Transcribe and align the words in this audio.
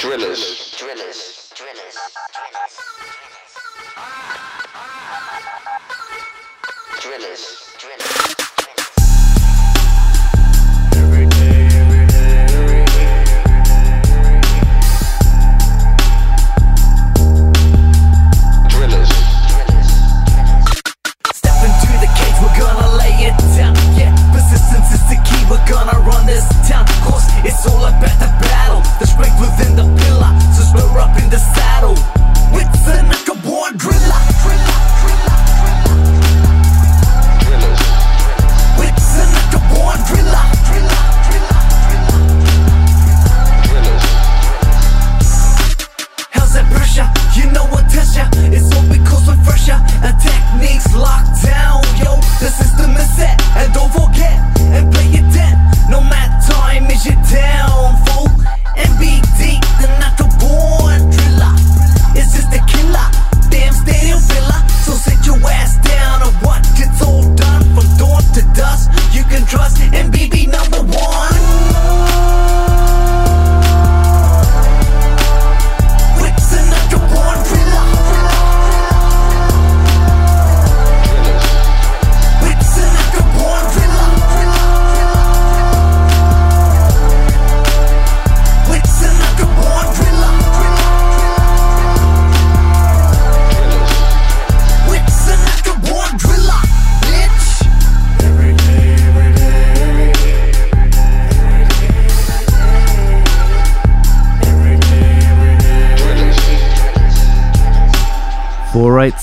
Drillers. 0.00 0.74
Drillers. 0.78 1.52
Drillers. 1.54 1.94
Drillers. 7.02 7.76
Drillers. 7.76 7.76
Drillers. 7.78 8.40
Persistence 24.32 24.90
is 24.94 25.02
the 25.10 25.16
key, 25.26 25.44
we're 25.50 25.60
gonna 25.68 25.98
run 26.00 26.24
this 26.24 26.48
town. 26.66 26.86
Cause 27.04 27.26
it's 27.44 27.66
all 27.66 27.84
about 27.84 28.18
the 28.18 28.26
battle, 28.40 28.80
the 28.98 29.06
strength 29.06 29.38
within 29.38 29.69
the 31.30 31.38
saddle. 31.38 31.94
With 32.52 32.70
the 32.84 33.19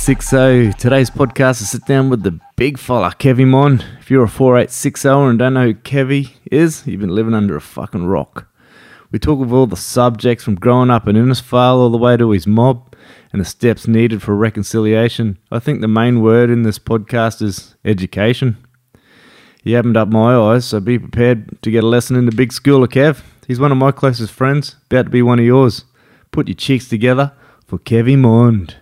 4860. 0.08 0.80
Today's 0.80 1.09
podcast 1.09 1.59
is 1.59 1.69
sit 1.72 1.86
down 1.86 2.09
with 2.09 2.23
the 2.23 2.39
big 2.55 2.77
fella, 2.77 3.13
Kevy 3.19 3.45
Mon. 3.45 3.83
If 4.00 4.09
you're 4.09 4.23
a 4.23 4.30
4860 4.30 5.09
and 5.09 5.38
don't 5.38 5.53
know 5.55 5.66
who 5.66 5.73
Kevy 5.73 6.31
is, 6.50 6.88
you've 6.88 7.02
been 7.02 7.13
living 7.13 7.33
under 7.33 7.58
a 7.58 7.59
fucking 7.59 8.05
rock. 8.05 8.47
We 9.11 9.19
talk 9.19 9.41
of 9.41 9.52
all 9.52 9.67
the 9.67 9.75
subjects 9.75 10.45
from 10.45 10.55
growing 10.55 10.89
up 10.89 11.09
in 11.09 11.17
Innisfail 11.17 11.75
all 11.75 11.89
the 11.89 11.97
way 11.97 12.16
to 12.16 12.31
his 12.31 12.47
mob 12.47 12.95
and 13.33 13.41
the 13.41 13.45
steps 13.45 13.85
needed 13.85 14.23
for 14.23 14.33
reconciliation. 14.33 15.39
I 15.52 15.59
think 15.59 15.81
the 15.81 15.89
main 15.89 16.22
word 16.22 16.50
in 16.50 16.63
this 16.63 16.80
podcast 16.80 17.41
is 17.41 17.75
education. 17.83 18.56
He 19.62 19.75
opened 19.75 19.97
up 19.97 20.07
my 20.07 20.38
eyes, 20.38 20.63
so 20.63 20.79
be 20.79 20.97
prepared 20.97 21.62
to 21.63 21.69
get 21.69 21.84
a 21.84 21.88
lesson 21.88 22.16
in 22.16 22.28
the 22.28 22.31
big 22.31 22.53
school 22.53 22.81
of 22.81 22.91
Kev. 22.91 23.23
He's 23.46 23.59
one 23.59 23.73
of 23.73 23.78
my 23.78 23.91
closest 23.91 24.31
friends, 24.31 24.78
about 24.85 25.03
to 25.03 25.09
be 25.09 25.22
one 25.22 25.40
of 25.40 25.46
yours. 25.46 25.84
Put 26.31 26.47
your 26.47 26.56
cheeks 26.56 26.88
together 26.88 27.34
for 27.66 27.78
Kevy 27.78 28.17
Mond. 28.17 28.78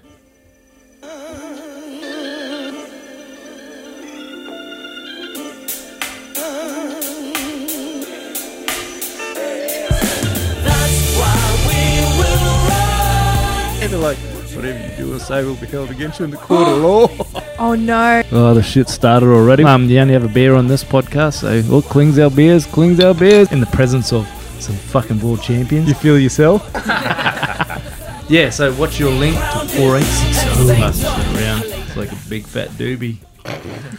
Say 15.26 15.44
will 15.44 15.56
be 15.56 15.66
held 15.66 15.90
against 15.90 16.20
you 16.20 16.26
in 16.26 16.32
the 16.32 16.38
court 16.38 16.68
of 16.68 16.78
law. 16.78 17.08
Oh 17.58 17.74
no. 17.74 18.22
oh, 18.34 18.54
the 18.54 18.62
shit 18.62 18.90
started 18.90 19.28
already. 19.28 19.64
Um, 19.64 19.90
you 19.90 19.98
only 20.00 20.14
have 20.14 20.26
a 20.26 20.28
beer 20.28 20.56
on 20.56 20.68
this 20.68 20.84
podcast, 20.84 21.36
so 21.36 21.64
well, 21.72 21.82
clings 21.82 22.20
our 22.20 22.30
beers, 22.30 22.66
clings 22.66 23.00
our 23.00 23.14
beers 23.14 23.50
in 23.54 23.62
the 23.62 23.66
presence 23.68 24.12
of 24.12 24.28
some 24.60 24.76
fucking 24.76 25.22
world 25.22 25.42
champions. 25.42 25.88
You 25.88 25.94
feel 25.94 26.20
yourself? 26.20 26.70
yeah. 28.30 28.50
So, 28.50 28.74
what's 28.74 29.00
your 29.00 29.10
link 29.10 29.36
to 29.38 29.68
four 29.70 29.96
eight 29.96 30.04
six 30.04 30.44
zero? 30.58 30.76
Around, 30.76 31.64
it's 31.64 31.96
like 31.96 32.12
a 32.12 32.30
big 32.30 32.46
fat 32.46 32.68
doobie. 32.72 33.20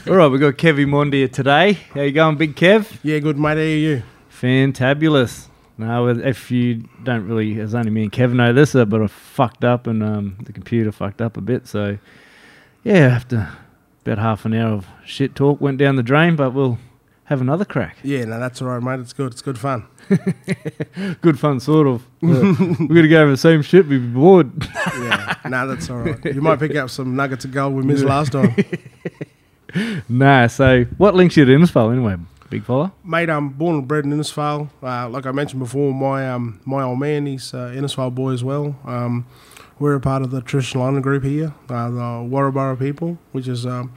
All 0.06 0.16
right, 0.16 0.28
we've 0.28 0.38
got 0.40 0.54
Kevy 0.54 0.84
Mondia 0.84 1.32
today. 1.32 1.72
How 1.94 2.02
you 2.02 2.12
going, 2.12 2.36
Big 2.36 2.54
Kev? 2.56 2.98
Yeah, 3.02 3.20
good 3.20 3.38
mate. 3.38 3.54
How 3.54 3.62
are 3.62 3.64
you? 3.64 4.02
Fantabulous. 4.30 5.48
No, 5.78 6.08
if 6.08 6.50
you 6.50 6.88
don't 7.02 7.26
really, 7.26 7.58
it's 7.58 7.74
only 7.74 7.90
me 7.90 8.04
and 8.04 8.12
Kevin 8.12 8.38
know 8.38 8.52
this, 8.52 8.72
but 8.72 9.02
I 9.02 9.06
fucked 9.08 9.64
up 9.64 9.86
and 9.86 10.02
um, 10.02 10.38
the 10.42 10.52
computer 10.52 10.90
fucked 10.90 11.20
up 11.20 11.36
a 11.36 11.40
bit. 11.42 11.66
So, 11.66 11.98
yeah, 12.82 12.94
after 12.94 13.50
about 14.04 14.18
half 14.18 14.44
an 14.46 14.54
hour 14.54 14.72
of 14.72 14.86
shit 15.04 15.34
talk 15.34 15.60
went 15.60 15.78
down 15.78 15.96
the 15.96 16.02
drain, 16.02 16.34
but 16.36 16.52
we'll 16.52 16.78
have 17.24 17.40
another 17.40 17.64
crack. 17.64 17.98
Yeah, 18.02 18.24
no, 18.24 18.40
that's 18.40 18.62
all 18.62 18.68
right, 18.68 18.82
mate. 18.82 19.00
It's 19.00 19.12
good. 19.12 19.32
It's 19.32 19.42
good 19.42 19.58
fun. 19.58 19.86
Good 21.20 21.40
fun, 21.40 21.58
sort 21.58 21.88
of. 21.88 22.06
We're 22.20 22.52
going 22.54 23.02
to 23.02 23.08
go 23.08 23.22
over 23.22 23.32
the 23.32 23.36
same 23.36 23.62
shit, 23.62 23.88
we'd 23.88 23.98
be 23.98 24.06
bored. 24.06 24.52
Yeah, 24.96 25.34
no, 25.44 25.66
that's 25.66 25.90
all 25.90 25.98
right. 25.98 26.24
You 26.24 26.40
might 26.40 26.58
pick 26.58 26.74
up 26.76 26.90
some 26.90 27.16
nuggets 27.16 27.44
of 27.44 27.52
gold 27.52 27.74
we 27.74 27.82
missed 27.82 28.04
last 28.04 28.32
time, 28.32 28.54
nah, 30.08 30.46
so 30.46 30.84
what 30.96 31.14
links 31.14 31.36
you 31.36 31.44
to 31.44 31.52
Innisfail 31.52 31.92
anyway, 31.92 32.16
big 32.50 32.64
fella? 32.64 32.92
mate. 33.04 33.30
I'm 33.30 33.50
born 33.50 33.76
and 33.76 33.88
bred 33.88 34.04
in 34.04 34.12
Innisfail. 34.12 34.70
Uh, 34.82 35.08
like 35.08 35.26
I 35.26 35.32
mentioned 35.32 35.60
before, 35.60 35.92
my 35.92 36.28
um 36.30 36.60
my 36.64 36.82
old 36.82 36.98
man, 36.98 37.26
he's 37.26 37.52
uh, 37.54 37.72
Innisfail 37.74 38.14
boy 38.14 38.32
as 38.32 38.44
well. 38.44 38.76
Um, 38.84 39.26
we're 39.78 39.94
a 39.94 40.00
part 40.00 40.22
of 40.22 40.30
the 40.30 40.40
traditional 40.40 40.84
island 40.84 41.02
group 41.02 41.22
here, 41.22 41.52
uh, 41.68 41.90
the 41.90 42.00
Warrabara 42.00 42.78
people, 42.78 43.18
which 43.32 43.46
is 43.46 43.66
um, 43.66 43.92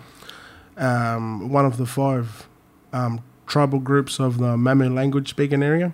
um, 0.77 1.49
one 1.49 1.65
of 1.65 1.77
the 1.77 1.85
five 1.85 2.47
um, 2.91 3.23
tribal 3.47 3.79
groups 3.79 4.19
of 4.19 4.39
the 4.39 4.55
Mamu 4.57 4.93
language 4.93 5.29
speaking 5.29 5.63
area. 5.63 5.93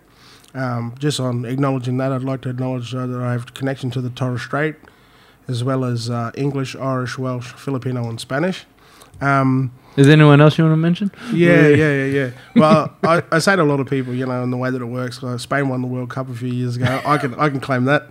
Um, 0.56 0.96
just 0.98 1.20
on 1.20 1.46
acknowledging 1.46 1.98
that, 1.98 2.12
I'd 2.12 2.24
like 2.24 2.42
to 2.42 2.50
acknowledge 2.50 2.96
uh, 2.96 3.06
that 3.06 3.22
I 3.22 3.34
have 3.34 3.54
connection 3.54 3.92
to 3.92 4.02
the 4.02 4.10
Torres 4.10 4.42
Strait, 4.42 4.76
as 5.48 5.64
well 5.64 5.84
as 5.84 6.10
uh, 6.10 6.32
English, 6.36 6.76
Irish, 6.76 7.18
Welsh, 7.18 7.52
Filipino, 7.52 8.10
and 8.10 8.20
Spanish. 8.20 8.66
Um, 9.22 9.72
Is 9.98 10.08
there 10.08 10.14
anyone 10.14 10.42
else 10.42 10.58
you 10.58 10.64
want 10.66 10.74
to 10.74 10.78
mention? 10.78 11.12
yeah, 11.34 11.68
yeah, 11.70 11.94
yeah, 11.94 12.06
yeah. 12.06 12.30
Well, 12.56 12.96
I, 13.04 13.24
I 13.32 13.40
say 13.40 13.56
to 13.56 13.62
a 13.62 13.64
lot 13.64 13.80
of 13.80 13.88
people, 13.88 14.14
you 14.14 14.26
know, 14.26 14.44
in 14.44 14.52
the 14.52 14.58
way 14.58 14.70
that 14.70 14.82
it 14.82 14.86
works. 14.86 15.24
Uh, 15.24 15.38
Spain 15.38 15.70
won 15.70 15.82
the 15.82 15.88
World 15.88 16.10
Cup 16.10 16.30
a 16.30 16.34
few 16.34 16.50
years 16.50 16.76
ago. 16.76 17.02
I 17.06 17.18
can 17.18 17.34
I 17.36 17.50
can 17.50 17.60
claim 17.60 17.86
that. 17.86 18.08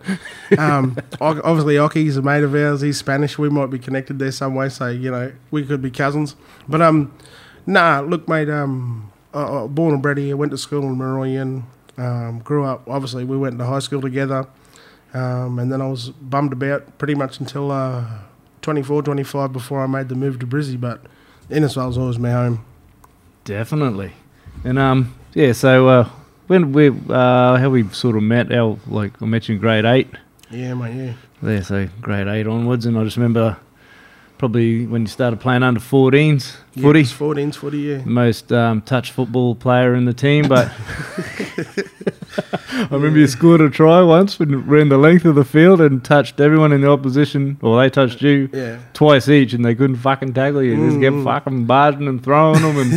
Um, 0.58 0.96
obviously, 1.20 1.78
Oki's 1.78 2.16
a 2.16 2.22
mate 2.22 2.42
of 2.42 2.54
ours. 2.54 2.80
He's 2.80 2.98
Spanish. 2.98 3.38
We 3.38 3.50
might 3.50 3.70
be 3.70 3.78
connected 3.78 4.18
there 4.18 4.32
some 4.32 4.54
way. 4.54 4.68
So 4.68 4.88
you 4.88 5.10
know, 5.10 5.32
we 5.50 5.64
could 5.64 5.82
be 5.82 5.90
cousins. 5.90 6.36
But 6.68 6.80
um, 6.80 7.12
nah. 7.66 8.00
Look, 8.00 8.28
mate. 8.28 8.48
Um, 8.48 9.10
uh, 9.34 9.66
born 9.66 9.92
and 9.94 10.02
bred 10.02 10.16
here. 10.16 10.36
Went 10.36 10.52
to 10.52 10.58
school 10.58 10.84
in 10.84 10.96
Mourilyan. 10.96 11.64
Um, 11.98 12.38
grew 12.38 12.64
up. 12.64 12.88
Obviously, 12.88 13.24
we 13.24 13.36
went 13.36 13.58
to 13.58 13.64
high 13.64 13.80
school 13.80 14.00
together. 14.00 14.46
Um, 15.12 15.58
and 15.58 15.70
then 15.70 15.80
I 15.80 15.86
was 15.86 16.10
bummed 16.10 16.52
about 16.52 16.98
pretty 16.98 17.14
much 17.14 17.38
until 17.40 17.70
uh, 17.70 18.04
24, 18.64 19.02
25 19.02 19.52
before 19.52 19.82
I 19.82 19.86
made 19.86 20.08
the 20.08 20.14
move 20.14 20.38
to 20.40 20.46
Brizzy. 20.46 20.80
But 20.80 21.02
Innisfail 21.50 21.86
was 21.86 21.98
always 21.98 22.18
my 22.18 22.30
home. 22.32 22.64
Definitely. 23.44 24.12
And 24.64 24.78
um, 24.78 25.14
yeah. 25.34 25.52
So 25.52 25.86
uh, 25.88 26.08
when 26.46 26.72
we 26.72 26.88
uh, 26.88 27.56
how 27.58 27.68
we 27.68 27.86
sort 27.90 28.16
of 28.16 28.22
met, 28.22 28.50
our 28.52 28.78
like 28.86 29.20
I 29.22 29.26
mentioned, 29.26 29.60
grade 29.60 29.84
eight. 29.84 30.08
Yeah, 30.50 30.74
mate. 30.74 30.96
Yeah. 30.96 31.12
There, 31.42 31.62
so 31.62 31.88
grade 32.00 32.26
eight 32.26 32.46
onwards, 32.46 32.86
and 32.86 32.98
I 32.98 33.04
just 33.04 33.16
remember 33.18 33.58
probably 34.38 34.86
when 34.86 35.02
you 35.02 35.08
started 35.08 35.40
playing 35.40 35.62
under 35.62 35.80
14s, 35.80 36.56
Yeah, 36.56 36.63
Footy. 36.82 37.00
it's 37.00 37.12
14s 37.12 37.54
footy, 37.54 37.78
yeah. 37.78 38.02
most 38.04 38.52
um, 38.52 38.80
touch 38.82 39.12
football 39.12 39.54
player 39.54 39.94
in 39.94 40.04
the 40.06 40.12
team, 40.14 40.48
but 40.48 40.72
I 42.36 42.88
remember 42.90 43.18
you 43.18 43.26
scored 43.28 43.60
a 43.60 43.70
try 43.70 44.02
once 44.02 44.38
and 44.40 44.66
ran 44.66 44.88
the 44.88 44.98
length 44.98 45.24
of 45.24 45.36
the 45.36 45.44
field 45.44 45.80
and 45.80 46.04
touched 46.04 46.40
everyone 46.40 46.72
in 46.72 46.80
the 46.80 46.90
opposition, 46.90 47.58
or 47.62 47.80
they 47.80 47.88
touched 47.90 48.22
you 48.22 48.48
Yeah. 48.52 48.78
twice 48.92 49.28
each, 49.28 49.52
and 49.52 49.64
they 49.64 49.74
couldn't 49.74 49.96
fucking 49.96 50.32
tackle 50.34 50.62
you. 50.62 50.72
You 50.74 50.88
just 50.88 51.00
kept 51.00 51.14
Mm. 51.16 51.24
fucking 51.24 51.64
barging 51.66 52.08
and 52.08 52.22
throwing 52.22 52.60
them, 52.62 52.76
and 52.78 52.92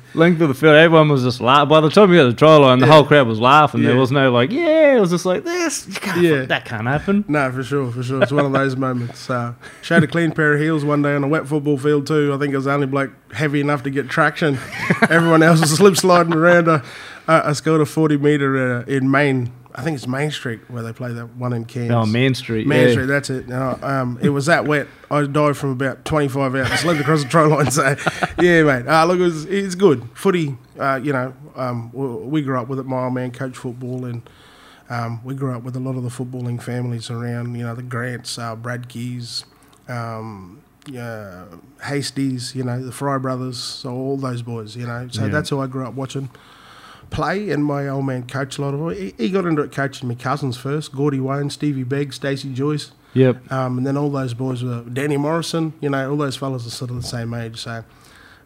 length 0.14 0.40
of 0.40 0.48
the 0.48 0.54
field, 0.54 0.74
everyone 0.74 1.08
was 1.08 1.22
just 1.22 1.40
laughing. 1.40 1.68
By 1.68 1.80
the 1.80 1.90
time 1.90 2.10
you 2.12 2.18
got 2.18 2.24
the 2.26 2.32
try 2.34 2.56
line, 2.56 2.80
the 2.80 2.86
whole 2.86 3.04
crowd 3.04 3.28
was 3.28 3.38
laughing. 3.40 3.82
There 3.82 3.96
was 3.96 4.10
no 4.10 4.32
like, 4.32 4.50
yeah, 4.50 4.96
it 4.96 5.00
was 5.00 5.10
just 5.10 5.24
like 5.26 5.44
this. 5.44 5.86
Can't, 6.00 6.20
Yeah. 6.22 6.44
that 6.46 6.64
can't 6.64 6.86
happen. 6.88 7.24
No, 7.28 7.50
for 7.52 7.62
sure, 7.62 7.90
for 7.92 8.02
sure. 8.02 8.22
It's 8.22 8.32
one 8.32 8.44
of 8.46 8.52
those 8.52 8.76
moments. 8.76 9.30
Uh, 9.30 9.52
showed 9.80 10.02
a 10.02 10.06
clean 10.08 10.32
pair 10.32 10.54
of 10.54 10.60
heels 10.60 10.84
one 10.84 11.02
day 11.02 11.14
on 11.14 11.22
a 11.22 11.28
wet 11.28 11.46
football 11.46 11.78
field 11.78 12.06
too. 12.06 12.32
I 12.34 12.38
think 12.38 12.52
it 12.52 12.56
was 12.56 12.64
the 12.64 12.72
only 12.72 12.86
bloke 12.86 13.11
heavy 13.32 13.60
enough 13.60 13.82
to 13.84 13.90
get 13.90 14.08
traction. 14.08 14.58
Everyone 15.10 15.42
else 15.42 15.60
was 15.60 15.74
slip 15.74 15.96
sliding 15.96 16.34
around. 16.34 16.82
I 17.28 17.52
scored 17.52 17.80
a 17.80 17.86
40 17.86 18.16
metre 18.18 18.80
uh, 18.80 18.84
in 18.84 19.10
Main. 19.10 19.52
I 19.74 19.82
think 19.82 19.96
it's 19.96 20.06
Main 20.06 20.30
Street 20.30 20.60
where 20.68 20.82
they 20.82 20.92
play 20.92 21.12
that 21.12 21.34
one 21.36 21.52
in 21.52 21.64
Cairns. 21.64 21.92
Oh, 21.92 22.04
Main 22.04 22.34
Street. 22.34 22.66
Main 22.66 22.88
yeah. 22.88 22.92
Street, 22.92 23.06
that's 23.06 23.30
it. 23.30 23.48
No, 23.48 23.78
um, 23.82 24.18
it 24.20 24.28
was 24.28 24.46
that 24.46 24.66
wet. 24.66 24.86
I 25.10 25.24
dived 25.24 25.56
from 25.56 25.70
about 25.70 26.04
25 26.04 26.54
out 26.54 26.70
and 26.70 26.78
slipped 26.78 27.00
across 27.00 27.22
the 27.22 27.28
try 27.28 27.44
line. 27.44 27.70
So, 27.70 27.82
yeah, 28.40 28.64
mate. 28.64 28.86
Uh, 28.86 29.04
look, 29.06 29.18
it 29.18 29.22
was, 29.22 29.46
it's 29.46 29.74
good. 29.74 30.06
Footy, 30.14 30.58
uh, 30.78 31.00
you 31.02 31.12
know, 31.12 31.32
um, 31.56 31.90
we, 31.92 32.06
we 32.06 32.42
grew 32.42 32.60
up 32.60 32.68
with 32.68 32.80
it. 32.80 32.86
My 32.86 33.04
old 33.04 33.14
man 33.14 33.30
coached 33.30 33.56
football 33.56 34.04
and 34.04 34.28
um, 34.90 35.24
we 35.24 35.34
grew 35.34 35.54
up 35.54 35.62
with 35.62 35.74
a 35.74 35.80
lot 35.80 35.96
of 35.96 36.02
the 36.02 36.10
footballing 36.10 36.60
families 36.60 37.10
around, 37.10 37.54
you 37.54 37.64
know, 37.64 37.74
the 37.74 37.82
Grants, 37.82 38.36
uh, 38.38 38.54
Brad 38.54 38.90
Keys, 38.90 39.46
um, 39.88 40.61
uh, 40.88 41.44
Hasties, 41.82 42.54
you 42.54 42.64
know, 42.64 42.82
the 42.84 42.92
Fry 42.92 43.18
brothers, 43.18 43.58
so 43.58 43.92
all 43.94 44.16
those 44.16 44.42
boys, 44.42 44.76
you 44.76 44.86
know. 44.86 45.08
So 45.10 45.22
Yeah. 45.22 45.28
that's 45.28 45.50
who 45.50 45.60
I 45.60 45.66
grew 45.66 45.86
up 45.86 45.94
watching 45.94 46.30
play, 47.10 47.50
and 47.50 47.64
my 47.64 47.88
old 47.88 48.06
man 48.06 48.26
coached 48.26 48.58
a 48.58 48.62
lot 48.62 48.74
of 48.74 48.88
it. 48.90 49.14
He, 49.18 49.24
he 49.26 49.30
got 49.30 49.44
into 49.46 49.62
it 49.62 49.70
coaching 49.72 50.08
my 50.08 50.14
cousins 50.14 50.56
first, 50.56 50.92
Gordy 50.92 51.20
Wayne, 51.20 51.50
Stevie 51.50 51.84
Begg, 51.84 52.12
Stacey 52.12 52.52
Joyce. 52.52 52.92
Yep. 53.14 53.52
Um, 53.52 53.76
and 53.78 53.86
then 53.86 53.96
all 53.98 54.10
those 54.10 54.32
boys 54.32 54.64
were 54.64 54.80
Danny 54.82 55.18
Morrison, 55.18 55.74
you 55.82 55.90
know, 55.90 56.10
all 56.10 56.16
those 56.16 56.36
fellas 56.36 56.66
are 56.66 56.70
sort 56.70 56.90
of 56.90 56.96
the 56.96 57.06
same 57.06 57.34
age. 57.34 57.58
So 57.60 57.84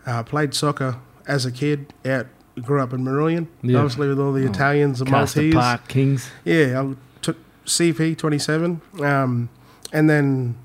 uh, 0.04 0.22
played 0.24 0.54
soccer 0.54 0.96
as 1.28 1.46
a 1.46 1.52
kid 1.52 1.92
out, 2.04 2.26
grew 2.62 2.80
up 2.82 2.92
in 2.92 3.04
Mourilyan, 3.04 3.46
Yeah. 3.62 3.78
obviously 3.78 4.08
with 4.08 4.18
all 4.18 4.32
the 4.32 4.44
Italians 4.44 5.00
and 5.00 5.08
Castor 5.08 5.40
Maltese. 5.42 5.54
Park 5.54 5.86
Kings. 5.88 6.28
Yeah, 6.44 6.82
I 6.82 6.94
took 7.22 7.36
CP 7.64 8.16
27. 8.18 8.80
Um, 9.04 9.48
and 9.92 10.10
then 10.10 10.56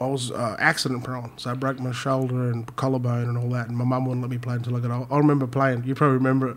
I 0.00 0.06
was 0.06 0.30
uh, 0.30 0.56
accident 0.58 1.04
prone. 1.04 1.30
So 1.36 1.50
I 1.50 1.54
broke 1.54 1.78
my 1.78 1.92
shoulder 1.92 2.50
and 2.50 2.74
collarbone 2.76 3.28
and 3.28 3.36
all 3.36 3.50
that. 3.50 3.68
And 3.68 3.76
my 3.76 3.84
mum 3.84 4.06
wouldn't 4.06 4.22
let 4.22 4.30
me 4.30 4.38
play 4.38 4.54
until 4.54 4.76
I 4.76 4.80
got 4.80 4.90
old. 4.90 5.08
I 5.10 5.18
remember 5.18 5.46
playing. 5.46 5.84
You 5.84 5.94
probably 5.94 6.16
remember 6.16 6.50
it. 6.52 6.56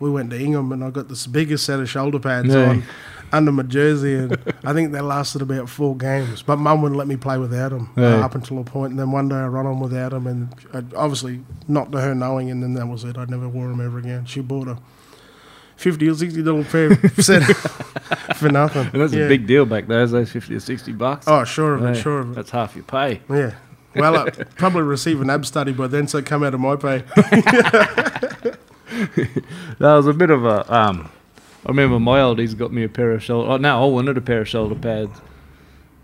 We 0.00 0.10
went 0.10 0.30
to 0.30 0.38
Ingham 0.40 0.70
and 0.72 0.82
I 0.84 0.90
got 0.90 1.08
this 1.08 1.26
biggest 1.26 1.66
set 1.66 1.80
of 1.80 1.90
shoulder 1.90 2.18
pads 2.20 2.48
Yeah. 2.54 2.68
on 2.70 2.84
under 3.32 3.52
my 3.52 3.64
jersey. 3.64 4.14
And 4.14 4.38
I 4.64 4.72
think 4.72 4.92
they 4.92 5.00
lasted 5.02 5.42
about 5.42 5.68
four 5.68 5.96
games. 5.96 6.40
But 6.42 6.56
mum 6.56 6.80
wouldn't 6.82 6.96
let 6.98 7.08
me 7.08 7.16
play 7.16 7.36
without 7.36 7.70
them 7.70 7.90
Yeah. 7.96 8.20
uh, 8.20 8.24
up 8.24 8.34
until 8.34 8.58
a 8.60 8.64
point. 8.64 8.92
And 8.92 8.98
then 8.98 9.10
one 9.10 9.28
day 9.28 9.34
I 9.36 9.48
run 9.48 9.66
on 9.66 9.80
without 9.80 10.12
them. 10.12 10.26
And 10.26 10.48
I, 10.72 10.82
obviously, 10.96 11.40
not 11.66 11.92
to 11.92 12.00
her 12.00 12.14
knowing. 12.14 12.50
And 12.50 12.62
then 12.62 12.72
that 12.74 12.86
was 12.86 13.04
it. 13.04 13.18
I 13.18 13.24
never 13.26 13.48
wore 13.48 13.68
them 13.68 13.80
ever 13.84 13.98
again. 13.98 14.24
She 14.24 14.40
bought 14.40 14.68
a 14.68 14.78
50 15.78 16.08
or 16.08 16.14
60 16.14 16.42
dollar 16.42 16.64
pair 16.64 16.94
set 17.20 17.42
for 18.36 18.48
nothing. 18.50 18.88
And 18.92 19.00
that's 19.02 19.12
Yeah. 19.12 19.24
a 19.24 19.28
big 19.28 19.46
deal 19.46 19.64
back 19.64 19.86
those 19.86 20.12
days, 20.12 20.30
50 20.30 20.54
or 20.54 20.60
60 20.60 20.92
bucks. 20.92 21.26
Oh, 21.26 21.44
sure 21.44 21.74
of 21.74 21.82
it, 21.84 21.96
Yeah, 21.96 22.02
sure 22.02 22.18
of 22.20 22.32
it. 22.32 22.34
That's 22.34 22.50
half 22.50 22.74
your 22.76 22.84
pay. 22.84 23.20
Yeah. 23.30 23.54
Well, 23.96 24.16
I 24.16 24.30
probably 24.30 24.82
receive 24.82 25.20
an 25.20 25.28
Abstudy 25.28 25.74
by 25.76 25.86
then, 25.86 26.06
so 26.06 26.18
it 26.18 26.26
come 26.26 26.42
out 26.44 26.52
of 26.54 26.60
my 26.60 26.76
pay. 26.76 27.02
That 29.78 29.94
was 29.94 30.06
a 30.06 30.12
bit 30.12 30.30
of 30.30 30.44
a. 30.44 30.72
Um, 30.74 31.10
I 31.64 31.68
remember 31.68 32.00
my 32.00 32.18
oldies 32.20 32.56
got 32.56 32.72
me 32.72 32.82
a 32.84 32.88
pair 32.88 33.12
of 33.12 33.22
shoulder. 33.22 33.50
Oh, 33.52 33.56
no, 33.56 33.82
I 33.82 33.86
wanted 33.86 34.16
a 34.16 34.20
pair 34.20 34.40
of 34.40 34.48
shoulder 34.48 34.74
pads, 34.74 35.20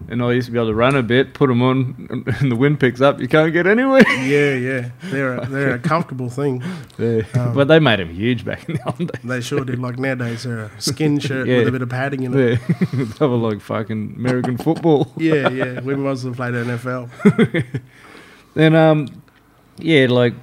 and 0.08 0.22
I 0.22 0.32
used 0.32 0.46
to 0.46 0.52
be 0.52 0.58
able 0.58 0.68
to 0.68 0.74
run 0.74 0.96
a 0.96 1.02
bit, 1.02 1.32
put 1.34 1.46
them 1.48 1.62
on, 1.62 2.24
and, 2.40 2.52
the 2.52 2.56
wind 2.56 2.78
picks 2.80 3.00
up. 3.00 3.20
You 3.20 3.28
can't 3.28 3.52
get 3.52 3.66
anywhere. 3.66 4.02
Yeah, 4.24 4.54
yeah. 4.54 4.90
They're 5.04 5.36
a, 5.38 5.46
they're 5.46 5.74
a 5.74 5.78
comfortable 5.78 6.28
thing. 6.30 6.62
Yeah. 6.98 7.22
Um, 7.34 7.54
but 7.54 7.68
they 7.68 7.78
made 7.78 7.98
them 8.00 8.10
huge 8.14 8.44
back 8.44 8.68
in 8.68 8.76
the 8.76 8.86
old 8.86 8.98
days. 8.98 9.20
They 9.22 9.40
sure 9.40 9.64
did. 9.64 9.78
Like 9.78 9.98
nowadays, 9.98 10.42
they're 10.44 10.64
a 10.64 10.80
skin 10.80 11.18
shirt 11.20 11.46
Yeah. 11.48 11.58
with 11.58 11.68
a 11.68 11.72
bit 11.72 11.82
of 11.82 11.88
padding 11.88 12.22
in 12.22 12.34
it. 12.38 12.60
Yeah, 12.92 13.04
they 13.18 13.26
were 13.26 13.36
like 13.36 13.60
fucking 13.60 14.14
American 14.16 14.56
football. 14.58 15.12
Yeah, 15.16 15.48
yeah. 15.48 15.80
We 15.80 15.94
must 15.94 16.24
have 16.24 16.36
played 16.36 16.54
NFL. 16.54 17.64
Then, 18.54 18.74
um, 18.76 19.08
yeah, 19.78 20.06
like, 20.08 20.34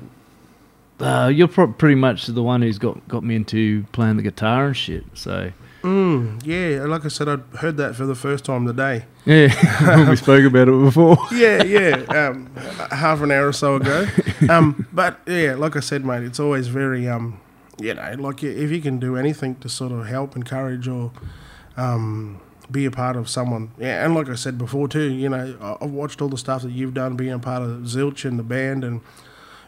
uh, 1.00 1.32
you're 1.34 1.48
pro- 1.48 1.72
pretty 1.72 1.96
much 1.96 2.26
the 2.28 2.44
one 2.44 2.62
who's 2.62 2.78
got 2.78 3.08
got 3.08 3.24
me 3.24 3.36
into 3.36 3.84
playing 3.94 4.18
the 4.18 4.24
guitar 4.24 4.68
and 4.68 4.78
shit. 4.78 5.06
So, 5.14 5.52
Mm, 5.82 6.46
yeah, 6.46 6.84
like 6.86 7.06
I 7.06 7.08
said, 7.08 7.28
I 7.28 7.38
heard 7.58 7.78
that 7.78 7.96
for 7.96 8.06
the 8.06 8.14
first 8.16 8.46
time 8.46 8.68
today. 8.68 9.06
yeah, 9.26 10.08
we 10.10 10.16
spoke 10.16 10.46
about 10.46 10.68
it 10.70 10.84
before. 10.84 11.18
Yeah, 11.32 11.64
yeah. 11.64 11.96
Um, 12.08 12.54
half 12.92 13.22
an 13.22 13.32
hour 13.32 13.48
or 13.48 13.54
so 13.54 13.76
ago. 13.76 14.08
Um, 14.50 14.88
but 14.92 15.20
yeah, 15.28 15.54
like 15.54 15.76
I 15.76 15.82
said, 15.82 16.04
mate, 16.04 16.24
it's 16.24 16.40
always 16.40 16.68
very 16.68 17.08
um, 17.08 17.40
you 17.80 17.94
know, 17.94 18.16
like 18.18 18.44
if 18.44 18.72
you 18.72 18.82
can 18.82 19.00
do 19.00 19.16
anything 19.16 19.54
to 19.58 19.70
sort 19.70 19.92
of 19.92 20.08
help, 20.08 20.36
encourage, 20.36 20.88
or 20.88 21.12
um, 21.78 22.42
be 22.72 22.86
a 22.86 22.92
part 22.92 23.16
of 23.16 23.30
someone. 23.30 23.70
Yeah, 23.78 24.04
and 24.04 24.16
like 24.16 24.30
I 24.30 24.36
said 24.36 24.58
before 24.58 24.88
too, 24.88 25.12
you 25.12 25.30
know, 25.30 25.56
I- 25.62 25.84
I've 25.86 25.92
watched 25.92 26.22
all 26.24 26.28
the 26.30 26.40
stuff 26.40 26.64
that 26.64 26.72
you've 26.72 26.96
done, 26.96 27.16
being 27.16 27.34
a 27.34 27.40
part 27.40 27.62
of 27.62 27.70
Zilch 27.82 28.26
and 28.26 28.40
the 28.40 28.44
band, 28.44 28.84
and 28.84 29.02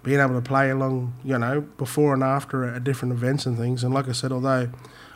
being 0.02 0.20
able 0.20 0.34
to 0.34 0.42
play 0.42 0.72
along, 0.72 1.14
you 1.24 1.38
know, 1.38 1.62
before 1.78 2.16
and 2.16 2.24
after 2.24 2.66
at 2.66 2.84
different 2.84 3.14
events 3.14 3.46
and 3.46 3.56
things. 3.58 3.84
And 3.84 3.94
like 3.94 4.10
I 4.10 4.12
said, 4.14 4.32
although 4.32 4.70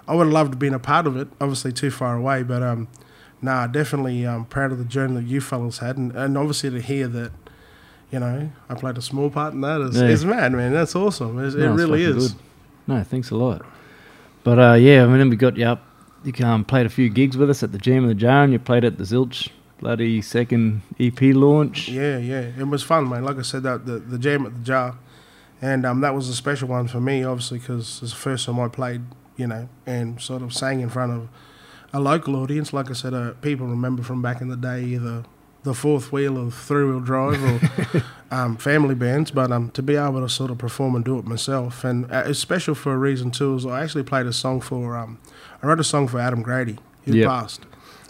I 0.08 0.16
would 0.16 0.26
have 0.26 0.34
loved 0.34 0.60
being 0.60 0.74
a 0.74 0.80
part 0.80 1.06
of 1.08 1.18
it, 1.18 1.28
obviously 1.42 1.72
too 1.74 1.92
far 1.92 2.16
away, 2.16 2.44
but 2.44 2.64
um, 2.64 2.88
nah, 3.42 3.68
definitely 3.68 4.26
um, 4.26 4.46
proud 4.46 4.72
of 4.72 4.78
the 4.78 4.86
journey 4.86 5.16
that 5.16 5.26
you 5.26 5.42
fellas 5.42 5.80
had, 5.80 5.98
and, 5.98 6.12
and 6.16 6.38
obviously 6.38 6.70
to 6.72 6.82
hear 6.82 7.08
that. 7.10 7.32
You 8.10 8.22
know, 8.22 8.50
I 8.70 8.76
played 8.76 8.98
a 8.98 9.02
small 9.02 9.30
part 9.30 9.54
in 9.54 9.60
that. 9.62 9.82
Is, 9.82 9.98
Yeah. 10.00 10.08
is 10.08 10.24
mad, 10.24 10.54
man. 10.54 10.72
That's 10.72 10.96
awesome. 10.96 11.38
It's, 11.46 11.56
it 11.56 11.60
No, 11.60 11.74
it's 11.74 11.82
really 11.82 12.04
is. 12.04 12.30
good. 12.32 12.42
No, 12.88 13.04
thanks 13.04 13.32
a 13.32 13.36
lot. 13.36 13.66
But 14.46 14.58
uh, 14.60 14.74
yeah, 14.76 15.04
I 15.04 15.08
mean, 15.08 15.30
we 15.30 15.36
got 15.36 15.58
you 15.58 15.66
up. 15.66 15.84
You 16.24 16.34
um, 16.46 16.64
played 16.64 16.86
a 16.86 16.90
few 16.90 17.10
gigs 17.10 17.36
with 17.36 17.50
us 17.50 17.64
at 17.64 17.74
the 17.74 17.78
Jam 17.78 18.04
of 18.04 18.08
the 18.08 18.16
Jar, 18.16 18.44
and 18.46 18.54
you 18.54 18.60
played 18.60 18.86
at 18.86 18.98
the 18.98 19.04
Zilch 19.04 19.50
bloody 19.80 20.22
second 20.22 20.84
EP 20.98 21.20
launch. 21.22 21.90
Yeah, 21.90 22.18
yeah, 22.18 22.50
it 22.58 22.68
was 22.70 22.82
fun, 22.82 23.10
man. 23.10 23.26
Like 23.26 23.40
I 23.40 23.42
said, 23.42 23.64
that 23.64 23.86
the 23.86 24.00
the 24.00 24.18
jam 24.18 24.46
at 24.46 24.54
the 24.56 24.64
jar, 24.64 24.96
and 25.62 25.86
um, 25.86 26.00
that 26.00 26.16
was 26.16 26.30
a 26.30 26.34
special 26.34 26.70
one 26.70 26.88
for 26.88 27.02
me, 27.02 27.26
obviously, 27.26 27.60
because 27.60 28.00
it's 28.02 28.12
the 28.14 28.18
first 28.18 28.46
time 28.46 28.58
I 28.58 28.70
played, 28.70 29.02
you 29.38 29.48
know, 29.48 29.70
and 29.86 30.20
sort 30.22 30.42
of 30.42 30.54
sang 30.54 30.82
in 30.82 30.90
front 30.90 31.14
of 31.14 31.30
a 31.94 32.00
local 32.00 32.36
audience. 32.36 32.74
Like 32.74 32.90
I 32.90 32.94
said, 32.94 33.14
uh, 33.14 33.32
people 33.42 33.66
remember 33.68 34.04
from 34.04 34.22
back 34.22 34.42
in 34.42 34.50
the 34.50 34.58
day 34.58 34.84
either 34.84 35.24
the 35.64 35.74
fourth 35.74 36.12
wheel 36.12 36.38
or 36.38 36.50
three 36.52 36.84
wheel 36.86 37.00
drive 37.00 37.42
or 37.44 38.04
um, 38.36 38.58
family 38.58 38.96
bands, 38.96 39.32
but 39.32 39.52
um, 39.52 39.70
to 39.72 39.82
be 39.82 39.96
able 39.96 40.22
to 40.22 40.30
sort 40.30 40.50
of 40.52 40.58
perform 40.58 40.96
and 40.96 41.04
do 41.06 41.18
it 41.20 41.26
myself, 41.26 41.84
and 41.84 42.10
uh, 42.12 42.24
it's 42.26 42.40
special 42.40 42.76
for 42.76 42.94
a 42.94 42.98
reason 42.98 43.32
too. 43.32 43.56
Is 43.56 43.66
I 43.66 43.84
actually 43.84 44.04
played 44.04 44.26
a 44.26 44.34
song 44.34 44.62
for 44.62 44.98
um, 44.98 45.20
I 45.62 45.68
wrote 45.68 45.80
a 45.80 45.84
song 45.84 46.08
for 46.08 46.20
Adam 46.20 46.42
Grady, 46.42 46.78
who 47.06 47.14
Yep. 47.16 47.28
passed. 47.28 47.62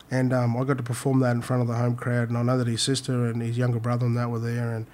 And 0.10 0.32
um, 0.32 0.56
I 0.56 0.64
got 0.64 0.78
to 0.78 0.84
perform 0.84 1.20
that 1.20 1.32
in 1.36 1.42
front 1.42 1.62
of 1.62 1.68
the 1.68 1.74
home 1.76 1.98
crowd, 1.98 2.30
and 2.30 2.38
I 2.38 2.42
know 2.42 2.58
that 2.58 2.68
his 2.68 2.82
sister 2.82 3.26
and 3.26 3.42
his 3.42 3.58
younger 3.58 3.78
brother 3.80 4.06
and 4.06 4.16
that 4.16 4.30
were 4.30 4.40
there, 4.40 4.72
and 4.74 4.86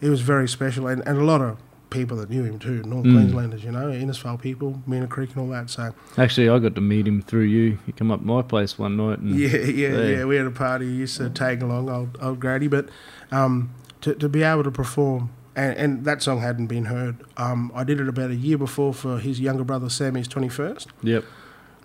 it 0.00 0.08
was 0.08 0.22
very 0.22 0.48
special, 0.48 0.88
and, 0.88 1.06
and 1.06 1.18
a 1.18 1.22
lot 1.24 1.40
of 1.40 1.56
people 1.90 2.16
that 2.16 2.28
knew 2.30 2.42
him 2.42 2.58
too, 2.58 2.82
North 2.82 3.04
Mm. 3.06 3.12
Queenslanders, 3.14 3.62
you 3.64 3.70
know, 3.70 3.86
Innisfail 3.88 4.40
people, 4.40 4.82
Mena 4.86 5.06
Creek 5.06 5.30
and 5.30 5.38
all 5.38 5.48
that. 5.48 5.70
So 5.70 5.94
Actually, 6.18 6.48
I 6.48 6.58
got 6.58 6.74
to 6.74 6.80
meet 6.80 7.06
him 7.06 7.22
through 7.22 7.44
you. 7.44 7.78
He 7.86 7.92
come 7.92 8.10
up 8.10 8.22
my 8.22 8.42
place 8.42 8.78
one 8.78 8.96
night, 8.96 9.18
and 9.20 9.38
yeah, 9.38 9.48
yeah, 9.56 9.88
Yeah. 9.88 10.02
yeah. 10.18 10.24
We 10.24 10.36
had 10.36 10.46
a 10.46 10.50
party. 10.50 10.86
He 10.86 10.94
used 10.96 11.16
to 11.18 11.30
tag 11.30 11.62
along, 11.62 11.88
old 11.88 12.18
old 12.20 12.40
Grady, 12.40 12.68
but 12.68 12.88
um, 13.30 13.70
to 14.00 14.14
to 14.14 14.28
be 14.28 14.42
able 14.42 14.64
to 14.64 14.70
perform. 14.70 15.30
And, 15.54 15.74
and 15.78 16.04
that 16.04 16.22
song 16.22 16.40
hadn't 16.42 16.66
been 16.66 16.84
heard. 16.84 17.16
Um, 17.38 17.72
I 17.74 17.82
did 17.82 17.98
it 17.98 18.08
about 18.08 18.30
a 18.30 18.34
year 18.34 18.58
before 18.58 18.92
for 18.92 19.18
his 19.18 19.40
younger 19.40 19.64
brother 19.64 19.88
Sammy's 19.88 20.28
21st. 20.28 20.88
yep, 21.02 21.24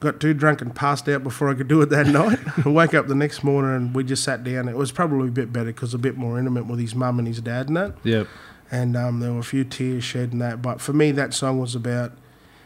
got 0.01 0.19
too 0.19 0.33
drunk 0.33 0.61
and 0.61 0.75
passed 0.75 1.07
out 1.07 1.23
before 1.23 1.49
I 1.49 1.53
could 1.53 1.69
do 1.69 1.81
it 1.81 1.85
that 1.89 2.07
night. 2.21 2.39
I 2.65 2.67
woke 2.67 2.93
up 2.93 3.07
the 3.07 3.15
next 3.15 3.45
morning 3.45 3.73
and 3.73 3.95
we 3.95 4.03
just 4.03 4.25
sat 4.25 4.43
down. 4.43 4.67
It 4.67 4.75
was 4.75 4.91
probably 4.91 5.29
a 5.29 5.31
bit 5.31 5.53
better 5.53 5.67
because 5.67 5.93
a 5.93 5.97
bit 5.97 6.17
more 6.17 6.37
intimate 6.37 6.65
with 6.65 6.79
his 6.81 6.93
mum 6.95 7.17
and 7.17 7.25
his 7.25 7.39
dad 7.39 7.69
and 7.69 7.77
that. 7.77 7.93
yep, 8.03 8.27
And 8.71 8.95
um, 8.95 9.19
there 9.19 9.33
were 9.33 9.39
a 9.39 9.43
few 9.43 9.63
tears 9.63 10.03
shed 10.03 10.31
and 10.31 10.41
that. 10.41 10.61
But 10.61 10.79
for 10.79 10.93
me, 10.93 11.11
that 11.11 11.33
song 11.33 11.59
was 11.59 11.75
about 11.75 12.13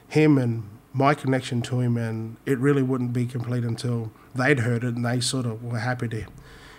him 0.07 0.38
and 0.38 0.69
my 0.93 1.15
connection 1.15 1.62
to 1.63 1.79
him. 1.79 1.97
And 1.97 2.38
it 2.45 2.59
really 2.59 2.83
wouldn't 2.83 3.12
be 3.12 3.25
complete 3.25 3.63
until 3.63 4.12
they'd 4.35 4.59
heard 4.59 4.83
it 4.83 4.95
and 4.95 5.05
they 5.05 5.19
sort 5.19 5.45
of 5.45 5.63
were 5.63 5.79
happy 5.79 6.07
to 6.09 6.25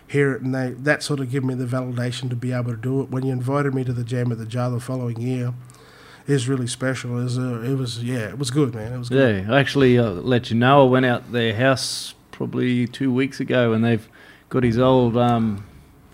hear 0.07 0.33
it. 0.35 0.43
And 0.43 0.55
they 0.55 0.71
that 0.71 1.03
sort 1.03 1.21
of 1.21 1.31
gave 1.31 1.43
me 1.43 1.55
the 1.55 1.65
validation 1.65 2.31
to 2.31 2.37
be 2.37 2.53
able 2.53 2.71
to 2.71 2.77
do 2.77 3.03
it. 3.03 3.11
When 3.11 3.27
you 3.27 3.33
invited 3.33 3.75
me 3.75 3.83
to 3.85 3.93
the 3.93 4.05
Jam 4.05 4.31
at 4.31 4.39
the 4.39 4.47
Jar 4.47 4.71
the 4.71 4.79
following 4.79 5.21
year, 5.21 5.53
is 6.27 6.49
really 6.49 6.67
special. 6.67 7.19
It 7.19 7.25
was, 7.25 7.39
uh, 7.39 7.61
it 7.61 7.75
was, 7.75 8.03
yeah, 8.03 8.29
it 8.29 8.39
was 8.39 8.51
good, 8.51 8.75
man. 8.75 8.93
It 8.93 8.99
was 8.99 9.09
good. 9.09 9.45
yeah. 9.45 9.53
I 9.55 9.61
actually 9.61 9.99
uh, 9.99 10.11
let 10.11 10.51
you 10.51 10.57
know 10.57 10.87
I 10.87 10.89
went 10.89 11.07
out 11.07 11.33
their 11.33 11.55
house 11.55 12.15
probably 12.33 12.87
two 12.87 13.13
weeks 13.13 13.41
ago, 13.41 13.73
and 13.73 13.85
they've 13.85 14.09
got 14.49 14.63
his 14.63 14.79
old 14.79 15.17
um, 15.17 15.67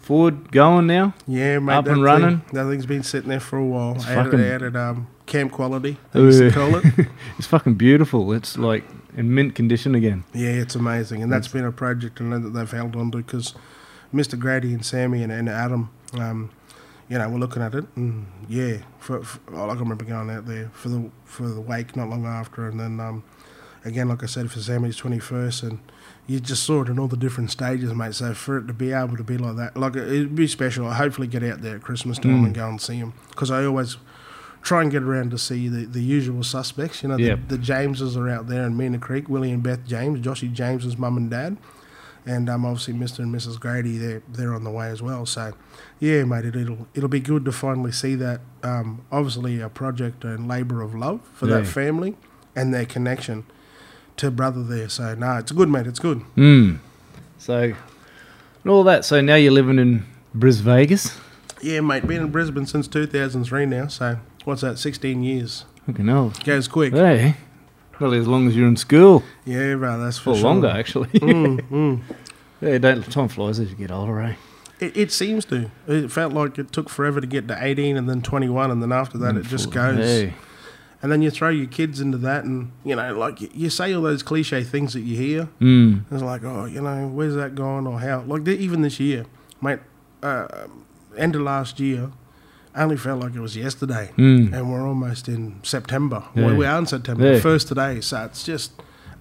forward 0.02 0.50
going 0.52 0.86
now? 0.86 1.14
Yeah, 1.26 1.58
mate. 1.58 1.74
Up 1.74 1.86
and 1.86 1.96
thing- 1.96 2.02
running? 2.02 2.42
That 2.52 2.66
thing's 2.68 2.86
been 2.86 3.02
sitting 3.02 3.28
there 3.30 3.40
for 3.40 3.58
a 3.58 3.64
while. 3.64 3.94
It's 3.94 4.06
Added, 4.06 4.30
fucking- 4.32 4.44
added 4.46 4.76
um, 4.76 5.06
camp 5.26 5.52
quality, 5.52 5.96
they 6.12 6.20
used 6.20 6.40
to 6.40 6.50
call 6.50 6.74
it. 6.76 6.84
It's 7.38 7.46
fucking 7.46 7.74
beautiful. 7.74 8.32
It's 8.32 8.58
like 8.58 8.84
in 9.16 9.34
mint 9.34 9.54
condition 9.54 9.94
again. 9.94 10.24
Yeah, 10.34 10.50
it's 10.50 10.74
amazing, 10.74 11.22
and 11.22 11.32
that's 11.32 11.48
been 11.48 11.64
a 11.64 11.72
project 11.72 12.20
I 12.20 12.24
know 12.24 12.38
that 12.38 12.50
they've 12.50 12.70
held 12.70 12.96
on 12.96 13.10
to 13.12 13.18
because 13.18 13.54
Mr. 14.12 14.38
Grady 14.38 14.72
and 14.74 14.84
Sammy 14.84 15.22
and, 15.22 15.32
and 15.32 15.48
Adam, 15.48 15.90
um, 16.14 16.50
you 17.08 17.18
know, 17.18 17.28
we're 17.28 17.38
looking 17.38 17.62
at 17.62 17.74
it, 17.74 17.84
and 17.96 18.26
yeah, 18.48 18.78
for, 18.98 19.22
for 19.22 19.40
oh, 19.54 19.66
like 19.66 19.76
I 19.76 19.80
remember 19.80 20.04
going 20.04 20.30
out 20.30 20.46
there 20.46 20.70
for 20.72 20.88
the 20.88 21.10
for 21.24 21.48
the 21.48 21.60
wake 21.60 21.94
not 21.96 22.08
long 22.08 22.26
after, 22.26 22.68
and 22.68 22.78
then 22.80 23.00
um, 23.00 23.22
again, 23.84 24.08
like 24.08 24.22
I 24.22 24.26
said, 24.26 24.50
for 24.50 24.60
Sammy's 24.60 24.96
twenty 24.96 25.18
first, 25.18 25.62
and 25.62 25.78
you 26.26 26.38
just 26.40 26.62
saw 26.62 26.82
it 26.82 26.88
in 26.88 26.98
all 26.98 27.08
the 27.08 27.16
different 27.16 27.50
stages, 27.50 27.92
mate. 27.92 28.14
So 28.14 28.32
for 28.34 28.58
it 28.58 28.66
to 28.68 28.72
be 28.72 28.92
able 28.92 29.16
to 29.16 29.24
be 29.24 29.36
like 29.38 29.56
that, 29.56 29.76
like 29.76 29.96
it'd 29.96 30.34
be 30.36 30.46
special. 30.46 30.86
I 30.86 30.94
hopefully 30.94 31.26
get 31.26 31.42
out 31.42 31.62
there 31.62 31.76
at 31.76 31.82
Christmas 31.82 32.18
time 32.18 32.42
Mm. 32.42 32.46
and 32.46 32.54
go 32.54 32.68
and 32.68 32.80
see 32.80 33.00
them 33.00 33.12
because 33.30 33.50
I 33.50 33.64
always 33.64 33.96
try 34.62 34.80
and 34.82 34.90
get 34.92 35.02
around 35.02 35.32
to 35.32 35.38
see 35.38 35.66
the, 35.68 35.84
the 35.84 36.00
usual 36.02 36.44
suspects. 36.44 37.02
You 37.02 37.08
know, 37.08 37.16
Yep. 37.18 37.48
the, 37.48 37.56
the 37.56 37.62
Jameses 37.62 38.16
are 38.16 38.28
out 38.28 38.46
there 38.46 38.64
in 38.64 38.76
Mena 38.76 38.98
Creek. 38.98 39.28
Willie 39.28 39.50
and 39.50 39.62
Beth 39.62 39.84
James, 39.86 40.20
Joshy 40.20 40.52
James's 40.52 40.96
mum 40.96 41.16
and 41.16 41.28
dad, 41.28 41.56
and 42.24 42.48
um, 42.48 42.64
obviously 42.64 42.94
Mr. 42.94 43.18
and 43.18 43.34
Mrs. 43.34 43.58
Grady. 43.58 43.98
They're 43.98 44.22
they're 44.32 44.54
on 44.54 44.62
the 44.62 44.70
way 44.70 44.88
as 44.90 45.02
well. 45.02 45.26
So, 45.26 45.52
yeah, 45.98 46.22
mate, 46.22 46.44
it, 46.44 46.54
it'll 46.54 46.86
it'll 46.94 47.08
be 47.08 47.18
good 47.18 47.44
to 47.46 47.52
finally 47.52 47.90
see 47.90 48.14
that. 48.14 48.40
Um, 48.62 49.04
obviously, 49.10 49.60
a 49.60 49.68
project 49.68 50.22
and 50.22 50.46
labour 50.46 50.82
of 50.82 50.94
love 50.94 51.20
for 51.34 51.46
that 51.46 51.66
family 51.66 52.16
and 52.54 52.72
their 52.72 52.86
connection 52.86 53.44
to 54.22 54.30
brother 54.30 54.62
there. 54.62 54.88
So, 54.88 55.14
no, 55.14 55.36
it's 55.36 55.52
good, 55.52 55.68
mate. 55.68 55.86
It's 55.86 55.98
good. 55.98 56.22
Mm. 56.36 56.78
So, 57.38 57.58
and 57.58 58.70
all 58.70 58.84
that. 58.84 59.04
So 59.04 59.20
now 59.20 59.34
you're 59.34 59.52
living 59.52 59.78
in 59.78 60.06
Bris 60.34 60.58
Vegas. 60.58 61.18
Yeah, 61.60 61.80
mate. 61.80 62.06
Been 62.06 62.22
in 62.22 62.30
Brisbane 62.30 62.66
since 62.66 62.86
2003 62.88 63.66
now. 63.66 63.88
So, 63.88 64.18
what's 64.44 64.62
that? 64.62 64.78
16 64.78 65.22
years. 65.22 65.64
Fucking 65.86 66.06
hell. 66.06 66.32
Goes 66.44 66.68
quick. 66.68 66.92
Hey, 66.92 67.34
probably 67.90 68.18
as 68.18 68.28
long 68.28 68.46
as 68.46 68.56
you're 68.56 68.68
in 68.68 68.76
school, 68.76 69.24
Yeah, 69.44 69.74
bro. 69.74 69.98
That's 69.98 70.18
for 70.18 70.30
or 70.30 70.36
sure. 70.36 70.44
longer 70.44 70.68
actually. 70.68 71.08
Mm, 71.08 71.60
mm. 71.70 72.00
yeah, 72.60 72.78
don't 72.78 73.02
time 73.10 73.28
flies 73.28 73.58
as 73.58 73.70
you 73.70 73.76
get 73.76 73.90
older, 73.90 74.20
eh? 74.20 74.34
It, 74.78 74.96
it 74.96 75.12
seems 75.12 75.44
to. 75.46 75.70
It 75.88 76.12
felt 76.12 76.32
like 76.32 76.58
it 76.58 76.70
took 76.72 76.88
forever 76.88 77.20
to 77.20 77.26
get 77.26 77.48
to 77.48 77.56
18 77.60 77.96
and 77.96 78.08
then 78.08 78.22
21, 78.22 78.70
and 78.70 78.80
then 78.82 78.92
after 78.92 79.18
that, 79.18 79.36
it 79.36 79.46
just 79.46 79.70
goes. 79.72 79.98
Hey. 79.98 80.34
And 81.02 81.10
then 81.10 81.20
you 81.20 81.30
throw 81.30 81.48
your 81.48 81.66
kids 81.66 82.00
into 82.00 82.16
that, 82.18 82.44
and, 82.44 82.70
you 82.84 82.94
know, 82.94 83.12
like 83.18 83.40
you, 83.40 83.48
you 83.52 83.70
say 83.70 83.92
all 83.92 84.02
those 84.02 84.22
cliche 84.22 84.62
things 84.62 84.92
that 84.92 85.00
you 85.00 85.16
hear. 85.16 85.48
Mm. 85.60 86.04
It's 86.12 86.22
like, 86.22 86.44
oh, 86.44 86.64
you 86.66 86.80
know, 86.80 87.08
where's 87.08 87.34
that 87.34 87.56
going 87.56 87.88
or 87.88 87.98
how? 87.98 88.20
Like, 88.22 88.46
even 88.46 88.82
this 88.82 89.00
year, 89.00 89.26
mate, 89.60 89.80
uh, 90.22 90.46
end 91.18 91.34
of 91.34 91.42
last 91.42 91.80
year, 91.80 92.12
I 92.72 92.84
only 92.84 92.96
felt 92.96 93.20
like 93.20 93.34
it 93.34 93.40
was 93.40 93.56
yesterday. 93.56 94.12
Mm. 94.16 94.52
And 94.52 94.72
we're 94.72 94.86
almost 94.86 95.28
in 95.28 95.58
September. 95.64 96.22
Yeah. 96.36 96.46
Well, 96.46 96.54
we 96.56 96.66
are 96.66 96.78
in 96.78 96.86
September, 96.86 97.32
Yeah. 97.34 97.40
first 97.40 97.66
today. 97.66 98.00
So 98.00 98.24
it's 98.24 98.44
just 98.44 98.70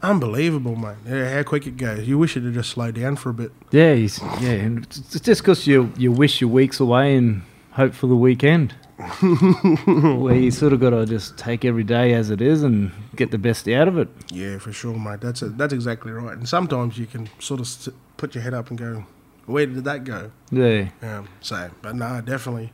unbelievable, 0.03 0.75
mate. 0.75 0.95
Yeah, 1.07 1.33
how 1.33 1.43
quick 1.43 1.67
it 1.67 1.77
goes. 1.77 2.07
You 2.07 2.17
wish 2.17 2.37
it 2.37 2.43
had 2.43 2.53
just 2.53 2.69
slowed 2.69 2.95
down 2.95 3.15
for 3.15 3.29
a 3.29 3.33
bit. 3.33 3.51
Yeah, 3.71 3.93
yeah. 3.93 4.49
And 4.51 4.83
it's 4.85 4.97
it's 5.15 5.19
just 5.25 5.41
because 5.41 5.67
you 5.67 5.91
you 5.97 6.11
wish 6.11 6.41
your 6.41 6.49
weeks 6.49 6.79
away 6.79 7.15
and 7.15 7.41
hope 7.71 7.93
for 7.93 8.07
the 8.07 8.15
weekend. 8.15 8.73
Where 10.21 10.35
you 10.35 10.51
sort 10.51 10.73
of 10.73 10.79
got 10.79 10.91
to 10.91 11.05
just 11.05 11.37
take 11.37 11.65
every 11.65 11.83
day 11.83 12.13
as 12.13 12.29
it 12.29 12.41
is 12.41 12.63
and 12.63 12.91
get 13.15 13.31
the 13.31 13.37
best 13.37 13.67
out 13.67 13.87
of 13.87 13.97
it. 13.97 14.09
Yeah, 14.31 14.57
for 14.57 14.71
sure, 14.71 14.97
mate. 14.97 15.21
That's 15.21 15.41
it. 15.41 15.57
That's 15.57 15.73
exactly 15.73 16.11
right. 16.11 16.37
And 16.37 16.47
sometimes 16.47 16.97
you 16.97 17.05
can 17.05 17.29
sort 17.39 17.59
of 17.59 17.65
s 17.65 17.89
put 18.17 18.35
your 18.35 18.43
head 18.43 18.53
up 18.53 18.69
and 18.69 18.77
go, 18.79 19.05
"Where 19.45 19.65
did 19.65 19.83
that 19.85 20.03
go?" 20.03 20.31
Yeah, 20.51 20.89
Um, 21.01 21.27
so, 21.41 21.71
but 21.81 21.95
no, 21.95 22.21
definitely. 22.21 22.71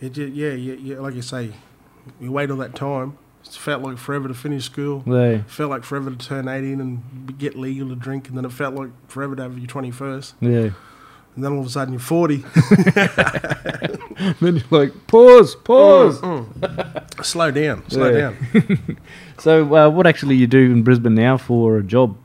It 0.00 0.12
just, 0.12 0.32
yeah, 0.32 0.50
yeah, 0.52 0.74
yeah, 0.74 0.98
like 1.00 1.14
you 1.14 1.22
say, 1.22 1.52
you 2.20 2.30
wait 2.32 2.50
all 2.50 2.56
that 2.58 2.74
time. 2.74 3.18
It 3.44 3.52
felt 3.52 3.82
like 3.82 3.98
forever 3.98 4.28
to 4.28 4.34
finish 4.34 4.64
school. 4.64 5.02
yeah, 5.06 5.42
felt 5.46 5.70
like 5.70 5.84
forever 5.84 6.10
to 6.10 6.16
turn 6.16 6.48
18 6.48 6.80
and 6.80 7.38
get 7.38 7.56
legal 7.56 7.88
to 7.90 7.94
drink, 7.94 8.28
and 8.28 8.36
then 8.36 8.44
it 8.44 8.52
felt 8.52 8.74
like 8.74 8.90
forever 9.08 9.36
to 9.36 9.42
have 9.42 9.58
your 9.58 9.66
21st. 9.68 10.32
yeah. 10.40 10.70
And 11.34 11.44
then 11.44 11.52
all 11.52 11.60
of 11.60 11.66
a 11.66 11.70
sudden 11.70 11.92
you're 11.94 12.00
40. 12.00 12.36
then 14.40 14.56
you're 14.56 14.62
like, 14.70 15.06
pause, 15.06 15.56
pause. 15.56 16.20
slow 17.22 17.50
down, 17.50 17.88
slow 17.90 18.10
Yeah. 18.10 18.18
down. 18.52 18.96
So, 19.38 19.74
uh, 19.74 19.90
what 19.90 20.06
actually 20.06 20.36
you 20.36 20.46
do 20.46 20.70
in 20.70 20.84
Brisbane 20.84 21.16
now 21.16 21.36
for 21.36 21.76
a 21.78 21.82
job? 21.82 22.16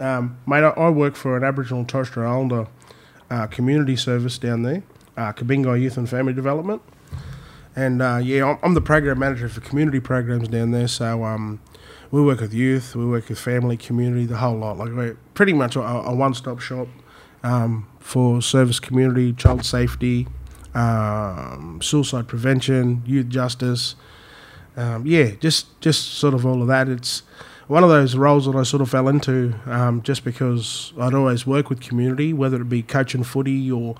Um, 0.00 0.38
mate, 0.46 0.64
I, 0.64 0.70
I 0.70 0.88
work 0.88 1.14
for 1.14 1.36
an 1.36 1.44
Aboriginal 1.44 1.80
and 1.80 1.88
Torres 1.88 2.08
Strait 2.08 2.24
Islander 2.24 2.68
uh, 3.30 3.46
community 3.48 3.96
service 3.96 4.38
down 4.38 4.62
there, 4.62 4.82
uh, 5.18 5.34
Kurbingui 5.34 5.78
Youth 5.82 5.98
and 5.98 6.08
Family 6.08 6.32
Development. 6.32 6.80
And 7.76 8.00
uh, 8.00 8.16
yeah, 8.22 8.46
I'm, 8.46 8.58
I'm 8.62 8.74
the 8.74 8.80
program 8.80 9.18
manager 9.18 9.48
for 9.50 9.60
community 9.60 10.00
programs 10.00 10.48
down 10.48 10.70
there. 10.70 10.88
So 10.88 11.22
um, 11.22 11.60
we 12.10 12.22
work 12.22 12.40
with 12.40 12.54
youth, 12.54 12.96
we 12.96 13.04
work 13.04 13.28
with 13.28 13.38
family, 13.38 13.76
community, 13.76 14.24
the 14.24 14.38
whole 14.38 14.56
lot. 14.56 14.78
Like 14.78 14.92
we're 14.92 15.18
pretty 15.34 15.52
much 15.52 15.76
a, 15.76 15.82
a 15.82 16.14
one-stop 16.14 16.60
shop 16.60 16.88
um, 17.42 17.86
for 18.00 18.42
service 18.42 18.80
community, 18.80 19.32
child 19.32 19.64
safety, 19.64 20.26
um, 20.74 21.80
suicide 21.82 22.26
prevention, 22.26 23.02
youth 23.06 23.28
justice. 23.28 23.94
Um, 24.76 25.06
yeah, 25.06 25.32
just 25.40 25.80
just 25.80 26.14
sort 26.14 26.34
of 26.34 26.44
all 26.44 26.62
of 26.62 26.68
that. 26.68 26.88
It's 26.88 27.22
one 27.70 27.84
of 27.84 27.90
those 27.90 28.16
roles 28.16 28.46
that 28.46 28.56
I 28.56 28.64
sort 28.64 28.82
of 28.82 28.90
fell 28.90 29.06
into 29.06 29.54
um, 29.66 30.02
just 30.02 30.24
because 30.24 30.92
I'd 30.98 31.14
always 31.14 31.46
work 31.46 31.68
with 31.68 31.80
community, 31.80 32.32
whether 32.32 32.60
it 32.60 32.68
be 32.68 32.82
coaching 32.82 33.22
footy 33.22 33.70
or, 33.70 33.94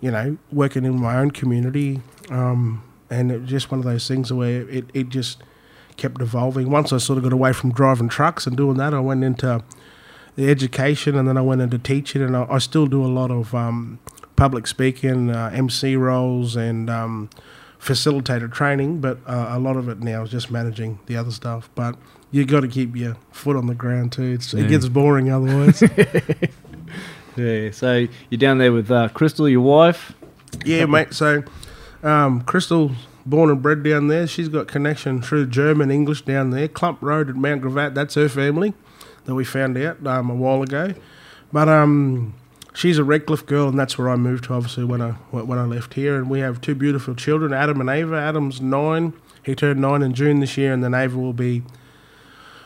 you 0.00 0.12
know, 0.12 0.38
working 0.52 0.84
in 0.84 1.00
my 1.00 1.16
own 1.16 1.32
community. 1.32 2.00
Um, 2.30 2.84
and 3.10 3.32
it 3.32 3.40
was 3.40 3.50
just 3.50 3.72
one 3.72 3.80
of 3.80 3.84
those 3.84 4.06
things 4.06 4.32
where 4.32 4.68
it, 4.68 4.84
it 4.94 5.08
just 5.08 5.42
kept 5.96 6.20
evolving. 6.20 6.70
Once 6.70 6.92
I 6.92 6.98
sort 6.98 7.16
of 7.16 7.24
got 7.24 7.32
away 7.32 7.52
from 7.52 7.72
driving 7.72 8.08
trucks 8.08 8.46
and 8.46 8.56
doing 8.56 8.76
that, 8.76 8.94
I 8.94 9.00
went 9.00 9.24
into 9.24 9.64
the 10.38 10.48
education 10.48 11.16
and 11.16 11.26
then 11.26 11.36
I 11.36 11.40
went 11.40 11.60
into 11.60 11.78
teaching. 11.78 12.22
And 12.22 12.36
I, 12.36 12.46
I 12.48 12.58
still 12.58 12.86
do 12.86 13.04
a 13.04 13.10
lot 13.10 13.32
of 13.32 13.56
um, 13.56 13.98
public 14.36 14.68
speaking, 14.68 15.30
uh, 15.30 15.50
MC 15.52 15.96
roles, 15.96 16.54
and 16.54 16.88
um, 16.88 17.28
facilitator 17.80 18.50
training, 18.50 19.00
but 19.00 19.18
uh, 19.26 19.48
a 19.50 19.58
lot 19.58 19.76
of 19.76 19.88
it 19.88 19.98
now 19.98 20.22
is 20.22 20.30
just 20.30 20.48
managing 20.48 21.00
the 21.06 21.16
other 21.16 21.32
stuff. 21.32 21.68
But 21.74 21.96
you 22.30 22.44
got 22.44 22.60
to 22.60 22.68
keep 22.68 22.94
your 22.94 23.16
foot 23.32 23.56
on 23.56 23.66
the 23.66 23.74
ground 23.74 24.12
too. 24.12 24.34
It's, 24.34 24.54
Yeah. 24.54 24.64
It 24.64 24.68
gets 24.68 24.88
boring 24.88 25.30
otherwise. 25.30 25.82
Yeah, 27.36 27.70
so 27.70 28.08
you're 28.30 28.38
down 28.38 28.58
there 28.58 28.72
with 28.72 28.90
uh, 28.90 29.10
Crystal, 29.10 29.48
your 29.48 29.60
wife. 29.60 30.12
yeah, 30.64 30.86
mate. 30.86 31.14
So 31.14 31.44
um, 32.02 32.40
Crystal, 32.40 32.90
born 33.24 33.48
and 33.48 33.62
bred 33.62 33.84
down 33.84 34.08
there, 34.08 34.26
she's 34.26 34.48
got 34.48 34.66
connection 34.66 35.22
through 35.22 35.46
German 35.46 35.88
English 35.92 36.22
down 36.22 36.50
there. 36.50 36.66
Klumpp 36.66 37.00
Road 37.00 37.30
at 37.30 37.36
Mount 37.36 37.62
Gravatt, 37.62 37.94
that's 37.94 38.16
her 38.16 38.28
family 38.28 38.74
that 39.28 39.34
we 39.34 39.44
found 39.44 39.76
out 39.76 40.04
um, 40.06 40.30
a 40.30 40.34
while 40.34 40.62
ago. 40.62 40.94
But 41.52 41.68
um, 41.68 42.32
she's 42.74 42.96
a 42.98 43.04
Redcliffe 43.04 43.44
girl, 43.44 43.68
and 43.68 43.78
that's 43.78 43.98
where 43.98 44.08
I 44.08 44.16
moved 44.16 44.44
to. 44.44 44.54
Obviously, 44.54 44.84
when 44.84 45.02
I 45.02 45.10
when 45.30 45.58
I 45.58 45.64
left 45.64 45.94
here, 45.94 46.16
and 46.16 46.28
we 46.30 46.40
have 46.40 46.60
two 46.62 46.74
beautiful 46.74 47.14
children, 47.14 47.52
Adam 47.52 47.78
and 47.80 47.90
Ava. 47.90 48.16
Adam's 48.16 48.60
nine; 48.62 49.12
he 49.44 49.54
turned 49.54 49.80
nine 49.80 50.02
in 50.02 50.14
June 50.14 50.40
this 50.40 50.56
year, 50.56 50.72
and 50.72 50.82
then 50.82 50.94
Ava 50.94 51.18
will 51.18 51.34
be 51.34 51.62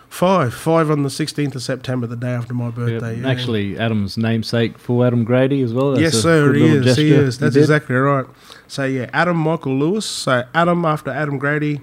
five. 0.08 0.54
Five 0.54 0.88
on 0.88 1.02
the 1.02 1.10
sixteenth 1.10 1.54
of 1.56 1.62
September, 1.62 2.06
the 2.06 2.16
day 2.16 2.30
after 2.30 2.54
my 2.54 2.66
Yep. 2.66 2.74
birthday. 2.74 3.20
yeah. 3.20 3.28
Actually, 3.28 3.76
Adam's 3.78 4.16
namesake 4.16 4.78
for 4.78 5.04
Adam 5.04 5.24
Grady 5.24 5.62
as 5.62 5.72
well. 5.74 5.90
That's 5.90 6.02
yes, 6.14 6.22
sir, 6.22 6.52
he 6.54 6.64
is. 6.64 6.96
He 6.96 7.10
is. 7.12 7.38
That's 7.38 7.56
exactly 7.56 7.96
right. 7.96 8.26
So 8.68 8.84
yeah, 8.84 9.10
Adam 9.12 9.36
Michael 9.36 9.76
Lewis. 9.76 10.06
So 10.06 10.44
Adam 10.54 10.84
after 10.84 11.10
Adam 11.10 11.38
Grady, 11.38 11.80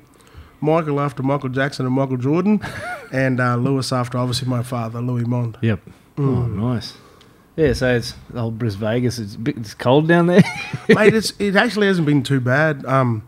Michael 0.62 1.00
after 1.00 1.24
Michael 1.24 1.50
Jackson 1.50 1.86
and 1.86 1.96
Michael 1.96 2.18
Jordan, 2.18 2.62
and 3.12 3.40
uh, 3.40 3.56
Lewis 3.56 3.92
after 3.92 4.18
obviously 4.18 4.48
my 4.48 4.64
father, 4.64 5.02
Louis 5.02 5.26
Mond. 5.26 5.58
Yep. 5.62 5.80
Oh, 6.18 6.22
Mm. 6.22 6.56
nice. 6.56 6.94
Yeah, 7.56 7.74
so 7.74 7.94
it's 7.96 8.14
the 8.30 8.40
whole 8.42 8.52
Bris 8.52 8.76
Vegas. 8.76 9.20
It's 9.20 9.36
bit, 9.36 9.58
it's 9.58 9.74
cold 9.74 10.08
down 10.08 10.28
there. 10.28 10.44
Mate, 10.90 11.14
it's 11.14 11.34
it 11.40 11.56
actually 11.56 11.88
hasn't 11.88 12.08
been 12.08 12.24
too 12.24 12.40
bad. 12.40 12.86
Um, 12.86 13.28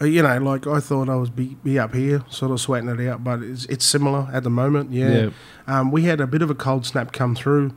uh, 0.00 0.04
you 0.04 0.22
know, 0.22 0.38
like 0.38 0.66
I 0.66 0.78
thought 0.80 1.08
I 1.08 1.16
was 1.16 1.30
be, 1.30 1.56
be 1.64 1.78
up 1.78 1.94
here, 1.94 2.24
sort 2.28 2.50
of 2.52 2.60
sweating 2.60 2.88
it 2.88 3.08
out, 3.08 3.24
but 3.24 3.42
it's 3.42 3.64
it's 3.66 3.84
similar 3.84 4.28
at 4.32 4.42
the 4.44 4.50
moment. 4.50 4.92
Yeah. 4.92 5.10
Yeah. 5.24 5.30
Um, 5.66 5.90
we 5.90 6.02
had 6.02 6.20
a 6.20 6.26
bit 6.26 6.42
of 6.42 6.50
a 6.50 6.54
cold 6.54 6.86
snap 6.86 7.12
come 7.12 7.34
through 7.34 7.70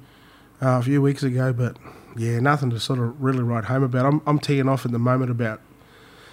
uh, 0.62 0.78
a 0.80 0.82
few 0.84 1.02
weeks 1.02 1.24
ago, 1.24 1.52
but 1.54 1.78
yeah, 2.16 2.40
nothing 2.40 2.70
to 2.72 2.80
sort 2.80 3.00
of 3.00 3.20
really 3.22 3.42
write 3.44 3.66
home 3.66 3.82
about. 3.84 4.06
I'm 4.06 4.22
I'm 4.28 4.40
teeing 4.40 4.68
off 4.70 4.86
at 4.86 4.92
the 4.92 5.00
moment 5.00 5.32
about 5.32 5.62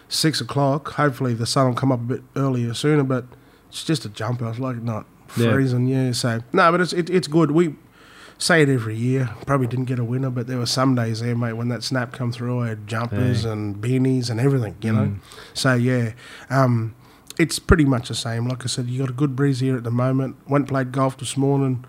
six 0.09 0.41
o'clock. 0.41 0.93
Hopefully 0.93 1.35
the 1.35 1.47
sun 1.47 1.67
will 1.69 1.75
come 1.75 1.93
up 1.93 2.01
a 2.01 2.05
bit 2.05 2.23
earlier 2.37 2.75
sooner, 2.75 3.03
but 3.05 3.25
it's 3.69 3.85
just 3.85 4.05
a 4.05 4.09
jumper. 4.09 4.49
It's 4.49 4.59
like 4.59 4.77
not 4.83 5.07
freezing. 5.27 5.87
Yeah. 5.87 6.13
So 6.13 6.41
no, 6.53 6.71
but 6.71 6.81
it's 6.81 6.93
it, 6.93 7.11
it's 7.11 7.29
good. 7.29 7.51
We 7.51 7.77
say 8.39 8.63
it 8.63 8.69
every 8.69 8.97
year. 8.97 9.31
Probably 9.47 9.67
didn't 9.67 9.85
get 9.87 9.99
a 9.99 10.05
winner, 10.05 10.31
but 10.31 10.47
there 10.47 10.59
were 10.59 10.67
some 10.67 10.95
days 10.95 11.21
there, 11.21 11.37
mate, 11.37 11.53
when 11.55 11.69
that 11.69 11.83
snap 11.83 12.13
come 12.13 12.33
through. 12.33 12.61
I 12.63 12.69
had 12.69 12.87
jumpers 12.87 13.45
Yeah. 13.45 13.53
and 13.53 13.77
beanies 13.77 14.29
and 14.31 14.41
everything, 14.41 14.77
you 14.81 14.93
know. 14.93 15.07
Mm. 15.07 15.19
So 15.55 15.75
yeah, 15.75 16.13
um, 16.51 16.95
it's 17.39 17.59
pretty 17.59 17.85
much 17.85 18.09
the 18.09 18.15
same. 18.15 18.47
Like 18.49 18.63
I 18.65 18.67
said, 18.67 18.87
you 18.89 18.99
got 19.01 19.11
a 19.11 19.15
good 19.15 19.35
breeze 19.37 19.61
here 19.61 19.77
at 19.77 19.85
the 19.85 19.91
moment. 19.91 20.37
Went 20.49 20.69
played 20.69 20.93
golf 20.93 21.17
this 21.17 21.37
morning. 21.37 21.85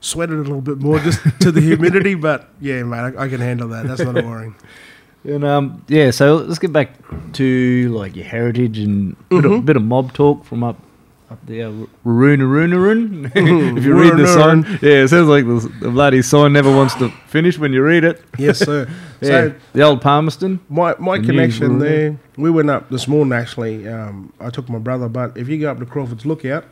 sweated 0.00 0.36
a 0.36 0.42
little 0.42 0.60
bit 0.60 0.78
more 0.78 1.00
just 1.00 1.20
to 1.40 1.50
the 1.50 1.60
humidity. 1.60 2.14
But 2.14 2.48
yeah, 2.60 2.82
mate, 2.84 3.14
I, 3.16 3.24
I 3.24 3.28
can 3.28 3.40
handle 3.40 3.68
that. 3.68 3.86
That's 3.86 4.00
not 4.00 4.16
a 4.16 4.22
worry. 4.26 4.52
And 5.24 5.44
um, 5.44 5.84
yeah, 5.88 6.10
so 6.10 6.36
let's 6.36 6.58
get 6.58 6.72
back 6.72 6.90
to 7.34 7.88
like 7.92 8.16
your 8.16 8.24
heritage 8.24 8.78
and 8.78 9.12
a 9.12 9.16
bit, 9.16 9.44
Mm-hmm. 9.44 9.52
of, 9.52 9.66
bit 9.66 9.76
of 9.76 9.82
mob 9.82 10.12
talk 10.12 10.44
from 10.44 10.62
up 10.64 10.76
up 11.30 11.38
there, 11.44 11.70
Roon 12.04 12.42
Roon 12.42 13.30
If 13.34 13.84
you 13.84 13.94
read 14.00 14.16
the 14.16 14.26
sign, 14.26 14.62
yeah, 14.80 15.02
it 15.02 15.08
sounds 15.08 15.28
like 15.28 15.44
the, 15.44 15.70
the 15.80 15.90
bloody 15.90 16.22
sign 16.22 16.54
never 16.54 16.74
wants 16.74 16.94
to 16.94 17.10
finish 17.26 17.58
when 17.58 17.74
you 17.74 17.82
read 17.82 18.02
it. 18.04 18.22
Yes, 18.38 18.58
sir. 18.60 18.88
Yeah, 19.20 19.28
So 19.48 19.54
the 19.74 19.82
old 19.82 20.00
Palmerston. 20.00 20.60
my 20.70 20.94
my 20.98 21.18
The 21.18 21.26
connection 21.26 21.80
there, 21.80 22.16
we 22.36 22.50
went 22.50 22.70
up 22.70 22.88
this 22.88 23.06
morning 23.08 23.32
actually. 23.38 23.86
Um, 23.88 24.32
I 24.40 24.48
took 24.48 24.68
my 24.70 24.78
brother, 24.78 25.08
but 25.08 25.36
if 25.36 25.48
you 25.48 25.58
go 25.58 25.70
up 25.72 25.80
to 25.80 25.84
Crawford's 25.86 26.24
Lookout, 26.24 26.64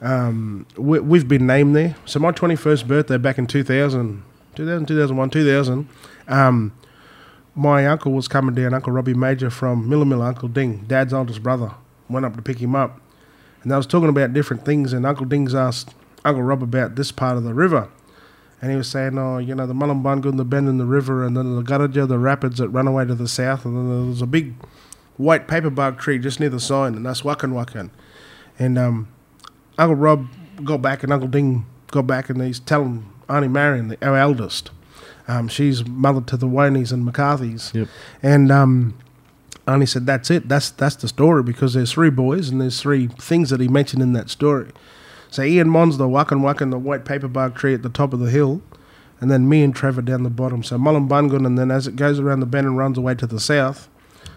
um, 0.00 0.66
we, 0.78 1.00
we've 1.00 1.26
been 1.28 1.46
named 1.46 1.74
there. 1.76 1.96
So 2.06 2.20
my 2.20 2.30
21st 2.32 2.86
birthday 2.86 3.18
back 3.18 3.36
in 3.38 3.46
2000, 3.48 4.22
2000 4.54 4.86
2001, 4.86 5.30
2000, 5.30 5.88
um, 6.28 6.72
my 7.60 7.86
uncle 7.86 8.12
was 8.12 8.26
coming 8.26 8.54
down, 8.54 8.72
Uncle 8.72 8.90
Robbie 8.90 9.12
Major 9.12 9.50
from 9.50 9.86
Millaa 9.86 10.06
Millaa, 10.06 10.28
Uncle 10.28 10.48
Ding, 10.48 10.78
Dad's 10.88 11.12
oldest 11.12 11.42
brother, 11.42 11.72
went 12.08 12.24
up 12.24 12.34
to 12.36 12.40
pick 12.40 12.56
him 12.56 12.74
up. 12.74 12.98
And 13.62 13.70
I 13.70 13.76
was 13.76 13.86
talking 13.86 14.08
about 14.08 14.32
different 14.32 14.64
things, 14.64 14.94
and 14.94 15.04
Uncle 15.04 15.26
Ding's 15.26 15.54
asked 15.54 15.94
Uncle 16.24 16.42
Rob 16.42 16.62
about 16.62 16.96
this 16.96 17.12
part 17.12 17.36
of 17.36 17.44
the 17.44 17.52
river. 17.52 17.90
And 18.62 18.70
he 18.70 18.78
was 18.78 18.88
saying, 18.88 19.18
oh, 19.18 19.36
you 19.36 19.54
know, 19.54 19.66
the 19.66 19.74
Mullumbungun, 19.74 20.38
the 20.38 20.44
bend 20.44 20.70
in 20.70 20.78
the 20.78 20.86
river, 20.86 21.22
and 21.22 21.36
then 21.36 21.54
the 21.54 21.62
Garaja, 21.62 22.08
the 22.08 22.18
rapids 22.18 22.56
that 22.56 22.70
run 22.70 22.88
away 22.88 23.04
to 23.04 23.14
the 23.14 23.28
south, 23.28 23.66
and 23.66 23.76
then 23.76 24.22
a 24.22 24.26
big 24.26 24.54
white 25.18 25.46
paper 25.46 25.68
bark 25.68 25.98
tree 25.98 26.18
just 26.18 26.40
near 26.40 26.48
the 26.48 26.60
sign, 26.60 26.94
and 26.94 27.04
that's 27.04 27.20
Wakan 27.20 27.52
Wakan. 27.52 27.90
And 28.58 28.78
um, 28.78 29.08
Uncle 29.76 29.96
Rob 29.96 30.28
got 30.64 30.80
back, 30.80 31.02
and 31.02 31.12
Uncle 31.12 31.28
Ding 31.28 31.66
got 31.90 32.06
back, 32.06 32.30
and 32.30 32.40
he's 32.40 32.58
telling 32.58 33.06
Auntie 33.28 33.48
Marion, 33.48 33.94
our 34.00 34.16
eldest, 34.16 34.70
um, 35.28 35.48
she's 35.48 35.86
mother 35.86 36.20
to 36.22 36.36
the 36.36 36.46
Waneys 36.46 36.92
and 36.92 37.04
McCarthy's. 37.04 37.70
Yep. 37.74 37.88
And 38.22 38.50
um, 38.50 38.98
Auntie 39.66 39.86
said, 39.86 40.06
that's 40.06 40.30
it. 40.30 40.48
That's 40.48 40.70
that's 40.70 40.96
the 40.96 41.08
story 41.08 41.42
because 41.42 41.74
there's 41.74 41.92
three 41.92 42.10
boys 42.10 42.48
and 42.48 42.60
there's 42.60 42.80
three 42.80 43.06
things 43.06 43.50
that 43.50 43.60
he 43.60 43.68
mentioned 43.68 44.02
in 44.02 44.12
that 44.14 44.30
story. 44.30 44.70
So 45.30 45.42
Ian 45.42 45.68
Mons, 45.68 45.96
the 45.96 46.06
Wakan 46.06 46.40
Wakan, 46.40 46.70
the 46.70 46.78
white 46.78 47.04
paper 47.04 47.28
bark 47.28 47.54
tree 47.54 47.74
at 47.74 47.82
the 47.82 47.88
top 47.88 48.12
of 48.12 48.18
the 48.18 48.30
hill, 48.30 48.62
and 49.20 49.30
then 49.30 49.48
me 49.48 49.62
and 49.62 49.74
Trevor 49.74 50.02
down 50.02 50.24
the 50.24 50.30
bottom. 50.30 50.64
So 50.64 50.76
Mullumbungun, 50.76 51.46
and 51.46 51.56
then 51.56 51.70
as 51.70 51.86
it 51.86 51.94
goes 51.94 52.18
around 52.18 52.40
the 52.40 52.46
bend 52.46 52.66
and 52.66 52.76
runs 52.76 52.98
away 52.98 53.14
to 53.14 53.26
the 53.26 53.38
south, 53.38 53.88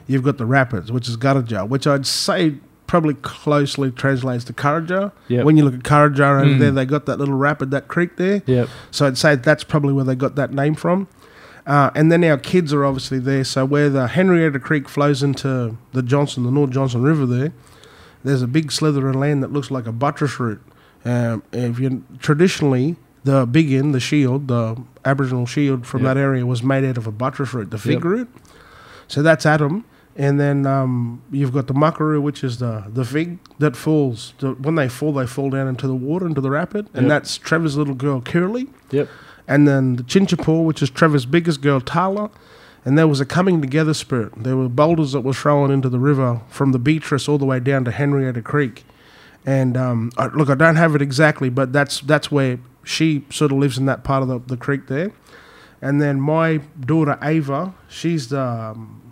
you've 0.05 0.23
got 0.23 0.37
the 0.37 0.45
rapids, 0.45 0.91
which 0.91 1.09
is 1.09 1.17
Garaja, 1.17 1.67
which 1.67 1.87
I'd 1.87 2.05
say 2.05 2.57
probably 2.93 3.15
closely 3.15 3.89
translates 3.89 4.43
to 4.43 4.53
Karaja. 4.53 5.11
Yep. 5.27 5.45
When 5.45 5.57
you 5.57 5.65
look 5.65 5.73
at 5.73 5.79
Karaja 5.81 6.41
over 6.41 6.45
Mm. 6.45 6.59
there, 6.59 6.69
they 6.71 6.85
got 6.85 7.07
that 7.07 7.17
little 7.17 7.33
rapid, 7.33 7.71
that 7.71 7.87
creek 7.87 8.17
there. 8.17 8.43
Yep. 8.45 8.69
So 8.91 9.07
I'd 9.07 9.17
say 9.17 9.35
that's 9.35 9.63
probably 9.63 9.93
where 9.93 10.03
they 10.05 10.13
got 10.13 10.35
that 10.35 10.53
name 10.53 10.75
from. 10.75 11.07
Uh, 11.65 11.89
and 11.95 12.11
then 12.11 12.23
our 12.23 12.37
kids 12.37 12.71
are 12.71 12.85
obviously 12.85 13.17
there. 13.17 13.43
So 13.43 13.65
where 13.65 13.89
the 13.89 14.09
Henrietta 14.09 14.59
Creek 14.59 14.87
flows 14.87 15.23
into 15.23 15.75
the 15.91 16.03
Johnstone, 16.03 16.43
the 16.43 16.51
North 16.51 16.69
Johnstone 16.69 17.01
River 17.01 17.25
there, 17.25 17.51
there's 18.23 18.43
a 18.43 18.47
big 18.47 18.71
slither 18.71 19.09
of 19.09 19.15
land 19.15 19.41
that 19.41 19.51
looks 19.51 19.71
like 19.71 19.87
a 19.87 19.91
buttress 19.91 20.39
root. 20.39 20.61
Um, 21.03 21.41
if 21.51 21.79
you 21.79 22.03
traditionally 22.19 22.95
the 23.23 23.47
big 23.47 23.71
end, 23.73 23.95
the 23.95 23.99
shield, 23.99 24.49
the 24.49 24.77
Aboriginal 25.03 25.47
shield 25.47 25.87
from 25.87 26.03
Yep. 26.03 26.13
that 26.13 26.19
area 26.21 26.45
was 26.45 26.61
made 26.61 26.83
out 26.85 26.97
of 26.97 27.07
a 27.07 27.11
buttress 27.11 27.55
root, 27.55 27.71
the 27.71 27.79
fig 27.79 27.93
Yep. 27.95 28.03
root. 28.03 28.29
So 29.07 29.23
that's 29.23 29.47
Adam. 29.47 29.83
And 30.15 30.39
then 30.39 30.67
um, 30.67 31.23
you've 31.31 31.53
got 31.53 31.65
the 31.67 31.73
muckaroo, 31.73 32.21
which 32.21 32.43
is 32.43 32.59
the, 32.59 32.83
the 32.87 33.03
fig 33.03 33.39
that 33.57 33.75
falls. 33.75 34.33
The, 34.39 34.51
when 34.53 34.75
they 34.75 34.87
fall, 34.87 35.11
they 35.13 35.25
fall 35.25 35.49
down 35.49 35.67
into 35.67 35.87
the 35.87 35.95
water, 35.95 36.27
into 36.27 36.41
the 36.41 36.51
rapid. 36.51 36.87
And 36.93 37.03
Yep. 37.03 37.09
that's 37.09 37.37
Trevor's 37.37 37.77
little 37.77 37.95
girl, 37.95 38.21
Curly. 38.21 38.67
Yep. 38.91 39.09
And 39.47 39.67
then 39.67 39.95
the 39.95 40.03
Chinchapore, 40.03 40.63
which 40.65 40.81
is 40.83 40.89
Trevor's 40.91 41.25
biggest 41.25 41.61
girl, 41.61 41.81
Tala. 41.81 42.29
And 42.85 42.97
there 42.97 43.07
was 43.07 43.19
a 43.21 43.25
coming 43.25 43.59
together 43.61 43.93
spirit. 43.93 44.33
There 44.37 44.55
were 44.57 44.69
boulders 44.69 45.13
that 45.13 45.21
were 45.21 45.33
thrown 45.33 45.71
into 45.71 45.89
the 45.89 45.99
river 45.99 46.41
from 46.49 46.73
the 46.73 46.79
Beatrice 46.79 47.27
all 47.27 47.37
the 47.37 47.45
way 47.45 47.59
down 47.59 47.83
to 47.85 47.91
Henrietta 47.91 48.41
Creek. 48.41 48.85
And 49.45 49.75
um, 49.75 50.11
I, 50.17 50.27
look, 50.27 50.49
I 50.49 50.55
don't 50.55 50.75
have 50.75 50.93
it 50.95 51.01
exactly, 51.01 51.49
but 51.49 51.73
that's 51.73 51.99
that's 52.01 52.31
where 52.31 52.59
she 52.83 53.25
sort 53.29 53.51
of 53.51 53.57
lives 53.57 53.77
in 53.77 53.85
that 53.87 54.03
part 54.03 54.21
of 54.21 54.29
the, 54.29 54.39
the 54.39 54.57
creek 54.57 54.87
there. 54.87 55.11
And 55.81 56.01
then 56.01 56.21
my 56.21 56.57
daughter 56.79 57.17
Ava, 57.21 57.73
she's 57.89 58.29
the 58.29 58.39
um, 58.41 59.02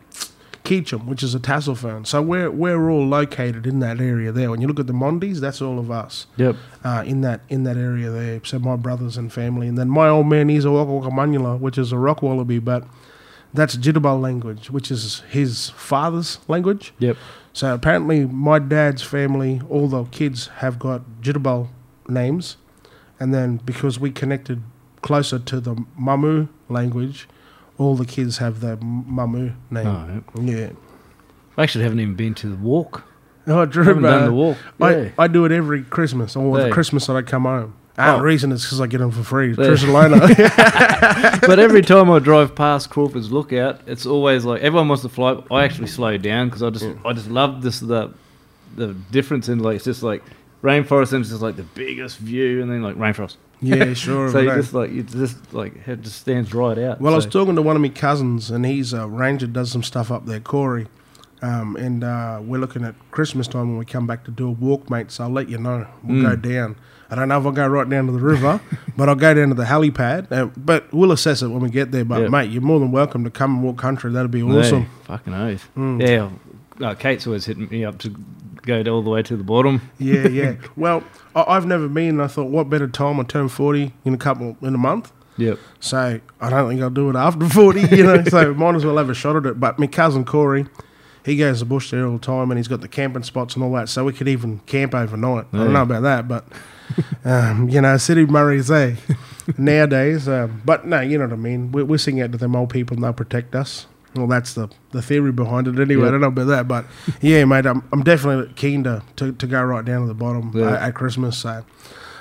Keechum, 0.71 1.05
which 1.05 1.21
is 1.21 1.35
a 1.35 1.39
tassel 1.39 1.75
fern. 1.75 2.05
So 2.05 2.21
we're 2.21 2.49
we're 2.49 2.89
all 2.89 3.05
located 3.05 3.67
in 3.67 3.79
that 3.79 3.99
area 3.99 4.31
there. 4.31 4.49
When 4.49 4.61
you 4.61 4.67
look 4.67 4.79
at 4.79 4.87
the 4.87 4.93
Mondis, 4.93 5.39
that's 5.39 5.61
all 5.61 5.77
of 5.79 5.91
us 5.91 6.27
Yep. 6.37 6.55
uh, 6.85 7.03
in 7.05 7.19
that 7.21 7.41
in 7.49 7.63
that 7.63 7.75
area 7.75 8.09
there. 8.09 8.39
So 8.45 8.57
my 8.57 8.77
brothers 8.77 9.17
and 9.17 9.33
family, 9.33 9.67
and 9.67 9.77
then 9.77 9.89
my 9.89 10.07
old 10.07 10.27
man 10.27 10.49
is 10.49 10.63
a 10.63 10.71
Waka 10.71 10.91
Waka 10.91 11.09
Manula, 11.09 11.59
which 11.59 11.77
is 11.77 11.91
a 11.91 11.97
rock 11.97 12.21
wallaby, 12.21 12.59
but 12.59 12.85
that's 13.53 13.75
Jitterbug 13.75 14.21
language, 14.21 14.69
which 14.71 14.89
is 14.89 15.23
his 15.29 15.71
father's 15.71 16.39
language. 16.47 16.93
Yep. 16.99 17.17
So 17.51 17.73
apparently, 17.73 18.25
my 18.25 18.59
dad's 18.59 19.01
family, 19.03 19.61
all 19.69 19.89
the 19.89 20.05
kids 20.05 20.47
have 20.63 20.79
got 20.79 21.01
Jitterbug 21.21 21.67
names, 22.07 22.55
and 23.19 23.33
then 23.33 23.57
because 23.57 23.99
we 23.99 24.09
connected 24.09 24.63
closer 25.01 25.37
to 25.37 25.59
the 25.59 25.75
Mamu 25.99 26.47
language, 26.69 27.27
all 27.81 27.95
the 27.95 28.05
kids 28.05 28.37
have 28.37 28.59
the 28.59 28.77
Mamu 28.77 29.55
name. 29.69 29.87
Oh, 29.87 30.07
yep. 30.13 30.23
Yeah. 30.41 30.69
I 31.57 31.63
actually 31.63 31.83
haven't 31.83 31.99
even 31.99 32.15
been 32.15 32.33
to 32.35 32.47
the 32.49 32.55
walk. 32.55 33.03
Oh, 33.47 33.65
Drew, 33.65 33.83
haven't 33.83 34.03
done 34.03 34.25
the 34.25 34.33
walk. 34.33 34.57
Yeah. 34.79 35.09
I, 35.17 35.23
I 35.23 35.27
do 35.27 35.45
it 35.45 35.51
every 35.51 35.81
Christmas, 35.83 36.35
or 36.35 36.57
Yeah. 36.57 36.65
the 36.65 36.71
Christmas 36.71 37.07
that 37.07 37.15
I 37.15 37.23
come 37.23 37.43
home. 37.43 37.73
Ah, 37.97 38.13
Oh. 38.13 38.17
the 38.17 38.23
reason 38.23 38.51
is 38.51 38.63
because 38.63 38.79
I 38.79 38.87
get 38.87 38.99
them 38.99 39.11
for 39.11 39.23
free. 39.23 39.49
Yeah. 39.49 39.55
Trish 39.55 41.41
but 41.47 41.59
every 41.59 41.81
time 41.81 42.09
I 42.09 42.19
drive 42.19 42.55
past 42.55 42.89
Crawford's 42.89 43.31
Lookout, 43.31 43.81
it's 43.85 44.05
always 44.05 44.45
like 44.45 44.61
everyone 44.61 44.87
wants 44.87 45.01
to 45.03 45.09
fly. 45.09 45.41
I 45.51 45.63
actually 45.63 45.87
slow 45.87 46.17
down 46.17 46.47
because 46.47 46.63
I 46.63 46.69
just 46.69 46.85
I 47.03 47.13
just 47.13 47.29
love 47.29 47.61
this 47.61 47.79
the 47.79 48.13
the 48.75 48.93
difference 49.11 49.49
in 49.49 49.59
like 49.59 49.75
it's 49.75 49.85
just 49.85 50.03
like 50.03 50.23
rainforest 50.63 51.11
and 51.13 51.21
it's 51.21 51.29
just 51.31 51.41
like 51.41 51.57
the 51.57 51.63
biggest 51.63 52.17
view 52.19 52.61
and 52.61 52.71
then 52.71 52.81
like 52.81 52.95
rainforest. 52.95 53.35
Yeah, 53.61 53.93
sure. 54.05 54.29
so 54.31 54.39
you 54.39 54.49
just 54.55 54.73
like 54.73 54.91
you 54.91 55.03
just 55.03 55.53
like 55.53 55.87
it 55.87 56.01
just 56.01 56.19
stands 56.21 56.53
right 56.53 56.77
out. 56.77 56.99
well, 57.01 57.13
I 57.13 57.15
was 57.15 57.25
talking 57.25 57.55
to 57.55 57.61
one 57.61 57.75
of 57.75 57.81
my 57.81 57.89
cousins, 57.89 58.49
and 58.51 58.65
he's 58.65 58.93
a 58.93 59.07
ranger, 59.07 59.47
does 59.47 59.71
some 59.71 59.83
stuff 59.83 60.11
up 60.11 60.25
there, 60.25 60.39
Corey. 60.39 60.87
Um, 61.43 61.75
and 61.75 62.03
uh, 62.03 62.39
we're 62.43 62.59
looking 62.59 62.83
at 62.85 62.93
Christmas 63.09 63.47
time 63.47 63.69
when 63.69 63.77
we 63.77 63.85
come 63.85 64.05
back 64.05 64.23
to 64.25 64.31
do 64.31 64.47
a 64.47 64.51
walk, 64.51 64.89
mate. 64.91 65.09
So 65.11 65.23
I'll 65.23 65.29
let 65.31 65.49
you 65.49 65.57
know. 65.57 65.87
We'll 66.03 66.21
go 66.21 66.35
Mm. 66.37 66.41
down. 66.43 66.75
I 67.09 67.15
don't 67.15 67.27
know 67.29 67.39
if 67.39 67.45
I'll 67.47 67.51
go 67.51 67.67
right 67.67 67.89
down 67.89 68.05
to 68.05 68.11
the 68.11 68.19
river, 68.19 68.61
but 68.95 69.09
I'll 69.09 69.15
go 69.15 69.33
down 69.33 69.49
to 69.49 69.55
the 69.55 69.63
helipad. 69.63 70.31
Uh, 70.31 70.45
but 70.55 70.93
we'll 70.93 71.11
assess 71.11 71.41
it 71.41 71.47
when 71.47 71.61
we 71.61 71.69
get 71.71 71.91
there. 71.91 72.05
But 72.05 72.21
Yeah. 72.21 72.27
mate, 72.27 72.51
you're 72.51 72.61
more 72.61 72.79
than 72.79 72.91
welcome 72.91 73.23
to 73.23 73.31
come 73.31 73.55
and 73.55 73.63
walk 73.63 73.77
country. 73.77 74.11
That'd 74.11 74.29
be 74.29 74.41
Hey, 74.45 74.59
awesome. 74.59 74.85
fucking 75.05 75.33
oath. 75.33 75.67
Mm. 75.75 75.99
Yeah, 76.07 76.29
uh, 76.79 76.95
Kate's 76.95 77.27
always 77.27 77.45
hitting 77.45 77.67
me 77.69 77.83
up 77.83 77.97
to 77.99 78.15
go 78.63 78.83
all 78.83 79.01
the 79.01 79.09
way 79.09 79.23
to 79.23 79.35
the 79.35 79.43
bottom. 79.43 79.81
Yeah, 79.99 80.27
yeah. 80.27 80.55
well, 80.75 81.03
I, 81.35 81.43
I've 81.47 81.65
never 81.65 81.87
been. 81.87 82.09
And 82.09 82.21
I 82.21 82.27
thought, 82.27 82.49
what 82.49 82.69
better 82.69 82.87
time? 82.87 83.19
I 83.19 83.23
turn 83.23 83.49
forty 83.49 83.93
in 84.05 84.13
a 84.13 84.17
couple 84.17 84.55
in 84.61 84.75
a 84.75 84.77
month. 84.77 85.11
Yep. 85.37 85.59
So 85.79 86.19
I 86.39 86.49
don't 86.49 86.69
think 86.69 86.81
I'll 86.81 86.89
do 86.89 87.09
it 87.09 87.15
after 87.15 87.47
40, 87.47 87.95
you 87.95 88.03
know. 88.03 88.23
so 88.25 88.53
might 88.55 88.75
as 88.75 88.85
well 88.85 88.97
have 88.97 89.09
a 89.09 89.13
shot 89.13 89.35
at 89.35 89.45
it. 89.45 89.59
But 89.59 89.79
my 89.79 89.87
cousin 89.87 90.25
Corey, 90.25 90.67
he 91.25 91.37
goes 91.37 91.59
to 91.59 91.65
the 91.65 91.69
bush 91.69 91.91
there 91.91 92.05
all 92.05 92.13
the 92.13 92.19
time 92.19 92.51
and 92.51 92.59
he's 92.59 92.67
got 92.67 92.81
the 92.81 92.87
camping 92.87 93.23
spots 93.23 93.55
and 93.55 93.63
all 93.63 93.71
that. 93.73 93.89
So 93.89 94.03
we 94.03 94.13
could 94.13 94.27
even 94.27 94.59
camp 94.59 94.93
overnight. 94.93 95.47
I 95.53 95.57
don't 95.57 95.73
know 95.73 95.81
about 95.81 96.03
that, 96.03 96.27
but, 96.27 96.45
um, 97.25 97.69
you 97.69 97.81
know, 97.81 97.97
City 97.97 98.23
of 98.23 98.29
Murray's 98.29 98.67
there 98.67 98.97
nowadays. 99.57 100.27
Um, 100.27 100.61
but 100.65 100.85
no, 100.85 100.99
you 100.99 101.17
know 101.17 101.25
what 101.25 101.33
I 101.33 101.37
mean. 101.37 101.71
We, 101.71 101.83
we're 101.83 101.97
singing 101.97 102.21
out 102.21 102.33
to 102.33 102.37
them 102.37 102.55
old 102.55 102.69
people 102.69 102.95
and 102.95 103.03
they'll 103.03 103.13
protect 103.13 103.55
us. 103.55 103.87
Well, 104.15 104.27
that's 104.27 104.53
the, 104.55 104.69
the 104.91 105.01
theory 105.01 105.31
behind 105.31 105.67
it 105.67 105.79
anyway. 105.79 106.01
Yeah. 106.03 106.07
I 106.09 106.11
don't 106.11 106.21
know 106.21 106.27
about 106.27 106.47
that. 106.47 106.67
But 106.67 106.85
yeah, 107.21 107.45
mate, 107.45 107.65
I'm, 107.65 107.87
I'm 107.93 108.03
definitely 108.03 108.53
keen 108.55 108.83
to, 108.83 109.01
to, 109.17 109.31
to 109.31 109.47
go 109.47 109.63
right 109.63 109.85
down 109.85 110.01
to 110.01 110.07
the 110.07 110.13
bottom 110.13 110.51
Yeah. 110.53 110.71
at, 110.73 110.81
at 110.89 110.95
Christmas. 110.95 111.37
So 111.37 111.63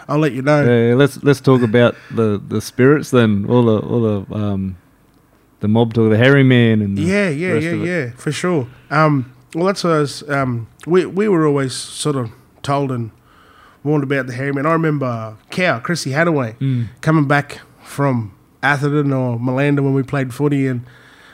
I'll 0.09 0.19
let 0.19 0.33
you 0.33 0.43
know. 0.43 0.63
Uh, 0.93 0.97
let's 0.97 1.23
let's 1.25 1.41
talk 1.41 1.63
about 1.63 1.95
the, 2.11 2.41
the 2.47 2.61
spirits 2.61 3.11
then. 3.11 3.47
All 3.49 3.65
the 3.65 3.79
all 3.87 4.01
the 4.03 4.35
um 4.35 4.77
the 5.61 5.69
mob 5.69 5.93
talk, 5.95 6.11
the 6.11 6.17
hairy 6.17 6.43
man 6.45 6.81
and 6.81 6.99
Yeah, 6.99 7.29
yeah, 7.29 7.55
yeah, 7.55 7.73
yeah, 7.73 8.11
for 8.17 8.33
sure. 8.33 8.67
Um, 8.91 9.33
well, 9.55 9.67
that's 9.67 9.83
what 9.85 9.93
I 9.95 9.99
was. 9.99 10.29
Um, 10.29 10.69
we 10.87 11.07
we 11.07 11.29
were 11.29 11.47
always 11.47 11.75
sort 11.75 12.17
of 12.17 12.31
told 12.63 12.91
and 12.93 13.11
warned 13.83 14.05
about 14.05 14.27
the 14.29 14.33
hairy 14.33 14.53
man. 14.53 14.65
I 14.67 14.73
remember 14.73 15.37
Cow 15.51 15.81
Chrissy 15.81 16.11
Hadaway 16.13 16.57
Mm. 16.59 16.89
coming 17.01 17.27
back 17.27 17.61
from 17.83 18.33
Atherton 18.63 19.13
or 19.13 19.39
Malanda 19.39 19.81
when 19.81 19.93
we 19.95 20.03
played 20.03 20.33
footy, 20.35 20.67
and 20.67 20.85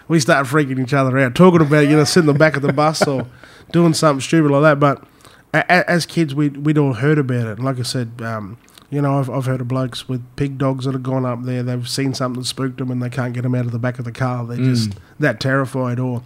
we 0.09 0.21
started 0.21 0.49
freaking 0.51 0.81
each 0.83 0.95
other 0.95 1.19
out, 1.19 1.35
talking 1.35 1.61
about 1.61 1.87
you 1.89 1.97
know 1.97 2.05
sitting 2.05 2.29
in 2.29 2.35
the 2.35 2.39
back 2.39 2.57
of 2.57 2.63
the 2.63 2.73
bus 2.73 3.07
or 3.07 3.27
doing 3.73 3.95
something 3.95 4.21
stupid 4.21 4.51
like 4.51 4.63
that. 4.63 4.81
But 4.81 5.03
a, 5.55 5.59
a, 5.61 5.91
as 5.91 6.07
kids, 6.07 6.35
we 6.35 6.49
we'd 6.51 6.79
all 6.79 6.95
heard 6.95 7.19
about 7.19 7.47
it. 7.47 7.59
And 7.59 7.65
like 7.65 7.79
I 7.79 7.83
said, 7.83 8.13
um, 8.23 8.59
you 8.91 9.03
know, 9.03 9.19
I've, 9.19 9.29
I've 9.31 9.47
heard 9.47 9.61
of 9.61 9.69
blokes 9.69 10.09
with 10.09 10.23
pig 10.37 10.59
dogs 10.59 10.85
that 10.85 10.93
have 10.93 11.03
gone 11.03 11.27
up 11.27 11.43
there. 11.45 11.63
They've 11.63 11.89
seen 11.89 12.15
something 12.15 12.41
that 12.43 12.47
spooked 12.47 12.79
them, 12.79 12.91
and 12.91 13.03
they 13.03 13.11
can't 13.11 13.35
get 13.35 13.43
them 13.43 13.55
out 13.55 13.65
of 13.67 13.73
the 13.73 13.79
back 13.79 13.99
of 13.99 14.05
the 14.05 14.13
car. 14.13 14.45
They're 14.47 14.57
just 14.59 14.93
that 15.19 15.41
terrified, 15.41 15.99
or 15.99 16.23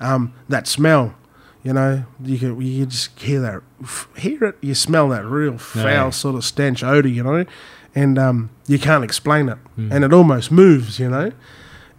um, 0.00 0.32
that 0.48 0.66
smell. 0.66 1.14
You 1.62 1.74
know, 1.74 2.04
you 2.24 2.38
can 2.38 2.60
you 2.60 2.86
just 2.86 3.18
hear 3.20 3.40
that, 3.42 3.62
hear 4.16 4.42
it. 4.44 4.56
You 4.62 4.74
smell 4.74 5.10
that 5.10 5.26
real 5.26 5.58
foul 5.58 5.84
Yeah. 5.84 6.10
sort 6.10 6.34
of 6.36 6.44
stench 6.44 6.82
odor. 6.82 7.06
You 7.08 7.22
know, 7.22 7.44
and 7.94 8.18
um, 8.18 8.50
you 8.66 8.78
can't 8.78 9.04
explain 9.04 9.48
it, 9.50 9.58
and 9.76 10.02
it 10.02 10.12
almost 10.12 10.50
moves, 10.50 10.98
you 10.98 11.10
know. 11.10 11.32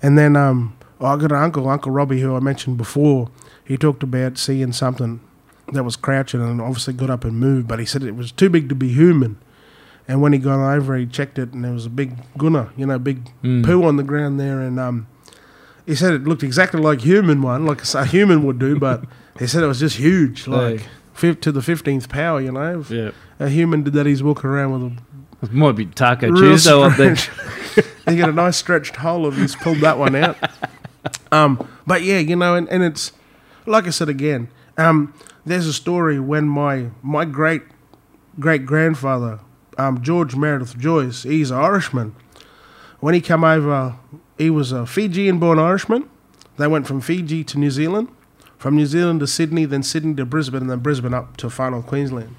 And 0.02 0.18
then 0.18 0.36
um, 0.36 0.76
I 1.08 1.18
got 1.18 1.32
an 1.32 1.38
uncle, 1.38 1.68
Uncle 1.70 1.92
Robbie, 1.92 2.22
who 2.22 2.36
I 2.36 2.40
mentioned 2.40 2.78
before. 2.78 3.30
He 3.64 3.78
talked 3.78 4.04
about 4.04 4.38
seeing 4.38 4.72
something 4.74 5.20
that 5.74 5.84
was 5.84 5.96
crouching 5.96 6.42
and 6.42 6.60
obviously 6.62 6.94
got 6.94 7.10
up 7.10 7.24
and 7.24 7.40
moved, 7.40 7.68
but 7.68 7.80
he 7.80 7.86
said 7.86 8.04
it 8.04 8.16
was 8.16 8.32
too 8.32 8.50
big 8.50 8.68
to 8.70 8.76
be 8.76 8.90
human. 8.90 9.38
And 10.08 10.22
when 10.22 10.34
he 10.34 10.40
got 10.40 10.60
over, 10.74 10.98
he 10.98 11.06
checked 11.06 11.40
it, 11.40 11.54
and 11.54 11.64
there 11.64 11.72
was 11.72 11.86
a 11.86 11.90
big 11.90 12.18
gunner, 12.38 12.70
you 12.76 12.86
know, 12.86 13.00
big 13.00 13.30
Mm. 13.44 13.64
poo 13.64 13.84
on 13.84 13.96
the 13.96 14.04
ground 14.04 14.40
there, 14.40 14.60
and 14.60 14.80
um, 14.80 15.08
he 15.86 15.96
said 15.96 16.14
it 16.14 16.24
looked 16.26 16.44
exactly 16.44 16.82
like 16.82 17.02
human 17.02 17.42
one, 17.42 17.66
like 17.66 17.82
a 17.94 18.06
human 18.06 18.44
would 18.46 18.60
do, 18.60 18.78
but 18.78 19.04
he 19.40 19.48
said 19.48 19.64
it 19.64 19.68
was 19.68 19.80
just 19.80 19.98
huge, 19.98 20.48
like 20.48 20.88
Hey. 21.16 21.34
to 21.36 21.52
the 21.52 21.62
fifteenth 21.62 22.10
power, 22.10 22.42
you 22.42 22.52
know. 22.52 22.84
Yeah. 22.90 23.12
A 23.40 23.48
human 23.48 23.84
did 23.84 23.94
that, 23.94 24.06
he's 24.06 24.22
walking 24.24 24.50
around 24.50 24.72
with 24.74 24.92
a 25.44 25.46
It 25.46 25.54
might 25.54 25.76
be 25.76 25.86
Taco 25.86 26.32
Tuesday 26.34 26.72
up 26.72 26.98
there. 26.98 27.16
he 28.08 28.18
got 28.18 28.30
a 28.30 28.34
nice 28.34 28.58
stretched 28.58 28.98
hole 28.98 29.28
if 29.28 29.38
he's 29.38 29.56
pulled 29.56 29.80
that 29.80 29.98
one 29.98 30.16
out. 30.16 30.36
Um, 31.34 31.66
but 31.88 32.04
yeah, 32.04 32.20
you 32.20 32.36
know, 32.36 32.56
and, 32.56 32.68
and 32.68 32.84
it's 32.84 33.14
like 33.66 33.88
I 33.88 33.90
said 33.90 34.10
again. 34.10 34.50
Um, 34.78 35.14
there's 35.46 35.66
a 35.66 35.74
story 35.74 36.20
when 36.20 36.48
my 36.48 36.88
my 37.02 37.26
great 37.26 37.64
great 38.40 38.66
grandfather, 38.66 39.40
um, 39.78 40.02
George 40.02 40.36
Meredith 40.36 40.78
Joyce, 40.78 41.24
he's 41.24 41.52
an 41.52 41.58
Irishman. 41.58 42.16
When 43.00 43.14
he 43.14 43.22
came 43.22 43.44
over, 43.44 43.96
he 44.38 44.50
was 44.50 44.72
a 44.72 44.86
Fijian 44.86 45.40
born 45.40 45.58
Irishman. 45.58 46.10
They 46.58 46.68
went 46.68 46.86
from 46.86 47.02
Fiji 47.02 47.44
to 47.46 47.58
New 47.58 47.72
Zealand, 47.72 48.10
from 48.58 48.76
New 48.76 48.86
Zealand 48.86 49.22
to 49.22 49.28
Sydney, 49.28 49.66
then 49.66 49.84
Sydney 49.84 50.14
to 50.16 50.26
Brisbane, 50.26 50.62
and 50.62 50.70
then 50.70 50.80
Brisbane 50.80 51.14
up 51.14 51.38
to 51.38 51.50
far 51.50 51.72
north 51.72 51.88
Queensland. 51.88 52.36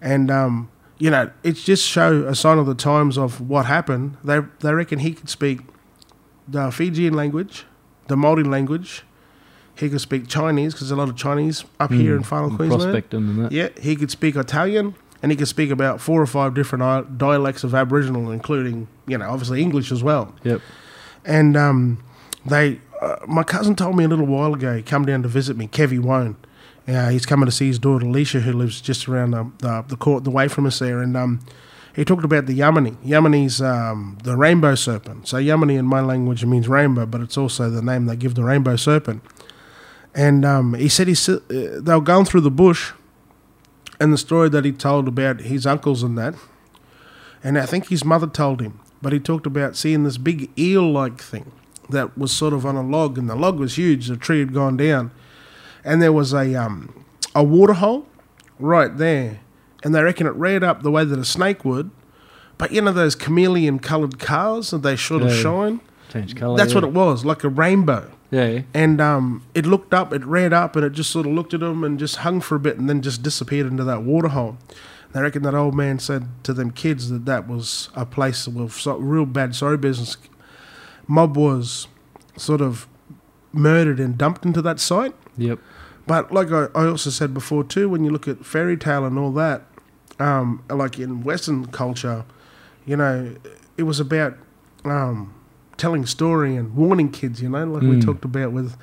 And 0.00 0.30
um, 0.30 0.70
you 0.98 1.10
know, 1.10 1.30
it's 1.42 1.64
just 1.64 1.86
show 1.86 2.24
a 2.26 2.34
sign 2.34 2.58
of 2.58 2.66
the 2.66 2.74
times 2.74 3.18
of 3.18 3.40
what 3.40 3.66
happened. 3.66 4.16
They 4.22 4.40
they 4.60 4.72
reckon 4.72 5.00
he 5.00 5.12
could 5.12 5.28
speak 5.28 5.60
the 6.46 6.70
Fijian 6.70 7.14
language, 7.14 7.64
the 8.10 8.16
Maori 8.16 8.44
language. 8.44 9.02
He 9.74 9.88
could 9.88 10.02
speak 10.02 10.28
Chinese 10.28 10.74
because 10.74 10.88
there's 10.88 10.98
a 10.98 11.00
lot 11.00 11.08
of 11.08 11.16
Chinese 11.16 11.64
up 11.78 11.90
here 11.90 12.14
in 12.14 12.22
far 12.22 12.42
north 12.42 12.56
Queensland. 12.56 12.82
Prospecting 12.82 13.20
and 13.20 13.44
that. 13.46 13.52
Yeah, 13.52 13.70
he 13.80 13.96
could 13.96 14.10
speak 14.10 14.36
Italian 14.36 14.94
and 15.22 15.32
he 15.32 15.36
could 15.36 15.48
speak 15.48 15.70
about 15.70 16.00
four 16.00 16.20
or 16.20 16.26
five 16.26 16.52
different 16.54 17.16
dialects 17.16 17.64
of 17.64 17.74
Aboriginal, 17.74 18.30
including 18.30 18.88
you 19.06 19.16
know 19.16 19.30
obviously 19.30 19.62
English 19.62 19.90
as 19.90 20.02
well. 20.02 20.34
Yep. 20.44 20.60
And 21.24 21.56
um, 21.56 22.02
they, 22.44 22.80
uh, 23.00 23.16
my 23.26 23.42
cousin 23.42 23.74
told 23.74 23.96
me 23.96 24.04
a 24.04 24.08
little 24.08 24.26
while 24.26 24.54
ago, 24.54 24.76
he 24.76 24.82
come 24.82 25.04
down 25.04 25.22
to 25.22 25.28
visit 25.28 25.56
me, 25.56 25.68
Kevy 25.68 26.00
Wone. 26.00 26.36
Uh, 26.88 27.10
he's 27.10 27.26
coming 27.26 27.46
to 27.46 27.52
see 27.52 27.66
his 27.66 27.78
daughter 27.78 28.06
Alicia, 28.06 28.40
who 28.40 28.52
lives 28.52 28.80
just 28.80 29.08
around 29.08 29.30
the 29.30 29.50
the, 29.58 29.84
the 29.88 29.96
court, 29.96 30.24
the 30.24 30.30
way 30.30 30.48
from 30.48 30.66
us 30.66 30.78
there, 30.78 31.00
and 31.00 31.16
um, 31.16 31.40
he 31.94 32.04
talked 32.04 32.24
about 32.24 32.46
the 32.46 32.58
Yamini. 32.58 32.96
Yamini's 33.04 33.60
um, 33.60 34.18
the 34.22 34.36
rainbow 34.36 34.74
serpent. 34.74 35.28
So 35.28 35.36
Yamini 35.36 35.78
in 35.78 35.86
my 35.86 36.00
language 36.00 36.44
means 36.44 36.68
rainbow, 36.68 37.06
but 37.06 37.20
it's 37.20 37.36
also 37.36 37.68
the 37.70 37.82
name 37.82 38.06
they 38.06 38.16
give 38.16 38.34
the 38.34 38.44
rainbow 38.44 38.76
serpent. 38.76 39.22
And 40.14 40.44
um, 40.44 40.74
he 40.74 40.88
said 40.88 41.08
he 41.08 41.14
uh, 41.32 41.38
they 41.80 41.94
were 41.94 42.00
going 42.00 42.24
through 42.24 42.40
the 42.42 42.50
bush, 42.50 42.92
and 44.00 44.12
the 44.12 44.18
story 44.18 44.48
that 44.48 44.64
he 44.64 44.72
told 44.72 45.06
about 45.06 45.40
his 45.40 45.66
uncles 45.66 46.02
and 46.02 46.16
that, 46.18 46.34
and 47.44 47.58
I 47.58 47.66
think 47.66 47.88
his 47.88 48.04
mother 48.04 48.26
told 48.26 48.60
him, 48.60 48.80
but 49.00 49.12
he 49.12 49.20
talked 49.20 49.46
about 49.46 49.76
seeing 49.76 50.04
this 50.04 50.18
big 50.18 50.50
eel-like 50.58 51.20
thing 51.20 51.52
that 51.88 52.16
was 52.18 52.32
sort 52.32 52.52
of 52.52 52.66
on 52.66 52.76
a 52.76 52.82
log, 52.82 53.18
and 53.18 53.28
the 53.28 53.36
log 53.36 53.58
was 53.58 53.76
huge. 53.76 54.08
The 54.08 54.16
tree 54.16 54.40
had 54.40 54.52
gone 54.52 54.76
down, 54.76 55.12
and 55.84 56.02
there 56.02 56.12
was 56.12 56.32
a 56.32 56.54
um, 56.54 57.04
a 57.34 57.44
water 57.44 57.74
hole 57.74 58.06
right 58.58 58.96
there, 58.96 59.40
and 59.82 59.94
they 59.94 60.02
reckon 60.02 60.26
it 60.26 60.34
reared 60.34 60.62
up 60.64 60.82
the 60.82 60.90
way 60.90 61.04
that 61.04 61.18
a 61.18 61.24
snake 61.24 61.64
would. 61.64 61.90
But 62.58 62.72
you 62.72 62.82
know 62.82 62.92
those 62.92 63.14
chameleon-coloured 63.14 64.18
cars 64.18 64.70
that 64.70 64.82
they 64.82 64.96
sort 64.96 65.22
of 65.22 65.30
Yeah. 65.30 65.42
shine. 65.42 65.80
Change 66.10 66.34
colour. 66.36 66.56
That's 66.56 66.72
yeah. 66.72 66.76
what 66.80 66.84
it 66.84 66.92
was, 66.92 67.24
like 67.24 67.44
a 67.44 67.48
rainbow. 67.48 68.10
Yeah. 68.30 68.62
And 68.74 69.00
um, 69.00 69.42
it 69.54 69.64
looked 69.66 69.94
up, 69.94 70.12
it 70.12 70.24
reared 70.24 70.52
up, 70.52 70.76
and 70.76 70.84
it 70.84 70.92
just 70.92 71.10
sort 71.10 71.26
of 71.26 71.32
looked 71.32 71.54
at 71.54 71.60
them 71.60 71.82
and 71.84 71.98
just 71.98 72.16
hung 72.16 72.40
for 72.40 72.56
a 72.56 72.60
bit, 72.60 72.78
and 72.78 72.88
then 72.88 73.00
just 73.00 73.22
disappeared 73.22 73.66
into 73.66 73.84
that 73.84 74.02
water 74.02 74.28
hole. 74.28 74.58
They 75.12 75.20
reckon 75.22 75.42
that 75.42 75.54
old 75.54 75.74
man 75.74 75.98
said 75.98 76.28
to 76.44 76.52
them 76.52 76.70
kids 76.70 77.10
that 77.10 77.24
that 77.24 77.48
was 77.48 77.88
a 77.94 78.06
place 78.06 78.46
with 78.46 78.72
so, 78.72 78.96
real 78.96 79.26
bad 79.26 79.56
sorry 79.56 79.76
business. 79.76 80.16
Mob 81.08 81.36
was 81.36 81.88
sort 82.36 82.60
of 82.60 82.86
murdered 83.52 83.98
and 83.98 84.16
dumped 84.16 84.44
into 84.44 84.62
that 84.62 84.78
site. 84.78 85.14
Yep. 85.36 85.58
But 86.06 86.32
like 86.32 86.52
I, 86.52 86.66
I 86.74 86.86
also 86.86 87.10
said 87.10 87.34
before 87.34 87.64
too, 87.64 87.88
when 87.88 88.04
you 88.04 88.10
look 88.10 88.28
at 88.28 88.44
fairy 88.46 88.76
tale 88.76 89.04
and 89.04 89.18
all 89.18 89.32
that, 89.32 89.62
um, 90.20 90.62
like 90.68 90.98
in 90.98 91.22
Western 91.22 91.66
culture, 91.66 92.24
you 92.86 92.96
know, 92.96 93.34
it 93.76 93.84
was 93.84 93.98
about 94.00 94.36
um, 94.84 95.34
telling 95.76 96.06
story 96.06 96.56
and 96.56 96.74
warning 96.76 97.10
kids. 97.10 97.40
You 97.42 97.48
know, 97.48 97.64
like 97.64 97.82
we 97.82 97.96
Mm. 97.96 98.04
talked 98.04 98.24
about 98.24 98.52
with 98.52 98.76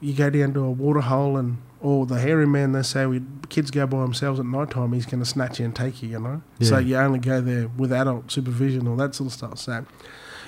you 0.00 0.12
go 0.14 0.28
down 0.30 0.52
to 0.54 0.60
a 0.60 0.70
water 0.70 1.00
hole 1.00 1.36
and 1.36 1.58
or 1.80 2.06
the 2.06 2.18
hairy 2.18 2.46
man. 2.46 2.72
They 2.72 2.82
say 2.82 3.06
we 3.06 3.22
kids 3.48 3.70
go 3.70 3.86
by 3.86 4.00
themselves 4.00 4.40
at 4.40 4.46
night 4.46 4.70
time. 4.70 4.92
He's 4.92 5.06
going 5.06 5.20
to 5.22 5.28
snatch 5.28 5.58
you 5.60 5.66
and 5.66 5.74
take 5.76 6.02
you. 6.02 6.08
You 6.10 6.18
know, 6.20 6.42
so 6.60 6.78
you 6.78 6.96
only 6.96 7.18
go 7.18 7.40
there 7.40 7.68
with 7.68 7.92
adult 7.92 8.30
supervision 8.30 8.86
or 8.86 8.96
that 8.96 9.14
sort 9.14 9.28
of 9.28 9.32
stuff. 9.34 9.58
So 9.58 9.84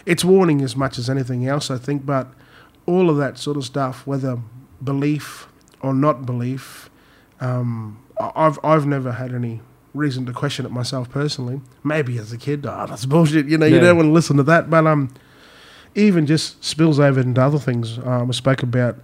it's 0.07 0.25
warning 0.25 0.63
as 0.63 0.77
much 0.77 0.99
as 0.99 1.11
anything 1.11 1.47
else, 1.47 1.71
I 1.71 1.77
think. 1.79 2.07
But 2.07 2.29
all 2.87 3.11
of 3.11 3.17
that 3.19 3.39
sort 3.39 3.57
of 3.57 3.65
stuff, 3.65 4.07
whether 4.07 4.39
belief 4.83 5.49
or 5.83 5.93
not 5.93 6.25
belief, 6.27 6.89
um, 7.41 7.99
I've 8.19 8.59
I've 8.65 8.87
never 8.87 9.13
had 9.13 9.35
any 9.35 9.61
reason 9.97 10.27
to 10.27 10.33
question 10.33 10.67
it 10.67 10.73
myself 10.73 11.11
personally. 11.11 11.61
Maybe 11.83 12.19
as 12.19 12.33
a 12.33 12.39
kid, 12.39 12.67
oh, 12.67 12.87
that's 12.89 13.07
bullshit. 13.07 13.47
You 13.47 13.59
know, 13.59 13.67
you 13.67 13.81
don't 13.81 13.97
want 13.97 14.07
to 14.07 14.13
listen 14.13 14.37
to 14.37 14.43
that. 14.45 14.71
But 14.71 14.87
um, 14.87 15.13
even 15.95 16.27
just 16.27 16.63
spills 16.63 17.01
over 17.01 17.21
into 17.21 17.43
other 17.43 17.59
things. 17.59 17.99
Um, 17.99 18.29
I 18.29 18.33
spoke 18.33 18.63
about 18.63 18.97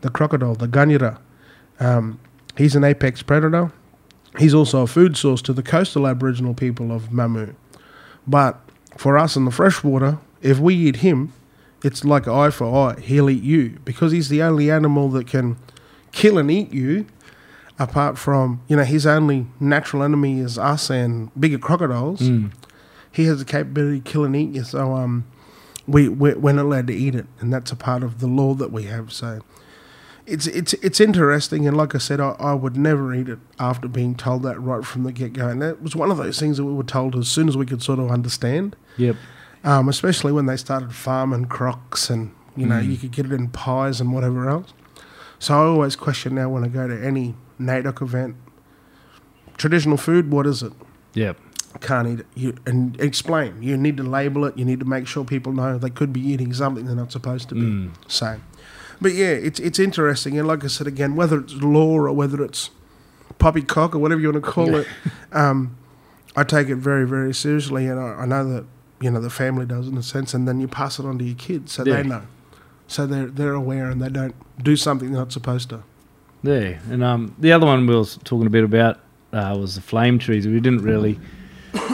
the 0.00 0.10
crocodile, 0.10 0.54
the 0.54 0.66
ganyara. 0.66 1.18
Um, 1.80 2.18
he's 2.56 2.74
an 2.74 2.84
apex 2.84 3.22
predator. 3.22 3.72
He's 4.38 4.54
also 4.54 4.82
a 4.82 4.86
food 4.86 5.16
source 5.16 5.42
to 5.42 5.52
the 5.52 5.62
coastal 5.62 6.06
Aboriginal 6.06 6.54
people 6.54 6.92
of 6.92 7.04
Mamu. 7.04 7.54
But 8.26 8.60
for 8.96 9.16
us 9.18 9.36
in 9.36 9.44
the 9.44 9.50
freshwater, 9.50 10.18
if 10.42 10.58
we 10.58 10.74
eat 10.74 10.96
him, 10.96 11.32
it's 11.82 12.04
like 12.04 12.26
eye 12.28 12.50
for 12.50 12.90
eye. 12.90 13.00
He'll 13.00 13.30
eat 13.30 13.42
you 13.42 13.78
because 13.84 14.12
he's 14.12 14.28
the 14.28 14.42
only 14.42 14.70
animal 14.70 15.08
that 15.10 15.26
can 15.26 15.56
kill 16.12 16.38
and 16.38 16.50
eat 16.50 16.72
you. 16.72 17.06
Apart 17.78 18.18
from 18.18 18.60
you 18.66 18.76
know, 18.76 18.84
his 18.84 19.06
only 19.06 19.46
natural 19.60 20.02
enemy 20.02 20.40
is 20.40 20.58
us 20.58 20.90
and 20.90 21.30
bigger 21.38 21.58
crocodiles. 21.58 22.20
Mm. 22.20 22.52
He 23.12 23.24
has 23.26 23.38
the 23.38 23.44
capability 23.44 24.00
to 24.00 24.10
kill 24.10 24.24
and 24.24 24.34
eat 24.34 24.54
you. 24.54 24.64
So 24.64 24.94
um, 24.94 25.26
we 25.86 26.08
we're, 26.08 26.36
we're 26.38 26.52
not 26.52 26.64
allowed 26.64 26.86
to 26.88 26.94
eat 26.94 27.14
it, 27.14 27.26
and 27.40 27.52
that's 27.52 27.70
a 27.70 27.76
part 27.76 28.02
of 28.02 28.18
the 28.18 28.26
law 28.26 28.54
that 28.54 28.72
we 28.72 28.84
have. 28.84 29.12
So 29.12 29.40
it's 30.26 30.46
it's 30.48 30.72
it's 30.74 31.00
interesting, 31.00 31.68
and 31.68 31.76
like 31.76 31.94
I 31.94 31.98
said, 31.98 32.20
I, 32.20 32.30
I 32.40 32.52
would 32.52 32.76
never 32.76 33.14
eat 33.14 33.28
it 33.28 33.38
after 33.60 33.86
being 33.86 34.14
told 34.16 34.42
that 34.42 34.58
right 34.60 34.84
from 34.84 35.04
the 35.04 35.12
get 35.12 35.32
go. 35.32 35.46
And 35.48 35.62
that 35.62 35.80
was 35.80 35.94
one 35.94 36.10
of 36.10 36.16
those 36.16 36.38
things 36.40 36.56
that 36.56 36.64
we 36.64 36.72
were 36.72 36.82
told 36.82 37.14
as 37.14 37.28
soon 37.28 37.48
as 37.48 37.56
we 37.56 37.64
could 37.64 37.82
sort 37.82 37.98
of 38.00 38.10
understand 38.10 38.74
Yep. 38.96 39.14
um, 39.62 39.88
especially 39.88 40.32
when 40.32 40.46
they 40.46 40.56
started 40.56 40.92
farming 40.94 41.44
crocs 41.46 42.10
and 42.10 42.32
you 42.56 42.66
know 42.66 42.74
Mm. 42.80 42.90
you 42.90 42.96
could 42.96 43.12
get 43.12 43.26
it 43.26 43.32
in 43.32 43.48
pies 43.50 44.00
and 44.00 44.12
whatever 44.12 44.48
else. 44.48 44.72
So 45.38 45.54
I 45.54 45.58
always 45.58 45.94
question 45.94 46.34
now 46.34 46.48
when 46.48 46.64
I 46.64 46.68
go 46.68 46.88
to 46.88 47.00
any 47.06 47.36
NAIDOC 47.60 48.02
event, 48.02 48.36
traditional 49.56 49.96
food, 49.96 50.30
what 50.30 50.46
is 50.46 50.62
it? 50.62 50.72
Yeah. 51.14 51.34
Can't 51.80 52.08
eat 52.08 52.20
it. 52.20 52.26
You, 52.34 52.56
and 52.66 52.98
explain. 53.00 53.62
You 53.62 53.76
need 53.76 53.96
to 53.98 54.02
label 54.02 54.44
it. 54.44 54.56
You 54.56 54.64
need 54.64 54.80
to 54.80 54.86
make 54.86 55.06
sure 55.06 55.24
people 55.24 55.52
know 55.52 55.78
they 55.78 55.90
could 55.90 56.12
be 56.12 56.20
eating 56.20 56.52
something 56.52 56.86
they're 56.86 56.96
not 56.96 57.12
supposed 57.12 57.48
to 57.50 57.54
be. 57.54 57.60
Mm. 57.60 57.90
So, 58.08 58.40
but 59.00 59.12
yeah, 59.12 59.26
it's 59.30 59.60
it's 59.60 59.78
interesting. 59.78 60.38
And 60.38 60.48
like 60.48 60.64
I 60.64 60.68
said 60.68 60.86
again, 60.86 61.14
whether 61.14 61.38
it's 61.40 61.52
law 61.54 61.90
or 61.90 62.12
whether 62.12 62.42
it's 62.42 62.70
poppycock 63.38 63.94
or 63.94 63.98
whatever 63.98 64.20
you 64.20 64.32
want 64.32 64.44
to 64.44 64.50
call 64.50 64.74
it, 64.76 64.86
um, 65.32 65.76
I 66.34 66.42
take 66.42 66.68
it 66.68 66.76
very 66.76 67.06
very 67.06 67.34
seriously, 67.34 67.86
and 67.86 68.00
I, 68.00 68.22
I 68.22 68.26
know 68.26 68.50
that 68.50 68.64
you 69.00 69.10
know 69.10 69.20
the 69.20 69.30
family 69.30 69.66
does 69.66 69.86
in 69.88 69.96
a 69.98 70.02
sense, 70.02 70.32
and 70.34 70.48
then 70.48 70.60
you 70.60 70.68
pass 70.68 70.98
it 70.98 71.04
on 71.04 71.18
to 71.18 71.24
your 71.24 71.36
kids 71.36 71.72
so 71.72 71.84
Yeah. 71.84 72.02
they 72.02 72.08
know, 72.08 72.22
so 72.86 73.06
they're 73.06 73.26
they're 73.26 73.54
aware 73.54 73.90
and 73.90 74.00
they 74.00 74.08
don't 74.08 74.34
do 74.64 74.74
something 74.74 75.12
they're 75.12 75.20
not 75.20 75.32
supposed 75.32 75.68
to. 75.70 75.82
Yeah, 76.42 76.78
and 76.90 77.02
um, 77.02 77.34
the 77.38 77.52
other 77.52 77.66
one 77.66 77.86
we 77.86 77.94
was 77.96 78.18
talking 78.24 78.46
a 78.46 78.50
bit 78.50 78.64
about 78.64 79.00
uh, 79.32 79.56
was 79.58 79.74
the 79.74 79.80
flame 79.80 80.18
trees. 80.18 80.46
We 80.46 80.60
didn't 80.60 80.82
really 80.82 81.18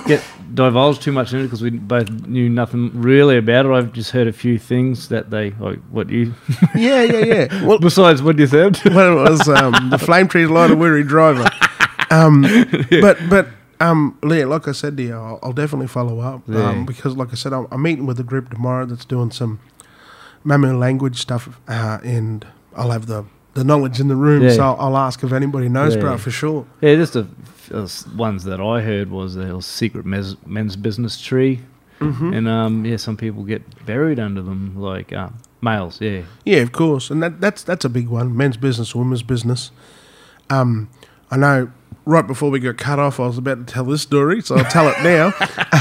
get 0.07 0.22
divulge 0.52 1.00
too 1.00 1.12
much 1.12 1.33
in 1.33 1.40
it 1.40 1.44
because 1.44 1.62
we 1.62 1.70
both 1.70 2.09
knew 2.26 2.48
nothing 2.48 2.90
really 3.00 3.38
about 3.38 3.66
it. 3.66 3.70
I've 3.72 3.92
just 3.92 4.11
heard 4.11 4.28
a 4.28 4.33
few 4.33 4.59
things 4.59 5.09
that 5.09 5.30
they 5.30 5.50
like. 5.52 5.78
What 5.90 6.11
you? 6.11 6.35
yeah, 6.74 7.02
yeah, 7.02 7.24
yeah. 7.24 7.64
Well, 7.64 7.78
Besides, 7.78 8.22
what 8.22 8.38
you 8.38 8.46
said. 8.46 8.78
well, 8.94 9.18
it 9.26 9.30
was 9.30 9.48
um, 9.48 9.90
the 9.90 9.98
flame 9.98 10.28
trees 10.28 10.48
light 10.50 10.70
a 10.70 10.76
weary 10.76 11.04
driver. 11.04 11.48
Um, 12.11 12.42
But 13.00 13.18
but 13.28 13.48
um, 13.80 14.18
yeah, 14.28 14.44
like 14.44 14.68
I 14.68 14.72
said 14.72 14.96
to 14.98 15.02
you, 15.02 15.14
I'll, 15.14 15.38
I'll 15.42 15.52
definitely 15.52 15.88
follow 15.88 16.20
up 16.20 16.42
Yeah. 16.46 16.68
um, 16.70 16.87
because, 16.87 17.16
like 17.16 17.33
I 17.33 17.35
said, 17.35 17.52
I'm, 17.52 17.66
I'm 17.72 17.83
meeting 17.83 18.07
with 18.07 18.20
a 18.20 18.24
group 18.24 18.50
tomorrow 18.50 18.85
that's 18.87 19.04
doing 19.04 19.30
some 19.33 19.59
Mamu 20.44 20.78
language 20.78 21.18
stuff, 21.20 21.59
uh, 21.66 21.98
and 22.04 22.46
I'll 22.76 22.90
have 22.90 23.07
the 23.07 23.24
the 23.55 23.64
knowledge 23.64 24.01
in 24.01 24.09
the 24.09 24.17
room. 24.17 24.43
Yeah. 24.43 24.51
So 24.51 24.62
I'll, 24.75 24.97
ask 24.97 25.23
if 25.23 25.33
anybody 25.33 25.69
knows, 25.69 25.95
Yeah. 25.95 26.01
bro, 26.03 26.19
for 26.19 26.31
sure. 26.31 26.67
Yeah, 26.81 26.95
just 26.97 27.12
the 27.14 27.27
uh, 27.73 27.88
ones 28.17 28.45
that 28.45 28.61
I 28.61 28.81
heard 28.83 29.11
was 29.11 29.35
the 29.35 29.61
secret 29.62 30.05
mes- 30.07 30.37
men's 30.47 30.77
business 30.77 31.21
tree, 31.21 31.61
Mm-hmm. 32.01 32.33
and 32.35 32.49
um, 32.49 32.85
yeah, 32.85 32.97
some 32.97 33.17
people 33.17 33.45
get 33.45 33.87
buried 33.87 34.19
under 34.19 34.43
them, 34.43 34.75
like 34.77 35.12
uh, 35.12 35.29
males. 35.62 36.01
Yeah, 36.01 36.23
Yeah, 36.45 36.59
of 36.59 36.73
course, 36.73 37.09
and 37.09 37.23
that, 37.23 37.40
that's 37.40 37.62
that's 37.62 37.85
a 37.85 37.88
big 37.88 38.09
one. 38.09 38.37
Men's 38.37 38.57
business, 38.57 38.95
women's 38.95 39.23
business. 39.23 39.71
Um, 40.51 40.90
I 41.31 41.37
know. 41.37 41.71
Right 42.07 42.27
before 42.27 42.51
we 42.51 42.61
got 42.61 42.77
cut 42.77 42.99
off, 42.99 43.19
I 43.19 43.27
was 43.27 43.38
about 43.38 43.67
to 43.67 43.73
tell 43.73 43.85
this 43.85 44.03
story, 44.03 44.43
so 44.43 44.57
I'll 44.59 44.64
tell 44.67 44.88
it 44.88 44.97
now. 45.03 45.33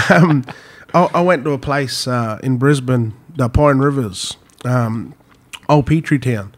um, 0.09 0.45
I, 0.93 1.09
I 1.15 1.21
went 1.21 1.43
to 1.43 1.51
a 1.51 1.57
place 1.57 2.07
uh, 2.07 2.39
in 2.41 2.55
Brisbane, 2.57 3.13
the 3.35 3.49
Pine 3.49 3.79
Rivers, 3.79 4.37
um, 4.63 5.15
Old 5.67 5.85
Petrie 5.87 6.19
Town. 6.19 6.52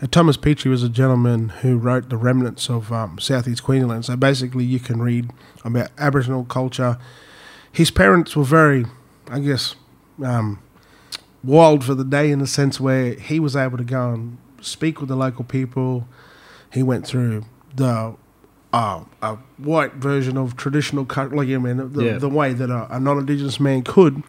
And 0.00 0.12
Thomas 0.12 0.36
Petrie 0.36 0.70
was 0.70 0.82
a 0.82 0.88
gentleman 0.90 1.48
who 1.48 1.78
wrote 1.78 2.10
the 2.10 2.16
remnants 2.18 2.68
of 2.68 2.92
um, 2.92 3.18
Southeast 3.18 3.62
Queensland. 3.62 4.04
So 4.04 4.16
basically, 4.16 4.64
you 4.64 4.78
can 4.78 5.00
read 5.00 5.30
about 5.64 5.88
Aboriginal 5.98 6.44
culture. 6.44 6.98
His 7.72 7.90
parents 7.90 8.36
were 8.36 8.44
very, 8.44 8.84
I 9.30 9.38
guess, 9.40 9.74
um, 10.22 10.60
wild 11.42 11.82
for 11.84 11.94
the 11.94 12.04
day 12.04 12.30
in 12.30 12.40
the 12.40 12.46
sense 12.46 12.78
where 12.78 13.14
he 13.14 13.40
was 13.40 13.56
able 13.56 13.78
to 13.78 13.84
go 13.84 14.10
and 14.12 14.36
speak 14.60 15.00
with 15.00 15.08
the 15.08 15.16
local 15.16 15.44
people. 15.44 16.06
He 16.72 16.82
went 16.82 17.06
through 17.06 17.44
the 17.74 18.14
uh, 18.72 19.04
a 19.22 19.36
white 19.56 19.94
version 19.94 20.36
of 20.36 20.56
traditional 20.56 21.06
cut, 21.06 21.32
like 21.32 21.48
I 21.48 21.56
mean, 21.56 21.92
the, 21.92 22.04
Yeah. 22.04 22.18
the 22.18 22.28
way 22.28 22.52
that 22.52 22.68
a, 22.68 22.96
a 22.96 23.00
non-indigenous 23.00 23.58
man 23.60 23.82
could, 23.82 24.22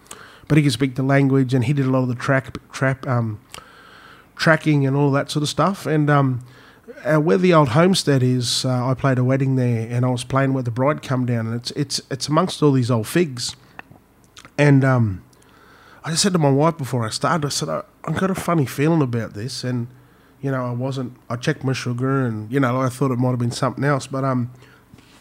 but 0.48 0.58
he 0.58 0.64
could 0.64 0.72
speak 0.72 0.96
the 0.96 1.04
language, 1.04 1.54
and 1.54 1.66
he 1.66 1.74
did 1.74 1.86
a 1.86 1.90
lot 1.90 2.04
of 2.04 2.08
the 2.08 2.16
track 2.16 2.58
trap 2.72 3.06
um, 3.08 3.42
tracking 4.38 4.86
and 4.86 4.96
all 4.96 5.12
that 5.12 5.30
sort 5.30 5.44
of 5.44 5.50
stuff. 5.50 5.86
And 5.86 6.10
um, 6.10 6.46
uh, 7.04 7.18
where 7.18 7.38
the 7.38 7.54
old 7.54 7.70
homestead 7.70 8.24
is, 8.24 8.66
uh, 8.66 8.88
I 8.88 8.94
played 8.94 9.18
a 9.18 9.24
wedding 9.24 9.56
there, 9.56 9.88
and 9.90 10.06
I 10.06 10.10
was 10.10 10.24
playing 10.24 10.54
where 10.54 10.64
the 10.64 10.72
bride 10.72 11.02
come 11.02 11.26
down, 11.26 11.48
and 11.48 11.56
it's 11.56 11.72
it's 11.72 12.02
it's 12.10 12.28
amongst 12.28 12.64
all 12.64 12.72
these 12.72 12.90
old 12.90 13.08
figs, 13.08 13.56
and 14.58 14.84
um, 14.86 15.24
I 16.08 16.12
just 16.12 16.24
said 16.24 16.32
to 16.32 16.40
my 16.40 16.50
wife 16.50 16.78
before 16.78 17.06
I 17.06 17.10
started, 17.10 17.46
I 17.46 17.50
said, 17.50 17.68
I, 17.68 17.84
I've 18.06 18.18
got 18.18 18.32
a 18.32 18.36
funny 18.36 18.66
feeling 18.66 19.02
about 19.02 19.34
this. 19.34 19.66
And, 19.66 19.88
you 20.42 20.50
know, 20.50 20.66
I 20.66 20.72
wasn't, 20.72 21.18
I 21.30 21.36
checked 21.36 21.66
my 21.66 21.74
sugar 21.74 22.26
and, 22.26 22.50
you 22.50 22.62
know, 22.62 22.80
I 22.80 22.88
thought 22.88 23.12
it 23.12 23.18
might 23.18 23.32
have 23.32 23.40
been 23.40 23.52
something 23.52 23.84
else. 23.84 24.08
But, 24.08 24.24
um, 24.24 24.50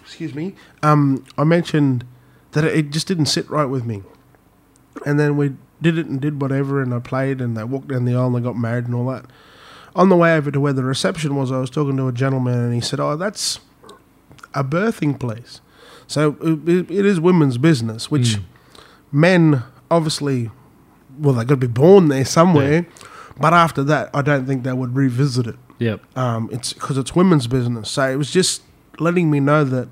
excuse 0.05 0.33
me, 0.33 0.55
um, 0.85 1.24
I 1.37 1.42
mentioned 1.42 2.05
that 2.52 2.62
it 2.62 2.90
just 2.90 3.09
didn't 3.09 3.26
sit 3.26 3.50
right 3.50 3.64
with 3.64 3.85
me. 3.85 4.05
And 5.05 5.18
then 5.18 5.37
we 5.37 5.57
did 5.80 5.98
it 5.98 6.06
and 6.06 6.20
did 6.20 6.40
whatever. 6.40 6.82
And 6.82 6.92
I 6.94 6.98
played 6.98 7.40
and 7.40 7.56
they 7.56 7.64
walked 7.64 7.88
down 7.88 8.04
the 8.04 8.14
aisle 8.14 8.26
and 8.26 8.36
they 8.36 8.40
got 8.40 8.56
married 8.56 8.86
and 8.86 8.94
all 8.94 9.06
that. 9.06 9.26
On 9.94 10.08
the 10.08 10.16
way 10.16 10.36
over 10.36 10.50
to 10.50 10.60
where 10.60 10.72
the 10.72 10.84
reception 10.84 11.36
was, 11.36 11.50
I 11.50 11.58
was 11.58 11.70
talking 11.70 11.96
to 11.96 12.08
a 12.08 12.12
gentleman 12.12 12.58
and 12.58 12.74
he 12.74 12.80
said, 12.80 13.00
Oh, 13.00 13.16
that's 13.16 13.60
a 14.54 14.62
birthing 14.62 15.18
place. 15.18 15.60
So 16.06 16.36
it, 16.40 16.90
it 16.90 17.06
is 17.06 17.18
women's 17.18 17.58
business, 17.58 18.10
which 18.10 18.38
men 19.12 19.62
obviously 19.90 20.50
well 21.18 21.34
they 21.34 21.44
got 21.44 21.48
to 21.54 21.56
be 21.56 21.66
born 21.66 22.08
there 22.08 22.24
somewhere 22.24 22.86
but 23.40 23.54
after 23.54 23.82
that 23.82 24.10
i 24.12 24.20
don't 24.20 24.46
think 24.46 24.62
they 24.62 24.72
would 24.72 24.94
revisit 24.94 25.46
it 25.46 25.56
yep, 25.78 26.00
um, 26.16 26.48
it's 26.52 26.72
because 26.72 26.98
it's 26.98 27.14
women's 27.14 27.46
business 27.46 27.90
so 27.90 28.10
it 28.10 28.16
was 28.16 28.30
just 28.30 28.62
letting 28.98 29.30
me 29.30 29.40
know 29.40 29.64
that 29.64 29.88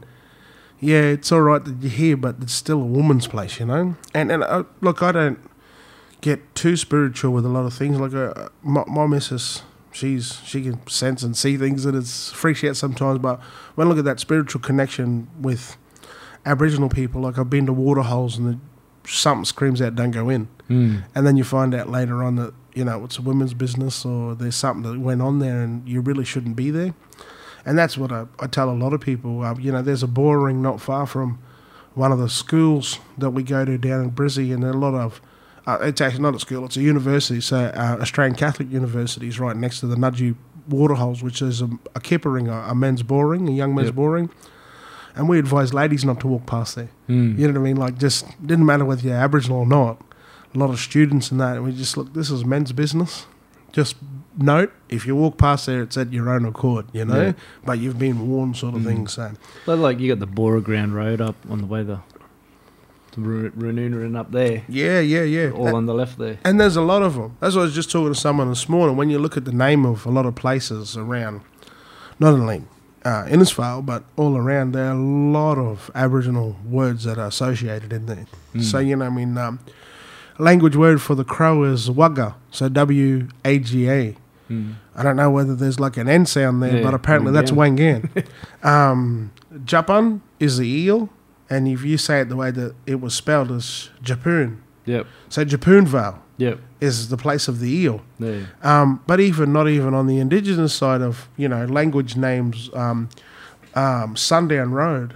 yeah 0.80 1.00
it's 1.00 1.30
all 1.30 1.40
right 1.42 1.64
that 1.64 1.76
you're 1.80 1.90
here 1.90 2.16
but 2.16 2.36
it's 2.40 2.52
still 2.54 2.82
a 2.82 2.86
woman's 2.86 3.26
place 3.26 3.60
you 3.60 3.66
know 3.66 3.94
and 4.12 4.30
and 4.30 4.42
uh, 4.42 4.64
look 4.80 5.02
i 5.02 5.12
don't 5.12 5.38
get 6.24 6.54
too 6.54 6.74
spiritual 6.74 7.32
with 7.32 7.44
a 7.44 7.50
lot 7.50 7.66
of 7.66 7.74
things. 7.74 8.00
Like 8.00 8.14
uh, 8.14 8.48
my, 8.62 8.82
my 8.86 9.06
missus 9.06 9.62
she's 9.92 10.40
she 10.44 10.62
can 10.62 10.84
sense 10.88 11.22
and 11.22 11.36
see 11.36 11.56
things 11.56 11.86
and 11.86 11.96
it's 11.96 12.32
freaks 12.32 12.64
out 12.64 12.76
sometimes 12.76 13.20
but 13.20 13.40
when 13.76 13.86
I 13.86 13.88
look 13.88 13.98
at 13.98 14.04
that 14.04 14.18
spiritual 14.18 14.60
connection 14.60 15.28
with 15.40 15.76
aboriginal 16.44 16.88
people 16.88 17.20
like 17.20 17.38
i've 17.38 17.48
been 17.48 17.64
to 17.64 17.72
water 17.72 18.02
holes 18.02 18.36
and 18.36 18.48
the, 18.48 18.58
something 19.08 19.44
screams 19.44 19.80
out 19.80 19.94
don't 19.94 20.10
go 20.10 20.28
in. 20.28 20.48
Mm. 20.68 21.04
and 21.14 21.26
then 21.26 21.36
you 21.36 21.44
find 21.44 21.74
out 21.74 21.88
later 21.88 22.24
on 22.24 22.34
that 22.36 22.54
you 22.74 22.84
know 22.84 23.04
it's 23.04 23.18
a 23.18 23.22
women's 23.22 23.54
business 23.54 24.04
or 24.04 24.34
there's 24.34 24.56
something 24.56 24.90
that 24.90 24.98
went 24.98 25.22
on 25.22 25.38
there 25.38 25.60
and 25.62 25.88
you 25.88 26.00
really 26.00 26.24
shouldn't 26.24 26.56
be 26.56 26.70
there. 26.70 26.94
And 27.66 27.78
that's 27.78 27.96
what 27.96 28.12
I, 28.12 28.26
I 28.40 28.46
tell 28.46 28.68
a 28.68 28.72
lot 28.72 28.92
of 28.92 29.00
people. 29.00 29.42
Uh, 29.42 29.54
you 29.58 29.70
know 29.70 29.82
there's 29.82 30.02
a 30.02 30.08
bora 30.08 30.38
ring 30.38 30.60
not 30.60 30.80
far 30.80 31.06
from 31.06 31.38
one 31.94 32.12
of 32.12 32.18
the 32.18 32.28
schools 32.28 32.98
that 33.16 33.30
we 33.30 33.42
go 33.42 33.64
to 33.64 33.78
down 33.78 34.02
in 34.02 34.10
Brizzy 34.10 34.52
and 34.52 34.62
there 34.62 34.70
are 34.70 34.74
a 34.74 34.78
lot 34.78 34.94
of 34.94 35.20
uh, 35.66 35.78
it's 35.82 36.00
actually 36.00 36.22
not 36.22 36.34
a 36.34 36.38
school 36.40 36.64
it's 36.64 36.76
a 36.76 36.82
university 36.82 37.40
so 37.40 37.56
uh, 37.74 37.96
Australian 38.00 38.34
Catholic 38.36 38.70
University 38.70 39.28
is 39.28 39.38
right 39.40 39.56
next 39.56 39.80
to 39.80 39.86
the 39.86 39.96
Nudgee 39.96 40.34
Waterholes 40.68 41.22
which 41.22 41.40
is 41.42 41.60
a, 41.60 41.66
a 41.94 42.00
kippering 42.00 42.48
a, 42.48 42.70
a 42.70 42.74
men's 42.74 43.02
bora 43.02 43.28
ring 43.28 43.48
a 43.48 43.52
young 43.52 43.74
men's 43.74 43.88
Yep. 43.88 43.94
bora 43.94 44.12
ring 44.20 44.30
and 45.16 45.28
we 45.28 45.38
advise 45.38 45.72
ladies 45.72 46.04
not 46.04 46.20
to 46.20 46.26
walk 46.26 46.46
past 46.46 46.74
there 46.76 46.88
Mm. 47.08 47.38
you 47.38 47.46
know 47.46 47.52
what 47.52 47.60
I 47.60 47.62
mean? 47.62 47.76
Like, 47.76 47.98
just 47.98 48.24
didn't 48.46 48.64
matter 48.64 48.84
whether 48.86 49.02
you're 49.06 49.14
Aboriginal 49.16 49.58
or 49.58 49.66
not. 49.66 50.00
A 50.54 50.58
lot 50.58 50.70
of 50.70 50.78
students 50.80 51.30
and 51.30 51.38
that, 51.38 51.56
and 51.56 51.64
we 51.66 51.72
just 51.72 51.98
look. 51.98 52.14
This 52.14 52.30
is 52.30 52.46
men's 52.46 52.72
business. 52.72 53.26
Just 53.72 53.96
note 54.38 54.72
if 54.88 55.04
you 55.06 55.14
walk 55.14 55.36
past 55.36 55.66
there, 55.66 55.82
it's 55.82 55.98
at 55.98 56.14
your 56.14 56.30
own 56.30 56.46
accord, 56.46 56.86
you 56.94 57.04
know. 57.04 57.20
Yeah. 57.26 57.32
But 57.62 57.78
you've 57.80 57.98
been 57.98 58.26
warned, 58.26 58.56
sort 58.56 58.74
of 58.74 58.84
thing. 58.84 59.06
So 59.06 59.32
But 59.66 59.78
like 59.80 59.98
you 60.00 60.08
got 60.08 60.18
the 60.20 60.26
Bora 60.26 60.62
Ground 60.62 60.94
Road 60.94 61.20
up 61.20 61.36
on 61.50 61.58
the 61.60 61.66
way 61.66 61.82
the 61.82 61.98
the 63.14 63.20
Wooroonooran 63.20 64.16
up 64.16 64.30
there, 64.32 64.62
yeah, 64.68 65.00
yeah, 65.00 65.22
yeah. 65.22 65.50
all 65.50 65.74
on 65.74 65.86
the 65.86 65.94
left 65.94 66.18
there. 66.18 66.38
And 66.44 66.60
there's 66.60 66.76
a 66.76 66.82
lot 66.82 67.02
of 67.02 67.14
them. 67.14 67.36
That's 67.40 67.54
what 67.54 67.62
I 67.62 67.64
was 67.64 67.74
just 67.74 67.90
talking 67.90 68.12
to 68.12 68.18
someone 68.18 68.48
this 68.48 68.68
morning. 68.68 68.96
When 68.96 69.10
you 69.10 69.18
look 69.18 69.36
at 69.36 69.44
the 69.44 69.52
name 69.52 69.84
of 69.84 70.06
a 70.06 70.10
lot 70.10 70.26
of 70.26 70.34
places 70.34 70.96
around, 70.96 71.42
not 72.18 72.34
only 72.34 72.64
uh, 73.04 73.24
Innisfail, 73.24 73.84
but 73.84 74.04
all 74.16 74.36
around, 74.36 74.72
there 74.72 74.86
are 74.88 74.92
a 74.96 75.00
lot 75.00 75.58
of 75.58 75.90
Aboriginal 75.94 76.56
words 76.64 77.04
that 77.04 77.18
are 77.18 77.26
associated 77.26 77.92
in 77.92 78.06
there. 78.06 78.26
So, 78.60 78.78
you 78.78 78.94
know, 78.96 79.06
I 79.06 79.10
mean, 79.10 79.36
um, 79.36 79.58
language 80.38 80.76
word 80.76 81.02
for 81.02 81.14
the 81.14 81.24
crow 81.24 81.64
is 81.64 81.90
wagga, 81.90 82.36
so 82.50 82.68
W 82.68 83.28
A 83.44 83.58
G 83.58 83.88
A. 83.90 84.16
Mm. 84.50 84.74
I 84.94 85.02
don't 85.02 85.16
know 85.16 85.30
whether 85.30 85.54
there's 85.54 85.80
like 85.80 85.96
an 85.96 86.08
N 86.08 86.26
sound 86.26 86.62
there, 86.62 86.76
Yeah, 86.76 86.82
but 86.82 86.94
apparently 86.94 87.32
that's 87.32 87.50
Wangan. 87.50 88.10
Wangan. 88.10 88.26
um, 88.68 89.32
Japan 89.64 90.22
is 90.38 90.58
the 90.58 90.68
eel, 90.68 91.08
and 91.50 91.68
if 91.68 91.84
you 91.84 91.98
say 91.98 92.20
it 92.20 92.28
the 92.28 92.36
way 92.36 92.50
that 92.50 92.74
it 92.86 93.00
was 93.00 93.14
spelled 93.14 93.50
as 93.52 93.90
Japoon, 94.02 94.58
Yep, 94.86 95.06
so 95.28 95.44
Japoonvale 95.44 96.18
yep, 96.36 96.58
is 96.80 97.08
the 97.08 97.16
place 97.16 97.48
of 97.48 97.58
the 97.60 97.70
eel. 97.70 98.02
there. 98.18 98.50
Um, 98.62 99.00
but 99.06 99.18
even 99.20 99.52
not 99.52 99.68
even 99.68 99.94
on 99.94 100.06
the 100.06 100.18
indigenous 100.18 100.74
side 100.74 101.00
of 101.02 101.28
you 101.36 101.48
know 101.48 101.64
language 101.64 102.16
names, 102.16 102.68
um, 102.74 103.08
um, 103.74 104.14
Sundown 104.16 104.72
Road 104.72 105.14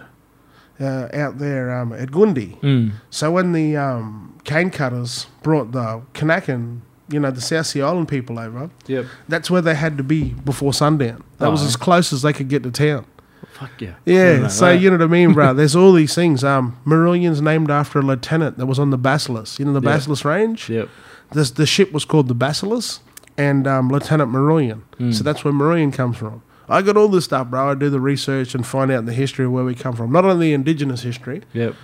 uh, 0.80 1.08
out 1.12 1.38
there 1.38 1.70
um, 1.76 1.92
at 1.92 2.08
Gundi. 2.10 2.58
Mm. 2.60 2.92
So 3.10 3.30
when 3.32 3.52
the 3.52 3.76
um, 3.76 4.38
cane 4.44 4.70
cutters 4.70 5.26
brought 5.42 5.72
the 5.72 6.02
Kanakan, 6.14 6.80
you 7.10 7.18
know, 7.20 7.30
the 7.30 7.40
South 7.40 7.66
Sea 7.66 7.82
Island 7.82 8.08
people 8.08 8.38
over, 8.38 8.70
Yep. 8.86 9.06
that's 9.28 9.50
where 9.50 9.62
they 9.62 9.74
had 9.74 9.96
to 9.98 10.02
be 10.04 10.34
before 10.44 10.72
sundown. 10.72 11.22
That 11.38 11.50
was 11.50 11.62
Oh. 11.62 11.66
as 11.66 11.76
close 11.76 12.12
as 12.12 12.22
they 12.22 12.32
could 12.32 12.48
get 12.48 12.62
to 12.64 12.70
town. 12.70 13.04
Fuck 13.58 13.80
yeah. 13.80 13.94
Yeah, 14.04 14.48
so 14.48 14.66
that. 14.66 14.80
you 14.80 14.90
know 14.90 14.96
what 14.96 15.04
I 15.04 15.08
mean, 15.08 15.32
bro. 15.32 15.52
There's 15.54 15.74
all 15.74 15.92
these 16.00 16.14
things. 16.14 16.44
Um, 16.44 16.76
Mourilyan's 16.86 17.42
named 17.42 17.70
after 17.70 17.98
a 17.98 18.02
lieutenant 18.02 18.56
that 18.58 18.66
was 18.66 18.78
on 18.78 18.90
the 18.90 18.98
Basilisk. 18.98 19.58
You 19.58 19.64
know 19.64 19.72
the 19.72 19.80
Yeah. 19.80 19.96
Basilisk 19.96 20.24
Range. 20.24 20.68
Yep. 20.70 20.88
This 21.32 21.50
the 21.50 21.66
ship 21.66 21.92
was 21.92 22.04
called 22.04 22.28
the 22.28 22.34
Basilisk, 22.34 23.02
and 23.36 23.66
um, 23.66 23.88
Lieutenant 23.88 24.30
Mourilyan. 24.32 24.82
Hmm. 24.98 25.12
So 25.12 25.24
that's 25.24 25.44
where 25.44 25.52
Mourilyan 25.52 25.92
comes 25.92 26.16
from. 26.16 26.42
I 26.70 26.82
got 26.82 26.96
all 26.96 27.08
this 27.08 27.24
stuff, 27.24 27.48
bro. 27.48 27.70
I 27.70 27.74
do 27.74 27.88
the 27.90 28.00
research 28.00 28.54
and 28.54 28.66
find 28.66 28.90
out 28.90 29.06
the 29.06 29.12
history 29.14 29.46
of 29.46 29.52
where 29.52 29.64
we 29.64 29.74
come 29.74 29.94
from. 29.96 30.12
Not 30.12 30.24
only 30.24 30.48
the 30.48 30.52
indigenous 30.54 31.02
history, 31.02 31.42
Yep. 31.54 31.74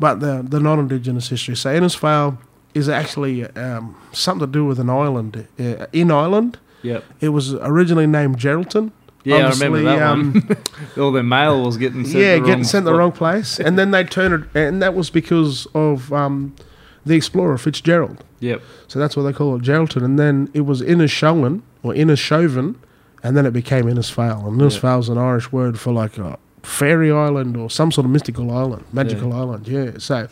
but 0.00 0.20
the 0.20 0.44
the 0.48 0.60
non-indigenous 0.60 1.28
history. 1.28 1.56
So 1.56 1.70
Innisfail 1.78 2.38
is 2.74 2.88
actually 2.88 3.44
um, 3.44 3.96
something 4.12 4.46
to 4.46 4.52
do 4.52 4.64
with 4.64 4.78
an 4.78 4.88
island 4.90 5.46
uh, 5.58 5.86
in 5.92 6.10
Ireland. 6.10 6.58
Yep. 6.82 7.04
It 7.20 7.30
was 7.30 7.54
originally 7.54 8.06
named 8.06 8.38
Geraldton. 8.38 8.92
Yeah, 9.24 9.48
I 9.48 9.50
remember 9.50 9.82
that 9.82 10.02
um, 10.02 10.32
one. 10.32 10.56
All 10.98 11.12
their 11.12 11.22
mail 11.22 11.64
was 11.64 11.76
getting 11.76 12.04
sent 12.04 12.18
yeah, 12.18 12.38
the 12.38 12.46
getting 12.46 12.64
sent 12.64 12.84
the 12.84 12.94
wrong 12.94 13.12
place, 13.12 13.58
and 13.58 13.78
then 13.78 13.90
they 13.90 14.04
turned 14.04 14.34
it, 14.34 14.48
and 14.54 14.80
that 14.80 14.94
was 14.94 15.10
because 15.10 15.66
of 15.74 16.12
um, 16.12 16.54
the 17.04 17.16
explorer 17.16 17.58
Fitzgerald. 17.58 18.22
Yep. 18.40 18.62
So 18.86 18.98
that's 18.98 19.16
why 19.16 19.24
they 19.24 19.32
call 19.32 19.56
it 19.56 19.62
Geraldton. 19.62 20.04
And 20.04 20.18
then 20.18 20.50
it 20.54 20.62
was 20.62 20.80
Innishowen 20.80 21.62
or 21.82 21.92
Innishoven, 21.92 22.76
and 23.22 23.36
then 23.36 23.46
it 23.46 23.52
became 23.52 23.84
Innisfail. 23.84 24.46
And 24.46 24.60
Innisfail 24.60 25.00
is 25.00 25.08
an 25.08 25.18
Irish 25.18 25.50
word 25.50 25.78
for 25.78 25.92
like 25.92 26.18
a 26.18 26.38
fairy 26.62 27.10
island 27.10 27.56
or 27.56 27.70
some 27.70 27.90
sort 27.90 28.04
of 28.04 28.10
mystical 28.10 28.50
island, 28.50 28.84
magical 28.92 29.32
island. 29.32 29.66
Yeah. 29.66 29.92
So 29.98 30.28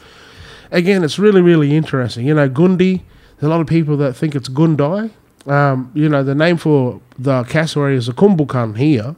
again, 0.71 1.03
it's 1.03 1.19
really, 1.19 1.41
really 1.41 1.77
interesting. 1.77 2.27
You 2.27 2.35
know, 2.35 2.49
Gundi, 2.49 3.03
there's 3.37 3.49
a 3.49 3.49
lot 3.49 3.61
of 3.61 3.67
people 3.67 3.97
that 3.99 4.15
think 4.15 4.35
it's 4.35 4.49
Gundai. 4.49 5.11
Um, 5.47 5.91
you 5.95 6.09
know, 6.09 6.23
the 6.25 6.35
name 6.35 6.57
for 6.57 7.01
the 7.19 7.45
cassowary 7.45 7.97
is 7.97 8.09
a 8.09 8.13
Kumbukan 8.13 8.77
here, 8.77 9.15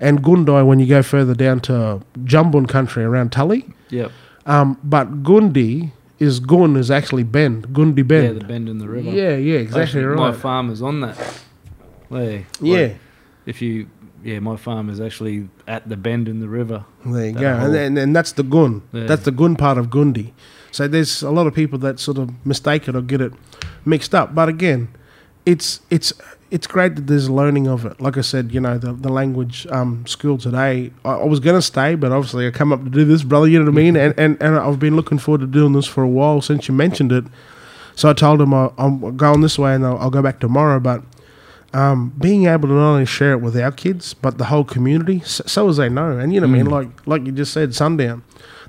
and 0.00 0.22
Gundai 0.22 0.64
when 0.66 0.78
you 0.78 0.86
go 0.86 1.02
further 1.02 1.34
down 1.34 1.60
to 1.60 2.00
Jumbun 2.24 2.68
country 2.68 3.04
around 3.04 3.32
Tully. 3.32 3.66
Yep. 3.90 4.12
Um, 4.46 4.78
but 4.84 5.22
Gundi 5.22 5.90
is 6.18 6.38
Gun 6.40 6.76
is 6.76 6.90
actually 6.90 7.24
bend, 7.24 7.68
Gundi 7.68 8.06
bend. 8.06 8.26
Yeah, 8.26 8.32
the 8.40 8.44
bend 8.44 8.68
in 8.68 8.78
the 8.78 8.88
river. 8.88 9.10
Yeah, 9.10 9.36
yeah, 9.36 9.58
exactly 9.58 9.82
Actually, 10.00 10.04
right. 10.04 10.16
My 10.16 10.32
farm 10.32 10.70
is 10.70 10.80
on 10.82 11.00
that. 11.00 11.16
There. 12.10 12.44
yeah, 12.60 12.78
Like, 12.78 12.96
if 13.46 13.60
you, 13.60 13.88
yeah, 14.22 14.38
my 14.38 14.56
farm 14.56 14.88
is 14.90 15.00
actually 15.00 15.48
at 15.66 15.88
the 15.88 15.96
bend 15.96 16.28
in 16.28 16.38
the 16.40 16.48
river. 16.48 16.84
There 17.04 17.26
you 17.26 17.32
go, 17.32 17.52
and, 17.52 17.74
and 17.74 17.98
and 17.98 18.14
that's 18.16 18.32
the 18.32 18.44
gun. 18.44 18.82
Yeah. 18.92 19.04
That's 19.06 19.24
the 19.24 19.32
gun 19.32 19.56
part 19.56 19.78
of 19.78 19.88
Gundi. 19.88 20.32
So 20.70 20.86
there's 20.88 21.22
a 21.22 21.30
lot 21.30 21.46
of 21.46 21.54
people 21.54 21.78
that 21.80 21.98
sort 22.00 22.18
of 22.18 22.30
mistake 22.46 22.88
it 22.88 22.94
or 22.96 23.02
get 23.02 23.20
it 23.20 23.32
mixed 23.84 24.14
up. 24.14 24.34
But 24.34 24.48
again, 24.48 24.88
it's 25.46 25.80
it's 25.90 26.12
it's 26.50 26.66
great 26.66 26.94
that 26.94 27.06
there's 27.06 27.28
learning 27.28 27.66
of 27.66 27.84
it. 27.84 28.00
Like 28.00 28.16
I 28.16 28.20
said, 28.20 28.52
you 28.52 28.60
know, 28.60 28.78
the 28.78 28.92
the 28.92 29.08
language 29.10 29.66
um, 29.70 30.06
school 30.06 30.38
today. 30.38 30.92
I, 31.04 31.10
I 31.10 31.24
was 31.24 31.40
gonna 31.40 31.62
stay, 31.62 31.94
but 31.94 32.12
obviously 32.12 32.46
I 32.46 32.50
come 32.50 32.72
up 32.72 32.84
to 32.84 32.90
do 32.90 33.04
this, 33.04 33.22
brother. 33.22 33.48
You 33.48 33.58
know 33.58 33.66
what 33.70 33.78
I 33.78 33.82
mean? 33.82 33.96
and, 33.96 34.14
and 34.18 34.40
and 34.40 34.56
I've 34.56 34.78
been 34.78 34.96
looking 34.96 35.18
forward 35.18 35.40
to 35.40 35.46
doing 35.46 35.72
this 35.72 35.86
for 35.86 36.02
a 36.02 36.08
while 36.08 36.40
since 36.40 36.68
you 36.68 36.74
mentioned 36.74 37.12
it. 37.12 37.24
So 37.96 38.10
I 38.10 38.12
told 38.12 38.40
him 38.40 38.52
I, 38.52 38.70
I'm 38.76 39.16
going 39.16 39.40
this 39.40 39.58
way 39.58 39.74
and 39.74 39.86
I'll, 39.86 39.98
I'll 39.98 40.10
go 40.10 40.20
back 40.20 40.40
tomorrow, 40.40 40.80
but 40.80 41.02
um, 41.72 42.12
being 42.18 42.46
able 42.46 42.68
to 42.68 42.74
not 42.74 42.92
only 42.92 43.06
share 43.06 43.32
it 43.32 43.40
with 43.40 43.56
our 43.56 43.70
kids, 43.70 44.14
but 44.14 44.38
the 44.38 44.46
whole 44.46 44.64
community, 44.64 45.20
so, 45.20 45.44
so 45.46 45.68
as 45.68 45.76
they 45.76 45.88
know. 45.88 46.18
And 46.18 46.32
you 46.32 46.40
know 46.40 46.46
what 46.48 46.54
I 46.54 46.62
mean? 46.62 46.70
Like 46.70 47.06
like 47.06 47.26
you 47.26 47.32
just 47.32 47.52
said, 47.52 47.74
sundown. 47.74 48.22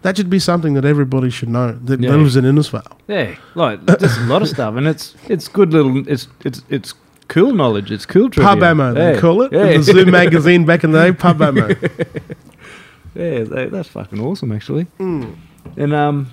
That 0.06 0.15
should 0.18 0.30
be 0.30 0.38
something 0.39 0.76
that 0.76 0.86
everybody 0.86 1.32
should 1.32 1.50
know 1.50 1.72
that 1.86 2.00
Yeah. 2.00 2.12
lives 2.12 2.36
in 2.36 2.46
Innisfail. 2.46 2.86
Yeah, 3.08 3.36
like 3.56 3.84
there's 4.00 4.18
a 4.18 4.22
lot 4.34 4.41
of 4.44 4.48
stuff, 4.50 4.76
and 4.76 4.86
it's 4.88 5.15
it's 5.28 5.48
good 5.48 5.74
little 5.74 6.08
it's 6.08 6.28
it's 6.44 6.62
it's 6.70 6.94
cool 7.28 7.54
knowledge. 7.56 7.91
It's 7.91 8.06
cool 8.06 8.30
trivia. 8.30 8.50
Pub 8.54 8.63
ammo, 8.63 8.94
they 8.94 9.20
call 9.20 9.41
it. 9.41 9.52
Yeah, 9.52 9.65
In 9.65 9.82
the 9.82 9.84
Zoo 9.94 10.06
magazine 10.22 10.63
back 10.65 10.84
in 10.84 10.91
the 10.91 11.02
day, 11.06 11.12
pub 11.12 11.41
ammo. 11.41 11.68
yeah, 13.15 13.44
that- 13.44 13.70
that's 13.72 13.89
fucking 13.89 14.20
awesome, 14.20 14.52
actually. 14.52 14.84
Hmm. 15.00 15.34
And 15.78 15.94
um, 15.94 16.30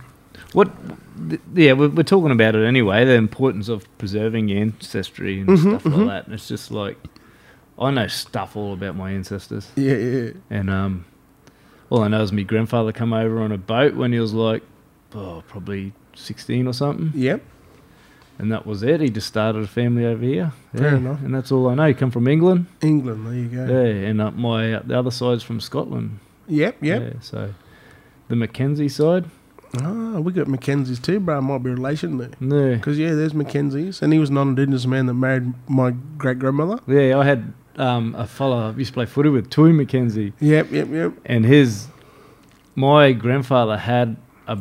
what? 0.53 0.69
th- 1.31 1.41
Yeah, 1.55 1.73
we're, 1.73 1.89
we're 1.89 2.03
talking 2.03 2.31
about 2.31 2.55
it 2.55 2.65
anyway. 2.67 3.05
The 3.07 3.15
importance 3.15 3.69
of 3.69 3.87
preserving 3.99 4.49
your 4.49 4.61
ancestry 4.61 5.41
and 5.41 5.49
Mm-hmm, 5.49 5.69
stuff 5.79 5.85
like 5.87 6.07
that. 6.09 6.25
And 6.27 6.35
it's 6.35 6.49
just 6.49 6.71
like 6.71 6.99
I 7.79 7.91
know 7.91 8.07
stuff 8.09 8.55
all 8.57 8.75
about 8.75 8.97
my 8.97 9.13
ancestors, 9.13 9.71
Yeah, 9.77 9.95
yeah. 9.97 10.31
and 10.51 10.69
um, 10.69 11.05
all 11.93 12.03
I 12.03 12.09
know 12.09 12.23
is 12.23 12.33
my 12.33 12.43
grandfather 12.43 12.91
come 12.91 13.13
over 13.13 13.43
on 13.43 13.53
a 13.53 13.59
boat 13.59 13.95
when 13.95 14.15
he 14.15 14.19
was 14.19 14.33
like, 14.33 14.63
oh, 15.15 15.45
probably 15.47 15.93
sixteen 16.15 16.67
or 16.67 16.73
something. 16.73 17.13
Yep. 17.15 17.43
And 18.39 18.51
that 18.51 18.67
was 18.67 18.83
it. 18.83 19.03
He 19.03 19.11
just 19.11 19.27
started 19.27 19.63
a 19.63 19.67
family 19.67 20.07
over 20.07 20.25
here. 20.25 20.53
Fair 20.75 20.97
enough. 20.97 21.21
And 21.21 21.35
that's 21.35 21.53
all 21.53 21.69
I 21.69 21.75
know. 21.75 21.87
He 21.87 21.93
come 21.93 22.11
from 22.11 22.27
England. 22.27 22.65
England, 22.81 23.27
there 23.27 23.35
you 23.35 23.49
go. 23.49 23.67
Yeah. 23.67 24.09
And 24.09 24.23
uh, 24.23 24.31
my 24.31 24.73
uh, 24.73 24.83
the 24.87 24.99
other 24.99 25.11
side's 25.11 25.43
from 25.43 25.61
Scotland. 25.61 26.19
Yep, 26.49 26.83
yep. 26.83 27.03
Yeah. 27.03 27.21
So 27.21 27.53
the 28.29 28.37
Mackenzie 28.37 28.89
side. 28.89 29.27
Ah, 29.83 30.19
we 30.19 30.33
got 30.33 30.47
Mackenzies 30.47 31.01
too, 31.01 31.21
bro. 31.21 31.43
Might 31.43 31.63
be 31.63 31.71
a 31.71 31.75
relation 31.75 32.17
there. 32.17 32.31
Yeah. 32.41 32.77
Because, 32.77 32.99
yeah, 32.99 33.13
there's 33.13 33.35
Mackenzies. 33.35 34.01
And 34.01 34.15
he 34.15 34.19
was 34.19 34.31
a 34.31 34.33
non 34.33 34.49
Indigenous 34.49 34.87
man 34.87 35.07
that 35.07 35.15
married 35.15 35.53
my 35.69 35.91
great 36.17 36.39
grandmother. 36.39 36.79
Yeah. 36.87 37.19
I 37.19 37.25
had 37.25 37.53
um, 37.77 38.15
a 38.17 38.27
fella 38.27 38.71
I 38.73 38.77
used 38.77 38.91
to 38.91 38.95
play 38.95 39.07
footy 39.07 39.29
with, 39.29 39.51
Tui 39.51 39.73
Mackenzie, 39.73 40.33
Yep, 40.41 40.71
yep, 40.73 40.89
yep. 40.91 41.13
and 41.25 41.45
his 41.45 41.89
my 42.75 43.13
grandfather 43.13 43.77
had 43.77 44.17
a 44.47 44.59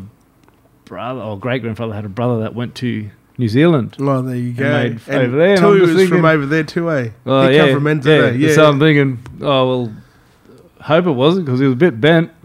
brother 0.86 1.22
or 1.22 1.40
great 1.40 1.62
grandfather 1.62 1.94
had 1.94 2.06
a 2.06 2.10
brother 2.10 2.42
that 2.42 2.54
went 2.54 2.76
to 2.76 3.10
New 3.38 3.48
Zealand. 3.48 3.96
Oh, 4.00 4.22
there 4.22 4.36
you 4.36 4.54
go. 4.54 4.70
made 4.72 5.00
over 5.10 5.38
there, 5.38 5.58
Tui 5.58 5.82
was 5.82 6.10
from 6.10 6.26
over 6.26 6.46
there 6.46 6.64
too, 6.64 6.92
eh? 6.92 7.10
Oh 7.26 7.48
he 7.48 7.56
yeah, 7.56 7.68
come 7.70 7.76
from 7.76 7.84
Enzed, 7.86 8.06
yeah. 8.40 8.48
yeah. 8.48 8.56
So 8.56 8.68
I'm 8.68 8.80
thinking, 8.80 9.20
oh 9.42 9.68
well, 9.68 9.96
hope 10.82 11.06
it 11.06 11.12
wasn't 11.12 11.46
because 11.46 11.60
he 11.60 11.66
was 11.66 11.74
a 11.74 11.78
bit 11.78 12.00
bent. 12.02 12.32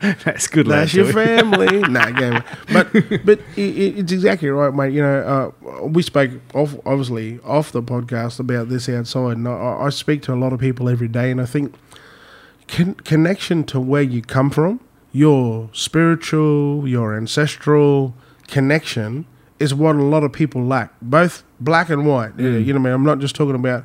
That's 0.24 0.46
good. 0.46 0.66
lad, 0.66 0.80
That's 0.80 0.94
your 0.94 1.12
family. 1.12 1.80
nah, 1.88 2.10
game. 2.10 2.42
But 2.72 2.90
but 3.24 3.38
i 3.56 3.60
i 3.60 3.92
it's 4.00 4.12
exactly 4.12 4.48
right, 4.48 4.72
mate. 4.72 4.94
You 4.94 5.02
know, 5.02 5.52
uh, 5.62 5.86
we 5.86 6.02
spoke 6.02 6.30
off 6.54 6.74
obviously 6.86 7.38
off 7.44 7.70
the 7.70 7.82
podcast 7.82 8.40
about 8.40 8.70
this 8.70 8.88
outside, 8.88 9.36
and 9.36 9.46
I, 9.46 9.82
I 9.82 9.90
speak 9.90 10.22
to 10.22 10.32
a 10.32 10.36
lot 10.36 10.54
of 10.54 10.60
people 10.60 10.88
every 10.88 11.08
day, 11.08 11.30
and 11.30 11.38
I 11.38 11.44
think 11.44 11.74
con- 12.66 12.94
connection 12.94 13.64
to 13.64 13.80
where 13.80 14.02
you 14.02 14.22
come 14.22 14.48
from, 14.48 14.80
your 15.12 15.68
spiritual, 15.74 16.88
your 16.88 17.14
ancestral 17.14 18.14
connection, 18.48 19.26
is 19.58 19.74
what 19.74 19.96
a 19.96 20.02
lot 20.02 20.24
of 20.24 20.32
people 20.32 20.64
lack, 20.64 20.94
both 21.02 21.42
black 21.60 21.90
and 21.90 22.06
white. 22.06 22.32
Yeah, 22.38 22.52
You 22.52 22.72
know, 22.72 22.80
what 22.80 22.86
I 22.86 22.90
mean, 22.90 22.92
I'm 22.94 23.04
not 23.04 23.18
just 23.18 23.34
talking 23.36 23.54
about. 23.54 23.84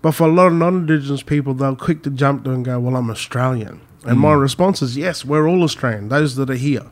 But 0.00 0.12
for 0.12 0.26
a 0.26 0.32
lot 0.32 0.46
of 0.46 0.54
non-Indigenous 0.54 1.22
people, 1.22 1.52
they'll 1.52 1.76
quick 1.76 2.02
to 2.04 2.10
jump 2.10 2.44
to 2.44 2.50
and 2.52 2.64
go, 2.64 2.80
"Well, 2.80 2.96
I'm 2.96 3.10
Australian," 3.10 3.82
and 4.04 4.18
my 4.18 4.34
mm. 4.34 4.40
response 4.40 4.82
is, 4.82 4.96
"Yes, 4.96 5.24
we're 5.24 5.48
all 5.48 5.62
Australian. 5.62 6.08
Those 6.08 6.36
that 6.36 6.50
are 6.50 6.54
here." 6.54 6.86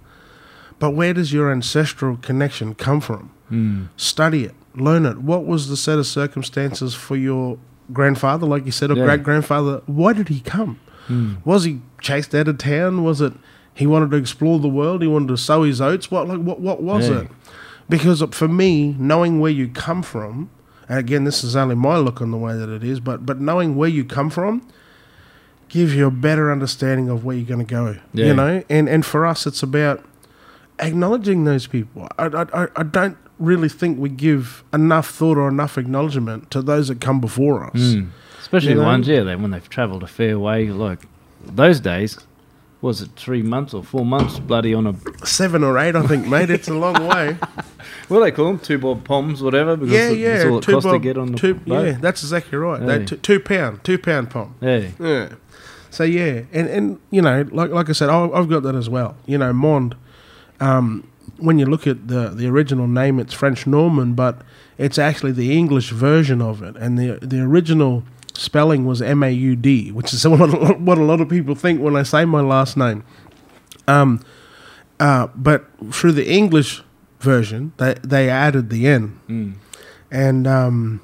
But 0.79 0.91
where 0.91 1.13
does 1.13 1.33
your 1.33 1.51
ancestral 1.51 2.17
connection 2.19 2.75
come 2.75 3.01
from? 3.01 3.31
Mm. 3.51 3.89
Study 3.97 4.45
it, 4.45 4.55
learn 4.75 5.07
it. 5.07 5.19
What 5.19 5.45
was 5.45 5.69
the 5.69 5.77
set 5.77 5.99
of 5.99 6.07
circumstances 6.07 6.95
for 6.95 7.17
your 7.17 7.59
grandfather, 7.93 8.47
like 8.47 8.65
you 8.65 8.73
said, 8.73 8.91
or 8.91 8.95
Yeah. 8.95 9.05
great 9.05 9.23
grandfather? 9.23 9.83
Why 9.87 10.13
did 10.13 10.29
he 10.29 10.41
come? 10.41 10.79
Mm. 11.09 11.39
Was 11.45 11.65
he 11.65 11.81
chased 12.01 12.35
out 12.35 12.49
of 12.49 12.59
town? 12.59 13.03
Was 13.03 13.21
it 13.21 13.33
he 13.75 13.87
wanted 13.87 14.11
to 14.11 14.17
explore 14.17 14.59
the 14.59 14.69
world? 14.69 15.03
He 15.03 15.09
wanted 15.09 15.29
to 15.29 15.37
sow 15.37 15.63
his 15.63 15.81
oats? 15.81 16.11
What 16.11 16.29
like 16.29 16.41
what 16.41 16.61
what 16.61 16.83
was 16.83 17.09
Yeah. 17.09 17.21
it? 17.21 17.29
Because 17.89 18.23
uh, 18.23 18.27
for 18.29 18.49
me, 18.49 18.95
knowing 18.99 19.41
where 19.41 19.51
you 19.51 19.69
come 19.69 20.03
from, 20.03 20.51
and 20.89 20.99
again, 20.99 21.25
this 21.25 21.43
is 21.43 21.57
only 21.57 21.75
my 21.75 21.97
look 21.97 22.21
on 22.21 22.31
the 22.31 22.37
way 22.37 22.57
that 22.57 22.69
it 22.69 22.85
is, 22.85 23.01
but 23.01 23.25
but 23.25 23.41
knowing 23.41 23.75
where 23.75 23.89
you 23.89 24.05
come 24.05 24.31
from 24.31 24.63
gives 25.69 25.95
you 25.95 26.07
a 26.07 26.11
better 26.11 26.51
understanding 26.51 27.09
of 27.09 27.25
where 27.25 27.37
you're 27.37 27.47
going 27.47 27.65
to 27.65 27.71
go. 27.71 27.97
Yeah. 28.15 28.27
You 28.27 28.35
know, 28.35 28.63
and 28.71 28.89
and 28.89 29.05
for 29.05 29.27
us, 29.27 29.47
it's 29.47 29.63
about 29.63 30.05
acknowledging 30.79 31.45
those 31.45 31.67
people. 31.67 32.09
I, 32.19 32.27
I, 32.27 32.67
I- 32.77 32.83
don't 32.83 33.17
really 33.39 33.69
think 33.69 33.99
we 33.99 34.09
give 34.09 34.65
enough 34.73 35.09
thought 35.11 35.37
or 35.39 35.49
enough 35.49 35.79
acknowledgement 35.79 36.51
to 36.51 36.61
those 36.63 36.89
that 36.89 37.01
come 37.01 37.21
before 37.21 37.65
us. 37.65 37.75
Mm. 37.81 38.09
Especially 38.41 38.71
You 38.71 38.77
the 38.77 38.83
know? 38.83 38.89
ones, 38.89 39.07
yeah, 39.09 39.23
they, 39.23 39.37
when 39.37 39.51
they've 39.53 39.69
travelled 39.69 40.03
a 40.03 40.07
fair 40.09 40.39
way. 40.39 40.69
Like 40.71 41.01
those 41.45 41.79
days, 41.81 42.19
was 42.81 43.01
it 43.03 43.11
three 43.15 43.43
months 43.43 43.75
or 43.75 43.85
four 43.85 44.05
months? 44.05 44.39
Bloody 44.41 44.75
on 44.75 44.87
a 44.89 45.27
Seven 45.27 45.63
or 45.63 45.79
eight, 45.79 45.95
I 45.95 46.05
think, 46.07 46.27
mate. 46.27 46.51
It's 46.51 46.67
a 46.69 46.75
long 46.75 46.95
way. 47.09 47.35
what 48.09 48.19
do 48.19 48.25
they 48.25 48.33
call 48.33 48.47
them? 48.47 48.59
Two 48.59 48.79
bob 48.79 49.05
poms, 49.05 49.41
whatever. 49.43 49.77
Because 49.77 49.93
yeah, 49.95 50.11
yeah. 50.11 50.33
that's 50.39 50.45
all 50.47 50.59
it 50.59 50.63
two 50.65 50.73
costs 50.73 50.87
to 50.87 50.93
bob- 50.95 51.03
get 51.03 51.19
on 51.19 51.33
the 51.33 51.39
two, 51.39 51.55
boat. 51.55 51.87
Yeah, 51.87 51.93
that's 52.01 52.23
exactly 52.25 52.59
right. 52.59 52.85
They 52.85 52.99
Hey. 53.01 53.05
t- 53.05 53.17
two 53.19 53.39
pound, 53.41 53.85
two 53.85 53.99
pound 53.99 54.31
pom. 54.31 54.55
Yeah. 54.61 54.89
Yeah. 54.99 55.29
So 55.91 56.05
yeah, 56.05 56.43
and 56.53 56.69
and 56.69 57.01
you 57.11 57.23
know, 57.23 57.47
like 57.51 57.71
like 57.71 57.89
I 57.89 57.93
said, 57.93 58.09
I- 58.11 58.29
I've 58.31 58.49
got 58.49 58.63
that 58.65 58.75
as 58.75 58.89
well. 58.89 59.17
You 59.27 59.39
know, 59.39 59.53
Mond. 59.53 59.95
Um, 60.61 61.07
when 61.39 61.59
you 61.59 61.67
look 61.67 61.87
at 61.87 62.09
the 62.09 62.31
the 62.31 62.47
original 62.49 62.87
name, 62.89 63.19
it's 63.21 63.33
French 63.35 63.67
Norman, 63.67 64.15
but 64.15 64.43
it's 64.77 64.99
actually 64.99 65.33
the 65.33 65.57
English 65.57 65.91
version 65.91 66.43
of 66.43 66.63
it, 66.63 66.77
and 66.77 66.99
the 66.99 67.19
the 67.23 67.41
original 67.41 68.03
spelling 68.35 68.85
was 68.85 69.01
M 69.01 69.23
A 69.23 69.31
U 69.31 69.55
D, 69.57 69.91
which 69.93 70.13
is 70.13 70.27
what 70.29 70.41
a, 70.41 70.47
lot- 70.47 70.81
what 70.81 70.99
a 70.99 71.03
lot 71.05 71.21
of 71.21 71.29
people 71.29 71.55
think 71.55 71.81
when 71.81 71.97
I 71.97 72.03
say 72.03 72.25
my 72.25 72.41
last 72.41 72.77
name. 72.77 73.03
Um, 73.87 74.21
uh, 75.01 75.29
but 75.35 75.65
through 75.93 76.13
the 76.13 76.29
English 76.29 76.83
version, 77.21 77.73
they 77.79 77.95
they 78.03 78.29
added 78.29 78.69
the 78.71 78.87
N, 78.89 79.19
Mm. 79.29 79.55
and 80.11 80.47
um, 80.47 81.01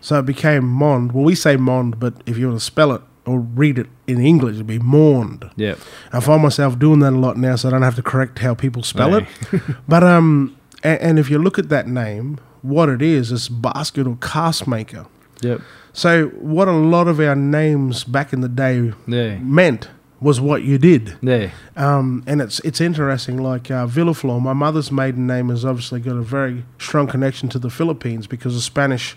so 0.00 0.18
it 0.18 0.26
became 0.26 0.64
Mond. 0.66 1.12
Well, 1.12 1.24
we 1.24 1.34
say 1.34 1.56
Mond, 1.56 2.00
but 2.00 2.14
if 2.26 2.38
you 2.38 2.48
want 2.48 2.58
to 2.58 2.64
spell 2.64 2.92
it 2.92 3.02
or 3.26 3.38
read 3.40 3.78
it 3.78 3.88
in 4.06 4.20
English, 4.20 4.54
it'd 4.56 4.66
be 4.66 4.78
mourned. 4.78 5.50
Yeah. 5.56 5.76
I 6.12 6.20
find 6.20 6.42
myself 6.42 6.78
doing 6.78 7.00
that 7.00 7.12
a 7.12 7.16
lot 7.18 7.36
now, 7.36 7.56
so 7.56 7.68
I 7.68 7.70
don't 7.72 7.82
have 7.82 7.96
to 7.96 8.02
correct 8.02 8.38
how 8.40 8.54
people 8.54 8.82
spell 8.82 9.14
it. 9.14 9.24
But 9.88 10.02
um, 10.04 10.56
and, 10.82 11.00
and 11.00 11.18
if 11.18 11.30
you 11.30 11.38
look 11.38 11.58
at 11.58 11.68
that 11.70 11.86
name, 11.88 12.38
what 12.62 12.88
it 12.88 13.02
is 13.02 13.32
is 13.32 13.48
basket 13.48 14.06
or 14.06 14.16
cast 14.20 14.66
maker. 14.66 15.06
Yep. 15.40 15.60
So 15.92 16.26
what 16.40 16.68
a 16.68 16.72
lot 16.72 17.08
of 17.08 17.20
our 17.20 17.36
names 17.36 18.04
back 18.04 18.32
in 18.32 18.40
the 18.40 18.48
day 18.48 18.92
Yeah. 19.06 19.38
meant 19.38 19.88
was 20.20 20.40
what 20.40 20.62
you 20.62 20.78
did. 20.78 21.16
Yeah. 21.22 21.50
Um, 21.76 22.22
and 22.26 22.40
it's 22.40 22.58
it's 22.60 22.80
interesting. 22.80 23.36
Like 23.42 23.70
uh, 23.70 23.86
Villaflor, 23.86 24.40
my 24.40 24.54
mother's 24.54 24.90
maiden 24.90 25.26
name 25.26 25.50
has 25.50 25.64
obviously 25.64 26.00
got 26.00 26.16
a 26.16 26.22
very 26.22 26.64
strong 26.78 27.06
connection 27.06 27.48
to 27.50 27.58
the 27.58 27.68
Philippines 27.70 28.26
because 28.26 28.54
the 28.54 28.60
Spanish 28.62 29.16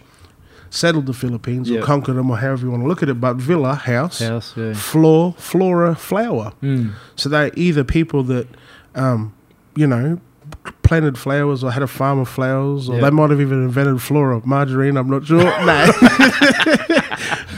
settled 0.70 1.06
the 1.06 1.14
Philippines 1.14 1.70
Yeah. 1.70 1.80
or 1.80 1.84
conquered 1.84 2.16
them, 2.16 2.30
or 2.30 2.38
however 2.38 2.66
you 2.66 2.72
want 2.72 2.84
to 2.84 2.88
look 2.88 3.04
at 3.04 3.10
it. 3.10 3.20
But 3.22 3.36
Villa, 3.38 3.76
house, 3.76 4.20
House. 4.20 4.54
Yeah. 4.56 4.74
floor, 4.74 5.34
flora, 5.38 5.96
flower. 5.96 6.54
Mm. 6.64 6.92
So 7.16 7.30
they're 7.30 7.52
either 7.56 7.84
people 7.84 8.24
that, 8.24 8.48
um, 8.96 9.34
you 9.76 9.88
know, 9.88 10.20
planted 10.84 11.18
flowers 11.18 11.64
or 11.64 11.72
had 11.72 11.84
a 11.84 11.88
farm 11.88 12.20
of 12.20 12.30
flowers, 12.30 12.88
or 12.90 12.96
Yeah. 12.96 13.02
they 13.02 13.10
might 13.10 13.30
have 13.30 13.42
even 13.42 13.64
invented 13.64 14.02
flora, 14.02 14.42
margarine. 14.46 14.96
I'm 14.98 15.10
not 15.10 15.26
sure. 15.26 15.44
no. 15.66 15.92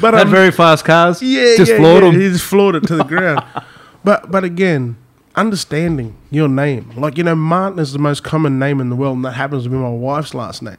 but 0.01 0.13
Had 0.13 0.27
um, 0.27 0.31
very 0.31 0.51
fast 0.51 0.85
cars. 0.85 1.21
yeah, 1.21 1.55
Just 1.57 1.71
yeah, 1.71 1.77
floored 1.77 2.03
yeah. 2.03 2.11
them. 2.11 2.21
He 2.21 2.29
just 2.29 2.45
floored 2.45 2.75
it 2.75 2.83
to 2.87 2.95
the 2.95 3.03
ground. 3.03 3.43
But 4.01 4.31
but 4.31 4.45
again, 4.45 4.95
understanding 5.35 6.15
your 6.31 6.47
name, 6.47 6.91
like 6.95 7.17
you 7.17 7.23
know, 7.25 7.35
Martin 7.35 7.79
is 7.79 7.91
the 7.91 7.99
most 7.99 8.23
common 8.23 8.57
name 8.57 8.79
in 8.79 8.89
the 8.89 8.95
world, 8.95 9.17
and 9.17 9.25
that 9.25 9.33
happens 9.33 9.65
to 9.65 9.69
be 9.69 9.75
my 9.75 9.89
wife's 9.89 10.33
last 10.33 10.61
name. 10.63 10.77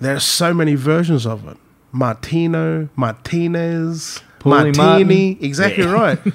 There 0.00 0.14
are 0.14 0.20
so 0.20 0.52
many 0.54 0.74
versions 0.74 1.26
of 1.26 1.46
it: 1.48 1.56
Martino, 1.92 2.88
Martinez, 2.96 4.20
Paulie 4.38 4.74
Martini. 4.76 5.30
Martin. 5.34 5.44
Exactly 5.44 5.84
right. 5.86 6.18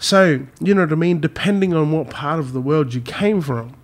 So 0.00 0.46
you 0.60 0.74
know 0.74 0.82
what 0.82 0.92
I 0.92 0.94
mean. 0.94 1.18
Depending 1.18 1.74
on 1.74 1.90
what 1.90 2.08
part 2.08 2.38
of 2.38 2.52
the 2.52 2.60
world 2.60 2.94
you 2.94 3.00
came 3.00 3.40
from, 3.40 3.74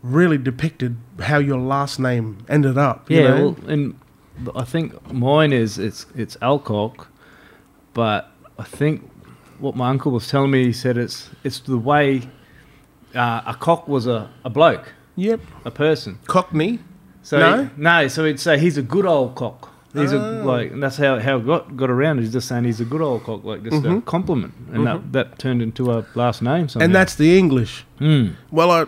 really 0.00 0.38
depicted 0.38 0.96
how 1.18 1.38
your 1.38 1.58
last 1.58 1.98
name 1.98 2.38
ended 2.48 2.78
up. 2.78 3.10
you 3.10 3.16
Yeah, 3.22 3.28
know? 3.28 3.56
well, 3.58 3.68
and 3.68 3.98
I 4.54 4.62
think 4.62 5.12
mine 5.12 5.52
is 5.52 5.78
it's 5.80 6.06
it's 6.14 6.36
Alcock, 6.40 7.08
but 7.92 8.30
I 8.56 8.62
think 8.62 9.10
what 9.58 9.74
my 9.74 9.90
uncle 9.90 10.12
was 10.12 10.28
telling 10.28 10.52
me, 10.52 10.66
he 10.66 10.72
said 10.72 10.96
it's 10.96 11.28
it's 11.42 11.58
the 11.58 11.76
way 11.76 12.22
uh, 13.12 13.42
a 13.44 13.54
cock 13.58 13.88
was 13.88 14.06
a, 14.06 14.30
a 14.44 14.50
bloke, 14.50 14.92
Yep. 15.16 15.40
a 15.64 15.72
person. 15.72 16.20
Cockney. 16.26 16.78
So 17.22 17.38
No? 17.38 17.70
no, 17.76 18.08
so 18.08 18.24
he'd 18.24 18.40
say 18.40 18.58
he's 18.58 18.76
a 18.76 18.82
good 18.82 19.06
old 19.06 19.34
cock. 19.34 19.70
He's 19.94 20.12
Oh. 20.12 20.18
a 20.18 20.44
like, 20.44 20.72
and 20.72 20.82
that's 20.82 20.96
how 20.96 21.18
how 21.18 21.36
it 21.36 21.46
got 21.46 21.76
got 21.76 21.90
around. 21.90 22.18
He's 22.18 22.32
just 22.32 22.48
saying 22.48 22.64
he's 22.64 22.80
a 22.80 22.84
good 22.84 23.02
old 23.02 23.24
cock, 23.24 23.44
like 23.44 23.62
just 23.62 23.84
a 23.84 24.00
compliment, 24.00 24.54
and 24.72 24.86
that 24.86 25.12
that 25.12 25.38
turned 25.38 25.60
into 25.62 25.90
a 25.92 26.06
last 26.14 26.40
name. 26.42 26.68
Somehow. 26.68 26.84
And 26.84 26.94
that's 26.94 27.14
the 27.14 27.38
English. 27.38 27.84
Mm. 28.00 28.32
Well, 28.50 28.70
I, 28.70 28.86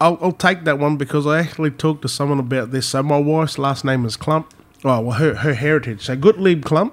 I'll, 0.00 0.18
I'll 0.20 0.32
take 0.32 0.64
that 0.64 0.78
one 0.78 0.96
because 0.96 1.26
I 1.26 1.38
actually 1.38 1.70
talked 1.70 2.02
to 2.02 2.08
someone 2.08 2.40
about 2.40 2.70
this. 2.72 2.86
So 2.86 3.02
my 3.02 3.18
wife's 3.18 3.58
last 3.58 3.84
name 3.84 4.04
is 4.04 4.16
Klumpp. 4.16 4.46
Oh, 4.84 5.00
well, 5.00 5.18
her, 5.18 5.34
her 5.36 5.54
heritage. 5.54 6.04
So 6.06 6.16
Gottlieb 6.16 6.64
Klumpp 6.64 6.92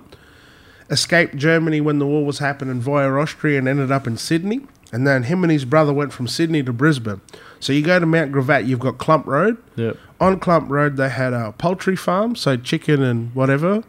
escaped 0.89 1.35
Germany 1.35 1.81
when 1.81 1.99
the 1.99 2.05
war 2.05 2.25
was 2.25 2.39
happening 2.39 2.79
via 2.79 3.11
Austria 3.11 3.57
and 3.59 3.67
ended 3.67 3.91
up 3.91 4.07
in 4.07 4.17
Sydney. 4.17 4.61
And 4.91 5.05
then 5.05 5.23
him 5.23 5.43
and 5.43 5.51
his 5.51 5.65
brother 5.65 5.91
went 5.93 6.13
from 6.13 6.27
Sydney 6.27 6.63
to 6.63 6.71
Brisbane. 6.73 7.21
So 7.65 7.73
you 7.73 7.81
go 7.81 7.99
to 7.99 8.05
Mount 8.05 8.31
Gravatt, 8.31 8.67
you've 8.67 8.79
got 8.79 8.99
Klumpp 8.99 9.25
Road. 9.25 9.57
Yep. 9.75 9.97
On 10.21 10.39
Klumpp 10.39 10.69
Road, 10.69 10.97
they 10.97 11.09
had 11.09 11.33
a 11.33 11.51
poultry 11.53 11.95
farm, 11.95 12.35
so 12.35 12.57
chicken 12.57 13.01
and 13.01 13.33
whatever, 13.33 13.83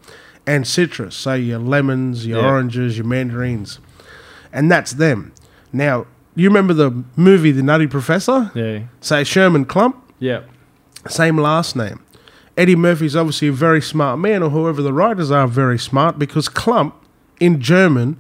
and 0.47 0.67
citrus, 0.67 1.15
so 1.15 1.35
your 1.35 1.59
lemons, 1.59 2.27
your 2.27 2.41
Yeah. 2.41 2.47
oranges, 2.49 2.97
your 2.97 3.05
mandarins. 3.07 3.79
And 4.51 4.71
that's 4.73 4.95
them. 4.95 5.33
Now, 5.75 6.07
you 6.35 6.49
remember 6.49 6.73
the 6.73 7.05
movie 7.17 7.51
The 7.53 7.63
Nutty 7.63 7.87
Professor? 7.87 8.51
Yeah. 8.55 8.79
Say 9.03 9.25
Sherman 9.25 9.67
Klump, 9.67 9.97
Yep. 10.21 10.49
same 11.09 11.37
last 11.37 11.77
name. 11.77 12.01
Eddie 12.57 12.77
Murphy's 12.77 13.15
obviously 13.15 13.49
a 13.49 13.53
very 13.53 13.83
smart 13.83 14.19
man, 14.19 14.43
or 14.43 14.49
whoever 14.49 14.81
the 14.81 14.95
writers 14.95 15.31
are 15.31 15.47
very 15.47 15.79
smart, 15.79 16.19
because 16.19 16.49
clump 16.49 16.95
in 17.41 17.61
German 17.61 18.17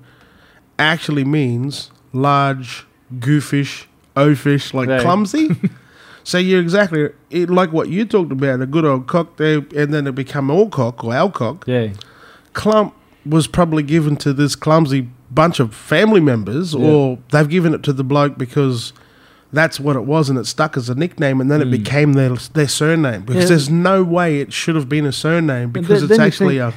actually 0.78 1.24
means 1.24 1.90
large, 2.12 2.86
goofish, 3.18 3.86
oafish, 4.16 4.72
like 4.74 4.88
Right. 4.88 5.00
clumsy. 5.00 5.54
so 6.24 6.38
you're 6.38 6.60
exactly 6.60 7.10
it, 7.30 7.50
like 7.50 7.72
what 7.72 7.88
you 7.88 8.04
talked 8.04 8.32
about, 8.32 8.60
a 8.60 8.66
good 8.66 8.84
old 8.84 9.06
cock 9.06 9.36
there, 9.36 9.62
and 9.76 9.92
then 9.94 10.06
it 10.06 10.14
become 10.14 10.50
all 10.50 10.68
cock 10.68 11.04
or 11.04 11.12
alcock. 11.14 11.64
Yeah. 11.66 11.88
Klumpp 12.54 12.92
was 13.24 13.46
probably 13.46 13.82
given 13.82 14.16
to 14.16 14.32
this 14.32 14.54
clumsy 14.56 15.08
bunch 15.30 15.58
of 15.60 15.74
family 15.74 16.20
members, 16.20 16.74
Yeah. 16.74 16.86
or 16.88 17.18
they've 17.32 17.48
given 17.48 17.74
it 17.74 17.82
to 17.84 17.92
the 17.92 18.04
bloke 18.04 18.38
because 18.38 18.92
that's 19.52 19.78
what 19.80 19.96
it 19.96 20.04
was, 20.04 20.28
and 20.30 20.38
it 20.38 20.46
stuck 20.46 20.76
as 20.76 20.88
a 20.88 20.94
nickname, 20.94 21.40
and 21.40 21.50
then 21.50 21.60
it 21.62 21.70
became 21.70 22.12
their 22.14 22.34
their 22.54 22.68
surname. 22.68 23.22
Because 23.22 23.34
Hmm. 23.34 23.40
Yeah. 23.42 23.48
there's 23.48 23.70
no 23.70 24.02
way 24.02 24.40
it 24.40 24.52
should 24.52 24.74
have 24.76 24.88
been 24.88 25.06
a 25.06 25.12
surname 25.12 25.70
because 25.70 26.00
then- 26.02 26.10
it's 26.10 26.18
then 26.18 26.26
actually 26.26 26.58
think- 26.58 26.74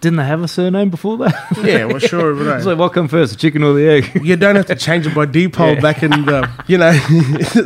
Didn't 0.00 0.18
they 0.18 0.24
have 0.24 0.42
a 0.42 0.48
surname 0.48 0.90
before 0.90 1.18
that? 1.18 1.34
yeah. 1.64 1.84
Well, 1.86 1.98
sure, 1.98 2.32
but 2.44 2.46
it's 2.56 2.66
like 2.66 2.78
what 2.78 2.92
come 2.92 3.08
first, 3.08 3.32
the 3.32 3.38
chicken 3.38 3.64
or 3.64 3.72
the 3.74 3.88
egg? 3.88 4.20
you 4.24 4.36
don't 4.36 4.54
have 4.56 4.66
to 4.66 4.76
change 4.76 5.06
it 5.06 5.14
by 5.14 5.26
default 5.26 5.76
Yeah. 5.76 5.80
back 5.80 6.02
in 6.04 6.10
the 6.10 6.48
you 6.68 6.78
know. 6.78 6.92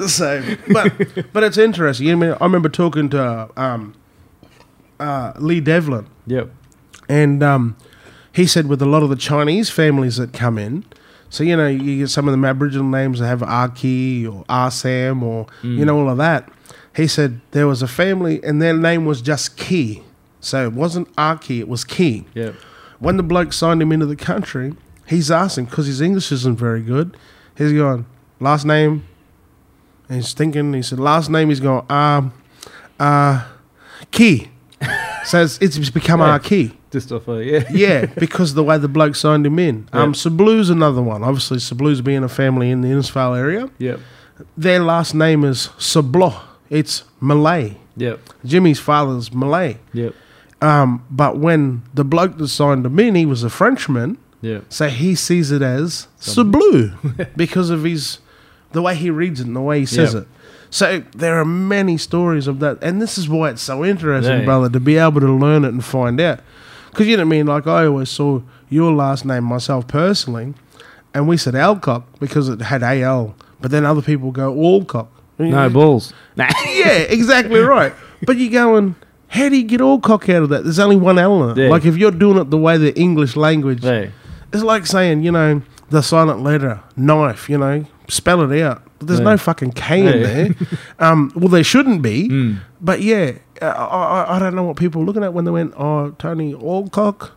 so, 0.07 0.43
but 0.73 1.33
but 1.33 1.43
it's 1.45 1.59
interesting. 1.59 2.07
You 2.07 2.17
know, 2.17 2.37
I 2.41 2.45
remember 2.45 2.69
talking 2.71 3.11
to 3.11 3.51
um, 3.57 3.95
uh, 4.99 5.33
Lee 5.39 5.61
Devlin. 5.61 6.07
yep. 6.27 6.51
And 7.09 7.43
um, 7.43 7.77
he 8.33 8.47
said 8.47 8.67
with 8.67 8.81
a 8.81 8.87
lot 8.87 9.03
of 9.03 9.11
the 9.11 9.17
Chinese 9.17 9.69
families 9.69 10.17
that 10.17 10.33
come 10.33 10.57
in, 10.57 10.85
so 11.29 11.45
you 11.45 11.55
know 11.57 11.67
you 11.67 11.99
get 11.99 12.09
some 12.09 12.27
of 12.29 12.33
them 12.33 12.45
Aboriginal 12.47 12.87
names 12.87 13.19
that 13.19 13.27
have 13.27 13.41
Arki 13.41 14.25
or 14.25 14.45
Arsam 14.47 15.23
or 15.23 15.47
you 15.63 15.85
know 15.85 15.99
all 15.99 16.09
of 16.09 16.17
that. 16.19 16.49
He 16.97 17.07
said 17.07 17.41
there 17.51 17.67
was 17.67 17.83
a 17.83 17.89
family 17.89 18.43
and 18.43 18.63
their 18.63 18.75
name 18.77 19.05
was 19.05 19.21
just 19.21 19.57
Key, 19.59 20.03
so 20.43 20.65
it 20.67 20.73
wasn't 20.75 21.11
Arki, 21.17 21.59
it 21.61 21.69
was 21.69 21.85
Key. 21.85 22.27
Yep. 22.35 22.55
When 22.99 23.17
the 23.17 23.23
bloke 23.23 23.53
signed 23.55 23.81
him 23.81 23.91
into 23.93 24.05
the 24.07 24.17
country, 24.17 24.75
he's 25.07 25.31
asking 25.31 25.65
because 25.67 25.87
his 25.87 26.01
English 26.03 26.31
isn't 26.31 26.57
very 26.59 26.83
good. 26.83 27.17
He's 27.57 27.73
going 27.73 28.05
last 28.41 28.67
name, 28.67 29.05
and 30.09 30.17
he's 30.19 30.35
thinking. 30.35 30.75
He 30.75 30.83
said 30.83 31.01
last 31.01 31.31
name. 31.31 31.49
He's 31.49 31.61
going 31.61 31.85
um 31.91 32.33
uh 33.01 33.47
Key. 34.11 34.51
Says 35.25 35.59
it's 35.63 35.91
become 35.91 36.19
Yeah. 36.21 36.27
our 36.31 36.39
key. 36.41 36.77
Just 36.91 37.13
off 37.13 37.29
a 37.29 37.45
yeah. 37.45 37.65
Yeah, 37.73 38.07
because 38.07 38.55
the 38.55 38.65
way 38.65 38.77
the 38.79 38.89
bloke 38.89 39.15
signed 39.15 39.47
him 39.47 39.59
in. 39.61 39.89
Um, 39.93 40.11
Yep. 40.11 40.17
Sablu's 40.17 40.69
another 40.69 41.01
one. 41.01 41.23
Obviously, 41.23 41.59
Sablu's 41.59 42.01
being 42.01 42.25
a 42.25 42.29
family 42.29 42.71
in 42.71 42.81
the 42.81 42.89
Innisfail 42.89 43.39
area. 43.39 43.71
Yep. 43.79 44.01
Their 44.57 44.81
last 44.81 45.15
name 45.15 45.45
is 45.45 45.69
Sablo. 45.79 46.41
It's 46.69 47.05
Malay. 47.21 47.77
Yep. 47.97 48.19
Jimmy's 48.45 48.81
father's 48.81 49.33
Malay. 49.33 49.79
Yep. 49.93 50.13
Um, 50.63 51.05
but 51.11 51.39
when 51.39 51.83
the 51.93 52.05
bloke 52.05 52.39
that 52.39 52.49
signed 52.49 52.87
him 52.87 52.99
in, 53.01 53.15
he 53.15 53.27
was 53.27 53.43
a 53.43 53.51
Frenchman, 53.51 54.17
Yep. 54.43 54.65
so 54.69 54.89
he 54.89 55.15
sees 55.15 55.51
it 55.53 55.63
as 55.63 56.09
Sablu 56.21 56.95
because 57.37 57.71
of 57.71 57.85
his 57.85 58.19
the 58.73 58.81
way 58.83 58.95
he 58.95 59.11
reads 59.11 59.41
it 59.41 59.47
and 59.47 59.55
the 59.57 59.61
way 59.61 59.81
he 59.81 59.87
says 59.87 60.15
Yep. 60.15 60.23
it. 60.23 60.29
So 60.71 61.03
there 61.15 61.39
are 61.39 61.45
many 61.45 61.99
stories 61.99 62.47
of 62.47 62.61
that, 62.61 62.79
and 62.83 63.03
this 63.03 63.19
is 63.19 63.29
why 63.29 63.51
it's 63.51 63.61
so 63.63 63.85
interesting, 63.85 64.39
Yeah. 64.41 64.45
brother, 64.45 64.71
to 64.71 64.81
be 64.81 64.97
able 64.97 65.21
to 65.21 65.31
learn 65.33 65.65
it 65.65 65.69
and 65.69 65.85
find 65.85 66.19
out. 66.21 66.41
Because 66.91 67.07
you 67.07 67.17
know 67.17 67.23
what 67.25 67.35
I 67.35 67.37
mean. 67.37 67.47
Like 67.47 67.67
I 67.67 67.87
always 67.87 68.09
saw 68.11 68.41
your 68.71 68.93
last 68.93 69.25
name 69.25 69.45
myself 69.45 69.87
personally, 69.89 70.55
and 71.13 71.27
we 71.29 71.37
said 71.37 71.55
Alcock 71.55 72.05
because 72.21 72.49
it 72.49 72.63
had 72.63 72.83
AL, 72.83 73.35
but 73.61 73.71
then 73.71 73.85
other 73.85 74.03
people 74.03 74.31
go 74.31 74.53
Alcock. 74.55 75.09
No 75.39 75.69
balls. 75.71 76.13
Nah. 76.37 76.49
yeah, 76.67 76.99
exactly 77.19 77.61
right. 77.61 77.93
But 78.25 78.37
you're 78.37 78.53
going, 78.53 78.95
how 79.33 79.49
do 79.49 79.57
you 79.57 79.65
get 79.65 79.81
Alcock 79.81 80.29
out 80.29 80.43
of 80.43 80.49
that? 80.51 80.63
There's 80.63 80.79
only 80.79 80.97
one 80.97 81.19
L. 81.19 81.59
Yeah. 81.59 81.71
Like 81.71 81.87
if 81.87 81.97
you're 81.97 82.11
doing 82.11 82.37
it 82.37 82.51
the 82.51 82.59
way 82.59 82.77
the 82.77 82.95
English 83.01 83.35
language, 83.35 83.83
Yeah. 83.83 84.09
it's 84.53 84.63
like 84.63 84.85
saying, 84.87 85.23
you 85.23 85.33
know, 85.33 85.63
the 85.89 86.03
silent 86.03 86.43
letter, 86.43 86.81
knife, 86.97 87.49
you 87.49 87.57
know, 87.57 87.87
spell 88.09 88.43
it 88.43 88.61
out. 88.63 88.83
But 88.99 89.09
there's 89.09 89.21
Yeah. 89.21 89.25
no 89.25 89.37
fucking 89.39 89.73
K 89.73 90.01
in 90.01 90.23
there. 90.23 90.55
um, 90.99 91.33
well, 91.35 91.49
there 91.49 91.65
shouldn't 91.65 92.03
be. 92.03 92.29
Mm. 92.29 92.59
But 92.83 93.01
yeah, 93.01 93.33
uh, 93.63 93.67
I, 93.69 94.23
I, 94.25 94.37
I 94.37 94.39
don't 94.39 94.55
know 94.55 94.65
what 94.65 94.77
people 94.77 95.01
were 95.01 95.07
looking 95.07 95.25
at 95.25 95.33
when 95.33 95.47
they 95.47 95.51
went, 95.51 95.73
oh, 95.79 96.11
Tony 96.19 96.53
Alcock, 96.55 97.31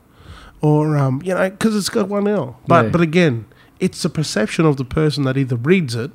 or, 0.60 0.98
um, 0.98 1.22
you 1.24 1.34
know, 1.34 1.50
because 1.50 1.78
it's 1.78 1.88
got 1.90 2.10
one 2.10 2.28
L. 2.28 2.60
But, 2.68 2.92
but 2.92 3.00
again, 3.00 3.46
it's 3.80 4.04
the 4.04 4.10
perception 4.10 4.66
of 4.66 4.76
the 4.76 4.84
person 4.86 5.24
that 5.24 5.38
either 5.38 5.56
reads 5.56 5.96
it 5.96 6.12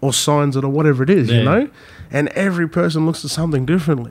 or 0.00 0.12
signs 0.12 0.56
it 0.56 0.64
or 0.64 0.68
whatever 0.68 1.04
it 1.04 1.10
is, 1.10 1.30
you 1.30 1.44
know? 1.44 1.68
And 2.10 2.26
every 2.30 2.68
person 2.68 3.06
looks 3.06 3.24
at 3.24 3.30
something 3.30 3.64
differently. 3.64 4.10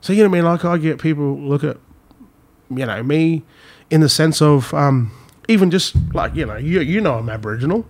So, 0.00 0.12
you 0.12 0.22
know 0.22 0.28
what 0.30 0.38
I 0.38 0.40
mean? 0.40 0.50
Like, 0.50 0.64
I 0.64 0.78
get 0.78 0.98
people 0.98 1.38
look 1.38 1.64
at, 1.64 1.76
you 2.70 2.86
know, 2.86 3.02
me 3.02 3.42
in 3.90 4.00
the 4.00 4.08
sense 4.08 4.40
of, 4.40 4.72
um, 4.72 5.12
even 5.48 5.70
just 5.70 5.94
like, 6.14 6.34
you 6.34 6.46
know, 6.46 6.56
you, 6.56 6.80
you 6.80 7.00
know 7.00 7.14
I'm 7.14 7.28
Aboriginal. 7.28 7.86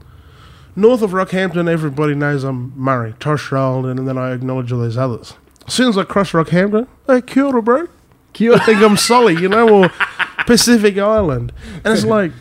North 0.76 1.02
of 1.02 1.10
Rockhampton, 1.10 1.68
everybody 1.68 2.14
knows 2.14 2.44
I'm 2.44 2.72
Murri, 2.72 3.18
Tosh 3.18 3.52
and 3.52 4.08
then 4.08 4.16
I 4.16 4.32
acknowledge 4.32 4.72
all 4.72 4.78
those 4.78 4.96
others. 4.96 5.34
As 5.66 5.74
soon 5.74 5.88
as 5.88 5.98
I 5.98 6.04
cross 6.04 6.32
Rockhampton, 6.32 6.86
hey, 7.06 7.20
kia 7.20 7.44
ora, 7.44 7.62
bro. 7.62 7.86
I 8.38 8.58
think 8.64 8.80
I'm 8.80 8.96
Solly, 8.96 9.34
you 9.34 9.48
know, 9.48 9.84
or 9.84 9.88
Pacific 10.46 10.96
Island. 10.96 11.52
And 11.84 11.92
it's 11.92 12.04
like, 12.06 12.32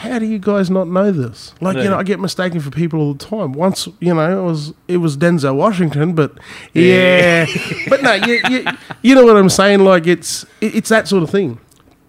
how 0.00 0.18
do 0.18 0.24
you 0.24 0.38
guys 0.38 0.70
not 0.70 0.88
know 0.88 1.12
this? 1.12 1.52
Like, 1.60 1.76
you 1.76 1.84
know, 1.84 1.98
I 1.98 2.04
get 2.04 2.20
mistaken 2.20 2.58
for 2.60 2.70
people 2.70 3.00
all 3.00 3.12
the 3.12 3.22
time. 3.22 3.52
Once, 3.52 3.86
you 4.00 4.14
know, 4.14 4.40
it 4.40 4.42
was 4.42 4.72
it 4.88 4.96
was 4.96 5.18
Denzel 5.18 5.56
Washington, 5.56 6.14
but 6.14 6.32
yeah, 6.72 7.44
but 7.86 8.02
no, 8.02 8.14
you, 8.14 8.40
you 8.48 8.64
you 9.02 9.14
know 9.14 9.26
what 9.26 9.36
I'm 9.36 9.50
saying? 9.50 9.80
Like, 9.80 10.06
it's 10.06 10.44
it, 10.62 10.74
it's 10.74 10.88
that 10.88 11.06
sort 11.06 11.22
of 11.22 11.28
thing. 11.28 11.60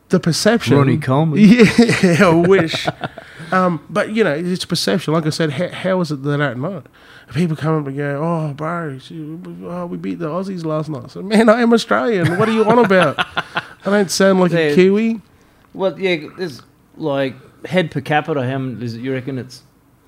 The 0.08 0.22
perception. 0.22 0.78
Ronnie 0.78 1.00
Coleman. 1.00 1.38
Yeah, 1.42 2.28
I 2.28 2.34
wish. 2.34 2.88
um, 3.52 3.86
but 3.90 4.12
you 4.14 4.24
know, 4.24 4.36
it's 4.36 4.64
perception. 4.64 5.14
Like 5.14 5.26
I 5.26 5.30
said, 5.30 5.52
how, 5.52 5.68
how 5.68 6.00
is 6.00 6.12
it 6.12 6.24
that 6.24 6.30
they 6.30 6.38
don't 6.38 6.62
know? 6.62 6.84
People 7.34 7.58
come 7.58 7.82
up 7.82 7.88
and 7.88 7.98
go, 7.98 8.22
"Oh, 8.24 8.54
bro, 8.54 9.00
oh, 9.66 9.86
we 9.86 9.98
beat 9.98 10.20
the 10.20 10.30
Aussies 10.30 10.64
last 10.64 10.88
night." 10.88 11.12
So, 11.12 11.22
man, 11.22 11.50
I 11.50 11.62
am 11.62 11.74
Australian. 11.74 12.38
What 12.38 12.48
are 12.48 12.54
you 12.54 12.64
on 12.64 12.80
about? 12.80 13.16
I 13.86 13.90
don't 13.90 14.10
sound 14.10 14.40
like 14.40 14.54
a 14.54 14.74
Kiwi. 14.76 15.20
Well, 15.74 16.00
yeah, 16.00 16.30
there's 16.38 16.62
like 16.96 17.36
head 17.66 17.92
per 17.92 18.02
capita. 18.02 18.44
How 18.48 18.58
many 18.58 18.84
is 18.86 18.96
it? 18.96 19.02
You 19.02 19.14
reckon 19.14 19.38
it's 19.38 19.64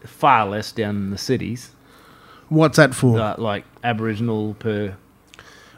far 0.05 0.45
less 0.47 0.71
down 0.71 0.95
in 0.95 1.09
the 1.11 1.17
cities? 1.17 1.71
What's 2.49 2.77
that 2.77 2.93
for? 2.93 3.19
Uh, 3.19 3.35
like 3.37 3.65
Aboriginal 3.83 4.53
per. 4.55 4.95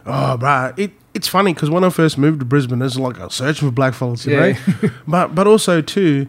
Oh, 0.06 0.38
bro, 0.38 0.74
it, 0.78 0.92
it's 1.14 1.28
funny 1.28 1.54
because 1.54 1.70
when 1.70 1.84
I 1.84 1.90
first 1.90 2.18
moved 2.18 2.40
to 2.40 2.46
Brisbane, 2.46 2.80
there's 2.80 3.00
like 3.00 3.18
a 3.18 3.30
search 3.32 3.60
for 3.60 3.72
black 3.72 3.94
fellas, 3.94 4.26
you 4.26 4.34
Yeah. 4.36 4.58
know. 4.84 4.90
but 5.08 5.34
but 5.36 5.48
also 5.48 5.82
too, 5.82 6.28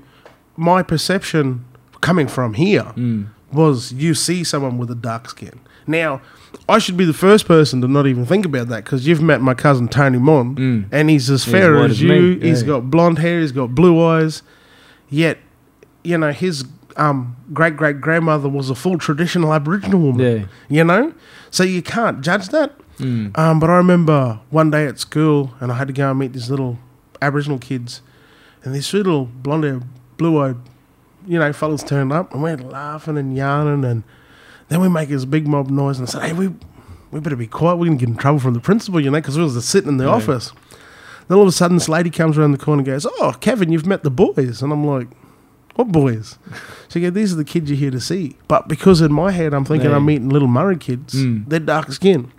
my 0.56 0.82
perception 0.82 1.64
coming 2.00 2.26
from 2.28 2.54
here 2.54 2.92
Mm. 2.96 3.26
was 3.52 3.92
you 3.92 4.14
see 4.14 4.44
someone 4.44 4.78
with 4.78 4.90
a 4.90 4.94
dark 4.94 5.28
skin. 5.28 5.60
Now, 5.86 6.20
I 6.68 6.78
should 6.78 6.96
be 6.96 7.04
the 7.04 7.12
first 7.12 7.46
person 7.46 7.80
to 7.82 7.88
not 7.88 8.06
even 8.06 8.24
think 8.26 8.44
about 8.46 8.68
that 8.68 8.84
because 8.84 9.06
you've 9.06 9.22
met 9.22 9.40
my 9.40 9.54
cousin 9.54 9.88
Tony 9.88 10.18
Mon, 10.18 10.54
Mm. 10.56 10.84
and 10.90 11.10
he's 11.10 11.28
as 11.30 11.44
fair 11.44 11.76
as 11.76 11.92
as 11.92 12.02
you. 12.02 12.08
me, 12.08 12.40
He's 12.40 12.62
yeah. 12.62 12.68
got 12.68 12.90
blonde 12.90 13.18
hair. 13.18 13.40
He's 13.40 13.52
got 13.52 13.74
blue 13.74 14.02
eyes. 14.02 14.42
Yet, 15.08 15.38
you 16.02 16.18
know, 16.18 16.32
his 16.32 16.64
um, 16.96 17.36
great 17.52 17.76
great 17.76 18.00
grandmother 18.00 18.48
was 18.48 18.70
a 18.70 18.74
full 18.74 18.98
traditional 18.98 19.52
Aboriginal 19.52 20.00
woman. 20.00 20.38
Yeah. 20.40 20.46
You 20.68 20.84
know, 20.84 21.14
so 21.50 21.62
you 21.62 21.82
can't 21.82 22.20
judge 22.22 22.48
that. 22.48 22.72
Mm. 22.98 23.36
Um, 23.36 23.60
but 23.60 23.68
I 23.68 23.76
remember 23.76 24.40
one 24.50 24.70
day 24.70 24.86
at 24.86 24.98
school, 24.98 25.54
and 25.60 25.70
I 25.70 25.76
had 25.76 25.86
to 25.88 25.92
go 25.92 26.10
and 26.10 26.18
meet 26.18 26.32
these 26.32 26.50
little 26.50 26.78
Aboriginal 27.20 27.58
kids. 27.58 28.00
and 28.64 28.74
these 28.74 28.92
little 28.92 29.26
blonde 29.26 29.84
blue 30.16 30.42
eyed, 30.42 30.56
you 31.26 31.38
know, 31.38 31.52
fellas 31.52 31.82
turned 31.82 32.12
up, 32.12 32.34
and 32.34 32.42
we're 32.42 32.56
laughing 32.56 33.16
and 33.16 33.36
yarning, 33.36 33.84
and 33.84 34.02
then 34.68 34.80
we 34.80 34.88
make 34.88 35.08
this 35.08 35.24
big 35.24 35.46
mob 35.46 35.70
noise 35.70 35.98
and 35.98 36.08
say, 36.08 36.28
hey, 36.28 36.32
we, 36.32 36.52
we 37.12 37.20
better 37.20 37.36
be 37.36 37.46
quiet. 37.46 37.76
We're 37.76 37.86
going 37.86 37.98
to 37.98 38.06
get 38.06 38.12
in 38.12 38.16
trouble 38.18 38.40
from 38.40 38.54
the 38.54 38.60
principal, 38.60 39.00
you 39.00 39.10
know, 39.10 39.18
because 39.18 39.36
we 39.36 39.44
was 39.44 39.64
sitting 39.64 39.90
in 39.90 39.96
the 39.98 40.08
office. 40.08 40.52
Then 41.28 41.36
all 41.38 41.42
of 41.42 41.48
a 41.48 41.52
sudden, 41.52 41.76
this 41.76 41.88
lady 41.88 42.10
comes 42.10 42.38
around 42.38 42.52
the 42.52 42.58
corner 42.58 42.80
and 42.80 42.86
goes, 42.86 43.06
oh, 43.18 43.34
Kevin, 43.40 43.72
you've 43.72 43.86
met 43.86 44.02
the 44.04 44.10
boys. 44.10 44.62
And 44.62 44.72
I'm 44.72 44.86
like, 44.86 45.08
what 45.74 45.88
boys? 45.88 46.38
She 46.88 47.00
goes, 47.00 47.12
these 47.12 47.32
are 47.32 47.36
the 47.36 47.44
kids 47.44 47.68
you're 47.68 47.76
here 47.76 47.90
to 47.90 48.00
see. 48.00 48.36
But 48.48 48.68
because 48.68 49.00
in 49.00 49.12
my 49.12 49.32
head, 49.32 49.52
I'm 49.52 49.64
thinking. 49.64 49.92
I'm 49.92 50.06
meeting 50.06 50.28
little 50.30 50.48
Murri 50.48 50.78
kids, 50.80 51.14
Mm. 51.14 51.44
they're 51.48 51.58
dark 51.60 51.90
skin. 51.92 52.32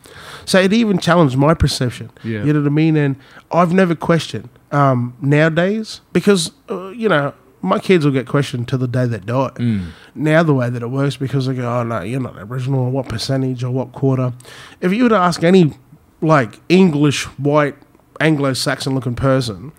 So 0.45 0.59
it 0.59 0.71
even 0.73 0.97
challenged 0.99 1.38
my 1.38 1.53
perception. 1.53 2.09
Yeah. 2.23 2.43
You 2.45 2.53
know 2.53 2.61
what 2.61 2.67
I 2.67 2.71
mean? 2.71 2.95
And 2.95 3.17
I've 3.51 3.73
never 3.73 3.93
questioned 3.93 4.47
um, 4.71 5.15
nowadays 5.21 5.99
because, 6.13 6.51
uh, 6.71 6.88
you 6.89 7.09
know, 7.09 7.33
my 7.61 7.77
kids 7.77 8.05
will 8.05 8.13
get 8.13 8.25
questioned 8.25 8.67
to 8.69 8.77
the 8.77 8.88
day 8.88 9.05
they 9.05 9.19
die. 9.19 9.51
Mm. 9.55 9.88
Now 10.15 10.43
the 10.43 10.53
way 10.53 10.69
that 10.69 10.81
it 10.81 10.88
works, 10.89 11.17
because 11.17 11.45
they 11.45 11.53
go, 11.53 11.69
oh 11.79 11.83
no, 11.83 12.01
you're 12.01 12.21
not 12.21 12.38
Aboriginal, 12.38 12.89
what 12.89 13.09
percentage 13.09 13.63
or 13.65 13.69
what 13.71 13.91
quarter. 13.91 14.31
If 14.79 14.93
you 14.93 15.03
were 15.03 15.09
to 15.09 15.17
ask 15.17 15.43
any 15.43 15.73
like 16.21 16.59
English, 16.69 17.25
white, 17.38 17.75
Anglo-Saxon 18.20 18.93
looking 18.95 19.15
person 19.15 19.72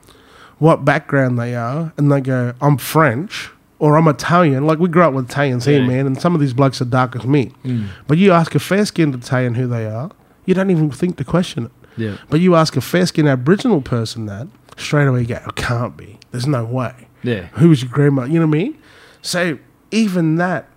what 0.59 0.85
background 0.85 1.39
they 1.39 1.55
are, 1.55 1.93
and 1.97 2.11
they 2.11 2.21
go, 2.21 2.53
I'm 2.61 2.79
French 2.79 3.51
or 3.79 3.97
I'm 3.97 4.09
Italian. 4.09 4.67
Like 4.67 4.81
we 4.81 4.89
grew 4.89 5.03
up 5.03 5.15
with 5.15 5.31
Italians 5.31 5.65
here, 5.67 5.81
Yeah. 5.81 5.87
man, 5.87 6.07
and 6.07 6.21
some 6.21 6.35
of 6.35 6.41
these 6.41 6.53
blokes 6.53 6.83
are 6.83 6.85
dark 6.85 7.15
as 7.15 7.25
me. 7.25 7.53
Mm. 7.65 7.87
But 8.09 8.19
you 8.19 8.33
ask 8.33 8.55
a 8.57 8.59
fair-skinned 8.59 9.15
Italian 9.15 9.55
who 9.55 9.69
they 9.69 9.87
are, 9.87 10.11
you 10.47 10.55
don't 10.55 10.71
even 10.71 10.91
think 10.91 11.17
to 11.19 11.25
question 11.25 11.67
it. 11.67 11.71
Yeah. 11.97 12.17
But 12.29 12.41
you 12.41 12.57
ask 12.57 12.77
a 12.77 12.81
fair-skinned 12.81 13.29
Aboriginal 13.29 13.81
person 13.83 14.27
that, 14.27 14.49
straight 14.77 15.07
away 15.07 15.21
you 15.21 15.27
go, 15.27 15.35
it 15.37 15.55
can't 15.55 15.97
be. 15.97 16.19
There's 16.33 16.47
no 16.47 16.65
way. 16.65 17.07
Yeah. 17.23 17.47
Who 17.53 17.69
was 17.69 17.83
your 17.83 17.93
grandma? 17.93 18.25
You 18.25 18.41
know 18.41 18.47
what 18.47 18.57
I 18.57 18.63
mean? 18.63 18.79
So 19.23 19.59
even 19.93 20.37
that 20.37 20.69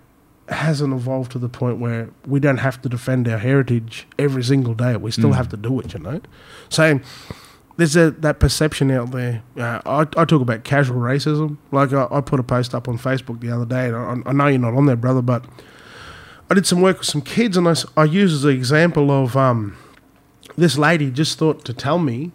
hasn't 0.48 0.92
evolved 0.92 1.32
to 1.32 1.38
the 1.38 1.48
point 1.48 1.78
where 1.78 2.10
we 2.26 2.38
don't 2.38 2.58
have 2.58 2.80
to 2.82 2.88
defend 2.88 3.26
our 3.28 3.38
heritage 3.38 4.06
every 4.18 4.44
single 4.44 4.74
day. 4.74 4.96
We 4.96 5.10
still 5.10 5.32
have 5.32 5.48
to 5.48 5.56
do 5.56 5.80
it, 5.80 5.94
you 5.94 6.00
know? 6.00 6.20
So 6.68 7.00
there's 7.76 7.96
a, 7.96 8.10
that 8.10 8.38
perception 8.38 8.90
out 8.90 9.10
there. 9.12 9.42
Uh, 9.56 9.80
I, 9.86 10.00
I 10.20 10.24
talk 10.24 10.42
about 10.42 10.62
casual 10.64 10.98
racism. 10.98 11.56
Like 11.70 11.92
I, 11.92 12.06
I 12.10 12.20
put 12.20 12.38
a 12.38 12.42
post 12.42 12.74
up 12.74 12.86
on 12.88 12.98
Facebook 12.98 13.40
the 13.40 13.50
other 13.50 13.64
day, 13.66 13.86
and 13.88 14.24
I, 14.26 14.30
I 14.30 14.32
know 14.32 14.46
you're 14.48 14.58
not 14.58 14.74
on 14.74 14.86
there, 14.86 14.96
brother, 14.96 15.22
but 15.22 15.44
I 16.50 16.54
did 16.54 16.66
some 16.66 16.80
work 16.82 16.98
with 16.98 17.06
some 17.08 17.22
kids, 17.22 17.56
and 17.56 17.66
I, 17.68 17.74
I 17.96 18.04
used 18.04 18.34
as 18.34 18.44
an 18.44 18.50
example 18.50 19.10
of 19.10 19.36
um, 19.36 19.76
this 20.56 20.76
lady 20.76 21.10
just 21.10 21.38
thought 21.38 21.64
to 21.64 21.72
tell 21.72 21.98
me 21.98 22.32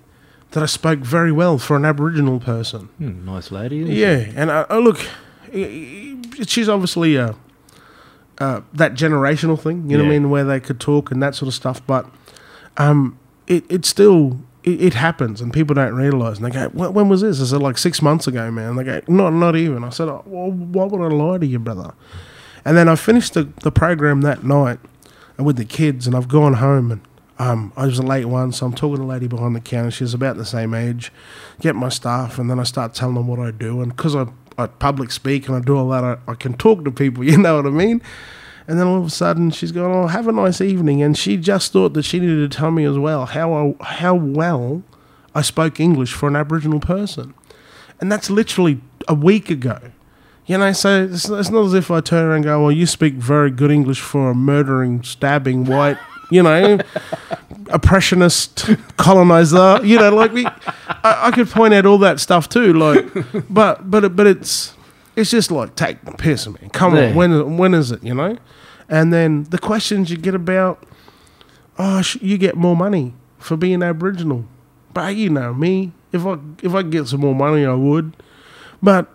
that 0.52 0.64
I 0.64 0.66
spoke 0.66 1.00
very 1.00 1.32
well 1.32 1.58
for 1.58 1.76
an 1.76 1.86
Aboriginal 1.86 2.40
person. 2.40 2.90
Mm, 3.00 3.26
nice 3.26 3.52
lady. 3.52 3.86
she? 3.86 4.02
Yeah, 4.02 4.26
and 4.36 4.50
uh, 4.50 4.66
uh, 4.70 4.80
look, 4.80 4.98
i- 5.54 6.18
i- 6.40 6.44
she's 6.48 6.68
obviously 6.70 7.18
uh, 7.18 7.34
uh, 8.40 8.62
that 8.74 8.94
generational 8.96 9.60
thing, 9.62 9.90
you 9.90 9.98
know 9.98 10.04
what 10.06 10.10
I 10.10 10.14
mean, 10.14 10.30
where 10.30 10.46
they 10.46 10.60
could 10.60 10.80
talk 10.80 11.12
and 11.12 11.22
that 11.22 11.36
sort 11.36 11.48
of 11.48 11.54
stuff. 11.54 11.86
But 11.86 12.10
um, 12.78 13.20
it 13.46 13.66
it 13.70 13.86
still 13.86 14.40
it, 14.68 14.82
it 14.82 14.94
happens, 14.94 15.40
and 15.40 15.54
people 15.54 15.74
don't 15.74 15.96
realise. 15.96 16.38
And 16.38 16.46
they 16.46 16.52
go, 16.52 16.68
"When 16.70 17.08
was 17.10 17.22
this?" 17.22 17.42
I 17.42 17.46
said, 17.46 17.62
"Like 17.62 17.78
six 17.78 18.02
months 18.02 18.28
ago, 18.28 18.52
man." 18.52 18.72
And 18.72 18.80
they 18.80 18.84
go, 18.84 19.02
"Not 19.08 19.32
not 19.32 19.56
even." 19.56 19.84
I 19.84 19.90
said, 19.90 20.10
oh, 20.10 20.24
"Well, 20.26 20.52
why 20.52 20.86
would 20.86 21.02
I 21.02 21.16
lie 21.16 21.38
to 21.38 21.46
you, 21.46 21.60
brother?" 21.60 21.94
And 22.66 22.76
then 22.76 22.90
I 22.90 22.96
finished 22.96 23.34
the, 23.34 23.44
the 23.64 23.72
program 23.72 24.22
that 24.22 24.44
night 24.44 24.80
with 25.38 25.56
the 25.56 25.66
kids, 25.66 26.06
and 26.06 26.16
I've 26.16 26.28
gone 26.28 26.56
home 26.56 26.92
and. 26.92 27.02
Um, 27.40 27.72
I 27.78 27.86
was 27.86 28.00
a 28.00 28.02
late 28.02 28.26
one, 28.26 28.52
so 28.52 28.66
I'm 28.66 28.74
talking 28.74 28.96
to 28.96 29.04
a 29.04 29.06
lady 29.06 29.28
behind 29.28 29.56
the 29.56 29.60
counter. 29.60 29.92
She's 29.92 30.16
about 30.16 30.38
the 30.38 30.44
same 30.44 30.74
age. 30.74 31.14
Get 31.60 31.76
my 31.76 31.90
stuff, 31.90 32.40
and 32.40 32.50
then 32.50 32.60
I 32.60 32.64
start 32.64 32.96
telling 32.96 33.14
them 33.14 33.28
what 33.28 33.38
I 33.38 33.52
do. 33.52 33.80
And 33.80 33.96
because 33.96 34.16
I, 34.16 34.26
I 34.58 34.66
public 34.66 35.12
speak 35.12 35.48
and 35.48 35.56
I 35.56 35.60
do 35.60 35.78
all 35.78 35.88
that, 35.90 36.04
I, 36.04 36.18
I 36.28 36.34
can 36.34 36.56
talk 36.56 36.84
to 36.84 36.90
people. 36.90 37.24
You 37.32 37.38
know 37.38 37.58
what 37.58 37.68
I 37.68 37.70
mean? 37.70 38.02
And 38.68 38.78
then 38.78 38.86
all 38.86 38.98
of 39.00 39.06
a 39.06 39.10
sudden, 39.10 39.50
she's 39.52 39.72
going, 39.72 39.94
"Oh, 39.94 40.08
have 40.08 40.28
a 40.28 40.32
nice 40.34 40.60
evening." 40.60 41.02
And 41.02 41.18
she 41.18 41.38
just 41.38 41.72
thought 41.72 41.94
that 41.94 42.04
she 42.04 42.20
needed 42.20 42.52
to 42.52 42.58
tell 42.58 42.70
me 42.72 42.84
as 42.86 42.98
well 42.98 43.26
how 43.26 43.54
I, 43.80 43.84
how 43.84 44.14
well 44.16 44.84
I 45.34 45.42
spoke 45.42 45.80
English 45.80 46.14
for 46.14 46.28
an 46.28 46.36
Aboriginal 46.36 46.80
person, 46.82 47.34
and 48.02 48.12
that's 48.12 48.30
literally 48.30 48.82
a 49.08 49.14
week 49.14 49.50
ago. 49.50 49.80
You 50.48 50.58
know, 50.58 50.72
so 50.74 51.04
it's, 51.06 51.28
it's 51.30 51.50
not 51.50 51.66
as 51.66 51.74
if 51.74 51.92
I 51.92 52.02
turn 52.02 52.26
around 52.26 52.36
and 52.38 52.44
go, 52.46 52.62
"Well, 52.64 52.72
you 52.72 52.86
speak 52.86 53.14
very 53.14 53.52
good 53.52 53.72
English 53.72 54.02
for 54.02 54.32
a 54.32 54.36
murdering, 54.36 55.02
stabbing 55.04 55.64
white." 55.66 55.98
You 56.30 56.44
know, 56.44 56.80
oppressionist 57.70 58.70
colonizer. 58.98 59.80
You 59.84 59.98
know, 59.98 60.14
like 60.14 60.34
we, 60.34 60.46
I, 60.46 61.28
I 61.28 61.32
could 61.32 61.50
point 61.50 61.74
out 61.74 61.86
all 61.86 61.98
that 62.00 62.20
stuff 62.20 62.50
too. 62.50 62.74
Like, 62.74 63.06
but 63.50 63.90
but 63.90 64.16
but 64.16 64.28
it's 64.28 64.74
it's 65.16 65.32
just 65.32 65.52
like 65.52 65.76
take 65.76 66.04
the 66.04 66.12
piss, 66.12 66.48
man. 66.48 66.70
Come 66.72 66.96
Yeah. 66.96 67.10
on, 67.10 67.16
when 67.16 67.58
when 67.58 67.74
is 67.74 67.92
it? 67.92 68.04
You 68.04 68.14
know, 68.14 68.38
and 68.90 69.12
then 69.14 69.44
the 69.50 69.58
questions 69.58 70.10
you 70.10 70.18
get 70.18 70.34
about, 70.36 70.84
oh, 71.78 72.02
sh- 72.02 72.18
you 72.22 72.38
get 72.38 72.56
more 72.56 72.76
money 72.76 73.14
for 73.40 73.58
being 73.58 73.84
Aboriginal, 73.84 74.46
but 74.94 75.16
you 75.16 75.30
know 75.30 75.54
me. 75.54 75.92
If 76.12 76.26
I 76.26 76.38
if 76.64 76.74
I 76.74 76.82
get 76.84 77.08
some 77.08 77.20
more 77.22 77.36
money, 77.36 77.66
I 77.66 77.74
would. 77.74 78.16
But 78.82 79.08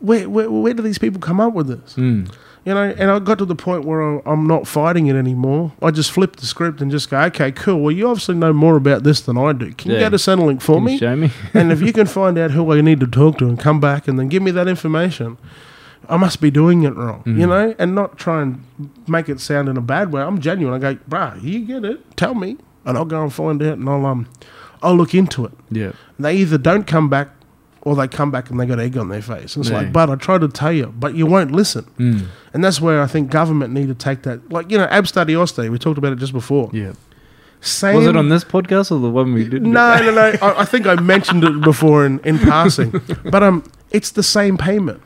where 0.00 0.28
where, 0.28 0.50
where 0.50 0.72
do 0.74 0.82
these 0.82 0.98
people 0.98 1.20
come 1.20 1.40
up 1.40 1.52
with 1.54 1.66
this? 1.68 1.94
Mm. 1.94 2.32
You 2.64 2.74
know, 2.74 2.82
and 2.98 3.10
I 3.10 3.18
got 3.18 3.38
to 3.38 3.44
the 3.46 3.54
point 3.56 3.84
where 3.86 4.02
I- 4.02 4.20
I'm 4.26 4.46
not 4.46 4.66
fighting 4.66 5.06
it 5.06 5.16
anymore. 5.16 5.72
I 5.80 5.90
just 5.90 6.10
flip 6.12 6.36
the 6.36 6.44
script 6.44 6.80
and 6.82 6.90
just 6.90 7.08
go, 7.08 7.18
okay, 7.22 7.50
cool. 7.50 7.80
Well, 7.80 7.92
you 7.92 8.06
obviously 8.08 8.34
know 8.34 8.52
more 8.52 8.76
about 8.76 9.04
this 9.04 9.22
than 9.22 9.38
I 9.38 9.52
do. 9.54 9.72
Can 9.72 9.90
you 9.90 9.96
Yeah. 9.96 10.04
go 10.04 10.10
to 10.10 10.16
Centrelink 10.16 10.60
for 10.60 10.74
Can 10.76 10.82
you 10.82 10.88
me? 10.90 10.98
show 10.98 11.16
me? 11.16 11.30
and 11.54 11.72
if 11.72 11.80
you 11.80 11.92
can 11.98 12.06
find 12.06 12.36
out 12.36 12.50
who 12.50 12.70
I 12.72 12.80
need 12.82 13.00
to 13.00 13.06
talk 13.06 13.38
to 13.38 13.46
and 13.48 13.58
come 13.58 13.80
back 13.80 14.06
and 14.06 14.18
then 14.18 14.28
give 14.28 14.42
me 14.42 14.50
that 14.50 14.68
information, 14.68 15.38
I 16.08 16.16
must 16.16 16.40
be 16.40 16.50
doing 16.50 16.84
it 16.84 16.94
wrong, 16.96 17.22
you 17.26 17.32
Mm. 17.46 17.48
know, 17.48 17.74
and 17.78 17.94
not 17.94 18.16
try 18.18 18.40
and 18.42 18.64
make 19.06 19.28
it 19.28 19.40
sound 19.40 19.68
in 19.68 19.76
a 19.76 19.80
bad 19.82 20.10
way. 20.12 20.22
I'm 20.22 20.40
genuine. 20.40 20.74
I 20.74 20.78
go, 20.94 20.98
bruh, 21.08 21.42
you 21.42 21.60
get 21.66 21.84
it. 21.84 22.16
Tell 22.16 22.34
me, 22.34 22.56
and 22.86 22.96
I'll 22.96 23.04
go 23.04 23.22
and 23.22 23.32
find 23.32 23.62
out, 23.62 23.78
and 23.78 23.88
I'll 23.88 24.06
um, 24.06 24.26
I'll 24.82 24.94
look 24.96 25.14
into 25.14 25.44
it. 25.44 25.52
Yeah. 25.70 25.92
They 26.18 26.36
either 26.36 26.56
don't 26.56 26.86
come 26.86 27.08
back, 27.10 27.28
or 27.82 27.94
they 27.96 28.08
come 28.08 28.30
back 28.30 28.48
and 28.50 28.58
they 28.58 28.64
got 28.66 28.78
egg 28.80 28.96
on 28.96 29.08
their 29.08 29.20
face. 29.22 29.54
And 29.56 29.64
It's 29.64 29.70
Yeah. 29.70 29.78
like, 29.78 29.92
but 29.92 30.08
I 30.10 30.14
try 30.14 30.38
to 30.38 30.48
tell 30.48 30.72
you, 30.72 30.92
but 30.98 31.14
you 31.14 31.26
won't 31.26 31.52
listen. 31.52 31.84
Mm. 31.98 32.22
And 32.54 32.64
that's 32.64 32.80
where 32.80 33.00
I 33.02 33.06
think 33.06 33.30
government 33.30 33.72
need 33.74 33.88
to 33.88 33.94
take 33.94 34.22
that. 34.22 34.50
Like, 34.52 34.70
you 34.70 34.78
know, 34.78 34.86
Abstudy 34.86 35.36
Austudy, 35.36 35.68
we 35.70 35.78
talked 35.78 35.98
about 35.98 36.12
it 36.12 36.18
just 36.18 36.32
before. 36.32 36.70
Yeah. 36.72 36.92
Same, 37.60 37.96
Was 37.96 38.06
it 38.06 38.16
on 38.16 38.28
this 38.28 38.44
podcast 38.44 38.92
or 38.92 39.00
the 39.00 39.10
one 39.10 39.32
we 39.34 39.48
did? 39.48 39.62
No, 39.62 39.96
no, 40.00 40.12
no. 40.14 40.32
I, 40.40 40.60
I 40.60 40.64
think 40.64 40.86
I 40.86 40.94
mentioned 40.94 41.42
it 41.44 41.60
before 41.60 42.06
in, 42.06 42.20
in 42.20 42.38
passing. 42.38 42.92
But 43.30 43.42
um, 43.42 43.64
it's 43.90 44.12
the 44.12 44.22
same 44.22 44.56
payment. 44.56 45.02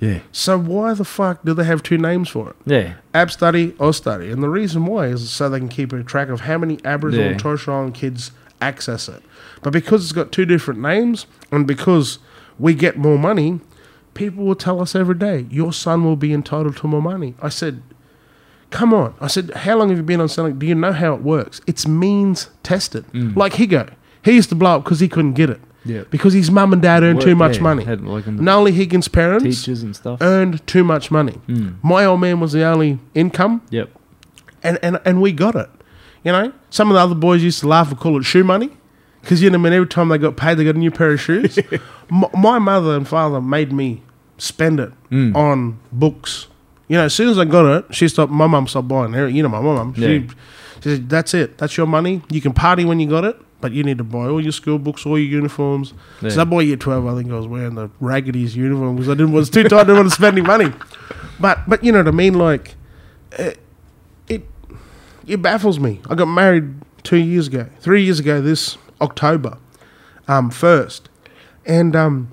Yeah. 0.00 0.20
So 0.32 0.58
why 0.58 0.94
the 0.94 1.04
fuck 1.04 1.44
do 1.44 1.54
they 1.54 1.64
have 1.64 1.82
two 1.82 1.98
names 1.98 2.28
for 2.28 2.50
it? 2.50 2.56
Yeah. 2.66 2.94
Abstudy 3.14 3.74
or 3.78 3.92
study? 3.92 4.30
And 4.30 4.42
the 4.42 4.48
reason 4.48 4.86
why 4.86 5.06
is 5.06 5.30
so 5.30 5.48
they 5.48 5.58
can 5.58 5.68
keep 5.68 5.92
a 5.92 6.02
track 6.02 6.28
of 6.28 6.40
how 6.40 6.58
many 6.58 6.78
Aboriginal 6.84 7.28
and 7.28 7.40
Torres 7.40 7.62
Strait 7.62 7.74
Island 7.74 7.94
kids 7.94 8.32
access 8.60 9.08
it. 9.08 9.22
But 9.62 9.72
because 9.72 10.02
it's 10.02 10.12
got 10.12 10.32
two 10.32 10.44
different 10.44 10.80
names, 10.80 11.26
and 11.50 11.66
because 11.66 12.18
we 12.58 12.74
get 12.74 12.96
more 12.96 13.18
money, 13.18 13.60
people 14.14 14.44
will 14.44 14.54
tell 14.54 14.80
us 14.80 14.94
every 14.94 15.14
day, 15.14 15.46
your 15.50 15.72
son 15.72 16.04
will 16.04 16.16
be 16.16 16.32
entitled 16.32 16.76
to 16.78 16.86
more 16.86 17.02
money. 17.02 17.34
I 17.40 17.48
said, 17.48 17.82
come 18.70 18.92
on. 18.92 19.14
I 19.20 19.28
said, 19.28 19.50
how 19.50 19.76
long 19.78 19.88
have 19.90 19.98
you 19.98 20.04
been 20.04 20.20
on 20.20 20.28
selling? 20.28 20.58
Do 20.58 20.66
you 20.66 20.74
know 20.74 20.92
how 20.92 21.14
it 21.14 21.22
works? 21.22 21.60
It's 21.66 21.86
means 21.86 22.50
tested. 22.62 23.06
Mm. 23.12 23.36
Like 23.36 23.54
Higo. 23.54 23.92
He 24.24 24.32
used 24.32 24.48
to 24.48 24.54
blow 24.54 24.76
up 24.76 24.84
because 24.84 25.00
he 25.00 25.08
couldn't 25.08 25.34
get 25.34 25.50
it. 25.50 25.60
Yeah. 25.84 26.04
Because 26.10 26.32
his 26.32 26.50
mum 26.50 26.72
and 26.72 26.80
dad 26.80 27.02
earned 27.02 27.18
Work- 27.18 27.24
too 27.26 27.36
much 27.36 27.56
yeah, 27.56 27.62
money. 27.62 27.84
Had 27.84 28.00
like 28.02 28.26
Nolly 28.26 28.72
Higgins' 28.72 29.08
parents 29.08 29.44
teachers 29.44 29.82
and 29.82 29.94
stuff. 29.94 30.18
earned 30.22 30.66
too 30.66 30.82
much 30.84 31.10
money. 31.10 31.38
Mm. 31.48 31.76
My 31.82 32.04
old 32.06 32.20
man 32.20 32.40
was 32.40 32.52
the 32.52 32.62
only 32.64 32.98
income, 33.14 33.60
Yep. 33.70 33.90
and, 34.62 34.78
and, 34.82 35.00
and 35.04 35.20
we 35.20 35.32
got 35.32 35.54
it. 35.54 35.68
You 36.24 36.32
know, 36.32 36.52
some 36.70 36.90
of 36.90 36.94
the 36.94 37.00
other 37.00 37.14
boys 37.14 37.42
used 37.42 37.60
to 37.60 37.68
laugh 37.68 37.90
and 37.90 37.98
call 37.98 38.18
it 38.18 38.22
shoe 38.24 38.44
money 38.44 38.70
because 39.20 39.42
you 39.42 39.50
know, 39.50 39.58
I 39.58 39.60
mean, 39.60 39.72
every 39.74 39.86
time 39.88 40.08
they 40.08 40.16
got 40.18 40.36
paid, 40.38 40.56
they 40.56 40.64
got 40.64 40.74
a 40.74 40.78
new 40.78 40.90
pair 40.90 41.12
of 41.12 41.20
shoes. 41.20 41.58
my, 42.08 42.28
my 42.36 42.58
mother 42.58 42.96
and 42.96 43.06
father 43.06 43.40
made 43.42 43.72
me 43.72 44.02
spend 44.38 44.80
it 44.80 44.90
Mm. 45.10 45.34
on 45.36 45.78
books. 45.92 46.46
You 46.88 46.96
know, 46.96 47.04
as 47.04 47.14
soon 47.14 47.28
as 47.28 47.38
I 47.38 47.44
got 47.44 47.66
it, 47.66 47.94
she 47.94 48.08
stopped. 48.08 48.32
My 48.32 48.46
mum 48.46 48.66
stopped 48.66 48.88
buying 48.88 49.14
it. 49.14 49.32
You 49.32 49.42
know, 49.42 49.48
my 49.48 49.60
mum. 49.60 49.94
She, 49.94 50.00
Yeah. 50.02 50.26
she 50.82 50.90
said, 50.96 51.08
"That's 51.08 51.32
it. 51.34 51.56
That's 51.58 51.76
your 51.76 51.86
money. 51.86 52.22
You 52.30 52.40
can 52.40 52.52
party 52.52 52.84
when 52.84 53.00
you 53.00 53.08
got 53.08 53.24
it, 53.24 53.36
but 53.60 53.72
you 53.72 53.82
need 53.82 53.98
to 53.98 54.04
buy 54.04 54.26
all 54.26 54.40
your 54.40 54.52
school 54.52 54.78
books, 54.78 55.06
all 55.06 55.18
your 55.18 55.28
uniforms." 55.28 55.94
Yeah. 56.20 56.30
So 56.30 56.36
that 56.36 56.46
boy, 56.46 56.60
year 56.60 56.76
twelve, 56.76 57.06
I 57.06 57.14
think 57.14 57.30
I 57.30 57.36
was 57.36 57.46
wearing 57.46 57.74
the 57.74 57.88
raggediest 58.00 58.56
uniform 58.56 58.96
because 58.96 59.08
I 59.08 59.14
didn't 59.14 59.32
was 59.32 59.50
too 59.50 59.64
tired. 59.64 59.80
I 59.80 59.84
didn't 59.84 59.96
want 59.96 60.08
to 60.10 60.14
spend 60.14 60.38
any 60.38 60.46
money. 60.46 60.72
But 61.40 61.68
but 61.68 61.82
you 61.82 61.92
know 61.92 61.98
what 61.98 62.08
I 62.08 62.12
mean? 62.12 62.34
Like, 62.34 62.74
it, 63.32 63.58
it 64.28 64.46
it 65.26 65.42
baffles 65.42 65.78
me. 65.78 66.00
I 66.08 66.14
got 66.14 66.26
married 66.26 66.74
two 67.02 67.18
years 67.18 67.48
ago, 67.48 67.68
three 67.80 68.04
years 68.04 68.20
ago 68.20 68.40
this 68.40 68.78
October, 69.00 69.58
um, 70.28 70.50
first, 70.50 71.08
and 71.66 71.94
um, 71.96 72.30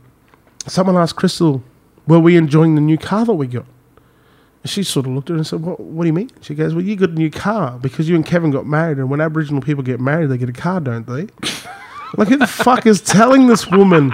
someone 0.67 0.97
asked 0.97 1.15
Crystal, 1.15 1.63
"Were 2.07 2.19
we 2.19 2.35
enjoying 2.37 2.75
the 2.75 2.81
new 2.81 2.97
car 2.97 3.25
that 3.25 3.33
we 3.33 3.47
got?" 3.47 3.65
She 4.63 4.83
sort 4.83 5.07
of 5.07 5.13
looked 5.13 5.29
at 5.29 5.33
her 5.33 5.37
and 5.37 5.47
said, 5.47 5.61
what, 5.61 5.79
what 5.79 6.03
do 6.03 6.07
you 6.07 6.13
mean? 6.13 6.29
She 6.41 6.53
goes, 6.53 6.75
Well, 6.75 6.83
you 6.83 6.95
got 6.95 7.09
a 7.09 7.13
new 7.13 7.31
car 7.31 7.79
because 7.79 8.07
you 8.07 8.15
and 8.15 8.23
Kevin 8.25 8.51
got 8.51 8.67
married, 8.67 8.99
and 8.99 9.09
when 9.09 9.19
Aboriginal 9.19 9.59
people 9.61 9.83
get 9.83 9.99
married, 9.99 10.29
they 10.29 10.37
get 10.37 10.49
a 10.49 10.53
car, 10.53 10.79
don't 10.79 11.07
they? 11.07 11.27
like, 12.17 12.27
who 12.27 12.37
the 12.37 12.45
fuck 12.45 12.85
is 12.85 13.01
telling 13.01 13.47
this 13.47 13.67
woman 13.67 14.11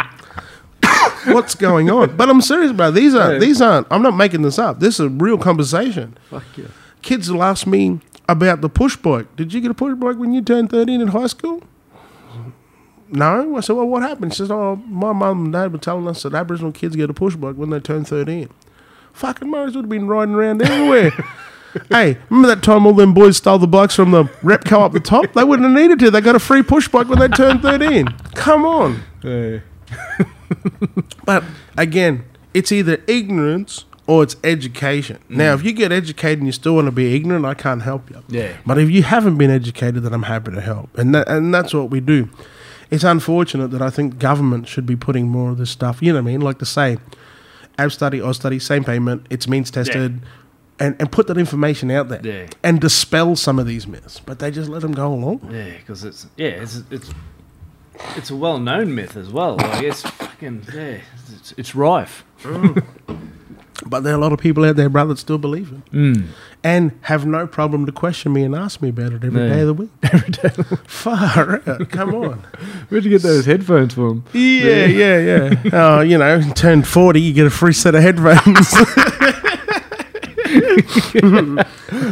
What's 1.26 1.54
going 1.56 1.90
on? 1.90 2.16
But 2.16 2.30
I'm 2.30 2.42
serious, 2.42 2.72
bro. 2.72 2.92
These 2.92 3.14
are 3.14 3.34
Yeah. 3.34 3.40
these 3.40 3.62
aren't. 3.62 3.88
I'm 3.92 4.02
not 4.02 4.16
making 4.16 4.44
this 4.44 4.58
up. 4.58 4.80
This 4.80 4.96
is 5.02 5.08
a 5.08 5.10
real 5.10 5.38
conversation. 5.38 6.18
Fuck 6.30 6.44
yeah. 6.56 6.68
Kids 7.02 7.30
will 7.30 7.44
ask 7.44 7.68
me 7.68 8.00
about 8.30 8.62
the 8.62 8.70
push 8.70 8.96
bike. 8.96 9.36
Did 9.36 9.54
you 9.54 9.60
get 9.60 9.72
a 9.72 9.74
push 9.74 9.96
bike 9.96 10.16
when 10.18 10.34
you 10.34 10.42
turned 10.42 10.70
13 10.70 11.02
in 11.02 11.10
high 11.10 11.28
school? 11.28 11.62
No. 13.10 13.56
I 13.58 13.60
said, 13.62 13.76
well, 13.76 13.88
what 13.88 14.02
happened? 14.04 14.34
She 14.34 14.38
says, 14.38 14.52
oh, 14.52 14.76
my 14.88 15.12
mum 15.14 15.46
and 15.46 15.54
dad 15.54 15.72
were 15.72 15.78
telling 15.80 16.08
us 16.08 16.24
that 16.24 16.34
Aboriginal 16.34 16.72
kids 16.72 16.96
get 16.96 17.10
a 17.10 17.14
push 17.14 17.36
bike 17.36 17.56
when 17.56 17.70
they 17.70 17.80
turn 17.80 18.06
13. 18.06 18.50
Fucking 19.18 19.50
Morris 19.50 19.74
would 19.74 19.86
have 19.86 19.90
been 19.90 20.08
riding 20.08 20.36
around 20.36 20.62
everywhere. 20.62 21.10
hey, 21.90 22.18
remember 22.30 22.48
that 22.56 22.62
time 22.62 22.86
all 22.86 22.94
them 22.94 23.16
boys 23.16 23.38
stole 23.38 23.58
the 23.58 23.68
bikes 23.68 23.96
from 23.96 24.12
the 24.12 24.26
Repco 24.44 24.82
up 24.82 24.92
the 24.92 25.00
top? 25.00 25.34
They 25.34 25.44
wouldn't 25.44 25.68
have 25.68 25.76
needed 25.76 25.98
to. 26.00 26.12
They 26.12 26.22
got 26.22 26.36
a 26.36 26.40
free 26.40 26.62
push 26.62 26.88
bike 26.88 27.10
when 27.10 27.18
they 27.18 27.28
turned 27.28 27.64
13. 27.64 28.08
Come 28.36 28.64
on. 28.64 29.02
Yeah. 29.24 29.60
But 31.26 31.44
again, 31.78 32.26
it's 32.54 32.72
either 32.72 33.02
ignorance 33.08 33.86
or 34.06 34.24
it's 34.24 34.36
education. 34.44 35.20
Now, 35.28 35.56
mm. 35.56 35.60
if 35.60 35.66
you 35.66 35.74
get 35.74 35.92
educated 35.92 36.40
and 36.40 36.48
you 36.48 36.54
still 36.54 36.76
want 36.76 36.86
to 36.86 36.92
be 36.92 37.16
ignorant, 37.16 37.44
I 37.44 37.54
can't 37.54 37.82
help 37.82 38.10
you. 38.10 38.24
Yeah. 38.30 38.56
But 38.66 38.78
if 38.78 38.90
you 38.90 39.04
haven't 39.04 39.38
been 39.38 39.50
educated, 39.50 40.04
then 40.04 40.14
I'm 40.14 40.24
happy 40.24 40.52
to 40.52 40.62
help, 40.62 40.96
and 40.98 41.14
that, 41.16 41.28
and 41.28 41.54
that's 41.54 41.74
what 41.74 41.90
we 41.90 42.00
do. 42.00 42.30
It's 42.90 43.04
unfortunate 43.04 43.70
that 43.72 43.82
I 43.82 43.90
think 43.90 44.20
government 44.20 44.68
should 44.68 44.86
be 44.86 44.96
putting 44.96 45.28
more 45.28 45.52
of 45.52 45.58
this 45.58 45.70
stuff. 45.70 46.02
You 46.02 46.14
know 46.14 46.22
what 46.22 46.30
I 46.30 46.32
mean? 46.32 46.42
Like 46.42 46.60
to 46.60 46.66
say, 46.66 47.00
Abstudy 47.78 48.26
or 48.26 48.34
study, 48.34 48.60
same 48.60 48.84
payment. 48.84 49.26
It's 49.30 49.48
means 49.48 49.72
tested. 49.72 50.22
And, 50.80 50.96
and 51.00 51.12
put 51.12 51.26
that 51.26 51.40
information 51.40 51.90
out 51.90 52.08
there 52.08 52.22
Yeah. 52.24 52.46
and 52.64 52.80
dispel 52.80 53.36
some 53.36 53.58
of 53.58 53.66
these 53.66 53.88
myths, 53.88 54.20
but 54.20 54.38
they 54.38 54.52
just 54.52 54.70
let 54.70 54.84
them 54.84 54.92
go 54.92 55.12
along. 55.12 55.50
Yeah, 55.52 55.72
because 55.78 56.04
it's 56.04 56.28
yeah, 56.38 56.50
it's 56.50 56.84
it's 56.92 57.10
it's 58.16 58.30
a 58.30 58.36
well-known 58.36 58.94
myth 58.94 59.18
as 59.18 59.30
well. 59.30 59.56
Like 59.56 59.82
it's 59.82 60.04
fucking 60.04 60.68
yeah, 60.72 61.00
it's, 61.34 61.54
it's 61.58 61.74
rife. 61.74 62.24
Mm. 62.44 62.84
But 63.90 64.04
there 64.04 64.14
are 64.14 64.18
a 64.18 64.22
lot 64.22 64.34
of 64.34 64.40
people 64.40 64.66
out 64.66 64.76
there, 64.76 64.90
brother, 64.90 65.14
that 65.14 65.20
still 65.20 65.38
believe 65.38 65.72
it. 65.72 65.92
Mm. 65.92 66.28
and 66.64 66.92
have 67.02 67.26
no 67.26 67.48
problem 67.48 67.86
to 67.86 67.92
question 67.92 68.34
me 68.34 68.44
and 68.44 68.56
ask 68.56 68.82
me 68.82 68.90
about 68.90 69.14
it 69.14 69.24
every 69.24 69.42
No. 69.42 69.50
day 69.50 69.62
of 69.62 69.68
the 69.68 69.74
week. 69.74 69.90
Every 70.04 70.30
day. 70.30 70.50
Far 70.88 71.62
out. 71.68 71.90
Come 71.90 72.16
on. 72.16 72.40
Where'd 72.90 73.04
you 73.06 73.12
get 73.12 73.22
those 73.22 73.46
headphones 73.46 73.94
from? 73.94 74.24
Yeah, 74.34 74.86
yeah, 74.86 75.20
yeah. 75.20 75.54
Oh, 75.74 76.02
you 76.02 76.18
know, 76.18 76.42
turn 76.54 76.84
40, 76.84 77.22
you 77.22 77.34
get 77.34 77.46
a 77.46 77.50
free 77.50 77.74
set 77.74 77.96
of 77.96 78.02
headphones. 78.02 78.74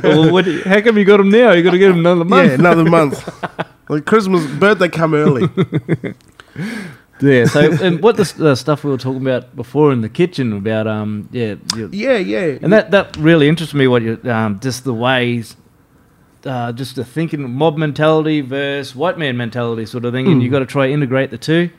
well, 0.04 0.32
what, 0.32 0.46
how 0.66 0.82
come 0.82 0.98
you 0.98 1.06
got 1.06 1.18
them 1.18 1.30
now? 1.30 1.52
You 1.52 1.64
got 1.64 1.72
to 1.72 1.78
get 1.78 1.90
them 1.90 2.00
another 2.00 2.26
month. 2.26 2.48
yeah, 2.50 2.56
another 2.56 2.84
month. 2.86 3.30
Like 3.90 4.06
Christmas, 4.06 4.46
birthday 4.60 4.90
come 4.90 5.14
early. 5.14 5.48
Yeah. 7.22 7.46
So, 7.46 7.72
and 7.82 8.02
what 8.02 8.18
the 8.18 8.50
uh, 8.52 8.56
stuff 8.56 8.84
we 8.84 8.92
were 8.92 8.98
talking 8.98 9.22
about 9.22 9.56
before 9.56 9.92
in 9.92 10.02
the 10.02 10.10
kitchen 10.10 10.54
about 10.54 10.88
um 10.88 11.30
yeah, 11.32 11.56
you 11.76 11.90
Yeah, 11.92 12.18
yeah. 12.18 12.58
and 12.62 12.72
that 12.74 12.92
that 12.92 13.16
really 13.18 13.48
interests 13.48 13.74
me. 13.74 13.88
What 13.88 14.02
you 14.02 14.20
um 14.26 14.60
just 14.60 14.84
the 14.84 14.94
ways. 14.94 15.56
Uh, 16.46 16.72
just 16.72 16.96
the 16.96 17.04
thinking 17.04 17.50
mob 17.52 17.76
mentality 17.76 18.40
versus 18.40 18.96
white 18.96 19.18
man 19.18 19.36
mentality 19.36 19.84
sort 19.84 20.06
of 20.06 20.14
thing, 20.14 20.28
and 20.28 20.44
you 20.44 20.50
got 20.52 20.60
to 20.60 20.66
try 20.68 20.88
integrate 20.88 21.32
the 21.32 21.40
two. 21.40 21.72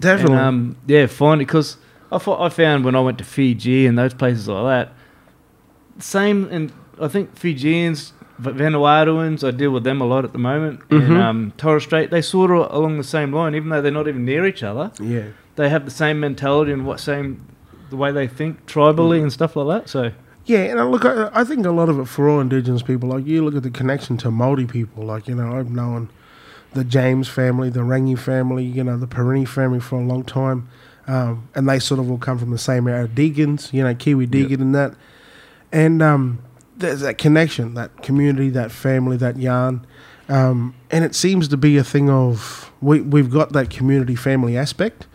Definitely. 0.00 0.36
And, 0.36 0.44
um, 0.44 0.76
yeah, 0.86 1.06
find 1.06 1.40
it 1.40 1.46
because 1.46 1.78
I, 2.10 2.18
fo- 2.18 2.38
I 2.38 2.50
found 2.50 2.84
when 2.84 2.94
I 2.94 3.00
went 3.00 3.16
to 3.18 3.24
Fiji 3.24 3.86
and 3.86 3.96
those 3.96 4.12
places 4.12 4.48
like 4.48 4.86
that, 4.86 6.02
same. 6.02 6.46
And 6.50 6.70
I 7.00 7.08
think 7.08 7.34
Fijians, 7.38 8.12
Vanuatuans, 8.40 9.46
I 9.46 9.50
deal 9.50 9.70
with 9.70 9.84
them 9.84 10.00
a 10.00 10.04
lot 10.06 10.24
at 10.24 10.32
the 10.32 10.38
moment. 10.38 10.80
And 10.90 11.16
um, 11.18 11.52
Torres 11.56 11.84
Strait, 11.84 12.10
they 12.10 12.22
sort 12.22 12.50
of 12.50 12.72
along 12.74 12.98
the 12.98 13.04
same 13.04 13.32
line, 13.32 13.54
even 13.54 13.68
though 13.68 13.80
they're 13.82 13.92
not 13.92 14.08
even 14.08 14.24
near 14.24 14.46
each 14.46 14.62
other. 14.62 14.90
yeah. 15.00 15.24
They 15.54 15.68
have 15.68 15.84
the 15.84 15.90
same 15.90 16.18
mentality 16.18 16.72
and 16.72 16.86
what 16.86 16.98
same 16.98 17.44
the 17.90 17.96
way 17.96 18.10
they 18.10 18.26
think 18.26 18.64
tribally 18.66 19.18
Mm. 19.18 19.24
and 19.24 19.32
stuff 19.32 19.54
like 19.54 19.68
that. 19.82 19.88
So 19.90 20.12
Yeah, 20.46 20.60
and 20.60 20.80
I 20.80 20.84
look, 20.84 21.04
I, 21.04 21.28
I 21.34 21.44
think 21.44 21.66
a 21.66 21.70
lot 21.70 21.90
of 21.90 21.98
it 22.00 22.06
for 22.06 22.26
all 22.28 22.40
Indigenous 22.40 22.82
people, 22.82 23.10
like 23.10 23.26
you 23.26 23.44
look 23.44 23.54
at 23.54 23.62
the 23.62 23.70
connection 23.70 24.16
to 24.18 24.28
Māori 24.30 24.66
people, 24.66 25.04
like 25.04 25.28
you 25.28 25.34
know, 25.34 25.58
I've 25.58 25.70
known 25.70 26.08
the 26.72 26.84
James 26.84 27.28
family, 27.28 27.68
the 27.68 27.80
Rangi 27.80 28.18
family, 28.18 28.64
you 28.64 28.82
know, 28.82 28.96
the 28.96 29.06
Perini 29.06 29.44
family 29.44 29.78
for 29.78 29.96
a 30.00 30.02
long 30.02 30.24
time, 30.24 30.68
um, 31.06 31.46
and 31.54 31.68
they 31.68 31.78
sort 31.78 32.00
of 32.00 32.10
all 32.10 32.16
come 32.16 32.38
from 32.38 32.50
the 32.50 32.56
same 32.58 32.88
area, 32.88 33.06
Deegans, 33.06 33.74
you 33.74 33.82
know, 33.84 33.94
Kiwi 33.94 34.26
Deegan 34.26 34.62
and 34.62 34.74
that, 34.74 34.94
and 35.70 36.02
um, 36.02 36.38
there's 36.82 37.00
that 37.00 37.18
connection, 37.18 37.74
that 37.74 38.02
community, 38.02 38.50
that 38.50 38.70
family, 38.70 39.16
that 39.16 39.38
yarn, 39.38 39.86
um, 40.28 40.74
and 40.90 41.04
it 41.04 41.14
seems 41.14 41.48
to 41.48 41.56
be 41.56 41.76
a 41.78 41.84
thing 41.84 42.10
of 42.10 42.70
we 42.80 43.00
we've 43.00 43.30
got 43.30 43.52
that 43.52 43.70
community 43.70 44.14
family 44.14 44.56
aspect. 44.56 45.06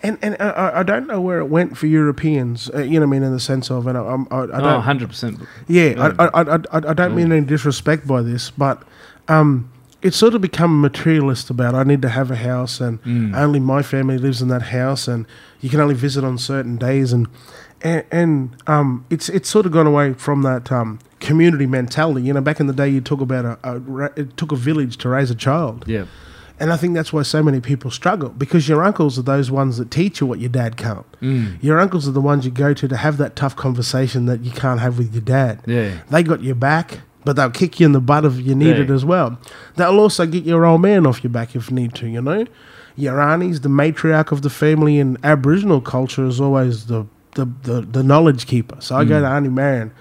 And 0.00 0.16
and 0.22 0.36
I- 0.40 0.78
I, 0.80 0.82
don't 0.84 1.08
know 1.08 1.20
where 1.20 1.40
it 1.40 1.46
went 1.46 1.76
for 1.76 1.88
Europeans, 1.88 2.70
uh, 2.72 2.82
you 2.82 3.00
know 3.00 3.06
what 3.06 3.16
I 3.16 3.18
mean, 3.18 3.22
in 3.24 3.32
the 3.32 3.40
sense 3.40 3.68
of, 3.68 3.88
and 3.88 3.98
I, 3.98 4.02
I, 4.02 4.04
I 4.04 4.14
oh, 4.40 4.46
don't, 4.46 5.10
100%. 5.10 5.44
yeah, 5.66 6.12
I, 6.18 6.24
I, 6.26 6.42
I, 6.42 6.54
I, 6.54 6.90
I 6.90 6.92
don't 6.94 7.16
mean 7.16 7.32
any 7.32 7.44
disrespect 7.44 8.06
by 8.06 8.22
this, 8.22 8.50
but 8.50 8.84
um, 9.26 9.72
it's 10.00 10.16
sort 10.16 10.34
of 10.34 10.40
become 10.40 10.80
materialist 10.80 11.50
about 11.50 11.74
I 11.74 11.82
need 11.82 12.00
to 12.02 12.08
have 12.10 12.30
a 12.30 12.36
house 12.36 12.80
and 12.80 13.00
only 13.34 13.58
my 13.58 13.82
family 13.82 14.18
lives 14.18 14.40
in 14.40 14.46
that 14.48 14.62
house 14.62 15.08
and 15.08 15.26
you 15.60 15.68
can 15.68 15.80
only 15.80 15.96
visit 15.96 16.22
on 16.22 16.38
certain 16.38 16.76
days 16.76 17.12
and 17.12 17.26
and, 17.82 18.04
and 18.10 18.56
um, 18.66 19.04
it's 19.10 19.28
it's 19.28 19.48
sort 19.48 19.66
of 19.66 19.72
gone 19.72 19.86
away 19.86 20.12
from 20.14 20.42
that 20.42 20.70
um, 20.72 20.98
community 21.20 21.66
mentality. 21.66 22.22
You 22.26 22.32
know, 22.32 22.40
back 22.40 22.60
in 22.60 22.66
the 22.66 22.72
day, 22.72 22.88
you 22.88 23.00
talk 23.00 23.20
about 23.20 23.44
a, 23.44 23.58
a 23.64 24.04
it 24.16 24.36
took 24.36 24.52
a 24.52 24.56
village 24.56 24.96
to 24.98 25.08
raise 25.08 25.30
a 25.30 25.34
child. 25.34 25.84
Yeah. 25.86 26.06
And 26.60 26.72
I 26.72 26.76
think 26.76 26.94
that's 26.94 27.12
why 27.12 27.22
so 27.22 27.40
many 27.40 27.60
people 27.60 27.88
struggle 27.92 28.30
because 28.30 28.68
your 28.68 28.82
uncles 28.82 29.16
are 29.16 29.22
those 29.22 29.48
ones 29.48 29.78
that 29.78 29.92
teach 29.92 30.20
you 30.20 30.26
what 30.26 30.40
your 30.40 30.48
dad 30.48 30.76
can't. 30.76 31.06
Your 31.60 31.78
uncles 31.78 32.08
are 32.08 32.10
the 32.12 32.20
ones 32.20 32.44
you 32.44 32.50
go 32.50 32.74
to 32.74 32.88
to 32.88 32.96
have 32.96 33.16
that 33.18 33.36
tough 33.36 33.54
conversation 33.54 34.26
that 34.26 34.40
you 34.40 34.50
can't 34.50 34.80
have 34.80 34.98
with 34.98 35.12
your 35.14 35.22
dad. 35.22 35.60
Yeah. 35.66 35.98
They 36.10 36.24
got 36.24 36.42
your 36.42 36.56
back, 36.56 36.98
but 37.24 37.36
they'll 37.36 37.50
kick 37.52 37.78
you 37.78 37.86
in 37.86 37.92
the 37.92 38.00
butt 38.00 38.24
if 38.24 38.40
you 38.40 38.56
need 38.56 38.76
Yeah. 38.76 38.82
it 38.82 38.90
as 38.90 39.04
well. 39.04 39.38
They'll 39.76 40.00
also 40.00 40.26
get 40.26 40.42
your 40.42 40.66
old 40.66 40.82
man 40.82 41.06
off 41.06 41.22
your 41.22 41.30
back 41.30 41.54
if 41.54 41.70
you 41.70 41.76
need 41.76 41.94
to, 41.94 42.08
you 42.08 42.20
know? 42.20 42.44
Your 42.96 43.20
aunties, 43.20 43.60
the 43.60 43.68
matriarch 43.68 44.32
of 44.32 44.42
the 44.42 44.50
family 44.50 44.98
in 44.98 45.16
Aboriginal 45.22 45.80
culture 45.80 46.26
is 46.26 46.40
always 46.40 46.86
the, 46.86 47.06
the, 47.38 47.46
the, 47.62 47.80
the 47.82 48.02
knowledge 48.02 48.46
keeper. 48.46 48.80
So 48.80 48.96
I 48.96 49.04
go 49.04 49.20
to 49.20 49.26
Auntie 49.26 49.48
Marion. 49.48 49.92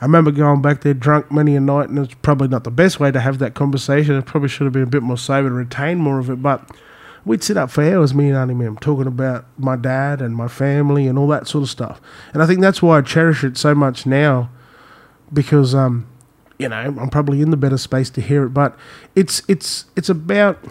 I 0.00 0.06
remember 0.06 0.30
going 0.30 0.62
back 0.62 0.80
there 0.80 0.94
drunk 0.94 1.30
many 1.30 1.54
a 1.56 1.60
night, 1.60 1.90
and 1.90 1.98
it's 1.98 2.14
probably 2.22 2.48
not 2.48 2.64
the 2.64 2.70
best 2.70 2.98
way 2.98 3.10
to 3.10 3.20
have 3.20 3.38
that 3.38 3.54
conversation. 3.54 4.14
It 4.14 4.24
probably 4.26 4.48
should 4.48 4.64
have 4.64 4.72
been 4.72 4.82
a 4.82 4.86
bit 4.86 5.02
more 5.02 5.18
sober 5.18 5.48
to 5.48 5.54
retain 5.54 5.98
more 5.98 6.18
of 6.18 6.30
it, 6.30 6.42
but 6.42 6.70
we'd 7.24 7.42
sit 7.42 7.56
up 7.58 7.70
for 7.70 7.82
hours, 7.82 8.14
me 8.14 8.28
and 8.28 8.36
Auntie 8.36 8.54
Mem, 8.54 8.76
talking 8.78 9.06
about 9.06 9.44
my 9.58 9.76
dad 9.76 10.22
and 10.22 10.34
my 10.34 10.48
family 10.48 11.06
and 11.06 11.18
all 11.18 11.28
that 11.28 11.46
sort 11.46 11.62
of 11.62 11.70
stuff. 11.70 12.00
And 12.32 12.42
I 12.42 12.46
think 12.46 12.60
that's 12.60 12.82
why 12.82 12.98
I 12.98 13.02
cherish 13.02 13.44
it 13.44 13.58
so 13.58 13.74
much 13.74 14.06
now, 14.06 14.48
because 15.32 15.74
um, 15.74 16.06
you 16.58 16.68
know 16.68 16.76
I'm 16.76 17.10
probably 17.10 17.42
in 17.42 17.50
the 17.50 17.56
better 17.58 17.78
space 17.78 18.08
to 18.10 18.20
hear 18.22 18.44
it. 18.44 18.50
But 18.50 18.76
it's 19.14 19.42
it's 19.48 19.84
it's 19.96 20.08
about 20.08 20.64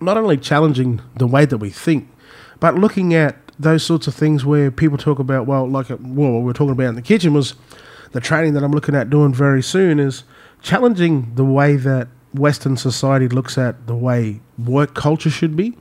not 0.00 0.16
only 0.16 0.36
challenging 0.36 1.00
the 1.16 1.28
way 1.28 1.44
that 1.44 1.58
we 1.58 1.70
think, 1.70 2.08
but 2.58 2.76
looking 2.76 3.14
at 3.14 3.36
those 3.62 3.84
sorts 3.84 4.06
of 4.06 4.14
things 4.14 4.44
where 4.44 4.70
people 4.70 4.98
talk 4.98 5.18
about 5.18 5.46
well, 5.46 5.68
like 5.68 5.90
uh, 5.90 5.96
well, 6.00 6.32
what 6.32 6.38
we 6.40 6.44
we're 6.46 6.52
talking 6.52 6.72
about 6.72 6.88
in 6.88 6.94
the 6.94 7.02
kitchen 7.02 7.32
was 7.32 7.54
the 8.12 8.20
training 8.20 8.54
that 8.54 8.62
I'm 8.62 8.72
looking 8.72 8.94
at 8.94 9.10
doing 9.10 9.32
very 9.32 9.62
soon 9.62 9.98
is 9.98 10.24
challenging 10.60 11.34
the 11.34 11.44
way 11.44 11.76
that 11.76 12.08
Western 12.34 12.76
society 12.76 13.28
looks 13.28 13.58
at 13.58 13.86
the 13.86 13.96
way 13.96 14.40
work 14.58 14.94
culture 14.94 15.30
should 15.30 15.56
be. 15.56 15.76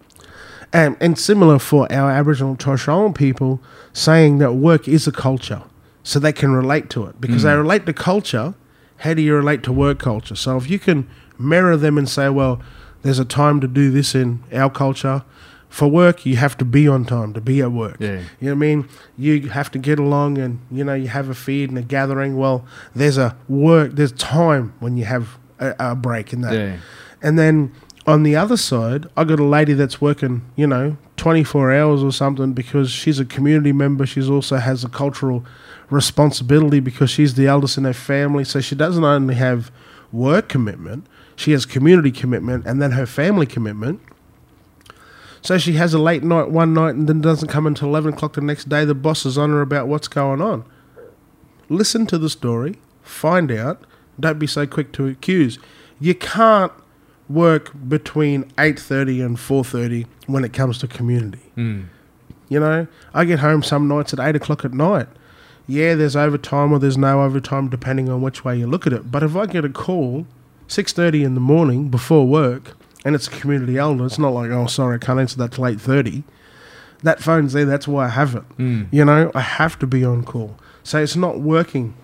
And, 0.73 0.95
and 1.01 1.19
similar 1.19 1.59
for 1.59 1.91
our 1.91 2.09
Aboriginal 2.09 2.55
Torres 2.55 2.81
Strait 2.81 3.13
people, 3.15 3.61
saying 3.91 4.37
that 4.37 4.53
work 4.53 4.87
is 4.87 5.05
a 5.05 5.11
culture, 5.11 5.63
so 6.03 6.17
they 6.17 6.31
can 6.31 6.53
relate 6.53 6.89
to 6.91 7.05
it. 7.07 7.19
Because 7.19 7.43
they 7.43 7.53
relate 7.53 7.85
to 7.87 7.93
culture, 7.93 8.53
how 8.97 9.13
do 9.13 9.21
you 9.21 9.35
relate 9.35 9.63
to 9.63 9.73
work 9.73 9.99
culture? 9.99 10.35
So 10.35 10.55
if 10.55 10.69
you 10.69 10.79
can 10.79 11.09
mirror 11.37 11.75
them 11.75 11.97
and 11.97 12.07
say, 12.07 12.29
well, 12.29 12.61
there's 13.01 13.19
a 13.19 13.25
time 13.25 13.59
to 13.59 13.67
do 13.67 13.91
this 13.91 14.15
in 14.15 14.43
our 14.53 14.69
culture. 14.69 15.23
For 15.71 15.87
work, 15.87 16.25
you 16.25 16.35
have 16.35 16.57
to 16.57 16.65
be 16.65 16.85
on 16.85 17.05
time 17.05 17.33
to 17.33 17.39
be 17.39 17.61
at 17.61 17.71
work. 17.71 17.95
Yeah. 17.99 18.23
You 18.41 18.49
know 18.49 18.51
what 18.51 18.51
I 18.51 18.55
mean? 18.55 18.89
You 19.17 19.49
have 19.49 19.71
to 19.71 19.79
get 19.79 19.99
along 19.99 20.37
and, 20.37 20.59
you 20.69 20.83
know, 20.83 20.93
you 20.93 21.07
have 21.07 21.29
a 21.29 21.33
feed 21.33 21.69
and 21.69 21.79
a 21.79 21.81
gathering. 21.81 22.35
Well, 22.35 22.65
there's 22.93 23.17
a 23.17 23.37
work, 23.47 23.93
there's 23.93 24.11
time 24.11 24.73
when 24.81 24.97
you 24.97 25.05
have 25.05 25.39
a, 25.59 25.73
a 25.79 25.95
break 25.95 26.33
in 26.33 26.41
that. 26.41 26.53
Yeah. 26.53 26.77
And 27.21 27.39
then 27.39 27.71
on 28.05 28.23
the 28.23 28.35
other 28.35 28.57
side, 28.57 29.07
I 29.15 29.23
got 29.23 29.39
a 29.39 29.45
lady 29.45 29.73
that's 29.73 30.01
working, 30.01 30.41
you 30.57 30.67
know, 30.67 30.97
24 31.15 31.71
hours 31.71 32.03
or 32.03 32.11
something 32.11 32.51
because 32.51 32.91
she's 32.91 33.19
a 33.19 33.25
community 33.25 33.71
member. 33.71 34.05
She's 34.05 34.29
also 34.29 34.57
has 34.57 34.83
a 34.83 34.89
cultural 34.89 35.45
responsibility 35.89 36.81
because 36.81 37.09
she's 37.09 37.35
the 37.35 37.47
eldest 37.47 37.77
in 37.77 37.85
her 37.85 37.93
family. 37.93 38.43
So 38.43 38.59
she 38.59 38.75
doesn't 38.75 39.03
only 39.03 39.35
have 39.35 39.71
work 40.11 40.49
commitment, 40.49 41.07
she 41.35 41.53
has 41.53 41.65
community 41.65 42.11
commitment 42.11 42.65
and 42.65 42.81
then 42.81 42.91
her 42.91 43.05
family 43.05 43.45
commitment. 43.45 44.01
So 45.41 45.57
she 45.57 45.73
has 45.73 45.93
a 45.93 45.99
late 45.99 46.23
night 46.23 46.49
one 46.49 46.73
night 46.73 46.95
and 46.95 47.07
then 47.07 47.21
doesn't 47.21 47.47
come 47.47 47.65
until 47.65 47.87
11 47.89 48.13
o'clock 48.13 48.33
the 48.33 48.41
next 48.41 48.69
day. 48.69 48.85
The 48.85 48.93
boss 48.93 49.25
is 49.25 49.37
on 49.37 49.49
her 49.49 49.61
about 49.61 49.87
what's 49.87 50.07
going 50.07 50.41
on. 50.41 50.65
Listen 51.67 52.05
to 52.07 52.17
the 52.17 52.29
story, 52.29 52.75
find 53.01 53.51
out. 53.51 53.83
Don't 54.19 54.37
be 54.37 54.47
so 54.47 54.67
quick 54.67 54.91
to 54.93 55.07
accuse. 55.07 55.57
You 55.99 56.13
can't 56.13 56.71
work 57.27 57.71
between 57.87 58.43
8.30 58.51 59.25
and 59.25 59.37
4.30 59.37 60.05
when 60.27 60.43
it 60.43 60.53
comes 60.53 60.77
to 60.79 60.87
community. 60.87 61.41
Hmm. 61.55 61.83
You 62.49 62.59
know, 62.59 62.87
I 63.13 63.23
get 63.23 63.39
home 63.39 63.63
some 63.63 63.87
nights 63.87 64.11
at 64.11 64.19
eight 64.19 64.35
o'clock 64.35 64.65
at 64.65 64.73
night. 64.73 65.07
Yeah, 65.67 65.95
there's 65.95 66.17
overtime 66.17 66.73
or 66.73 66.79
there's 66.79 66.97
no 66.97 67.23
overtime 67.23 67.69
depending 67.69 68.09
on 68.09 68.21
which 68.21 68.43
way 68.43 68.57
you 68.57 68.67
look 68.67 68.85
at 68.85 68.91
it. 68.91 69.09
But 69.09 69.23
if 69.23 69.37
I 69.37 69.45
get 69.45 69.63
a 69.63 69.69
call 69.69 70.27
six 70.67 70.91
thirty 70.91 71.23
in 71.23 71.33
the 71.33 71.39
morning 71.39 71.87
before 71.87 72.27
work 72.27 72.75
and 73.03 73.15
it's 73.15 73.27
a 73.27 73.31
community 73.31 73.77
elder, 73.77 74.05
it's 74.05 74.19
not 74.19 74.29
like 74.33 74.51
oh 74.51 74.67
sorry 74.67 74.95
I 74.95 74.99
can't 74.99 75.19
answer 75.19 75.37
that 75.37 75.53
till 75.53 75.67
eight 75.67 75.81
thirty. 75.81 76.23
That 77.03 77.19
phone's 77.19 77.53
there. 77.53 77.65
That's 77.65 77.87
why 77.87 78.05
I 78.05 78.09
have 78.09 78.35
it. 78.35 78.43
You 78.91 79.03
know, 79.05 79.31
I 79.33 79.41
have 79.41 79.79
to 79.79 79.87
be 79.87 80.05
on 80.05 80.23
call. 80.23 80.55
So 80.83 81.01
it's 81.01 81.15
not 81.15 81.39
working 81.39 81.95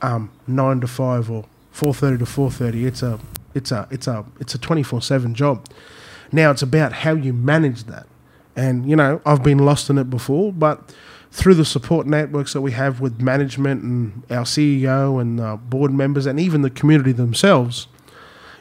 um, 0.00 0.30
nine 0.46 0.80
to 0.80 0.86
five 0.86 1.30
or 1.30 1.44
four 1.70 1.92
thirty 1.92 2.18
to 2.18 2.26
four 2.26 2.50
thirty. 2.50 2.86
It's 2.86 3.02
a 3.02 3.20
it's 3.54 3.70
a 3.72 3.86
it's 3.90 4.06
a 4.06 4.24
it's 4.40 4.54
a 4.54 4.58
twenty 4.58 4.82
four 4.82 5.02
seven 5.02 5.34
job. 5.34 5.66
Now 6.32 6.50
it's 6.50 6.62
about 6.62 6.92
how 6.92 7.12
you 7.12 7.32
manage 7.32 7.84
that. 7.84 8.06
And 8.56 8.88
you 8.88 8.96
know, 8.96 9.20
I've 9.26 9.42
been 9.42 9.58
lost 9.58 9.90
in 9.90 9.98
it 9.98 10.08
before, 10.10 10.52
but 10.52 10.94
through 11.30 11.54
the 11.54 11.64
support 11.64 12.06
networks 12.06 12.52
that 12.54 12.62
we 12.62 12.72
have 12.72 13.00
with 13.00 13.20
management 13.20 13.82
and 13.82 14.22
our 14.30 14.44
CEO 14.44 15.20
and 15.20 15.40
uh, 15.40 15.56
board 15.56 15.92
members 15.92 16.26
and 16.26 16.40
even 16.40 16.62
the 16.62 16.70
community 16.70 17.12
themselves, 17.12 17.86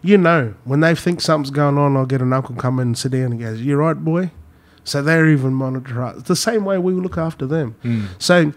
you 0.02 0.18
know, 0.18 0.54
when 0.64 0.80
they 0.80 0.96
think 0.96 1.22
something's 1.22 1.50
going 1.50 1.78
on, 1.78 1.98
I'll 1.98 2.06
get 2.06 2.22
an 2.22 2.34
uncle 2.34 2.56
come 2.56 2.80
in 2.80 2.90
and 2.90 2.98
sit 2.98 3.12
down 3.12 3.32
and 3.32 3.40
goes, 3.40 3.62
"You're 3.62 3.78
right, 3.78 3.98
boy?" 3.98 4.32
So 4.84 5.02
they're 5.02 5.28
even 5.28 5.54
monitor 5.54 6.02
us. 6.04 6.20
It's 6.20 6.28
the 6.28 6.36
same 6.36 6.64
way 6.64 6.78
we 6.78 6.94
look 6.94 7.18
after 7.18 7.46
them. 7.46 7.76
Hmm. 7.82 8.06
So 8.20 8.54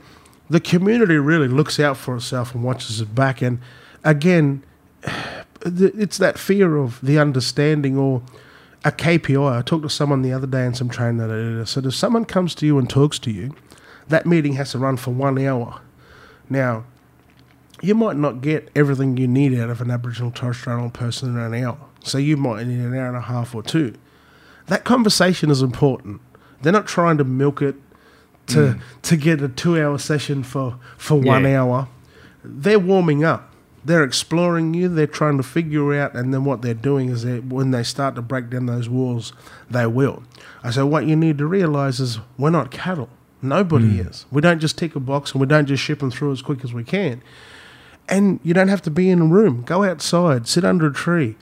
the 0.48 0.60
community 0.60 1.16
really 1.16 1.48
looks 1.48 1.80
out 1.80 1.96
for 1.96 2.16
itself 2.16 2.54
and 2.54 2.62
watches 2.62 3.00
it 3.00 3.14
back. 3.14 3.42
And 3.42 3.60
again, 4.04 4.62
it's 5.64 6.18
that 6.18 6.38
fear 6.38 6.76
of 6.76 7.00
the 7.00 7.18
understanding 7.18 7.96
or 7.96 8.22
a 8.84 8.92
KPI. 8.92 9.58
I 9.58 9.62
talked 9.62 9.82
to 9.82 9.90
someone 9.90 10.22
the 10.22 10.32
other 10.32 10.46
day 10.46 10.64
and 10.64 10.76
some 10.76 10.88
training 10.88 11.18
that 11.18 11.30
I 11.30 11.36
did. 11.36 11.60
I 11.60 11.64
said, 11.64 11.86
if 11.86 11.94
someone 11.94 12.24
comes 12.24 12.54
to 12.56 12.66
you 12.66 12.78
and 12.78 12.88
talks 12.88 13.18
to 13.20 13.30
you, 13.30 13.54
that 14.08 14.26
meeting 14.26 14.54
has 14.54 14.72
to 14.72 14.78
run 14.78 14.96
for 14.96 15.12
one 15.12 15.38
hour. 15.38 15.80
Now, 16.48 16.84
you 17.82 17.94
might 17.94 18.16
not 18.16 18.40
get 18.40 18.70
everything 18.74 19.16
you 19.16 19.26
need 19.26 19.58
out 19.58 19.70
of 19.70 19.80
an 19.80 19.90
Aboriginal 19.90 20.30
Torres 20.30 20.58
Strait 20.58 20.74
Islander 20.74 20.92
person 20.92 21.30
in 21.30 21.38
an 21.38 21.64
hour. 21.64 21.78
So 22.02 22.18
you 22.18 22.36
might 22.36 22.66
need 22.66 22.80
an 22.80 22.94
hour 22.94 23.08
and 23.08 23.16
a 23.16 23.22
half 23.22 23.54
or 23.54 23.62
two. 23.62 23.94
That 24.66 24.84
conversation 24.84 25.50
is 25.50 25.62
important. 25.62 26.20
They're 26.62 26.72
not 26.72 26.86
trying 26.86 27.18
to 27.18 27.24
milk 27.24 27.62
it 27.62 27.76
to 28.48 28.56
mm. 28.56 28.80
to 29.02 29.16
get 29.16 29.42
a 29.42 29.48
two 29.48 29.80
hour 29.80 29.98
session 29.98 30.42
for, 30.42 30.78
for 30.96 31.20
one 31.20 31.46
hour. 31.46 31.88
They're 32.44 32.78
warming 32.78 33.24
up. 33.24 33.52
They're 33.84 34.04
exploring 34.04 34.74
you. 34.74 34.88
They're 34.88 35.06
trying 35.06 35.38
to 35.38 35.42
figure 35.42 35.94
out, 35.94 36.14
and 36.14 36.34
then 36.34 36.44
what 36.44 36.60
they're 36.60 36.74
doing 36.74 37.08
is 37.08 37.22
that 37.22 37.46
when 37.46 37.70
they 37.70 37.82
start 37.82 38.14
to 38.16 38.22
break 38.22 38.50
down 38.50 38.66
those 38.66 38.90
walls, 38.90 39.32
they 39.70 39.86
will. 39.86 40.22
I 40.62 40.70
said, 40.70 40.82
what 40.82 41.06
you 41.06 41.16
need 41.16 41.38
to 41.38 41.46
realize 41.46 41.98
is 41.98 42.18
we're 42.36 42.50
not 42.50 42.70
cattle. 42.70 43.08
Nobody 43.40 43.96
mm. 43.98 44.10
is. 44.10 44.26
We 44.30 44.42
don't 44.42 44.58
just 44.58 44.76
tick 44.76 44.94
a 44.96 45.00
box 45.00 45.32
and 45.32 45.40
we 45.40 45.46
don't 45.46 45.64
just 45.64 45.82
ship 45.82 46.00
them 46.00 46.10
through 46.10 46.32
as 46.32 46.42
quick 46.42 46.62
as 46.62 46.74
we 46.74 46.84
can. 46.84 47.22
And 48.10 48.40
you 48.42 48.52
don't 48.52 48.68
have 48.68 48.82
to 48.82 48.90
be 48.90 49.08
in 49.08 49.20
a 49.20 49.24
room. 49.24 49.62
Go 49.62 49.84
outside, 49.84 50.48
sit 50.48 50.64
under 50.64 50.88
a 50.88 50.92
tree, 50.92 51.36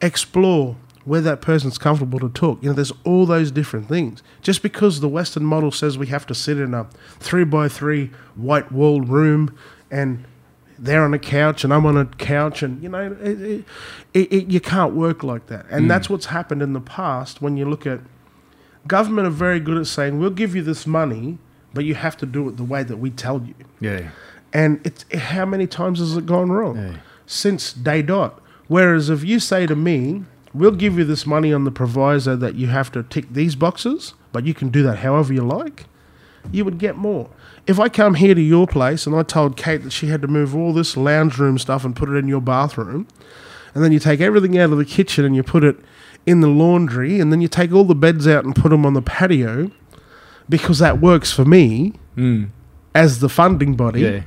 explore 0.00 0.76
where 1.04 1.20
that 1.20 1.40
person's 1.40 1.78
comfortable 1.78 2.20
to 2.20 2.28
talk. 2.28 2.62
You 2.62 2.70
know, 2.70 2.74
there's 2.74 2.92
all 3.04 3.26
those 3.26 3.50
different 3.50 3.88
things. 3.88 4.22
Just 4.40 4.62
because 4.62 5.00
the 5.00 5.08
Western 5.08 5.44
model 5.44 5.72
says 5.72 5.98
we 5.98 6.06
have 6.06 6.26
to 6.26 6.34
sit 6.34 6.58
in 6.58 6.74
a 6.74 6.88
three 7.18 7.44
by 7.44 7.68
three 7.68 8.10
white 8.36 8.70
walled 8.70 9.08
room 9.08 9.56
and 9.90 10.24
they're 10.78 11.04
on 11.04 11.14
a 11.14 11.18
couch 11.18 11.64
and 11.64 11.72
I'm 11.72 11.86
on 11.86 11.96
a 11.96 12.06
couch, 12.06 12.62
and 12.62 12.82
you 12.82 12.88
know, 12.88 13.16
it, 13.20 13.40
it, 13.40 13.64
it, 14.14 14.32
it, 14.32 14.46
you 14.48 14.60
can't 14.60 14.94
work 14.94 15.22
like 15.22 15.46
that. 15.46 15.66
And 15.70 15.82
hmm. 15.82 15.88
that's 15.88 16.10
what's 16.10 16.26
happened 16.26 16.60
in 16.60 16.72
the 16.72 16.80
past 16.80 17.40
when 17.40 17.56
you 17.56 17.68
look 17.68 17.86
at 17.86 18.00
government 18.86 19.28
are 19.28 19.30
very 19.30 19.60
good 19.60 19.78
at 19.78 19.86
saying, 19.86 20.18
we'll 20.18 20.30
give 20.30 20.56
you 20.56 20.62
this 20.62 20.86
money, 20.86 21.38
but 21.72 21.84
you 21.84 21.94
have 21.94 22.16
to 22.16 22.26
do 22.26 22.48
it 22.48 22.56
the 22.56 22.64
way 22.64 22.82
that 22.82 22.96
we 22.96 23.10
tell 23.10 23.42
you. 23.42 23.54
Yeah. 23.80 24.10
And 24.52 24.80
it's 24.84 25.04
how 25.16 25.46
many 25.46 25.66
times 25.66 25.98
has 25.98 26.16
it 26.16 26.26
gone 26.26 26.50
wrong 26.50 26.76
Yeah. 26.76 26.96
since 27.26 27.72
day 27.72 28.02
dot? 28.02 28.40
Whereas 28.68 29.08
if 29.10 29.24
you 29.24 29.38
say 29.38 29.66
to 29.66 29.74
me, 29.76 30.24
"We'll 30.54 30.72
give 30.72 30.98
you 30.98 31.04
this 31.04 31.26
money 31.26 31.52
on 31.52 31.64
the 31.64 31.70
proviso 31.70 32.36
that 32.36 32.54
you 32.54 32.66
have 32.68 32.92
to 32.92 33.02
tick 33.02 33.32
these 33.32 33.54
boxes, 33.56 34.14
but 34.32 34.44
you 34.46 34.54
can 34.54 34.68
do 34.68 34.82
that 34.82 34.98
however 34.98 35.32
you 35.32 35.42
like," 35.42 35.86
you 36.50 36.64
would 36.64 36.78
get 36.78 36.96
more. 36.96 37.28
If 37.66 37.78
I 37.78 37.88
come 37.88 38.14
here 38.14 38.34
to 38.34 38.40
your 38.40 38.66
place 38.66 39.06
and 39.06 39.14
I 39.14 39.22
told 39.22 39.56
Kate 39.56 39.82
that 39.84 39.92
she 39.92 40.08
had 40.08 40.20
to 40.22 40.28
move 40.28 40.54
all 40.54 40.72
this 40.72 40.96
lounge 40.96 41.38
room 41.38 41.58
stuff 41.58 41.84
and 41.84 41.94
put 41.94 42.08
it 42.08 42.16
in 42.16 42.28
your 42.28 42.40
bathroom, 42.40 43.06
and 43.74 43.82
then 43.82 43.92
you 43.92 43.98
take 43.98 44.20
everything 44.20 44.58
out 44.58 44.72
of 44.72 44.78
the 44.78 44.84
kitchen 44.84 45.24
and 45.24 45.34
you 45.36 45.42
put 45.42 45.64
it 45.64 45.76
in 46.26 46.40
the 46.40 46.48
laundry, 46.48 47.20
and 47.20 47.32
then 47.32 47.40
you 47.40 47.48
take 47.48 47.72
all 47.72 47.84
the 47.84 47.94
beds 47.94 48.26
out 48.28 48.44
and 48.44 48.54
put 48.54 48.70
them 48.70 48.84
on 48.84 48.94
the 48.94 49.02
patio, 49.02 49.70
because 50.48 50.78
that 50.78 51.00
works 51.00 51.32
for 51.32 51.44
me 51.44 51.94
hmm. 52.16 52.44
as 52.94 53.20
the 53.20 53.28
funding 53.28 53.74
body 53.74 54.02
Yeah. 54.02 54.20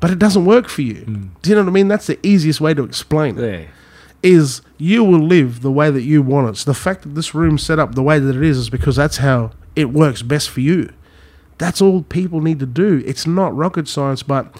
But 0.00 0.10
it 0.10 0.18
doesn't 0.18 0.44
work 0.44 0.68
for 0.68 0.82
you. 0.82 1.02
Hmm. 1.04 1.26
Do 1.42 1.50
you 1.50 1.56
know 1.56 1.62
what 1.62 1.70
I 1.70 1.72
mean? 1.72 1.88
That's 1.88 2.06
the 2.06 2.18
easiest 2.26 2.60
way 2.60 2.74
to 2.74 2.84
explain 2.84 3.38
it. 3.38 3.60
Yeah. 3.60 3.66
Is 4.22 4.62
you 4.78 5.04
will 5.04 5.20
live 5.20 5.62
the 5.62 5.70
way 5.70 5.90
that 5.90 6.02
you 6.02 6.22
want 6.22 6.48
it. 6.48 6.56
So 6.56 6.70
the 6.70 6.74
fact 6.74 7.02
that 7.02 7.10
this 7.10 7.34
room's 7.34 7.62
set 7.62 7.78
up 7.78 7.94
the 7.94 8.02
way 8.02 8.18
that 8.18 8.36
it 8.36 8.42
is 8.42 8.58
is 8.58 8.70
because 8.70 8.96
that's 8.96 9.18
how 9.18 9.52
it 9.76 9.90
works 9.90 10.22
best 10.22 10.50
for 10.50 10.60
you. 10.60 10.92
That's 11.58 11.80
all 11.80 12.02
people 12.02 12.40
need 12.40 12.58
to 12.58 12.66
do. 12.66 13.02
It's 13.06 13.26
not 13.26 13.54
rocket 13.56 13.88
science, 13.88 14.22
but 14.22 14.54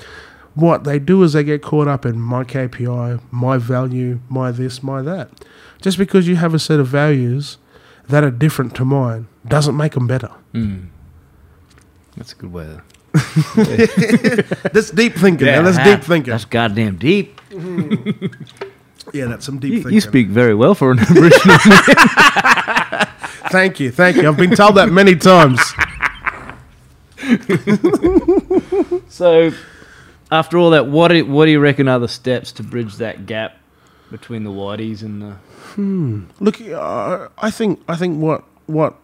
what 0.55 0.85
they 0.85 0.99
do 0.99 1.23
is 1.23 1.33
they 1.33 1.45
get 1.45 1.63
caught 1.63 1.89
up 1.89 2.07
in 2.07 2.19
my 2.19 2.45
KPI, 2.45 3.21
my 3.31 3.59
value, 3.59 4.21
my 4.29 4.51
this, 4.51 4.83
my 4.83 5.03
that. 5.03 5.29
Just 5.83 5.99
because 5.99 6.27
you 6.27 6.37
have 6.37 6.55
a 6.55 6.59
set 6.59 6.81
of 6.81 6.87
values 6.87 7.59
that 8.09 8.25
are 8.25 8.31
different 8.31 8.75
to 8.77 8.85
mine 8.85 9.27
doesn't 9.47 9.77
make 9.77 9.93
them 9.93 10.07
better. 10.07 10.31
Hmm. 10.53 10.85
That's 12.17 12.33
a 12.33 12.37
good 12.37 12.53
way. 12.53 12.79
That's 14.73 14.91
deep 14.91 15.15
thinking. 15.15 15.47
man. 15.47 15.65
That's 15.65 15.79
deep 15.79 16.03
thinking. 16.03 16.31
That's 16.31 16.45
goddamn 16.45 16.97
deep. 16.97 17.41
yeah, 19.13 19.27
that's 19.27 19.47
some 19.47 19.59
deep 19.59 19.71
You, 19.73 19.77
thinking. 19.79 19.95
you 19.95 20.01
speak 20.01 20.29
very 20.29 20.55
well 20.55 20.75
for 20.75 20.91
an 20.93 20.99
Aboriginal. 21.09 21.57
man. 21.67 23.09
Thank 23.51 23.79
you, 23.81 23.91
thank 23.93 24.17
you. 24.17 24.29
I've 24.29 24.37
been 24.37 24.55
told 24.57 24.75
that 24.77 24.91
many 24.91 25.15
times. 25.17 25.61
so, 29.09 29.51
after 30.31 30.59
all 30.59 30.71
that, 30.71 30.87
what 30.89 31.09
do, 31.09 31.25
what 31.25 31.47
do 31.47 31.51
you 31.53 31.61
reckon 31.61 31.89
are 31.89 31.99
the 31.99 32.09
steps 32.09 32.53
to 32.53 32.63
bridge 32.63 32.97
that 32.97 33.27
gap 33.27 33.57
between 34.11 34.45
the 34.45 34.51
whiteys 34.51 35.03
and 35.03 35.23
the? 35.23 35.37
Look, 36.41 36.61
uh, 36.61 37.29
I 37.39 37.51
think 37.51 37.81
I 37.89 37.97
think 37.97 38.19
what 38.21 38.45
what 38.67 38.97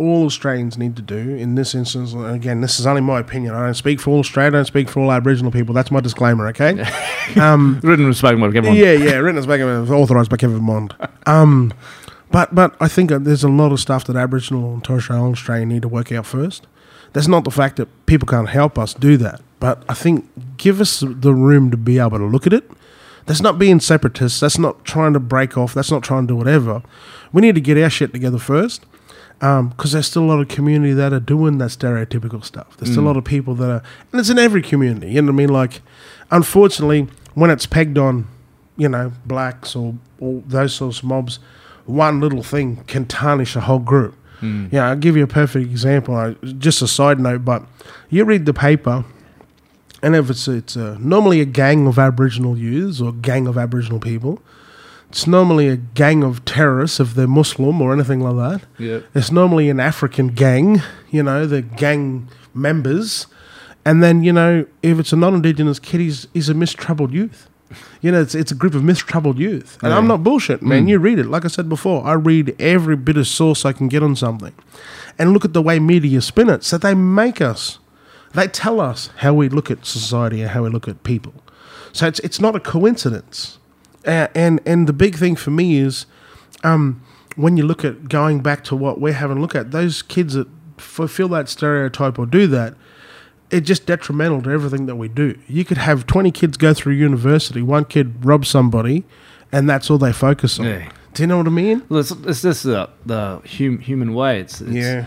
all 0.00 0.24
Australians 0.24 0.78
need 0.78 0.96
to 0.96 1.02
do 1.02 1.36
in 1.36 1.54
this 1.54 1.74
instance, 1.74 2.14
and 2.14 2.26
again, 2.34 2.62
this 2.62 2.80
is 2.80 2.86
only 2.86 3.02
my 3.02 3.20
opinion. 3.20 3.54
I 3.54 3.66
don't 3.66 3.74
speak 3.74 4.00
for 4.00 4.10
all 4.10 4.20
Australia. 4.20 4.48
I 4.48 4.50
don't 4.50 4.64
speak 4.64 4.88
for 4.88 5.00
all 5.00 5.12
Aboriginal 5.12 5.52
people. 5.52 5.74
That's 5.74 5.90
my 5.90 6.00
disclaimer. 6.00 6.48
Okay. 6.48 6.72
Written 7.36 8.06
and 8.06 8.16
spoken 8.16 8.40
by 8.40 8.46
everyone. 8.46 8.74
Yeah, 8.74 8.92
yeah, 8.92 9.16
written 9.16 9.38
as 9.38 9.46
back 9.46 9.60
authorised 9.60 10.30
by 10.30 10.36
Kevin 10.36 10.62
Mond. 10.62 10.94
Um, 11.26 11.74
but 12.32 12.52
but 12.54 12.74
I 12.80 12.88
think 12.88 13.10
there's 13.10 13.44
a 13.44 13.48
lot 13.48 13.72
of 13.72 13.78
stuff 13.78 14.04
that 14.04 14.16
Aboriginal 14.16 14.72
and 14.72 14.82
Torres 14.82 15.04
Strait 15.04 15.16
Islander 15.16 15.36
Australia 15.36 15.66
need 15.66 15.82
to 15.82 15.88
work 15.88 16.10
out 16.10 16.24
first. 16.26 16.66
That's 17.12 17.28
not 17.28 17.44
the 17.44 17.50
fact 17.50 17.76
that 17.76 17.88
people 18.06 18.26
can't 18.26 18.48
help 18.48 18.78
us 18.78 18.94
do 18.94 19.16
that, 19.18 19.42
but 19.60 19.84
I 19.88 19.94
think 19.94 20.28
give 20.56 20.80
us 20.80 21.04
the 21.06 21.34
room 21.34 21.70
to 21.70 21.76
be 21.76 21.98
able 21.98 22.18
to 22.18 22.24
look 22.24 22.46
at 22.46 22.52
it. 22.54 22.68
That's 23.26 23.42
not 23.42 23.58
being 23.58 23.80
separatists. 23.80 24.40
That's 24.40 24.58
not 24.58 24.84
trying 24.84 25.12
to 25.12 25.20
break 25.20 25.58
off. 25.58 25.74
That's 25.74 25.90
not 25.90 26.02
trying 26.02 26.26
to 26.26 26.32
do 26.32 26.36
whatever. 26.36 26.82
We 27.32 27.42
need 27.42 27.54
to 27.54 27.60
get 27.60 27.78
our 27.78 27.90
shit 27.90 28.12
together 28.12 28.38
first 28.38 28.86
Um, 29.42 29.70
because 29.70 29.92
there's 29.92 30.06
still 30.06 30.24
a 30.24 30.30
lot 30.30 30.40
of 30.40 30.48
community 30.48 30.92
that 30.92 31.14
are 31.14 31.20
doing 31.20 31.56
that 31.58 31.70
stereotypical 31.70 32.44
stuff. 32.44 32.76
There's 32.76 32.90
still 32.90 33.04
a 33.04 33.04
mm. 33.04 33.06
lot 33.06 33.16
of 33.16 33.24
people 33.24 33.54
that 33.54 33.70
are, 33.70 33.82
and 34.12 34.20
it's 34.20 34.28
in 34.28 34.38
every 34.38 34.60
community. 34.60 35.12
You 35.12 35.22
know 35.22 35.32
what 35.32 35.36
I 35.36 35.36
mean? 35.36 35.48
Like, 35.48 35.80
unfortunately, 36.30 37.08
when 37.34 37.50
it's 37.50 37.64
pegged 37.64 37.96
on, 37.96 38.26
you 38.76 38.88
know, 38.88 39.12
blacks 39.24 39.74
or, 39.74 39.94
or 40.18 40.42
those 40.46 40.74
sorts 40.74 40.98
of 40.98 41.04
mobs, 41.04 41.38
one 41.86 42.20
little 42.20 42.42
thing 42.42 42.84
can 42.86 43.06
tarnish 43.06 43.56
a 43.56 43.60
whole 43.60 43.78
group. 43.78 44.14
Mm. 44.40 44.72
Yeah, 44.72 44.88
I'll 44.88 44.96
give 44.96 45.16
you 45.16 45.24
a 45.24 45.28
perfect 45.28 45.70
example. 45.70 46.14
I, 46.14 46.32
just 46.58 46.82
a 46.82 46.88
side 46.88 47.18
note, 47.18 47.44
but 47.44 47.62
you 48.08 48.24
read 48.24 48.46
the 48.46 48.54
paper, 48.54 49.04
and 50.02 50.16
if 50.16 50.30
it's 50.30 50.48
it's 50.48 50.76
uh, 50.76 50.96
normally 50.98 51.40
a 51.40 51.44
gang 51.44 51.86
of 51.86 51.98
Aboriginal 51.98 52.56
youths 52.56 53.00
or 53.00 53.12
gang 53.12 53.46
of 53.46 53.58
Aboriginal 53.58 54.00
people, 54.00 54.40
it's 55.10 55.26
normally 55.26 55.68
a 55.68 55.76
gang 55.76 56.22
of 56.22 56.44
terrorists 56.44 57.00
if 57.00 57.14
they're 57.14 57.26
Muslim 57.26 57.82
or 57.82 57.92
anything 57.92 58.20
like 58.20 58.36
that. 58.36 58.68
Yeah. 58.78 59.00
It's 59.12 59.32
normally 59.32 59.68
an 59.68 59.80
African 59.80 60.28
gang, 60.28 60.82
you 61.10 61.24
know, 61.24 61.46
the 61.46 61.62
gang 61.62 62.28
members. 62.54 63.26
And 63.84 64.04
then, 64.04 64.22
you 64.22 64.32
know, 64.32 64.66
if 64.84 65.00
it's 65.00 65.12
a 65.12 65.16
non 65.16 65.34
Indigenous 65.34 65.80
kid, 65.80 66.00
he's, 66.00 66.28
he's 66.32 66.48
a 66.48 66.54
mistroubled 66.54 67.12
youth. 67.12 67.48
You 68.00 68.12
know, 68.12 68.20
it's, 68.20 68.36
it's 68.36 68.52
a 68.52 68.54
group 68.54 68.74
of 68.74 68.84
mistroubled 68.84 69.36
youth. 69.38 69.78
And 69.82 69.92
I'm 69.92 70.06
not 70.06 70.22
bullshit, 70.22 70.62
man. 70.62 70.84
Hmm. 70.84 70.88
You 70.88 70.98
read 71.00 71.18
it. 71.18 71.26
Like 71.26 71.44
I 71.44 71.48
said 71.48 71.68
before, 71.68 72.04
I 72.06 72.12
read 72.12 72.54
every 72.60 72.96
bit 72.96 73.16
of 73.16 73.26
source 73.26 73.64
I 73.64 73.72
can 73.72 73.88
get 73.88 74.04
on 74.04 74.14
something. 74.14 74.54
And 75.18 75.32
look 75.32 75.44
at 75.44 75.54
the 75.54 75.62
way 75.62 75.80
media 75.80 76.20
spin 76.20 76.48
it. 76.48 76.62
So 76.62 76.78
they 76.78 76.94
make 76.94 77.40
us, 77.40 77.80
they 78.32 78.46
tell 78.46 78.80
us 78.80 79.10
how 79.18 79.34
we 79.34 79.48
look 79.48 79.72
at 79.72 79.84
society 79.86 80.40
and 80.40 80.50
how 80.50 80.62
we 80.62 80.70
look 80.70 80.86
at 80.86 81.02
people. 81.02 81.34
So 81.92 82.06
it's, 82.06 82.20
it's 82.20 82.40
not 82.40 82.54
a 82.54 82.60
coincidence. 82.60 83.58
And 84.04 84.60
and 84.64 84.86
the 84.86 84.92
big 84.92 85.16
thing 85.16 85.36
for 85.36 85.50
me 85.50 85.78
is 85.78 86.06
um, 86.64 87.02
when 87.36 87.56
you 87.56 87.64
look 87.64 87.84
at 87.84 88.08
going 88.08 88.40
back 88.40 88.64
to 88.64 88.76
what 88.76 89.00
we're 89.00 89.12
having 89.12 89.38
a 89.38 89.40
look 89.40 89.54
at, 89.54 89.70
those 89.70 90.02
kids 90.02 90.34
that 90.34 90.48
fulfill 90.78 91.28
that 91.28 91.48
stereotype 91.48 92.18
or 92.18 92.26
do 92.26 92.46
that, 92.48 92.74
it's 93.50 93.66
just 93.66 93.86
detrimental 93.86 94.42
to 94.42 94.50
everything 94.50 94.86
that 94.86 94.96
we 94.96 95.08
do. 95.08 95.38
You 95.48 95.64
could 95.64 95.78
have 95.78 96.06
20 96.06 96.30
kids 96.30 96.56
go 96.56 96.72
through 96.72 96.94
university, 96.94 97.62
one 97.62 97.84
kid 97.84 98.24
rob 98.24 98.46
somebody, 98.46 99.04
and 99.52 99.68
that's 99.68 99.90
all 99.90 99.98
they 99.98 100.12
focus 100.12 100.58
on. 100.58 100.66
Yeah. 100.66 100.90
Do 101.12 101.22
you 101.22 101.26
know 101.26 101.38
what 101.38 101.46
I 101.46 101.50
mean? 101.50 101.82
It's, 101.90 102.12
it's 102.12 102.42
just 102.42 102.62
the, 102.62 102.88
the 103.04 103.42
hum, 103.58 103.78
human 103.80 104.14
way. 104.14 104.40
It's, 104.40 104.60
it's 104.60 105.06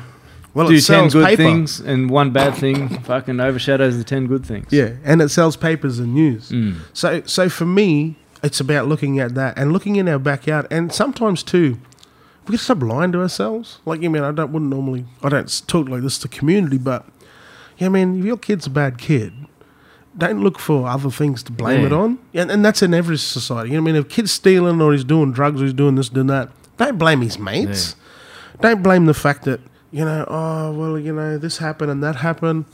Well, 0.54 0.68
do 0.68 0.74
it 0.74 0.78
10 0.78 0.82
sells 0.82 1.14
good 1.14 1.26
paper. 1.26 1.44
things 1.44 1.80
and 1.80 2.10
one 2.10 2.32
bad 2.32 2.56
thing 2.56 2.90
fucking 3.04 3.40
overshadows 3.40 3.98
the 3.98 4.04
10 4.04 4.28
good 4.28 4.46
things. 4.46 4.68
Yeah, 4.70 4.96
and 5.04 5.22
it 5.22 5.30
sells 5.30 5.56
papers 5.56 6.00
and 6.00 6.14
news. 6.14 6.50
Mm. 6.50 6.80
So, 6.94 7.22
so 7.26 7.48
for 7.48 7.66
me, 7.66 8.18
it's 8.44 8.60
about 8.60 8.88
looking 8.88 9.20
at 9.20 9.36
that 9.36 9.58
and 9.58 9.72
looking 9.72 9.96
in 9.96 10.08
our 10.10 10.20
backyard, 10.20 10.68
and 10.70 10.92
sometimes 10.92 11.44
too, 11.44 11.80
we 12.48 12.52
get 12.52 12.60
so 12.60 12.76
blind 12.76 13.14
to 13.14 13.22
ourselves. 13.22 13.80
Like, 13.86 14.02
you 14.02 14.10
mean, 14.10 14.24
I 14.24 14.32
don't 14.32 14.52
wouldn't 14.52 14.70
normally, 14.70 15.06
I 15.22 15.30
don't 15.30 15.68
talk 15.68 15.88
like 15.88 16.02
this 16.02 16.18
to 16.20 16.28
community, 16.28 16.78
but 16.78 17.06
yeah, 17.78 17.88
I 17.88 17.90
mean, 17.90 18.20
if 18.20 18.26
your 18.26 18.38
kid's 18.38 18.68
a 18.68 18.70
bad 18.70 18.98
kid, 18.98 19.34
don't 20.18 20.44
look 20.44 20.60
for 20.60 20.88
other 20.88 21.10
things 21.10 21.42
to 21.44 21.52
blame 21.52 21.82
Yeah. 21.82 21.86
it 21.88 21.94
on, 21.94 22.20
and, 22.34 22.52
and 22.52 22.64
that's 22.66 22.82
in 22.84 22.94
every 22.94 23.18
society. 23.18 23.70
You 23.72 23.78
know 23.78 23.84
I 23.84 23.86
mean? 23.86 23.96
If 23.96 24.10
kid's 24.10 24.32
stealing 24.32 24.80
or 24.82 24.92
he's 24.92 25.04
doing 25.06 25.32
drugs 25.32 25.62
or 25.62 25.66
he's 25.66 25.74
doing 25.74 25.96
this, 25.96 26.10
doing 26.10 26.28
that, 26.28 26.50
don't 26.78 26.98
blame 27.00 27.22
his 27.22 27.40
mates. 27.40 27.96
Don't 28.62 28.84
blame 28.84 29.06
the 29.06 29.14
fact 29.14 29.46
that 29.46 29.60
you 29.92 30.04
know, 30.04 30.26
oh 30.28 30.72
well, 30.74 31.00
you 31.00 31.14
know, 31.14 31.38
this 31.38 31.58
happened 31.60 31.92
and 31.92 32.04
that 32.04 32.18
happened. 32.18 32.66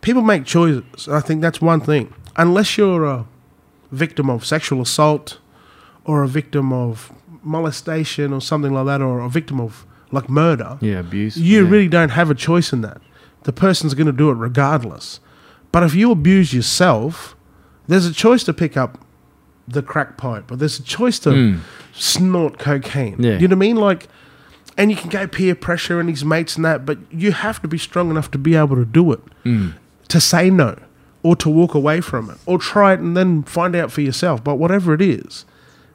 People 0.00 0.22
make 0.22 0.44
choices. 0.44 1.08
I 1.08 1.20
think 1.20 1.42
that's 1.42 1.60
one 1.60 1.80
thing. 1.80 2.12
Unless 2.36 2.78
you're 2.78 3.04
a 3.04 3.26
victim 3.92 4.28
of 4.30 4.44
sexual 4.44 4.80
assault 4.80 5.38
or 6.04 6.22
a 6.22 6.28
victim 6.28 6.72
of 6.72 7.12
molestation 7.42 8.32
or 8.32 8.40
something 8.40 8.72
like 8.72 8.86
that, 8.86 9.00
or 9.02 9.20
a 9.20 9.28
victim 9.28 9.60
of 9.60 9.84
like 10.10 10.28
murder, 10.30 10.78
Yeah, 10.80 11.00
abuse. 11.00 11.36
you 11.36 11.64
yeah. 11.64 11.70
really 11.70 11.88
don't 11.88 12.10
have 12.10 12.30
a 12.30 12.34
choice 12.34 12.72
in 12.72 12.80
that. 12.82 13.00
The 13.44 13.52
person's 13.52 13.94
going 13.94 14.06
to 14.06 14.12
do 14.12 14.30
it 14.30 14.34
regardless. 14.34 15.20
But 15.70 15.82
if 15.82 15.94
you 15.94 16.10
abuse 16.10 16.54
yourself, 16.54 17.36
there's 17.86 18.06
a 18.06 18.12
choice 18.12 18.42
to 18.44 18.52
pick 18.54 18.76
up 18.76 18.98
the 19.66 19.82
crack 19.82 20.16
pipe, 20.16 20.50
or 20.50 20.56
there's 20.56 20.78
a 20.78 20.82
choice 20.82 21.18
to 21.20 21.30
Mm. 21.30 21.58
snort 21.92 22.58
cocaine. 22.58 23.16
Yeah. 23.18 23.38
You 23.38 23.48
know 23.48 23.56
what 23.56 23.64
I 23.64 23.68
mean? 23.68 23.76
Like, 23.76 24.08
and 24.78 24.90
you 24.90 24.96
can 24.96 25.10
go 25.10 25.26
peer 25.26 25.54
pressure 25.54 26.00
and 26.00 26.08
his 26.08 26.24
mates 26.24 26.56
and 26.56 26.64
that, 26.64 26.86
but 26.86 26.98
you 27.10 27.32
have 27.32 27.60
to 27.62 27.68
be 27.68 27.76
strong 27.76 28.10
enough 28.10 28.30
to 28.30 28.38
be 28.38 28.54
able 28.54 28.76
to 28.76 28.84
do 28.86 29.12
it, 29.12 29.20
Mm. 29.44 29.74
to 30.08 30.20
say 30.20 30.48
no, 30.48 30.76
or 31.28 31.36
to 31.36 31.50
walk 31.50 31.74
away 31.74 32.00
from 32.00 32.30
it, 32.30 32.38
or 32.46 32.56
try 32.58 32.94
it 32.94 33.00
and 33.00 33.14
then 33.14 33.42
find 33.42 33.76
out 33.76 33.92
for 33.92 34.00
yourself. 34.00 34.42
But 34.42 34.54
whatever 34.54 34.94
it 34.94 35.02
is, 35.02 35.44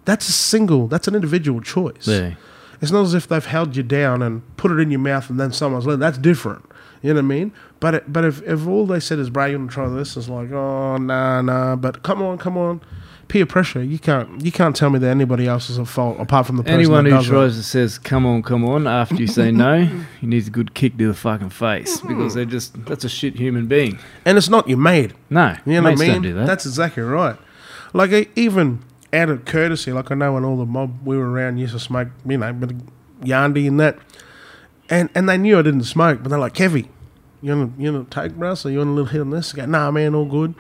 that's 0.05 0.29
a 0.29 0.31
single, 0.31 0.85
that's 0.87 1.07
an 1.07 1.15
individual 1.15 1.59
choice. 1.59 2.07
Yeah. 2.07 2.35
It's 2.79 2.91
not 2.91 3.01
as 3.01 3.15
if 3.15 3.27
they've 3.27 3.43
held 3.43 3.75
you 3.75 3.81
down 3.81 4.21
and 4.21 4.43
put 4.57 4.69
it 4.69 4.79
in 4.79 4.91
your 4.91 4.99
mouth 4.99 5.31
and 5.31 5.39
then 5.39 5.51
someone's 5.51 5.87
let. 5.87 5.97
That's 5.97 6.19
different. 6.19 6.69
You 7.01 7.15
know 7.15 7.15
what 7.21 7.25
I 7.25 7.27
mean? 7.27 7.51
But 7.79 7.95
it, 7.95 8.13
but 8.13 8.25
if, 8.25 8.43
if 8.43 8.67
all 8.67 8.85
they 8.85 8.99
said 8.99 9.17
is, 9.17 9.31
"Bro, 9.31 9.45
you 9.45 9.57
want 9.57 9.71
to 9.71 9.73
try 9.73 9.89
this?" 9.89 10.15
It's 10.15 10.29
like, 10.29 10.51
"Oh, 10.51 10.97
nah, 10.97 11.41
nah." 11.41 11.75
But 11.75 12.03
come 12.03 12.21
on, 12.21 12.37
come 12.37 12.57
on. 12.57 12.81
Peer 13.27 13.45
pressure. 13.45 13.83
You 13.83 13.99
can't 13.99 14.43
you 14.43 14.51
can't 14.51 14.75
tell 14.75 14.89
me 14.89 14.99
that 14.99 15.09
anybody 15.09 15.47
else 15.47 15.69
is 15.69 15.79
at 15.79 15.87
fault 15.87 16.19
apart 16.19 16.45
from 16.45 16.57
the 16.57 16.63
person 16.63 16.79
Anyone 16.79 17.05
who 17.05 17.23
tries 17.23 17.55
to 17.55 17.63
says 17.63 17.97
"come 17.97 18.25
on, 18.25 18.43
come 18.43 18.63
on" 18.65 18.87
after 18.87 19.15
you 19.15 19.27
say 19.27 19.51
no, 19.51 19.85
he 20.21 20.27
needs 20.27 20.47
a 20.47 20.51
good 20.51 20.73
kick 20.73 20.97
to 20.97 21.07
the 21.07 21.13
fucking 21.13 21.49
face 21.49 21.99
hmm. 21.99 22.09
because 22.09 22.33
they're 22.33 22.45
just 22.45 22.85
that's 22.85 23.03
a 23.03 23.09
shit 23.09 23.35
human 23.35 23.67
being. 23.67 23.97
And 24.25 24.37
it's 24.37 24.49
not 24.49 24.67
your 24.67 24.77
mate. 24.77 25.13
No, 25.29 25.55
You 25.65 25.81
know 25.81 25.83
what 25.83 26.01
I 26.01 26.07
mean? 26.07 26.21
do 26.21 26.33
that. 26.33 26.47
That's 26.47 26.65
exactly 26.65 27.03
right. 27.03 27.37
Like 27.93 28.31
even 28.35 28.83
out 29.13 29.29
of 29.29 29.45
courtesy, 29.45 29.91
like 29.91 30.11
I 30.11 30.15
know 30.15 30.33
when 30.33 30.43
all 30.43 30.57
the 30.57 30.65
mob 30.65 31.05
we 31.05 31.17
were 31.17 31.29
around 31.29 31.57
used 31.57 31.73
to 31.73 31.79
smoke, 31.79 32.09
you 32.25 32.37
know, 32.37 32.51
but 32.51 32.71
Yandy 33.21 33.67
and 33.67 33.79
that, 33.79 33.97
and 34.89 35.09
and 35.15 35.29
they 35.29 35.37
knew 35.37 35.57
I 35.57 35.61
didn't 35.61 35.83
smoke, 35.83 36.19
but 36.21 36.29
they're 36.29 36.39
like, 36.39 36.53
Kevy, 36.53 36.87
you 37.41 37.55
want 37.55 37.75
to 37.75 37.83
you 37.83 37.93
want 37.93 38.09
to 38.09 38.21
take 38.21 38.31
Russ 38.35 38.65
or 38.65 38.71
you 38.71 38.79
want 38.79 38.89
a 38.89 38.93
little 38.93 39.09
hit 39.09 39.21
on 39.21 39.29
this? 39.29 39.53
I 39.53 39.57
go, 39.57 39.65
nah, 39.65 39.91
man, 39.91 40.15
all 40.15 40.25
good. 40.25 40.55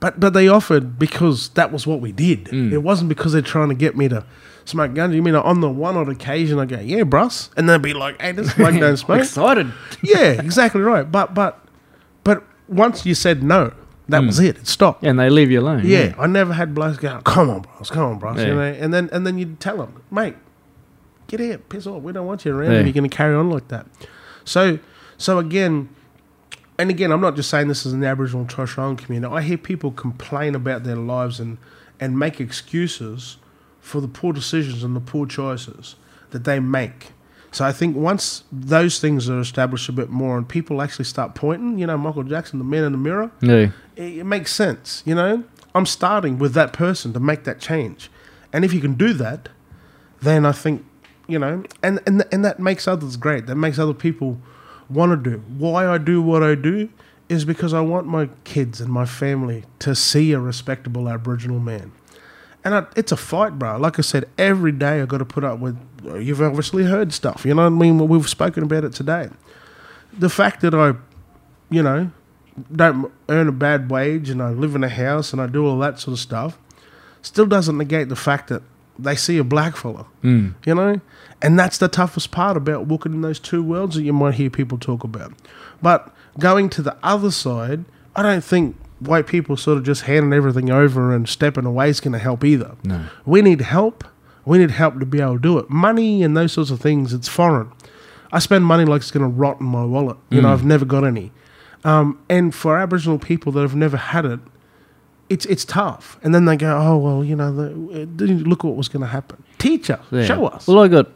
But 0.00 0.20
but 0.20 0.32
they 0.32 0.46
offered 0.48 0.98
because 0.98 1.48
that 1.50 1.72
was 1.72 1.86
what 1.86 2.00
we 2.00 2.12
did. 2.12 2.44
Mm. 2.46 2.72
It 2.72 2.78
wasn't 2.78 3.08
because 3.08 3.32
they're 3.32 3.42
trying 3.42 3.68
to 3.70 3.74
get 3.74 3.96
me 3.96 4.08
to 4.08 4.24
smoke 4.64 4.94
guns. 4.94 5.14
You 5.14 5.22
mean 5.22 5.34
on 5.34 5.60
the 5.60 5.68
one 5.68 5.96
odd 5.96 6.08
occasion 6.08 6.58
I 6.60 6.66
go, 6.66 6.78
yeah, 6.78 7.02
bruss, 7.02 7.50
and 7.56 7.68
they'd 7.68 7.82
be 7.82 7.94
like, 7.94 8.20
hey, 8.20 8.32
this 8.32 8.54
bloke 8.54 8.78
don't 8.78 8.96
smoke 9.06 9.20
excited. 9.20 9.72
yeah, 10.02 10.40
exactly 10.40 10.80
right. 10.82 11.10
But 11.10 11.34
but 11.34 11.58
but 12.22 12.44
once 12.68 13.04
you 13.04 13.14
said 13.16 13.42
no, 13.42 13.72
that 14.08 14.22
was 14.22 14.38
it. 14.38 14.56
It 14.58 14.66
stopped. 14.68 15.02
and 15.04 15.18
they 15.18 15.30
leave 15.30 15.50
you 15.50 15.60
alone. 15.60 15.82
Yeah, 15.84 16.14
I 16.18 16.26
never 16.28 16.52
had 16.52 16.74
blokes 16.74 16.98
go, 16.98 17.20
"Come 17.24 17.50
on, 17.50 17.62
bros, 17.62 17.90
come 17.90 18.04
on, 18.04 18.18
bros," 18.18 18.38
Yeah. 18.38 18.46
you 18.46 18.54
know, 18.54 18.60
and 18.62 18.94
then 18.94 19.08
and 19.12 19.26
then 19.26 19.36
you'd 19.36 19.58
tell 19.58 19.78
them, 19.78 20.00
"Mate, 20.12 20.36
get 21.26 21.40
out, 21.40 21.68
piss 21.68 21.86
off. 21.88 22.02
We 22.02 22.12
don't 22.12 22.26
want 22.26 22.44
you 22.44 22.54
around 22.56 22.70
Yeah. 22.72 22.78
if 22.78 22.86
you're 22.86 22.92
going 22.94 23.10
to 23.10 23.16
carry 23.16 23.34
on 23.34 23.50
like 23.50 23.66
that." 23.68 23.86
So 24.44 24.78
so 25.16 25.38
again, 25.40 25.88
and 26.78 26.90
again, 26.90 27.10
I'm 27.10 27.20
not 27.20 27.34
just 27.34 27.50
saying 27.50 27.68
this 27.68 27.84
as 27.84 27.92
an 27.92 28.04
Aboriginal 28.04 28.42
and 28.42 28.50
Torres 28.50 28.70
Strait 28.70 28.84
Islander 28.84 29.02
community. 29.02 29.34
I 29.34 29.42
hear 29.42 29.58
people 29.58 29.90
complain 29.90 30.54
about 30.54 30.84
their 30.84 30.96
lives 30.96 31.40
and 31.40 31.58
and 32.00 32.16
make 32.16 32.40
excuses 32.40 33.38
for 33.80 34.00
the 34.00 34.06
poor 34.06 34.32
decisions 34.32 34.84
and 34.84 34.94
the 34.94 35.00
poor 35.00 35.26
choices 35.26 35.96
that 36.30 36.44
they 36.44 36.60
make. 36.60 37.08
So 37.50 37.64
I 37.64 37.72
think 37.72 37.96
once 37.96 38.44
those 38.52 39.00
things 39.00 39.28
are 39.28 39.40
established 39.40 39.88
a 39.88 39.92
bit 39.92 40.10
more 40.10 40.36
and 40.36 40.48
people 40.48 40.80
actually 40.80 41.06
start 41.06 41.34
pointing, 41.34 41.78
you 41.78 41.86
know, 41.86 41.96
Michael 41.96 42.22
Jackson, 42.22 42.58
the 42.58 42.64
man 42.64 42.84
in 42.84 42.92
the 42.92 42.98
mirror, 42.98 43.32
yeah. 43.40 43.70
it, 43.96 44.18
it 44.18 44.24
makes 44.24 44.52
sense. 44.52 45.02
You 45.04 45.14
know, 45.14 45.42
I'm 45.74 45.86
starting 45.86 46.38
with 46.38 46.52
that 46.54 46.72
person 46.72 47.12
to 47.14 47.20
make 47.20 47.44
that 47.44 47.58
change, 47.58 48.10
and 48.52 48.64
if 48.64 48.72
you 48.72 48.80
can 48.80 48.94
do 48.94 49.12
that, 49.14 49.48
then 50.20 50.46
I 50.46 50.52
think 50.52 50.84
you 51.26 51.38
know, 51.38 51.62
and 51.82 52.00
and 52.06 52.24
and 52.32 52.44
that 52.44 52.58
makes 52.58 52.86
others 52.86 53.16
great. 53.16 53.46
That 53.46 53.56
makes 53.56 53.78
other 53.78 53.94
people 53.94 54.38
want 54.90 55.24
to 55.24 55.30
do. 55.30 55.38
Why 55.58 55.86
I 55.86 55.98
do 55.98 56.22
what 56.22 56.42
I 56.42 56.54
do 56.54 56.88
is 57.28 57.44
because 57.44 57.74
I 57.74 57.80
want 57.80 58.06
my 58.06 58.28
kids 58.44 58.80
and 58.80 58.90
my 58.90 59.04
family 59.04 59.64
to 59.80 59.94
see 59.94 60.32
a 60.32 60.40
respectable 60.40 61.08
Aboriginal 61.08 61.60
man. 61.60 61.92
And 62.64 62.74
I, 62.74 62.86
it's 62.96 63.12
a 63.12 63.16
fight, 63.16 63.58
bro. 63.58 63.76
Like 63.76 63.98
I 63.98 64.02
said, 64.02 64.28
every 64.36 64.72
day 64.72 65.00
I 65.00 65.06
got 65.06 65.18
to 65.18 65.24
put 65.24 65.44
up 65.44 65.58
with. 65.58 65.78
You've 66.04 66.42
obviously 66.42 66.84
heard 66.84 67.12
stuff. 67.12 67.44
You 67.44 67.54
know 67.54 67.62
what 67.62 67.68
I 67.68 67.70
mean? 67.70 68.08
We've 68.08 68.28
spoken 68.28 68.62
about 68.62 68.84
it 68.84 68.92
today. 68.92 69.28
The 70.12 70.28
fact 70.28 70.62
that 70.62 70.74
I, 70.74 70.94
you 71.70 71.82
know, 71.82 72.10
don't 72.74 73.12
earn 73.28 73.48
a 73.48 73.52
bad 73.52 73.90
wage 73.90 74.30
and 74.30 74.42
I 74.42 74.50
live 74.50 74.74
in 74.74 74.82
a 74.82 74.88
house 74.88 75.32
and 75.32 75.40
I 75.40 75.46
do 75.46 75.66
all 75.66 75.78
that 75.78 76.00
sort 76.00 76.12
of 76.12 76.18
stuff, 76.18 76.58
still 77.22 77.46
doesn't 77.46 77.76
negate 77.76 78.08
the 78.08 78.16
fact 78.16 78.48
that 78.48 78.62
they 78.98 79.14
see 79.14 79.38
a 79.38 79.44
black 79.44 79.76
fella. 79.76 80.06
Mm. 80.22 80.54
You 80.66 80.74
know, 80.74 81.00
and 81.42 81.58
that's 81.58 81.78
the 81.78 81.88
toughest 81.88 82.30
part 82.30 82.56
about 82.56 82.86
walking 82.86 83.12
in 83.12 83.20
those 83.22 83.38
two 83.38 83.62
worlds 83.62 83.94
that 83.96 84.02
you 84.02 84.12
might 84.12 84.34
hear 84.34 84.50
people 84.50 84.78
talk 84.78 85.04
about. 85.04 85.32
But 85.82 86.12
going 86.38 86.68
to 86.70 86.82
the 86.82 86.96
other 87.02 87.30
side, 87.30 87.84
I 88.16 88.22
don't 88.22 88.42
think 88.44 88.76
white 89.00 89.26
people 89.28 89.56
sort 89.56 89.78
of 89.78 89.84
just 89.84 90.02
handing 90.02 90.32
everything 90.32 90.70
over 90.70 91.14
and 91.14 91.28
stepping 91.28 91.64
away 91.64 91.88
is 91.90 92.00
going 92.00 92.12
to 92.12 92.18
help 92.18 92.44
either. 92.44 92.74
No. 92.82 93.04
We 93.24 93.42
need 93.42 93.60
help. 93.60 94.04
We 94.44 94.58
need 94.58 94.72
help 94.72 94.98
to 94.98 95.06
be 95.06 95.20
able 95.20 95.34
to 95.34 95.40
do 95.40 95.58
it. 95.58 95.70
Money 95.70 96.22
and 96.22 96.36
those 96.36 96.52
sorts 96.52 96.70
of 96.70 96.80
things, 96.80 97.12
it's 97.12 97.28
foreign. 97.28 97.70
I 98.32 98.40
spend 98.40 98.64
money 98.64 98.84
like 98.84 99.02
it's 99.02 99.10
going 99.10 99.22
to 99.30 99.34
rot 99.34 99.60
in 99.60 99.66
my 99.66 99.84
wallet. 99.84 100.16
You 100.30 100.40
know, 100.42 100.52
I've 100.52 100.64
never 100.64 100.84
got 100.84 101.04
any. 101.04 101.32
Um, 101.84 102.18
and 102.28 102.54
for 102.54 102.76
Aboriginal 102.76 103.18
people 103.18 103.52
that 103.52 103.60
have 103.62 103.76
never 103.76 103.96
had 103.96 104.24
it, 104.24 104.40
it's 105.30 105.44
it's 105.46 105.64
tough. 105.64 106.18
And 106.22 106.34
then 106.34 106.44
they 106.46 106.56
go, 106.56 106.76
oh 106.76 106.96
well, 106.96 107.22
you 107.24 107.36
know, 107.36 107.54
the, 107.54 108.02
uh, 108.02 108.04
didn't 108.16 108.44
look 108.44 108.64
what 108.64 108.74
was 108.76 108.88
going 108.88 109.02
to 109.02 109.06
happen. 109.08 109.42
Teach 109.58 109.90
us, 109.90 110.00
Yeah. 110.10 110.24
show 110.24 110.46
us. 110.46 110.66
Well, 110.66 110.80
I 110.80 110.88
got 110.88 111.08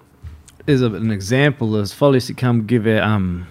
is 0.66 0.82
a, 0.82 0.86
an 0.86 1.10
example. 1.10 1.72
There's 1.72 1.92
Foley 1.92 2.16
used 2.16 2.26
to 2.28 2.34
come 2.34 2.66
give 2.66 2.86
out 2.86 3.02
um, 3.02 3.46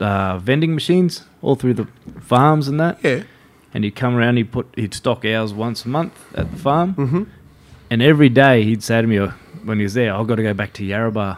uh, 0.00 0.38
vending 0.38 0.74
machines 0.74 1.24
all 1.42 1.54
through 1.56 1.74
the 1.74 1.88
farms 2.20 2.68
and 2.68 2.78
that. 2.80 2.98
yeah, 3.02 3.22
And 3.72 3.84
he'd 3.84 3.96
come 3.96 4.14
around. 4.16 4.36
He'd 4.36 4.52
put 4.52 4.66
he'd 4.76 4.94
stock 4.94 5.24
ours 5.24 5.52
once 5.52 5.84
a 5.84 5.88
month 5.88 6.14
at 6.34 6.50
the 6.50 6.56
farm. 6.56 6.94
mm-hmm. 6.94 7.22
And 7.90 8.02
every 8.02 8.28
day 8.28 8.64
he'd 8.64 8.82
say 8.82 9.00
to 9.02 9.06
me 9.06 9.18
uh, 9.18 9.28
when 9.64 9.78
he 9.78 9.84
was 9.84 9.94
there, 9.94 10.14
"I've 10.14 10.26
got 10.26 10.36
to 10.36 10.42
go 10.42 10.54
back 10.54 10.72
to 10.74 10.82
Yarrabah. 10.82 11.36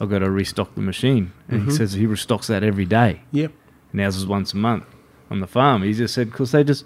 I've 0.00 0.08
got 0.10 0.20
to 0.20 0.30
restock 0.30 0.74
the 0.74 0.80
machine." 0.80 1.32
And 1.48 1.60
Mm-hmm. 1.62 1.70
he 1.70 1.76
says 1.76 1.92
he 1.94 2.06
restocks 2.06 2.46
that 2.46 2.62
every 2.62 2.84
day. 2.84 3.22
yep, 3.32 3.52
And 3.92 4.00
ours 4.00 4.16
is 4.16 4.26
once 4.26 4.52
a 4.52 4.56
month 4.56 4.84
on 5.30 5.40
the 5.40 5.46
farm. 5.46 5.82
He 5.82 5.92
just 5.92 6.14
said 6.14 6.30
because 6.30 6.52
they 6.52 6.62
just. 6.64 6.84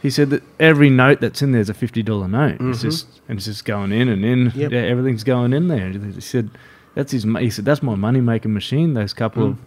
He 0.00 0.10
said 0.10 0.30
that 0.30 0.44
every 0.60 0.90
note 0.90 1.20
that's 1.20 1.42
in 1.42 1.50
there 1.50 1.60
is 1.60 1.68
a 1.68 1.74
fifty 1.74 2.02
dollar 2.04 2.28
note. 2.28 2.56
It's 2.60 2.78
Mhm. 2.78 2.82
just 2.82 3.20
and 3.28 3.36
it's 3.38 3.46
just 3.46 3.64
going 3.64 3.90
in 3.92 4.08
and 4.08 4.24
in. 4.24 4.52
Yep. 4.54 4.70
Yeah, 4.72 4.78
everything's 4.80 5.24
going 5.24 5.52
in 5.52 5.66
there. 5.68 5.90
He 5.90 6.20
said 6.20 6.50
that's 6.98 7.12
his. 7.12 7.22
He 7.24 7.48
said 7.50 7.64
that's 7.64 7.82
my 7.82 7.94
money 7.94 8.20
making 8.20 8.52
machine. 8.52 8.94
Those 8.94 9.14
couple 9.14 9.42
Mm. 9.44 9.50
of 9.52 9.58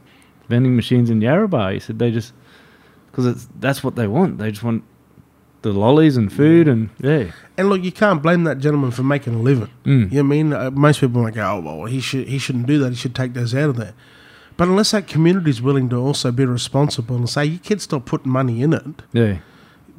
vending 0.49 0.75
machines 0.75 1.09
in 1.09 1.21
Yarrabah. 1.21 1.73
He 1.73 1.79
said 1.79 1.97
they 1.97 2.11
just 2.11 2.33
because 3.09 3.47
that's 3.59 3.83
what 3.83 3.95
they 3.95 4.05
want. 4.07 4.37
They 4.37 4.51
just 4.51 4.63
want 4.63 4.83
the 5.61 5.71
lollies 5.71 6.17
and 6.17 6.31
food 6.33 6.67
and 6.67 6.89
yeah. 6.99 7.31
And 7.57 7.69
look, 7.69 7.83
you 7.83 7.91
can't 7.91 8.21
blame 8.21 8.43
that 8.45 8.57
gentleman 8.59 8.91
for 8.91 9.03
making 9.03 9.35
a 9.35 9.39
living. 9.39 9.69
Mm. 9.85 9.91
You 9.91 9.95
know 9.99 10.07
what 10.09 10.19
I 10.19 10.21
mean? 10.23 10.53
Uh, 10.53 10.71
most 10.71 10.99
people 10.99 11.21
might 11.23 11.33
go, 11.35 11.45
"Oh 11.55 11.59
well, 11.59 11.85
he 11.85 11.99
should 12.01 12.27
he 12.27 12.37
shouldn't 12.37 12.65
do 12.67 12.77
that. 12.79 12.89
He 12.89 12.95
should 12.95 13.15
take 13.15 13.33
those 13.33 13.55
out 13.55 13.69
of 13.69 13.77
there." 13.77 13.93
But 14.57 14.67
unless 14.67 14.91
that 14.91 15.07
community 15.07 15.49
is 15.49 15.61
willing 15.61 15.87
to 15.89 15.95
also 15.95 16.31
be 16.31 16.45
responsible 16.45 17.15
and 17.15 17.29
say, 17.29 17.45
"You 17.45 17.59
kids 17.59 17.83
stop 17.83 18.05
putting 18.05 18.31
money 18.31 18.61
in 18.61 18.73
it," 18.73 19.01
Yeah. 19.13 19.37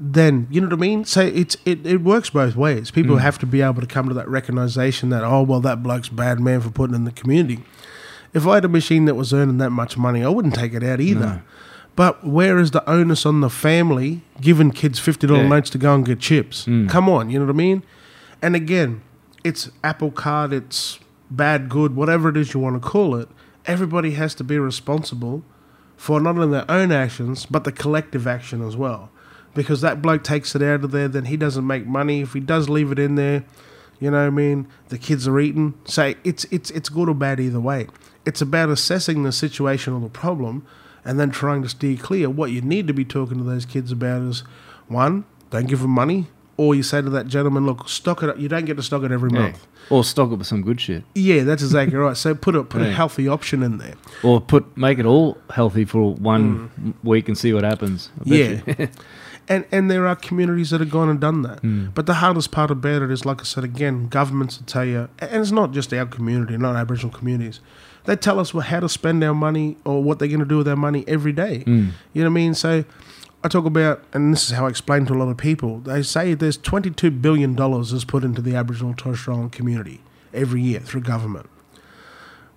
Then 0.04 0.48
you 0.50 0.60
know 0.60 0.66
what 0.66 0.74
I 0.74 0.80
mean. 0.80 1.04
So 1.04 1.20
it's 1.20 1.56
it, 1.64 1.86
it 1.86 1.98
works 2.02 2.30
both 2.30 2.56
ways. 2.56 2.90
Mm. 2.90 2.94
People 2.94 3.16
have 3.18 3.38
to 3.38 3.46
be 3.46 3.62
able 3.62 3.80
to 3.80 3.86
come 3.86 4.08
to 4.08 4.14
that 4.14 4.28
recognition 4.28 5.10
that 5.10 5.22
oh 5.22 5.42
well, 5.42 5.60
that 5.60 5.82
bloke's 5.82 6.08
bad 6.08 6.40
man 6.40 6.60
for 6.60 6.70
putting 6.70 6.96
in 6.96 7.04
the 7.04 7.12
community. 7.12 7.62
If 8.34 8.46
I 8.46 8.54
had 8.54 8.64
a 8.64 8.68
machine 8.68 9.04
that 9.04 9.14
was 9.14 9.32
earning 9.32 9.58
that 9.58 9.70
much 9.70 9.96
money, 9.96 10.24
I 10.24 10.28
wouldn't 10.28 10.54
take 10.54 10.72
it 10.74 10.82
out 10.82 11.00
either. 11.00 11.42
But 11.94 12.26
where 12.26 12.58
is 12.58 12.70
the 12.70 12.88
onus 12.88 13.26
on 13.26 13.42
the 13.42 13.50
family 13.50 14.22
giving 14.40 14.70
kids 14.70 14.98
fifty 14.98 15.26
dollar 15.26 15.42
Yeah. 15.42 15.48
notes 15.48 15.70
to 15.70 15.78
go 15.78 15.94
and 15.94 16.04
get 16.04 16.18
chips? 16.18 16.64
Come 16.88 17.08
on, 17.08 17.30
you 17.30 17.38
know 17.38 17.44
what 17.46 17.52
I 17.54 17.56
mean? 17.56 17.82
And 18.40 18.56
again, 18.56 19.02
it's 19.44 19.70
Apple 19.84 20.10
Card, 20.10 20.52
it's 20.52 20.98
bad, 21.30 21.68
good, 21.68 21.94
whatever 21.94 22.28
it 22.30 22.36
is 22.36 22.54
you 22.54 22.60
want 22.60 22.82
to 22.82 22.88
call 22.88 23.14
it. 23.14 23.28
Everybody 23.66 24.12
has 24.12 24.34
to 24.36 24.44
be 24.44 24.58
responsible 24.58 25.44
for 25.96 26.18
not 26.18 26.36
only 26.36 26.48
their 26.58 26.68
own 26.68 26.90
actions 26.90 27.46
but 27.46 27.62
the 27.62 27.70
collective 27.70 28.26
action 28.26 28.66
as 28.66 28.76
well. 28.76 29.10
Because 29.54 29.80
that 29.82 30.00
bloke 30.00 30.24
takes 30.24 30.54
it 30.54 30.62
out 30.62 30.82
of 30.84 30.90
there, 30.92 31.08
then 31.08 31.26
he 31.26 31.36
doesn't 31.36 31.66
make 31.66 31.86
money. 31.86 32.22
If 32.22 32.32
he 32.32 32.40
does 32.40 32.68
leave 32.70 32.90
it 32.90 32.98
in 32.98 33.16
there, 33.16 33.44
you 34.00 34.10
know 34.10 34.18
what 34.20 34.26
I 34.26 34.30
mean, 34.30 34.66
the 34.88 34.98
kids 34.98 35.28
are 35.28 35.38
eating. 35.38 35.74
So 35.84 36.14
it's 36.24 36.44
it's 36.50 36.70
it's 36.70 36.88
good 36.88 37.08
or 37.08 37.14
bad 37.14 37.38
either 37.38 37.60
way. 37.60 37.86
It's 38.24 38.40
about 38.40 38.70
assessing 38.70 39.24
the 39.24 39.32
situation 39.32 39.92
or 39.92 40.00
the 40.00 40.08
problem 40.08 40.66
and 41.04 41.18
then 41.20 41.30
trying 41.30 41.62
to 41.64 41.68
steer 41.68 41.96
clear. 41.96 42.30
What 42.30 42.50
you 42.50 42.60
need 42.62 42.86
to 42.86 42.94
be 42.94 43.04
talking 43.04 43.36
to 43.38 43.44
those 43.44 43.66
kids 43.66 43.92
about 43.92 44.22
is 44.22 44.42
one, 44.88 45.24
don't 45.50 45.66
give 45.66 45.80
them 45.80 45.90
money. 45.90 46.28
Or 46.56 46.74
you 46.74 46.82
say 46.82 47.02
to 47.02 47.10
that 47.10 47.26
gentleman, 47.26 47.66
look, 47.66 47.88
stock 47.88 48.22
it 48.22 48.28
up. 48.30 48.38
You 48.38 48.46
don't 48.48 48.64
get 48.66 48.76
to 48.76 48.82
stock 48.82 49.02
it 49.02 49.10
every 49.10 49.30
Yeah. 49.32 49.40
month. 49.40 49.66
Or 49.90 50.04
stock 50.04 50.30
it 50.30 50.36
with 50.36 50.46
some 50.46 50.62
good 50.62 50.80
shit. 50.80 51.02
Yeah, 51.14 51.42
that's 51.44 51.62
exactly 51.62 51.96
right. 51.96 52.16
So 52.16 52.34
put 52.34 52.54
a 52.54 52.62
put 52.62 52.82
a 52.82 52.92
healthy 52.92 53.26
option 53.26 53.62
in 53.62 53.78
there. 53.78 53.94
Or 54.22 54.40
put 54.40 54.76
make 54.76 54.98
it 54.98 55.06
all 55.06 55.38
healthy 55.50 55.84
for 55.84 56.14
one 56.14 56.70
m- 56.78 56.94
week 57.02 57.26
and 57.28 57.36
see 57.36 57.52
what 57.52 57.64
happens. 57.64 58.10
Mm. 58.24 58.78
Yeah. 58.78 58.86
and 59.48 59.64
and 59.72 59.90
there 59.90 60.06
are 60.06 60.16
communities 60.16 60.70
that 60.70 60.80
have 60.80 60.90
gone 60.90 61.08
and 61.08 61.20
done 61.20 61.42
that. 61.42 61.60
Hmm. 61.60 61.88
But 61.94 62.06
the 62.06 62.14
hardest 62.14 62.50
part 62.50 62.70
about 62.70 63.02
it 63.02 63.10
is, 63.10 63.24
like 63.24 63.40
I 63.40 63.44
said 63.44 63.64
again, 63.64 64.08
governments 64.08 64.58
will 64.58 64.66
tell 64.66 64.84
you, 64.84 65.08
and 65.18 65.40
it's 65.40 65.50
not 65.50 65.72
just 65.72 65.92
our 65.92 66.06
community, 66.06 66.56
not 66.56 66.76
Aboriginal 66.76 67.16
communities. 67.16 67.60
They 68.04 68.16
tell 68.16 68.40
us 68.40 68.52
well, 68.52 68.62
how 68.64 68.80
to 68.80 68.88
spend 68.88 69.22
our 69.22 69.34
money 69.34 69.76
or 69.84 70.02
what 70.02 70.18
they're 70.18 70.28
going 70.28 70.40
to 70.40 70.46
do 70.46 70.58
with 70.58 70.68
our 70.68 70.76
money 70.76 71.04
every 71.06 71.32
day. 71.32 71.60
Hmm. 71.60 71.90
You 72.12 72.22
know 72.22 72.30
what 72.30 72.34
I 72.34 72.42
mean? 72.42 72.54
So 72.54 72.84
I 73.44 73.48
talk 73.48 73.64
about, 73.64 74.02
and 74.12 74.32
this 74.32 74.44
is 74.44 74.50
how 74.50 74.66
I 74.66 74.70
explain 74.70 75.06
to 75.06 75.14
a 75.14 75.18
lot 75.18 75.28
of 75.28 75.36
people. 75.36 75.78
They 75.78 76.02
say 76.02 76.34
there's 76.34 76.56
22 76.56 77.10
billion 77.10 77.54
dollars 77.54 77.92
is 77.92 78.04
put 78.04 78.24
into 78.24 78.42
the 78.42 78.54
Aboriginal 78.54 78.90
and 78.90 78.98
Torres 78.98 79.20
Strait 79.20 79.34
Islander 79.34 79.56
community 79.56 80.00
every 80.32 80.62
year 80.62 80.80
through 80.80 81.02
government. 81.02 81.48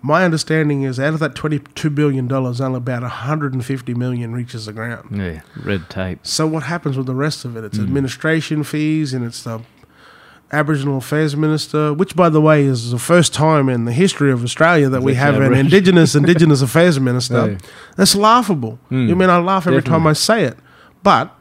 My 0.05 0.23
understanding 0.23 0.83
is 0.83 0.99
out 0.99 1.15
of 1.15 1.19
that 1.21 1.33
22 1.33 1.89
billion 1.89 2.27
dollars, 2.27 2.61
only 2.61 2.77
about 2.77 3.01
150 3.01 3.93
million 3.95 4.33
reaches 4.33 4.67
the 4.67 4.73
ground. 4.73 5.09
yeah. 5.11 5.41
Red 5.63 5.89
tape. 5.89 6.19
So 6.21 6.45
what 6.45 6.61
happens 6.61 6.95
with 6.95 7.07
the 7.07 7.15
rest 7.15 7.43
of 7.43 7.57
it? 7.57 7.63
It's 7.63 7.79
administration 7.79 8.63
fees 8.63 9.15
and 9.15 9.25
it's 9.25 9.41
the 9.43 9.61
Aboriginal 10.51 10.97
Affairs 10.97 11.35
Minister, 11.35 11.91
which 11.91 12.15
by 12.15 12.29
the 12.29 12.39
way 12.39 12.65
is 12.65 12.91
the 12.91 12.99
first 12.99 13.33
time 13.33 13.67
in 13.67 13.85
the 13.85 13.91
history 13.91 14.31
of 14.31 14.43
Australia 14.43 14.89
that 14.89 15.01
we 15.01 15.13
That's 15.13 15.37
have 15.37 15.41
an 15.41 15.55
Indigenous 15.55 16.13
Indigenous 16.21 16.61
Affairs 16.61 16.99
Minister. 16.99 17.57
That's 17.97 18.15
laughable. 18.15 18.77
Mm. 18.91 19.09
I 19.09 19.13
mean, 19.15 19.29
I 19.31 19.39
laugh 19.39 19.65
every 19.65 19.81
time 19.81 20.05
I 20.05 20.13
say 20.13 20.43
it, 20.43 20.57
but 21.01 21.35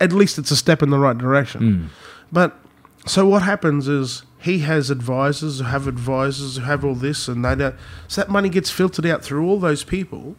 at 0.00 0.12
least 0.12 0.36
it's 0.36 0.50
a 0.50 0.56
step 0.56 0.82
in 0.82 0.90
the 0.90 0.98
right 0.98 1.16
direction. 1.16 1.60
Mm. 1.62 1.88
But 2.30 2.58
so 3.06 3.26
what 3.26 3.42
happens 3.42 3.88
is 3.88 4.24
he 4.38 4.60
has 4.60 4.90
advisors 4.90 5.58
who 5.58 5.64
have 5.64 5.86
advisors 5.86 6.56
who 6.56 6.62
have 6.62 6.84
all 6.84 6.94
this, 6.94 7.28
and 7.28 7.44
they 7.44 7.54
don't. 7.54 7.74
So 8.08 8.20
that 8.20 8.30
money 8.30 8.48
gets 8.48 8.70
filtered 8.70 9.06
out 9.06 9.24
through 9.24 9.48
all 9.48 9.58
those 9.58 9.84
people 9.84 10.36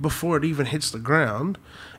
before 0.00 0.36
it 0.36 0.44
even 0.44 0.66
hits 0.66 0.90
the 0.90 0.98
ground, 0.98 1.58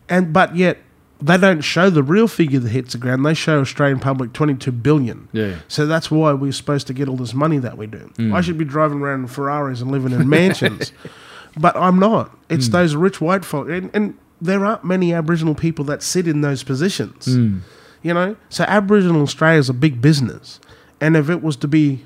and 0.09 0.33
but 0.33 0.55
yet 0.55 0.79
they 1.21 1.37
don't 1.37 1.61
show 1.61 1.89
the 1.89 2.03
real 2.03 2.27
figure 2.27 2.59
that 2.59 2.69
hits 2.69 2.93
the 2.93 2.97
ground. 2.97 3.25
They 3.25 3.33
show 3.33 3.59
Australian 3.59 3.99
public 3.99 4.33
twenty 4.33 4.55
two 4.55 4.71
billion. 4.71 5.27
Yeah. 5.31 5.57
So 5.67 5.85
that's 5.85 6.11
why 6.11 6.33
we're 6.33 6.51
supposed 6.51 6.87
to 6.87 6.93
get 6.93 7.07
all 7.07 7.17
this 7.17 7.33
money 7.33 7.57
that 7.59 7.77
we 7.77 7.87
do. 7.87 8.11
Hmm. 8.15 8.33
I 8.33 8.41
should 8.41 8.57
be 8.57 8.65
driving 8.65 9.01
around 9.01 9.21
in 9.21 9.27
Ferraris 9.27 9.81
and 9.81 9.91
living 9.91 10.11
in 10.11 10.27
mansions, 10.27 10.91
but 11.57 11.75
I'm 11.75 11.99
not. 11.99 12.35
It's 12.49 12.67
hmm. 12.67 12.73
those 12.73 12.95
rich 12.95 13.21
white 13.21 13.45
folk, 13.45 13.69
and, 13.69 13.89
and 13.93 14.17
there 14.41 14.65
aren't 14.65 14.83
many 14.83 15.13
Aboriginal 15.13 15.55
people 15.55 15.85
that 15.85 16.03
sit 16.03 16.27
in 16.27 16.41
those 16.41 16.63
positions. 16.63 17.25
Hmm. 17.25 17.59
You 18.03 18.13
know, 18.13 18.35
so 18.49 18.65
Aboriginal 18.67 19.23
Australia 19.23 19.59
is 19.59 19.69
a 19.69 19.73
big 19.73 19.99
business, 19.99 20.59
and 21.01 21.15
if 21.17 21.29
it 21.29 21.41
was 21.41 21.55
to 21.57 21.67
be, 21.67 22.05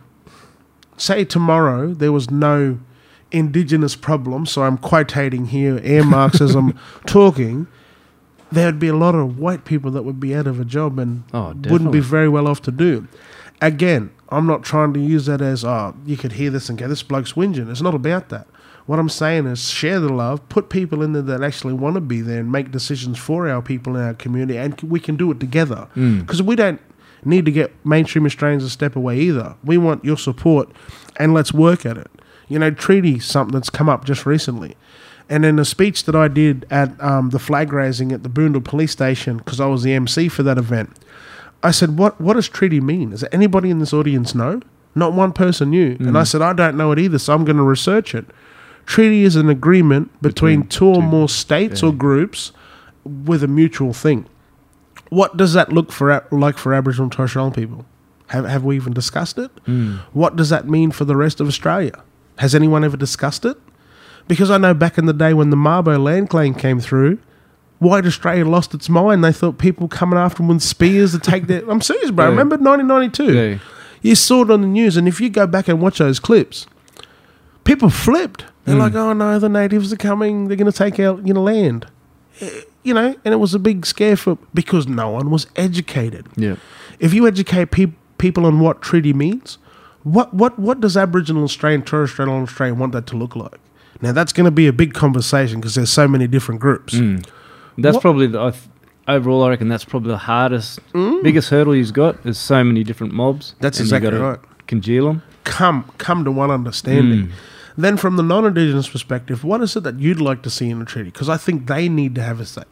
say 0.97 1.25
tomorrow 1.25 1.93
there 1.93 2.11
was 2.11 2.29
no 2.29 2.79
Indigenous 3.31 3.95
problem, 3.95 4.45
so 4.45 4.63
I'm 4.63 4.77
quotating 4.77 5.47
here 5.47 5.79
air 5.83 6.03
marks 6.03 6.41
talking. 7.05 7.67
There'd 8.51 8.79
be 8.79 8.87
a 8.87 8.95
lot 8.95 9.13
of 9.13 9.37
white 9.37 9.63
people 9.63 9.91
that 9.91 10.01
would 10.01 10.19
be 10.19 10.35
out 10.35 10.47
of 10.47 10.59
a 10.59 10.65
job 10.65 10.97
and 10.97 11.23
Oh, 11.31 11.53
wouldn't 11.69 11.91
be 11.91 11.99
very 11.99 12.27
well 12.27 12.47
off 12.47 12.63
to 12.63 12.71
do. 12.71 13.07
Again, 13.61 14.09
I'm 14.29 14.47
not 14.47 14.63
trying 14.63 14.93
to 14.93 14.99
use 14.99 15.27
that 15.27 15.41
as, 15.41 15.63
oh, 15.63 15.95
you 16.05 16.17
could 16.17 16.31
hear 16.33 16.49
this 16.49 16.69
and 16.69 16.77
go, 16.77 16.87
this 16.87 17.03
bloke's 17.03 17.33
whinging. 17.33 17.69
It's 17.69 17.81
not 17.81 17.93
about 17.93 18.29
that. 18.29 18.47
What 18.87 18.97
I'm 18.97 19.09
saying 19.09 19.45
is 19.45 19.69
share 19.69 19.99
the 19.99 20.11
love, 20.11 20.49
put 20.49 20.69
people 20.69 21.03
in 21.03 21.13
there 21.13 21.21
that 21.21 21.43
actually 21.43 21.73
want 21.73 21.93
to 21.93 22.01
be 22.01 22.21
there 22.21 22.39
and 22.39 22.51
make 22.51 22.71
decisions 22.71 23.19
for 23.19 23.47
our 23.47 23.61
people 23.61 23.95
in 23.95 24.01
our 24.01 24.15
community, 24.15 24.57
and 24.57 24.81
we 24.81 24.99
can 24.99 25.15
do 25.15 25.29
it 25.29 25.39
together. 25.39 25.87
Mm. 25.95 26.21
Because 26.21 26.41
we 26.41 26.55
don't 26.55 26.81
need 27.25 27.45
to 27.45 27.51
get 27.51 27.73
mainstream 27.85 28.25
Australians 28.25 28.63
a 28.63 28.69
step 28.69 28.95
away 28.95 29.19
either. 29.19 29.55
We 29.63 29.77
want 29.77 30.03
your 30.05 30.17
support, 30.17 30.69
and 31.17 31.33
let's 31.33 31.53
work 31.53 31.85
at 31.85 31.97
it. 31.97 32.09
You 32.47 32.59
know, 32.59 32.71
treaty 32.71 33.19
something 33.19 33.53
that's 33.53 33.69
come 33.69 33.89
up 33.89 34.05
just 34.05 34.25
recently. 34.25 34.75
And 35.29 35.45
in 35.45 35.59
a 35.59 35.65
speech 35.65 36.05
that 36.05 36.15
I 36.15 36.27
did 36.27 36.65
at 36.71 36.99
um, 37.03 37.29
the 37.29 37.37
flag 37.37 37.71
raising 37.71 38.11
at 38.11 38.23
the 38.23 38.29
Boondall 38.29 38.63
Police 38.63 38.91
Station, 38.91 39.37
because 39.37 39.59
I 39.59 39.67
was 39.67 39.83
the 39.83 39.93
MC 39.93 40.27
for 40.27 40.41
that 40.43 40.57
event, 40.57 40.97
I 41.61 41.69
said, 41.71 41.97
"What 41.97 42.19
what 42.19 42.33
does 42.33 42.49
treaty 42.49 42.79
mean? 42.81 43.11
Does 43.11 43.23
anybody 43.31 43.69
in 43.69 43.79
this 43.79 43.93
audience 43.93 44.33
know?" 44.33 44.61
Not 44.95 45.13
one 45.13 45.33
person 45.33 45.69
knew, 45.69 45.97
and 45.99 46.17
I 46.17 46.23
said, 46.23 46.41
"I 46.41 46.53
don't 46.53 46.75
know 46.75 46.91
it 46.91 46.97
either, 46.97 47.19
so 47.19 47.33
I'm 47.35 47.45
going 47.45 47.57
to 47.57 47.63
research 47.63 48.15
it." 48.15 48.25
Treaty 48.87 49.23
is 49.23 49.35
an 49.35 49.49
agreement 49.49 50.09
between, 50.19 50.61
Between 50.61 50.69
two 50.69 50.87
or 50.87 50.95
two- 50.95 51.01
more 51.03 51.29
states 51.29 51.83
yeah. 51.83 51.89
or 51.89 51.93
groups 51.93 52.51
with 53.05 53.43
a 53.43 53.47
mutual 53.47 53.93
thing. 53.93 54.25
What 55.09 55.37
does 55.37 55.53
that 55.53 55.71
look 55.71 55.91
for 55.91 56.25
like 56.31 56.57
for 56.57 56.73
Aboriginal 56.73 57.05
and 57.05 57.11
Torres 57.11 57.31
Strait 57.31 57.41
Islander 57.41 57.55
people? 57.61 57.85
Have 58.27 58.45
have 58.45 58.63
we 58.63 58.75
even 58.75 58.93
discussed 58.93 59.37
it? 59.37 59.49
What 60.13 60.35
does 60.35 60.49
that 60.49 60.67
mean 60.67 60.91
for 60.91 61.05
the 61.05 61.15
rest 61.15 61.39
of 61.39 61.47
Australia? 61.47 62.03
Has 62.37 62.53
anyone 62.55 62.83
ever 62.83 62.95
discussed 62.97 63.43
it? 63.45 63.57
Because 64.27 64.51
I 64.51 64.57
know 64.57 64.73
back 64.75 64.97
in 64.99 65.07
the 65.07 65.13
day 65.13 65.33
when 65.33 65.49
the 65.49 65.57
Mabo 65.57 66.01
land 66.01 66.29
claim 66.29 66.53
came 66.53 66.79
through, 66.79 67.17
White 67.79 68.05
Australia 68.05 68.45
lost 68.45 68.73
its 68.75 68.87
mind. 68.87 69.23
They 69.23 69.31
thought 69.31 69.57
people 69.57 69.87
coming 69.87 70.19
after 70.19 70.37
them 70.37 70.49
with 70.49 70.61
spears 70.61 71.11
to 71.13 71.19
take 71.19 71.47
their. 71.47 71.67
I'm 71.69 71.81
serious, 71.81 72.11
bro. 72.11 72.25
Yeah. 72.27 72.29
Remember 72.29 72.57
1992? 72.57 73.33
Yeah. 73.33 73.59
You 74.01 74.15
saw 74.15 74.43
it 74.43 74.51
on 74.51 74.61
the 74.61 74.67
news, 74.67 74.95
and 74.95 75.07
if 75.07 75.19
you 75.19 75.29
go 75.29 75.47
back 75.47 75.67
and 75.67 75.81
watch 75.81 75.97
those 75.97 76.19
clips, 76.19 76.67
people 77.63 77.89
flipped. 77.89 78.45
They're 78.65 78.75
Mm. 78.75 78.79
like, 78.79 78.93
"Oh 78.95 79.13
no, 79.13 79.39
the 79.39 79.49
natives 79.49 79.91
are 79.91 79.97
coming. 79.97 80.47
They're 80.47 80.57
going 80.57 80.71
to 80.71 80.77
take 80.77 80.99
out 80.99 81.25
you 81.25 81.33
know 81.33 81.41
land." 81.41 81.87
You 82.89 82.95
know, 82.95 83.15
and 83.23 83.33
it 83.33 83.37
was 83.37 83.53
a 83.53 83.59
big 83.59 83.85
scare 83.85 84.17
for 84.17 84.37
because 84.53 84.87
no 84.87 85.09
one 85.11 85.29
was 85.29 85.45
educated. 85.55 86.25
Yeah. 86.35 86.55
If 86.99 87.13
you 87.13 87.27
educate 87.27 87.71
peop 87.71 87.91
people 88.17 88.45
on 88.45 88.59
what 88.59 88.81
treaty 88.81 89.13
means, 89.13 89.57
what 90.03 90.33
what 90.33 90.57
what 90.57 90.79
does 90.81 90.95
Aboriginal 90.97 91.43
Australian, 91.43 91.83
Torres 91.83 92.11
Strait 92.11 92.25
Islander 92.27 92.43
Australia 92.49 92.73
want 92.73 92.91
that 92.93 93.05
to 93.07 93.15
look 93.17 93.35
like? 93.35 93.59
Now 94.01 94.11
that's 94.11 94.33
going 94.33 94.45
to 94.45 94.51
be 94.51 94.65
a 94.67 94.73
big 94.73 94.93
conversation 94.93 95.59
because 95.59 95.75
there's 95.75 95.91
so 95.91 96.07
many 96.07 96.25
different 96.27 96.59
groups. 96.61 96.93
Mm. 96.95 97.25
That's 97.77 97.95
What- 97.95 98.01
probably 98.01 98.27
the, 98.27 98.39
I 98.41 98.51
th- 98.51 98.63
overall. 99.07 99.43
I 99.43 99.49
reckon 99.49 99.67
that's 99.69 99.85
probably 99.85 100.09
the 100.11 100.17
hardest, 100.17 100.79
biggest 101.23 101.49
hurdle 101.49 101.75
you've 101.75 101.93
got. 101.93 102.25
Is 102.25 102.37
so 102.37 102.63
many 102.63 102.83
different 102.83 103.13
mobs. 103.13 103.51
Mm. 103.51 103.59
That's 103.59 103.79
exactly 103.79 104.11
right. 104.11 104.39
Congeal 104.67 105.05
them. 105.07 105.21
Come 105.43 105.85
come 105.97 106.23
to 106.25 106.31
one 106.31 106.49
understanding. 106.51 107.27
Mm. 107.27 107.31
Then 107.77 107.95
from 107.97 108.17
the 108.17 108.23
non-Indigenous 108.23 108.89
perspective, 108.89 109.45
what 109.45 109.61
is 109.61 109.73
it 109.77 109.83
that 109.83 109.99
you'd 109.99 110.19
like 110.19 110.41
to 110.43 110.49
see 110.49 110.69
in 110.69 110.81
a 110.81 110.85
treaty? 110.85 111.11
Because 111.11 111.29
I 111.29 111.37
think 111.37 111.67
they 111.67 111.87
need 111.87 112.13
to 112.15 112.21
have 112.21 112.41
a 112.41 112.45
say, 112.45 112.63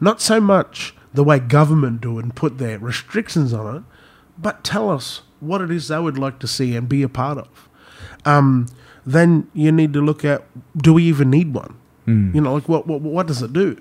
not 0.00 0.20
so 0.20 0.40
much 0.40 0.94
the 1.14 1.24
way 1.24 1.38
government 1.38 2.00
do 2.00 2.18
it 2.18 2.24
and 2.24 2.34
put 2.34 2.58
their 2.58 2.78
restrictions 2.78 3.52
on 3.52 3.76
it, 3.76 3.82
but 4.38 4.62
tell 4.62 4.90
us 4.90 5.22
what 5.40 5.60
it 5.60 5.70
is 5.70 5.88
they 5.88 5.98
would 5.98 6.18
like 6.18 6.38
to 6.40 6.46
see 6.46 6.76
and 6.76 6.88
be 6.88 7.02
a 7.02 7.08
part 7.08 7.38
of. 7.38 7.68
Um, 8.24 8.66
then 9.04 9.48
you 9.54 9.70
need 9.72 9.92
to 9.92 10.00
look 10.00 10.24
at 10.24 10.44
do 10.76 10.92
we 10.94 11.04
even 11.04 11.30
need 11.30 11.54
one? 11.54 11.76
You 12.34 12.40
know, 12.40 12.54
like 12.54 12.68
what, 12.68 12.86
what 12.86 13.00
what 13.00 13.26
does 13.26 13.42
it 13.42 13.52
do? 13.52 13.80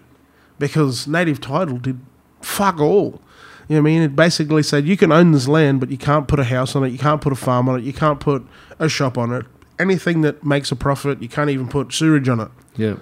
Because 0.58 1.08
native 1.08 1.40
title 1.42 1.78
did 1.78 2.00
fuck 2.42 2.80
all. 2.80 3.22
You 3.68 3.76
know 3.76 3.82
what 3.82 3.90
I 3.90 3.94
mean? 3.94 4.02
It 4.04 4.16
basically 4.16 4.64
said 4.64 4.88
you 4.88 4.98
can 4.98 5.12
own 5.12 5.32
this 5.32 5.48
land, 5.48 5.80
but 5.80 5.90
you 5.90 5.98
can't 5.98 6.28
put 6.28 6.40
a 6.40 6.44
house 6.44 6.76
on 6.76 6.84
it, 6.84 6.90
you 6.90 6.98
can't 6.98 7.22
put 7.22 7.34
a 7.34 7.36
farm 7.36 7.68
on 7.68 7.80
it, 7.80 7.84
you 7.84 7.94
can't 7.94 8.20
put 8.20 8.46
a 8.80 8.88
shop 8.88 9.18
on 9.18 9.34
it. 9.34 9.46
Anything 9.78 10.22
that 10.22 10.44
makes 10.44 10.72
a 10.72 10.76
profit, 10.76 11.22
you 11.22 11.28
can't 11.28 11.50
even 11.50 11.68
put 11.68 11.92
sewage 11.92 12.30
on 12.30 12.40
it. 12.40 12.50
Yeah. 12.78 12.96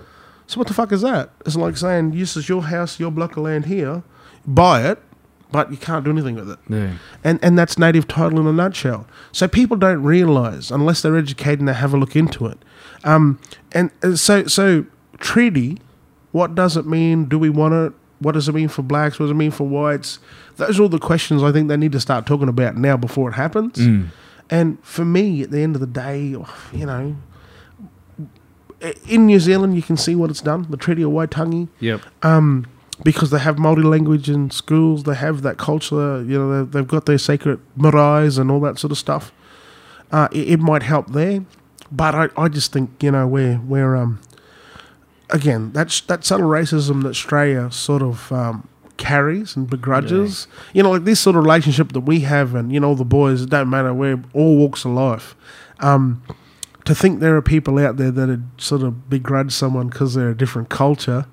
So 0.54 0.60
what 0.60 0.68
the 0.68 0.76
fuck 0.76 0.92
is 0.92 1.02
that? 1.02 1.32
It's 1.48 1.56
like 1.56 1.76
saying 1.78 2.12
this 2.12 2.38
is 2.38 2.48
your 2.48 2.62
house, 2.62 3.00
your 3.00 3.10
block 3.10 3.38
of 3.38 3.44
land 3.44 3.66
here, 3.66 4.04
buy 4.46 4.88
it, 4.88 5.00
but 5.52 5.72
you 5.72 5.78
can't 5.78 6.06
do 6.06 6.12
anything 6.12 6.36
with 6.36 6.48
it. 6.48 6.60
Yeah. 6.70 6.94
And 7.24 7.40
and 7.42 7.58
that's 7.58 7.80
native 7.80 8.08
title 8.08 8.40
in 8.40 8.46
a 8.46 8.54
nutshell. 8.54 9.08
So 9.32 9.48
people 9.48 9.78
don't 9.78 10.04
realise 10.04 10.70
unless 10.70 11.02
they're 11.02 11.18
educated 11.18 11.58
and 11.58 11.68
they 11.68 11.74
have 11.74 11.92
a 11.92 11.98
look 11.98 12.16
into 12.16 12.46
it. 12.46 12.60
Um, 13.04 13.40
and 13.72 13.90
uh, 14.04 14.16
so 14.16 14.46
so 14.46 14.86
treaty, 15.18 15.80
what 16.34 16.54
does 16.54 16.78
it 16.78 16.86
mean? 16.86 17.26
Do 17.26 17.40
we 17.40 17.50
want 17.50 17.74
it? 17.74 17.94
What 18.20 18.34
does 18.34 18.48
it 18.48 18.54
mean 18.54 18.68
for 18.68 18.84
blacks? 18.84 19.20
What 19.20 19.24
does 19.26 19.32
it 19.32 19.34
mean 19.34 19.50
for 19.50 19.68
whites? 19.68 20.20
Those 20.58 20.80
are 20.80 20.84
all 20.84 20.88
the 20.90 21.00
questions 21.00 21.42
I 21.42 21.52
think 21.52 21.68
they 21.68 21.78
need 21.78 21.94
to 21.94 22.00
start 22.00 22.28
talking 22.28 22.48
about 22.48 22.78
now 22.78 22.96
before 22.96 23.28
it 23.28 23.34
happens. 23.34 23.80
And 24.52 24.78
for 24.86 25.04
me, 25.04 25.42
at 25.42 25.50
the 25.50 25.62
end 25.62 25.74
of 25.74 25.82
the 25.82 25.88
day, 25.88 26.22
you 26.22 26.86
know, 26.86 27.16
in 29.08 29.26
New 29.26 29.40
Zealand, 29.40 29.76
you 29.76 29.82
can 29.82 29.98
see 29.98 30.16
what 30.16 30.30
it's 30.30 30.42
done. 30.42 30.66
The 30.70 30.78
Treaty 30.78 31.04
of 31.04 31.12
Waitangi, 31.12 31.68
Yep. 31.80 32.02
um, 32.24 32.66
because 33.04 33.32
they 33.32 33.40
have 33.40 33.58
multi-language 33.58 34.30
in 34.30 34.52
schools, 34.52 35.04
they 35.04 35.16
have 35.16 35.42
that 35.42 35.58
culture. 35.58 36.22
You 36.24 36.38
know, 36.40 36.66
they- 36.66 36.72
they've 36.80 36.88
got 36.88 37.06
their 37.06 37.18
sacred 37.18 37.60
maraes 37.78 38.38
and 38.38 38.52
all 38.52 38.60
that 38.62 38.78
sort 38.80 38.92
of 38.92 38.98
stuff. 38.98 39.32
Uh, 40.12 40.28
it, 40.32 40.50
it 40.54 40.60
might 40.60 40.84
help 40.84 41.12
there, 41.12 41.44
but 41.92 42.14
I, 42.16 42.30
I 42.38 42.48
just 42.48 42.72
think 42.72 43.02
you 43.02 43.12
know 43.12 43.26
where 43.28 43.56
where 43.58 43.96
um 43.96 44.20
again 45.30 45.72
that's 45.74 46.02
that 46.02 46.24
subtle 46.26 46.48
racism 46.48 47.02
that 47.04 47.10
Australia 47.10 47.72
sort 47.72 48.02
of 48.02 48.32
um, 48.32 48.68
carries 48.98 49.56
and 49.56 49.68
begrudges. 49.70 50.48
You 50.74 50.84
know, 50.84 50.92
like 50.92 51.04
this 51.06 51.20
sort 51.20 51.36
of 51.36 51.44
relationship 51.44 51.94
that 51.94 52.02
we 52.02 52.22
have, 52.22 52.54
and 52.56 52.72
you 52.72 52.80
know, 52.80 52.94
the 52.96 53.06
boys. 53.06 53.42
It 53.44 53.50
don't 53.50 53.70
matter 53.70 53.94
We're 53.94 54.22
all 54.34 54.58
walks 54.58 54.86
of 54.86 54.92
life. 54.92 55.36
Um, 55.80 56.22
to 56.86 56.94
think 56.96 57.20
there 57.20 57.36
are 57.36 57.42
people 57.42 57.80
out 57.80 57.98
there 57.98 58.12
that 58.12 58.28
would 58.30 58.44
sort 58.58 58.82
of 58.84 59.10
begrudge 59.10 59.52
someone 59.52 59.88
because 59.88 60.14
they're 60.14 60.30
a 60.30 60.38
different 60.38 60.70
culture, 60.70 61.26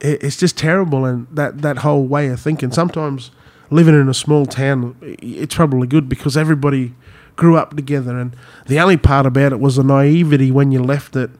it, 0.00 0.22
it's 0.22 0.36
just 0.36 0.56
terrible. 0.58 1.04
And 1.04 1.26
that 1.30 1.62
that 1.62 1.78
whole 1.78 2.06
way 2.06 2.28
of 2.28 2.40
thinking. 2.40 2.72
Sometimes 2.72 3.30
living 3.70 3.94
in 3.94 4.08
a 4.08 4.14
small 4.14 4.46
town, 4.46 4.96
i- 5.02 5.16
it's 5.20 5.54
probably 5.54 5.86
good 5.86 6.08
because 6.08 6.36
everybody 6.36 6.94
grew 7.36 7.56
up 7.56 7.76
together, 7.76 8.18
and 8.18 8.34
the 8.66 8.80
only 8.80 8.96
part 8.96 9.24
about 9.26 9.52
it 9.52 9.60
was 9.60 9.76
the 9.76 9.84
naivety 9.84 10.50
when 10.50 10.72
you 10.72 10.82
left 10.82 11.14
it. 11.16 11.30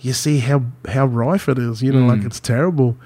You 0.00 0.12
see 0.12 0.38
how 0.40 0.62
how 0.88 1.06
rife 1.06 1.48
it 1.48 1.58
is. 1.58 1.82
You 1.82 1.92
know, 1.92 2.06
like 2.06 2.20
Mm. 2.20 2.26
it's 2.26 2.40
terrible. 2.40 2.96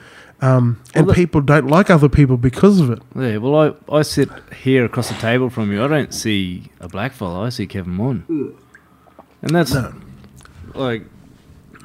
Um, 0.40 0.78
and 0.94 1.06
Well, 1.06 1.14
the- 1.14 1.20
people 1.22 1.40
don't 1.40 1.68
like 1.68 1.88
other 1.88 2.08
people 2.08 2.36
because 2.36 2.80
of 2.80 2.90
it. 2.90 2.98
Yeah, 3.14 3.36
well, 3.36 3.54
I, 3.88 3.98
I 3.98 4.02
sit 4.02 4.28
here 4.60 4.84
across 4.84 5.08
the 5.08 5.14
table 5.14 5.48
from 5.50 5.70
you. 5.70 5.84
I 5.84 5.86
don't 5.86 6.12
see 6.12 6.64
a 6.80 6.88
black 6.88 7.12
fella. 7.12 7.44
I 7.46 7.50
see 7.50 7.64
Kevin 7.66 7.92
Mon, 7.94 8.24
and 9.42 9.50
that's 9.54 9.74
No. 9.74 9.92
like 10.74 11.04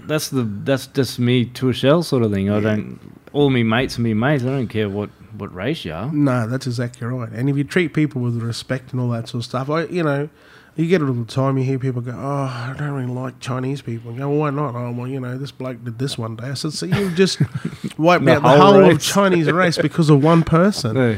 that's 0.05 0.29
the 0.29 0.43
that's 0.63 0.87
just 0.87 1.19
me 1.19 1.45
to 1.45 1.69
a 1.69 1.73
shell 1.73 2.03
sort 2.03 2.23
of 2.23 2.31
thing. 2.31 2.49
I 2.49 2.59
don't. 2.59 2.99
All 3.33 3.49
me 3.49 3.63
mates 3.63 3.97
are 3.97 4.01
me 4.01 4.13
mates. 4.13 4.43
I 4.43 4.47
don't 4.47 4.67
care 4.67 4.87
what 4.89 5.09
what 5.37 5.53
race 5.53 5.83
you 5.85 5.93
are. 5.93 6.11
No, 6.11 6.47
that's 6.47 6.65
exactly 6.65 7.05
right. 7.07 7.29
And 7.31 7.49
if 7.49 7.57
you 7.57 7.63
treat 7.63 7.93
people 7.93 8.21
with 8.21 8.41
respect 8.41 8.91
and 8.93 9.01
all 9.01 9.09
that 9.09 9.27
sort 9.27 9.41
of 9.41 9.45
stuff, 9.45 9.69
I, 9.69 9.83
you 9.83 10.01
know, 10.03 10.29
you 10.77 10.87
get 10.87 11.01
it 11.01 11.05
all 11.05 11.13
the 11.13 11.25
time. 11.25 11.57
You 11.57 11.63
hear 11.65 11.77
people 11.77 12.01
go, 12.01 12.11
"Oh, 12.15 12.15
I 12.45 12.73
don't 12.77 12.91
really 12.91 13.11
like 13.13 13.39
Chinese 13.41 13.81
people." 13.81 14.13
You 14.13 14.19
go, 14.19 14.29
well, 14.29 14.37
"Why 14.39 14.49
not?" 14.51 14.73
Oh, 14.75 14.91
well, 14.91 15.07
you 15.07 15.19
know, 15.19 15.37
this 15.37 15.51
bloke 15.51 15.83
did 15.83 15.99
this 15.99 16.17
one 16.17 16.37
day. 16.37 16.45
I 16.47 16.53
said, 16.53 16.71
"So 16.73 16.85
you've 16.85 17.15
just 17.15 17.39
wiped 17.97 18.23
The 18.25 18.31
out 18.35 18.43
the 18.43 18.47
whole 18.49 18.57
whole 18.73 18.83
of 18.85 18.87
race." 18.95 19.05
Chinese 19.05 19.51
race 19.51 19.77
because 19.77 20.09
of 20.09 20.23
one 20.23 20.43
person." 20.43 20.95
No. 20.95 21.17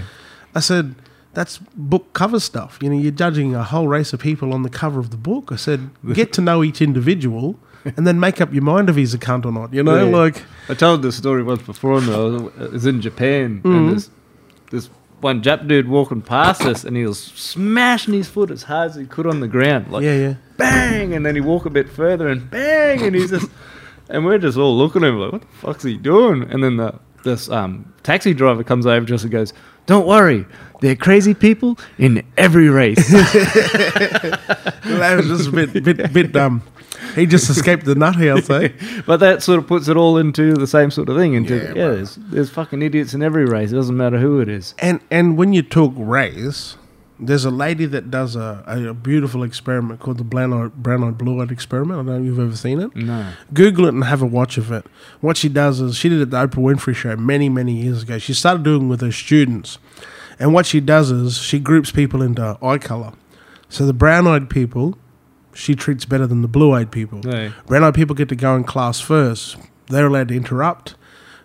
I 0.55 0.61
said, 0.61 0.95
"That's 1.33 1.59
book 1.75 2.13
cover 2.13 2.39
stuff. 2.39 2.79
You 2.81 2.89
know, 2.89 2.97
you're 2.97 3.11
judging 3.11 3.55
a 3.55 3.63
whole 3.63 3.87
race 3.87 4.13
of 4.13 4.19
people 4.19 4.53
on 4.53 4.63
the 4.63 4.69
cover 4.69 4.99
of 4.99 5.09
the 5.11 5.17
book." 5.17 5.51
I 5.51 5.55
said, 5.57 5.89
"Get 6.13 6.33
to 6.33 6.41
know 6.41 6.63
each 6.63 6.81
individual." 6.81 7.57
And 7.95 8.05
then 8.05 8.19
make 8.19 8.41
up 8.41 8.51
your 8.53 8.61
mind 8.63 8.89
if 8.89 8.97
he's 8.97 9.13
a 9.13 9.17
cunt 9.17 9.45
or 9.45 9.53
not. 9.53 9.73
You 9.73 9.83
know, 9.83 10.09
Yeah. 10.09 10.15
like 10.17 10.43
I 10.67 10.73
told 10.73 11.01
this 11.01 11.15
story 11.15 11.43
once 11.43 11.61
before. 11.61 12.01
Though 12.01 12.51
I 12.59 12.65
was 12.67 12.85
in 12.85 12.99
Japan, 13.01 13.61
Mm-hmm. 13.63 13.71
and 13.75 13.95
this 13.95 14.09
this 14.69 14.89
one 15.21 15.41
Jap 15.41 15.65
dude 15.67 15.87
walking 15.87 16.21
past 16.21 16.61
us, 16.65 16.83
and 16.83 16.97
he 16.97 17.05
was 17.05 17.19
smashing 17.19 18.13
his 18.13 18.27
foot 18.27 18.51
as 18.51 18.63
hard 18.63 18.89
as 18.91 18.95
he 18.97 19.05
could 19.05 19.25
on 19.27 19.39
the 19.39 19.47
ground, 19.47 19.91
like 19.91 20.03
yeah, 20.03 20.15
yeah. 20.15 20.33
bang, 20.57 21.13
and 21.13 21.25
then 21.25 21.35
he 21.35 21.41
walk 21.41 21.65
a 21.65 21.69
bit 21.69 21.89
further 21.89 22.27
and 22.27 22.49
bang, 22.51 23.01
and 23.01 23.15
he's 23.15 23.29
just, 23.29 23.49
and 24.09 24.25
we're 24.25 24.37
just 24.37 24.57
all 24.57 24.77
looking 24.77 25.03
at 25.03 25.09
him 25.09 25.19
like, 25.19 25.31
what 25.31 25.41
the 25.41 25.47
fuck's 25.61 25.83
he 25.83 25.95
doing? 25.97 26.43
And 26.51 26.61
then 26.63 26.75
the 26.77 26.95
this 27.23 27.49
um 27.49 27.93
taxi 28.03 28.33
driver 28.33 28.63
comes 28.63 28.85
over 28.85 29.05
to 29.05 29.15
us 29.15 29.23
and 29.23 29.31
goes, 29.31 29.53
"Don't 29.85 30.05
worry, 30.05 30.45
they're 30.81 30.95
crazy 30.95 31.33
people 31.33 31.77
in 31.97 32.23
every 32.37 32.69
race." 32.69 33.07
that 33.11 35.13
was 35.17 35.27
just 35.27 35.49
a 35.49 35.51
bit, 35.51 35.83
bit, 35.83 36.13
bit 36.13 36.35
um. 36.35 36.63
He 37.15 37.25
just 37.25 37.49
escaped 37.49 37.85
the 37.85 37.95
nut 37.95 38.15
house, 38.15 38.49
eh? 38.49 38.69
but 39.05 39.17
that 39.17 39.41
sort 39.41 39.57
of 39.57 39.67
puts 39.67 39.87
it 39.87 39.97
all 39.97 40.17
into 40.17 40.53
the 40.53 40.67
same 40.67 40.91
sort 40.91 41.09
of 41.09 41.17
thing. 41.17 41.33
Into 41.33 41.55
Yeah, 41.55 41.63
yeah, 41.63 41.73
bro. 41.73 41.95
there's, 41.95 42.15
there's 42.15 42.49
fucking 42.49 42.81
idiots 42.81 43.13
in 43.13 43.23
every 43.23 43.45
race. 43.45 43.71
It 43.71 43.75
doesn't 43.75 43.97
matter 43.97 44.19
who 44.19 44.39
it 44.41 44.49
is. 44.49 44.75
And 44.79 44.99
and 45.09 45.37
when 45.37 45.53
you 45.53 45.61
talk 45.63 45.93
race, 45.95 46.77
there's 47.19 47.45
a 47.45 47.49
lady 47.51 47.85
that 47.85 48.11
does 48.11 48.35
a, 48.35 48.63
a, 48.67 48.89
a 48.89 48.93
beautiful 48.93 49.43
experiment 49.43 49.99
called 49.99 50.17
the 50.17 50.23
brown 50.23 50.53
eyed, 50.53 50.73
brown 50.75 51.03
eyed 51.03 51.17
blue 51.17 51.41
eyed 51.41 51.51
experiment. 51.51 51.99
I 51.99 52.03
don't 52.03 52.05
know 52.05 52.19
if 52.19 52.25
you've 52.25 52.39
ever 52.39 52.55
seen 52.55 52.79
it. 52.79 52.95
No. 52.95 53.31
Google 53.53 53.85
it 53.85 53.93
and 53.93 54.03
have 54.05 54.21
a 54.21 54.25
watch 54.27 54.57
of 54.57 54.71
it. 54.71 54.85
What 55.19 55.35
she 55.37 55.49
does 55.49 55.81
is 55.81 55.95
she 55.95 56.09
did 56.09 56.19
it 56.19 56.23
at 56.23 56.31
the 56.31 56.37
Oprah 56.37 56.63
Winfrey 56.75 56.95
show 56.95 57.15
many 57.15 57.49
many 57.49 57.73
years 57.73 58.03
ago. 58.03 58.17
She 58.19 58.33
started 58.33 58.63
doing 58.63 58.83
it 58.83 58.87
with 58.87 59.01
her 59.01 59.11
students, 59.11 59.79
and 60.39 60.53
what 60.53 60.65
she 60.65 60.79
does 60.79 61.11
is 61.11 61.37
she 61.37 61.59
groups 61.59 61.91
people 61.91 62.21
into 62.21 62.57
eye 62.61 62.77
color. 62.77 63.13
So 63.67 63.85
the 63.85 63.93
brown 63.93 64.25
eyed 64.25 64.49
people, 64.49 64.97
she 65.53 65.75
treats 65.75 66.05
better 66.05 66.25
than 66.25 66.41
the 66.41 66.47
blue 66.47 66.71
eyed 66.71 66.91
people. 66.91 67.19
No. 67.23 67.51
Brown 67.67 67.83
eyed 67.83 67.93
people 67.93 68.15
get 68.15 68.29
to 68.29 68.35
go 68.35 68.55
in 68.55 68.63
class 68.63 68.99
first. 68.99 69.57
They're 69.87 70.07
allowed 70.07 70.29
to 70.29 70.35
interrupt. 70.35 70.95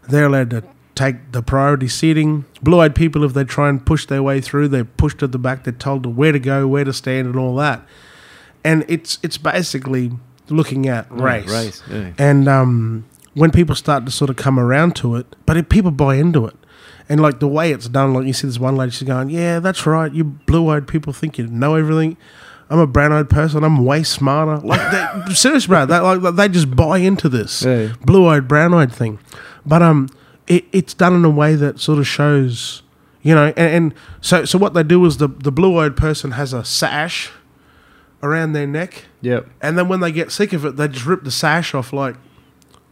They're 0.08 0.26
allowed 0.26 0.50
to 0.50 0.62
take 0.94 1.32
the 1.32 1.42
priority 1.42 1.88
seating. 1.88 2.44
Blue 2.62 2.80
eyed 2.80 2.94
people, 2.94 3.24
if 3.24 3.34
they 3.34 3.44
try 3.44 3.68
and 3.68 3.84
push 3.84 4.06
their 4.06 4.22
way 4.22 4.40
through, 4.40 4.68
they're 4.68 4.84
pushed 4.84 5.22
at 5.22 5.32
the 5.32 5.38
back. 5.38 5.64
They're 5.64 5.72
told 5.72 6.06
where 6.06 6.32
to 6.32 6.38
go, 6.38 6.66
where 6.66 6.84
to 6.84 6.92
stand, 6.92 7.26
and 7.26 7.36
all 7.36 7.56
that. 7.56 7.86
And 8.62 8.84
it's 8.88 9.18
it's 9.22 9.36
basically 9.36 10.12
looking 10.48 10.88
at 10.88 11.10
race. 11.10 11.50
race, 11.50 11.82
yeah. 11.90 12.12
And 12.18 12.48
um, 12.48 13.06
when 13.34 13.50
people 13.50 13.74
start 13.74 14.06
to 14.06 14.12
sort 14.12 14.30
of 14.30 14.36
come 14.36 14.58
around 14.58 14.96
to 14.96 15.16
it, 15.16 15.36
but 15.46 15.56
if 15.56 15.68
people 15.68 15.90
buy 15.90 16.16
into 16.16 16.46
it, 16.46 16.56
and 17.08 17.20
like 17.20 17.40
the 17.40 17.48
way 17.48 17.70
it's 17.72 17.88
done, 17.88 18.14
like 18.14 18.26
you 18.26 18.32
see 18.32 18.46
this 18.46 18.58
one 18.58 18.76
lady, 18.76 18.90
she's 18.92 19.06
going, 19.06 19.30
"Yeah, 19.30 19.60
that's 19.60 19.86
right. 19.86 20.12
You 20.12 20.24
blue-eyed 20.24 20.88
people 20.88 21.12
think 21.12 21.38
you 21.38 21.46
know 21.46 21.74
everything. 21.74 22.16
I'm 22.70 22.78
a 22.78 22.86
brown-eyed 22.86 23.28
person. 23.28 23.62
I'm 23.64 23.84
way 23.84 24.02
smarter." 24.02 24.56
Like, 24.66 24.90
they, 25.26 25.34
serious, 25.34 25.66
bro. 25.66 25.84
They 25.86 25.98
like 25.98 26.34
they 26.36 26.48
just 26.48 26.74
buy 26.74 26.98
into 26.98 27.28
this 27.28 27.62
Yeah. 27.62 27.92
blue-eyed, 28.04 28.48
brown-eyed 28.48 28.92
thing. 28.92 29.18
But 29.66 29.82
um, 29.82 30.08
it, 30.46 30.64
it's 30.72 30.94
done 30.94 31.14
in 31.14 31.24
a 31.24 31.30
way 31.30 31.54
that 31.56 31.78
sort 31.80 31.98
of 31.98 32.06
shows, 32.06 32.82
you 33.22 33.34
know, 33.34 33.46
and, 33.56 33.58
and 33.58 33.94
so 34.20 34.44
so 34.44 34.58
what 34.58 34.72
they 34.74 34.82
do 34.82 35.04
is 35.04 35.18
the 35.18 35.28
the 35.28 35.52
blue-eyed 35.52 35.96
person 35.96 36.32
has 36.32 36.52
a 36.52 36.64
sash 36.64 37.30
around 38.22 38.52
their 38.54 38.66
neck. 38.66 39.04
Yep. 39.20 39.46
And 39.60 39.76
then 39.76 39.88
when 39.88 40.00
they 40.00 40.10
get 40.12 40.32
sick 40.32 40.52
of 40.54 40.64
it, 40.64 40.76
they 40.76 40.88
just 40.88 41.04
rip 41.04 41.24
the 41.24 41.30
sash 41.30 41.74
off 41.74 41.92
like, 41.92 42.16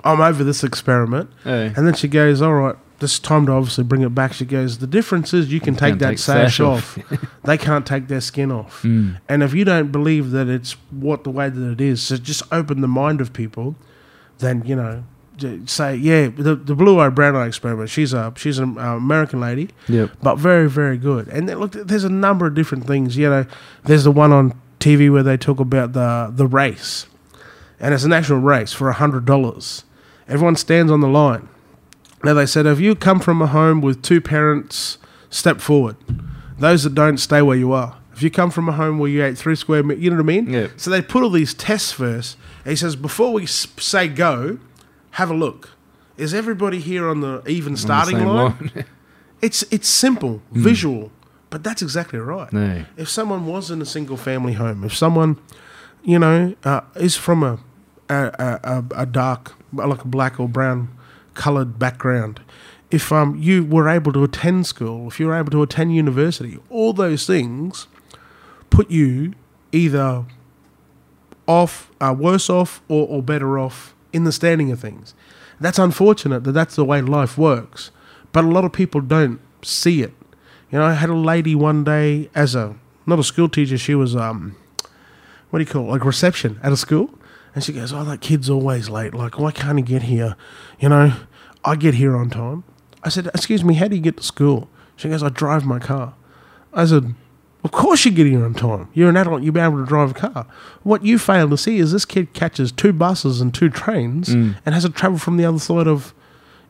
I'm 0.05 0.21
over 0.21 0.45
this 0.45 0.63
experiment. 0.63 1.31
Hey. 1.45 1.73
And 1.75 1.87
then 1.87 1.95
she 1.95 2.09
goes, 2.09 2.43
All 2.43 2.53
right, 2.55 2.77
this 3.03 3.19
time 3.19 3.45
to 3.47 3.53
obviously 3.53 3.85
bring 3.85 4.01
it 4.01 4.15
back. 4.15 4.33
She 4.33 4.47
goes, 4.47 4.79
The 4.79 4.87
difference 4.87 5.35
is 5.35 5.53
you 5.53 5.61
can 5.61 5.77
take 5.77 5.99
that 5.99 6.09
take 6.11 6.19
sash, 6.19 6.57
sash 6.57 6.61
off. 6.61 6.97
off." 7.13 7.27
they 7.45 7.59
can't 7.59 7.85
take 7.87 8.09
their 8.09 8.23
skin 8.23 8.51
off. 8.51 8.83
Mm. 8.83 9.21
And 9.29 9.43
if 9.43 9.53
you 9.53 9.67
don't 9.67 9.93
believe 9.93 10.31
that 10.31 10.49
it's 10.49 10.73
what 10.91 11.25
the 11.25 11.31
way 11.31 11.51
that 11.51 11.71
it 11.73 11.81
is, 11.83 12.03
so 12.03 12.17
just 12.17 12.43
open 12.51 12.81
the 12.81 12.89
mind 12.89 13.21
of 13.21 13.35
people, 13.35 13.77
then, 14.39 14.63
you 14.65 14.75
know, 14.75 15.05
say, 15.67 15.97
yeah, 15.97 16.29
the, 16.29 16.55
the 16.55 16.75
blue 16.75 16.99
eye 17.01 17.09
brown 17.11 17.37
eye 17.37 17.47
experiment. 17.47 17.91
She's 17.91 18.13
a 18.15 18.33
she's 18.37 18.59
an 18.59 18.79
uh, 18.79 18.97
American 18.97 19.41
lady, 19.41 19.69
Yep. 19.89 20.11
but 20.23 20.37
very 20.37 20.69
very 20.71 20.97
good. 20.97 21.29
And 21.29 21.49
then, 21.49 21.59
look, 21.59 21.73
there's 21.73 22.05
a 22.05 22.09
number 22.09 22.47
of 22.47 22.55
different 22.55 22.87
things. 22.87 23.17
You 23.17 23.29
know, 23.29 23.47
there's 23.85 24.05
the 24.05 24.13
one 24.13 24.33
on 24.33 24.59
TV 24.81 25.11
where 25.13 25.23
they 25.23 25.37
talk 25.37 25.59
about 25.61 25.93
the 25.95 26.33
the 26.35 26.47
race, 26.47 27.07
and 27.81 27.93
it's 27.95 28.05
an 28.05 28.13
actual 28.13 28.39
race 28.39 28.73
for 28.73 28.89
a 28.89 28.93
hundred 28.95 29.25
dollars. 29.25 29.85
Everyone 30.29 30.55
stands 30.57 30.93
on 30.93 31.01
the 31.01 31.09
line. 31.09 31.49
Now 32.25 32.35
they 32.35 32.47
said, 32.47 32.66
if 32.66 32.81
you 32.81 32.95
come 32.95 33.20
from 33.20 33.43
a 33.43 33.47
home 33.47 33.81
with 33.81 34.03
two 34.03 34.20
parents, 34.20 34.99
step 35.31 35.61
forward. 35.61 35.97
Those 36.59 36.85
that 36.85 36.95
don't, 36.95 37.18
stay 37.18 37.43
where 37.43 37.57
you 37.57 37.73
are. 37.73 37.99
If 38.12 38.23
you 38.23 38.31
come 38.31 38.51
from 38.51 38.68
a 38.68 38.73
home 38.73 38.99
where 38.99 39.11
you 39.11 39.25
ate 39.25 39.37
three 39.37 39.57
square 39.57 39.83
meters, 39.83 40.05
you 40.05 40.11
know 40.11 40.16
what 40.16 40.23
I 40.23 40.27
mean? 40.27 40.53
Yeah. 40.53 40.68
So 40.77 40.91
they 40.91 41.03
put 41.03 41.23
all 41.23 41.31
these 41.31 41.55
tests 41.55 41.93
first. 41.93 42.37
He 42.64 42.77
says, 42.77 42.95
before 42.95 43.33
we 43.33 43.47
say 43.47 44.07
go, 44.07 44.59
have 45.12 45.31
a 45.31 45.35
look. 45.35 45.70
Is 46.16 46.35
everybody 46.35 46.78
here 46.78 47.09
on 47.09 47.20
the 47.20 47.43
even 47.49 47.70
On 47.70 47.73
the 47.73 47.78
starting 47.81 48.24
line? 48.24 48.85
It's 49.40 49.65
it's 49.73 49.89
simple, 49.89 50.40
visual, 50.53 51.11
but 51.51 51.65
that's 51.65 51.82
exactly 51.82 52.20
right. 52.20 52.53
No. 52.53 52.85
If 52.97 53.09
someone 53.09 53.44
was 53.44 53.73
in 53.73 53.82
a 53.82 53.85
single 53.85 54.16
family 54.16 54.53
home, 54.53 54.85
if 54.85 54.97
someone, 54.97 55.36
you 56.05 56.20
know, 56.20 56.55
uh, 56.62 56.82
is 56.94 57.16
from 57.16 57.43
a 57.43 57.59
a, 58.09 58.15
a 58.15 58.61
a 58.62 58.85
a 59.03 59.07
dark, 59.07 59.55
like 59.73 60.05
a 60.05 60.07
black 60.07 60.39
or 60.39 60.49
brown 60.49 60.97
coloured 61.35 61.79
background, 61.79 62.41
if 62.91 63.11
um 63.13 63.37
you 63.37 63.65
were 63.65 63.89
able 63.89 64.13
to 64.13 64.25
attend 64.25 64.67
school, 64.67 65.09
if 65.09 65.19
you 65.19 65.27
were 65.27 65.37
able 65.37 65.51
to 65.51 65.63
attend 65.63 65.95
university, 65.95 66.59
all 66.71 66.93
those 66.93 67.27
things 67.27 67.87
put 68.71 68.91
you 68.91 69.35
either 69.73 70.25
off, 71.47 71.91
uh, 72.01 72.15
worse 72.17 72.49
off, 72.49 72.83
or, 72.89 73.07
or 73.07 73.23
better 73.23 73.59
off 73.59 73.95
in 74.13 74.25
the 74.25 74.33
standing 74.33 74.71
of 74.71 74.81
things. 74.81 75.15
That's 75.61 75.79
unfortunate 75.79 76.45
that 76.45 76.53
that's 76.53 76.77
the 76.77 76.85
way 76.85 77.01
life 77.03 77.37
works, 77.39 77.91
but 78.33 78.45
a 78.45 78.49
lot 78.49 78.65
of 78.65 78.73
people 78.73 79.01
don't 79.01 79.41
see 79.63 80.03
it. 80.03 80.13
You 80.71 80.79
know, 80.79 80.85
I 80.85 80.95
had 80.95 81.11
a 81.11 81.15
lady 81.15 81.55
one 81.55 81.85
day 81.85 82.31
as 82.35 82.55
a 82.55 82.77
not 83.07 83.19
a 83.19 83.25
school 83.25 83.49
teacher. 83.49 83.79
She 83.79 83.95
was 83.95 84.17
um, 84.17 84.57
what 85.51 85.59
do 85.59 85.65
you 85.65 85.71
call 85.71 85.85
it? 85.85 85.91
Like 85.91 86.05
reception 86.05 86.59
at 86.63 86.73
a 86.73 86.77
school, 86.77 87.11
and 87.55 87.62
she 87.62 87.73
goes, 87.73 87.93
"Oh, 87.93 88.05
that 88.05 88.20
kid's 88.20 88.49
always 88.51 88.89
late. 88.89 89.15
Like, 89.15 89.39
why 89.39 89.51
can't 89.53 89.79
he 89.79 89.83
get 89.83 90.03
here? 90.03 90.37
You 90.81 90.89
know, 90.89 91.12
I 91.65 91.77
get 91.77 91.95
here 91.95 92.16
on 92.16 92.31
time." 92.31 92.65
I 93.03 93.09
said, 93.09 93.27
"Excuse 93.29 93.65
me, 93.65 93.74
how 93.74 93.89
do 93.89 93.97
you 93.97 94.03
get 94.03 94.16
to 94.19 94.23
school?" 94.23 94.69
She 94.97 95.09
goes, 95.09 95.23
"I 95.23 95.29
drive 95.29 95.65
my 95.65 95.79
car." 95.79 96.15
I 96.73 96.85
said, 96.87 97.15
Of 97.65 97.70
course, 97.70 98.05
you 98.05 98.11
get 98.11 98.27
here 98.27 98.45
on 98.45 98.55
time. 98.55 98.89
You're 98.93 99.09
an 99.09 99.16
adult. 99.16 99.43
You'll 99.43 99.55
be 99.55 99.61
able 99.61 99.79
to 99.79 99.87
drive 99.87 100.11
a 100.11 100.15
car. 100.15 100.47
What 100.83 101.05
you 101.05 101.19
fail 101.19 101.49
to 101.49 101.57
see 101.57 101.79
is 101.79 101.93
this 101.93 102.05
kid 102.05 102.33
catches 102.33 102.73
two 102.73 102.93
buses 102.93 103.41
and 103.41 103.55
two 103.55 103.69
trains 103.69 104.31
mm. 104.31 104.57
and 104.66 104.74
has 104.74 104.85
to 104.85 104.91
travel 104.91 105.19
from 105.19 105.37
the 105.37 105.45
other 105.45 105.61
side 105.61 105.87
of, 105.87 106.12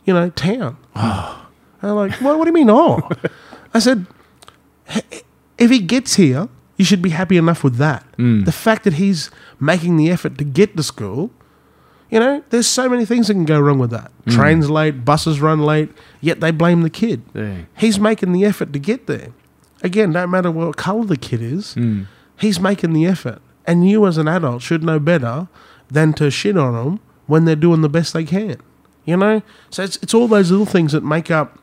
you 0.04 0.12
know, 0.12 0.30
town. 0.30 0.76
Oh. 0.94 1.48
and 1.80 1.90
I'm 1.90 1.96
like, 1.96 2.12
what, 2.20 2.38
what 2.38 2.44
do 2.44 2.50
you 2.50 2.54
mean? 2.54 2.70
Oh, 2.70 3.08
I 3.74 3.78
said, 3.78 4.06
"H- 4.88 5.24
if 5.58 5.70
he 5.70 5.80
gets 5.80 6.14
here, 6.14 6.48
you 6.82 6.84
should 6.84 7.00
be 7.00 7.10
happy 7.10 7.36
enough 7.36 7.62
with 7.62 7.76
that. 7.76 8.04
Mm. 8.16 8.44
The 8.44 8.50
fact 8.50 8.82
that 8.82 8.94
he's 8.94 9.30
making 9.60 9.98
the 9.98 10.10
effort 10.10 10.36
to 10.38 10.44
get 10.44 10.76
to 10.76 10.82
school, 10.82 11.30
you 12.10 12.18
know, 12.18 12.42
there's 12.50 12.66
so 12.66 12.88
many 12.88 13.04
things 13.04 13.28
that 13.28 13.34
can 13.34 13.44
go 13.44 13.60
wrong 13.60 13.78
with 13.78 13.90
that. 13.90 14.10
Mm. 14.26 14.34
Trains 14.34 14.68
late, 14.68 15.04
buses 15.04 15.40
run 15.40 15.60
late, 15.60 15.90
yet 16.20 16.40
they 16.40 16.50
blame 16.50 16.82
the 16.82 16.90
kid. 16.90 17.22
Yeah. 17.34 17.58
He's 17.76 18.00
making 18.00 18.32
the 18.32 18.44
effort 18.44 18.72
to 18.72 18.80
get 18.80 19.06
there. 19.06 19.28
Again, 19.84 20.10
don't 20.10 20.28
matter 20.28 20.50
what 20.50 20.76
colour 20.76 21.04
the 21.04 21.16
kid 21.16 21.40
is, 21.40 21.76
mm. 21.76 22.06
he's 22.40 22.58
making 22.58 22.94
the 22.94 23.06
effort. 23.06 23.40
And 23.64 23.88
you, 23.88 24.04
as 24.08 24.18
an 24.18 24.26
adult, 24.26 24.62
should 24.62 24.82
know 24.82 24.98
better 24.98 25.46
than 25.88 26.14
to 26.14 26.32
shit 26.32 26.56
on 26.56 26.74
them 26.74 27.00
when 27.28 27.44
they're 27.44 27.54
doing 27.54 27.82
the 27.82 27.88
best 27.88 28.12
they 28.12 28.24
can. 28.24 28.56
You 29.04 29.18
know? 29.18 29.42
So 29.70 29.84
it's, 29.84 29.98
it's 29.98 30.14
all 30.14 30.26
those 30.26 30.50
little 30.50 30.66
things 30.66 30.90
that 30.90 31.04
make 31.04 31.30
up 31.30 31.60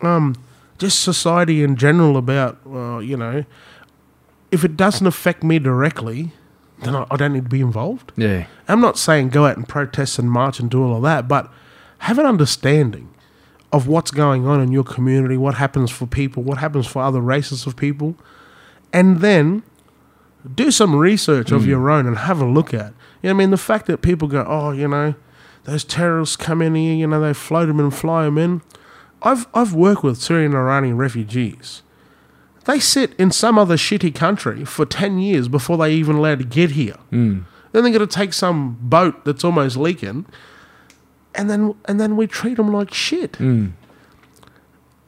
um, 0.00 0.36
just 0.78 1.02
society 1.02 1.64
in 1.64 1.74
general 1.74 2.16
about, 2.16 2.64
well, 2.64 3.02
you 3.02 3.16
know, 3.16 3.44
if 4.50 4.64
it 4.64 4.76
doesn't 4.76 5.06
affect 5.06 5.42
me 5.42 5.58
directly, 5.58 6.32
then 6.82 6.94
I, 6.94 7.06
I 7.10 7.16
don't 7.16 7.32
need 7.32 7.44
to 7.44 7.50
be 7.50 7.60
involved. 7.60 8.12
Yeah. 8.16 8.46
I'm 8.68 8.80
not 8.80 8.98
saying 8.98 9.30
go 9.30 9.46
out 9.46 9.56
and 9.56 9.68
protest 9.68 10.18
and 10.18 10.30
march 10.30 10.60
and 10.60 10.70
do 10.70 10.82
all 10.82 10.96
of 10.96 11.02
that, 11.02 11.28
but 11.28 11.50
have 11.98 12.18
an 12.18 12.26
understanding 12.26 13.12
of 13.72 13.86
what's 13.86 14.10
going 14.10 14.46
on 14.46 14.60
in 14.60 14.72
your 14.72 14.84
community, 14.84 15.36
what 15.36 15.54
happens 15.54 15.90
for 15.90 16.06
people, 16.06 16.42
what 16.42 16.58
happens 16.58 16.86
for 16.86 17.02
other 17.02 17.20
races 17.20 17.66
of 17.66 17.76
people, 17.76 18.16
and 18.92 19.20
then 19.20 19.62
do 20.54 20.70
some 20.70 20.96
research 20.96 21.52
of 21.52 21.62
hmm. 21.62 21.70
your 21.70 21.90
own 21.90 22.06
and 22.06 22.18
have 22.18 22.40
a 22.40 22.46
look 22.46 22.74
at. 22.74 22.92
You 23.22 23.28
know 23.28 23.30
what 23.30 23.30
I 23.30 23.32
mean? 23.34 23.50
The 23.50 23.58
fact 23.58 23.86
that 23.86 24.02
people 24.02 24.26
go, 24.26 24.44
oh, 24.48 24.72
you 24.72 24.88
know, 24.88 25.14
those 25.64 25.84
terrorists 25.84 26.36
come 26.36 26.62
in 26.62 26.74
here, 26.74 26.94
you 26.94 27.06
know, 27.06 27.20
they 27.20 27.34
float 27.34 27.68
them 27.68 27.78
and 27.78 27.94
fly 27.94 28.24
them 28.24 28.38
in. 28.38 28.62
I've, 29.22 29.46
I've 29.52 29.74
worked 29.74 30.02
with 30.02 30.16
Syrian 30.20 30.54
Iranian 30.54 30.96
refugees. 30.96 31.82
They 32.66 32.78
sit 32.78 33.14
in 33.18 33.30
some 33.30 33.58
other 33.58 33.76
shitty 33.76 34.14
country 34.14 34.64
for 34.64 34.84
10 34.84 35.18
years 35.18 35.48
before 35.48 35.78
they 35.78 35.92
even 35.94 36.16
allowed 36.16 36.40
to 36.40 36.44
get 36.44 36.72
here. 36.72 36.96
Hmm. 37.10 37.40
Then 37.72 37.84
they're 37.84 37.92
going 37.92 38.06
to 38.06 38.06
take 38.06 38.32
some 38.32 38.76
boat 38.80 39.24
that's 39.24 39.44
almost 39.44 39.76
leaking, 39.76 40.26
and 41.34 41.48
then 41.48 41.74
and 41.84 42.00
then 42.00 42.16
we 42.16 42.26
treat 42.26 42.56
them 42.56 42.72
like 42.72 42.92
shit. 42.92 43.36
Hmm. 43.36 43.68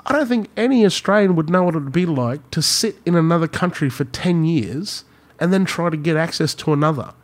I 0.06 0.12
don't 0.12 0.26
think 0.26 0.48
any 0.56 0.84
Australian 0.84 1.36
would 1.36 1.50
know 1.50 1.64
what 1.64 1.74
it'd 1.74 1.92
be 1.92 2.06
like 2.06 2.50
to 2.52 2.62
sit 2.62 2.96
in 3.06 3.14
another 3.14 3.46
country 3.46 3.88
for 3.88 4.04
10 4.04 4.44
years 4.44 5.04
and 5.38 5.52
then 5.52 5.64
try 5.64 5.90
to 5.90 5.96
get 5.96 6.16
access 6.16 6.54
to 6.54 6.72
another. 6.72 7.14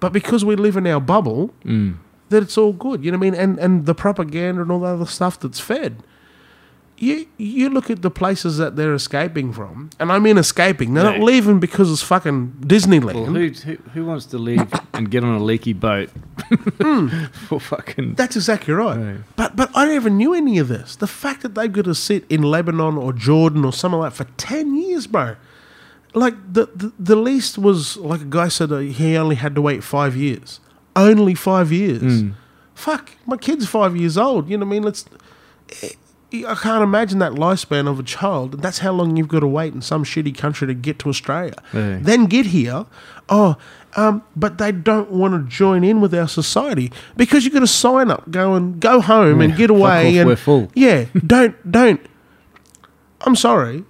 But 0.00 0.12
because 0.12 0.44
we 0.44 0.54
live 0.56 0.76
in 0.76 0.86
our 0.86 1.00
bubble, 1.00 1.48
hmm. 1.62 1.92
that 2.30 2.42
it's 2.42 2.56
all 2.56 2.72
good. 2.72 3.04
You 3.04 3.12
know 3.12 3.18
what 3.18 3.26
I 3.26 3.30
mean? 3.30 3.40
And 3.40 3.58
and 3.58 3.86
the 3.86 3.94
propaganda 3.94 4.62
and 4.62 4.72
all 4.72 4.80
the 4.80 4.86
other 4.86 5.06
stuff 5.06 5.38
that's 5.38 5.60
fed. 5.60 6.02
You 7.00 7.26
you 7.38 7.70
look 7.70 7.88
at 7.88 8.02
the 8.02 8.10
places 8.10 8.58
that 8.58 8.76
they're 8.76 8.92
escaping 8.92 9.54
from, 9.54 9.88
and 9.98 10.12
I 10.12 10.18
mean 10.18 10.36
escaping. 10.36 10.92
They're 10.92 11.02
not 11.02 11.20
leaving 11.20 11.58
because 11.58 11.90
it's 11.90 12.02
fucking 12.02 12.58
Disneyland. 12.60 13.14
Well, 13.14 13.24
who, 13.24 13.48
who 13.48 13.76
who 13.94 14.04
wants 14.04 14.26
to 14.26 14.38
leave 14.38 14.70
and 14.92 15.10
get 15.10 15.24
on 15.24 15.34
a 15.34 15.42
leaky 15.42 15.72
boat 15.72 16.10
for 17.48 17.58
fucking? 17.58 18.16
That's 18.16 18.36
exactly 18.36 18.74
right. 18.74 18.98
Right. 18.98 19.20
But 19.34 19.56
but 19.56 19.70
I 19.74 19.86
never 19.86 20.10
knew 20.10 20.34
any 20.34 20.58
of 20.58 20.68
this. 20.68 20.94
The 20.94 21.06
fact 21.06 21.40
that 21.40 21.54
they've 21.54 21.72
got 21.72 21.86
to 21.86 21.94
sit 21.94 22.26
in 22.28 22.42
Lebanon 22.42 22.98
or 22.98 23.14
Jordan 23.14 23.64
or 23.64 23.72
something 23.72 24.00
like 24.00 24.12
that 24.12 24.26
for 24.26 24.30
ten 24.36 24.76
years, 24.76 25.06
bro. 25.06 25.36
Like 26.12 26.34
the 26.52 26.66
the, 26.74 26.92
the 26.98 27.16
least 27.16 27.56
was 27.56 27.96
like 27.96 28.20
a 28.20 28.24
guy 28.26 28.48
said 28.48 28.72
uh, 28.72 28.78
he 28.78 29.16
only 29.16 29.36
had 29.36 29.54
to 29.54 29.62
wait 29.62 29.82
five 29.82 30.16
years. 30.16 30.60
Only 30.94 31.34
five 31.34 31.72
years. 31.72 32.24
Fuck, 32.74 33.12
my 33.24 33.38
kid's 33.38 33.66
five 33.66 33.96
years 33.96 34.18
old. 34.18 34.50
You 34.50 34.58
know 34.58 34.66
what 34.66 34.72
I 34.72 34.74
mean? 34.74 34.82
Let's. 34.82 35.06
I 36.32 36.54
can't 36.54 36.82
imagine 36.84 37.18
that 37.18 37.32
lifespan 37.32 37.88
of 37.88 37.98
a 37.98 38.02
child. 38.02 38.62
That's 38.62 38.78
how 38.78 38.92
long 38.92 39.16
you've 39.16 39.28
got 39.28 39.40
to 39.40 39.46
wait 39.48 39.74
in 39.74 39.82
some 39.82 40.04
shitty 40.04 40.36
country 40.38 40.66
to 40.68 40.74
get 40.74 40.98
to 41.00 41.08
Australia. 41.08 41.54
Yeah. 41.72 41.98
Then 42.00 42.26
get 42.26 42.46
here. 42.46 42.86
Oh, 43.28 43.56
um, 43.96 44.22
but 44.36 44.58
they 44.58 44.70
don't 44.70 45.10
want 45.10 45.34
to 45.34 45.50
join 45.50 45.82
in 45.82 46.00
with 46.00 46.14
our 46.14 46.28
society 46.28 46.92
because 47.16 47.44
you've 47.44 47.54
got 47.54 47.60
to 47.60 47.66
sign 47.66 48.10
up, 48.10 48.30
go 48.30 48.54
and 48.54 48.78
go 48.80 49.00
home 49.00 49.40
and 49.40 49.50
Yeah, 49.52 49.56
get 49.58 49.68
fuck 49.70 49.76
away. 49.78 50.08
off, 50.08 50.14
and 50.20 50.26
we're 50.28 50.36
full. 50.36 50.70
Yeah, 50.74 51.06
don't 51.26 51.70
don't. 51.72 52.00
I'm 53.22 53.36
sorry, 53.36 53.84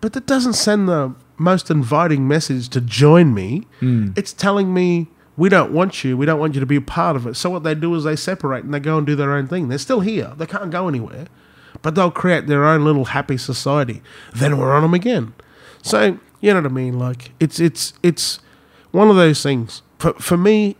but 0.00 0.12
that 0.12 0.26
doesn't 0.26 0.52
send 0.52 0.88
the 0.88 1.14
most 1.38 1.70
inviting 1.70 2.28
message 2.28 2.68
to 2.70 2.80
join 2.80 3.34
me. 3.34 3.66
Hmm. 3.80 4.10
It's 4.16 4.32
telling 4.32 4.72
me 4.72 5.08
we 5.36 5.48
don't 5.48 5.72
want 5.72 6.04
you. 6.04 6.16
We 6.16 6.24
don't 6.26 6.38
want 6.40 6.54
you 6.54 6.60
to 6.60 6.66
be 6.66 6.76
a 6.76 6.80
part 6.80 7.16
of 7.16 7.26
it. 7.26 7.36
So 7.36 7.50
what 7.50 7.62
they 7.62 7.74
do 7.74 7.94
is 7.94 8.04
they 8.04 8.16
separate 8.16 8.64
and 8.64 8.72
they 8.72 8.80
go 8.80 8.96
and 8.98 9.06
do 9.06 9.16
their 9.16 9.32
own 9.32 9.46
thing. 9.48 9.68
They're 9.68 9.78
still 9.78 10.00
here. 10.00 10.32
They 10.36 10.46
can't 10.46 10.70
go 10.70 10.88
anywhere, 10.88 11.26
but 11.82 11.94
they'll 11.94 12.10
create 12.10 12.46
their 12.46 12.64
own 12.64 12.84
little 12.84 13.06
happy 13.06 13.36
society. 13.36 14.02
Then 14.34 14.58
we're 14.58 14.74
on 14.74 14.82
them 14.82 14.94
again. 14.94 15.34
So 15.82 16.18
you 16.40 16.52
know 16.52 16.60
what 16.60 16.70
I 16.70 16.74
mean? 16.74 16.98
Like 16.98 17.32
it's 17.40 17.58
it's 17.60 17.92
it's 18.02 18.40
one 18.92 19.08
of 19.10 19.16
those 19.16 19.42
things. 19.42 19.82
For 19.98 20.12
for 20.14 20.36
me, 20.36 20.76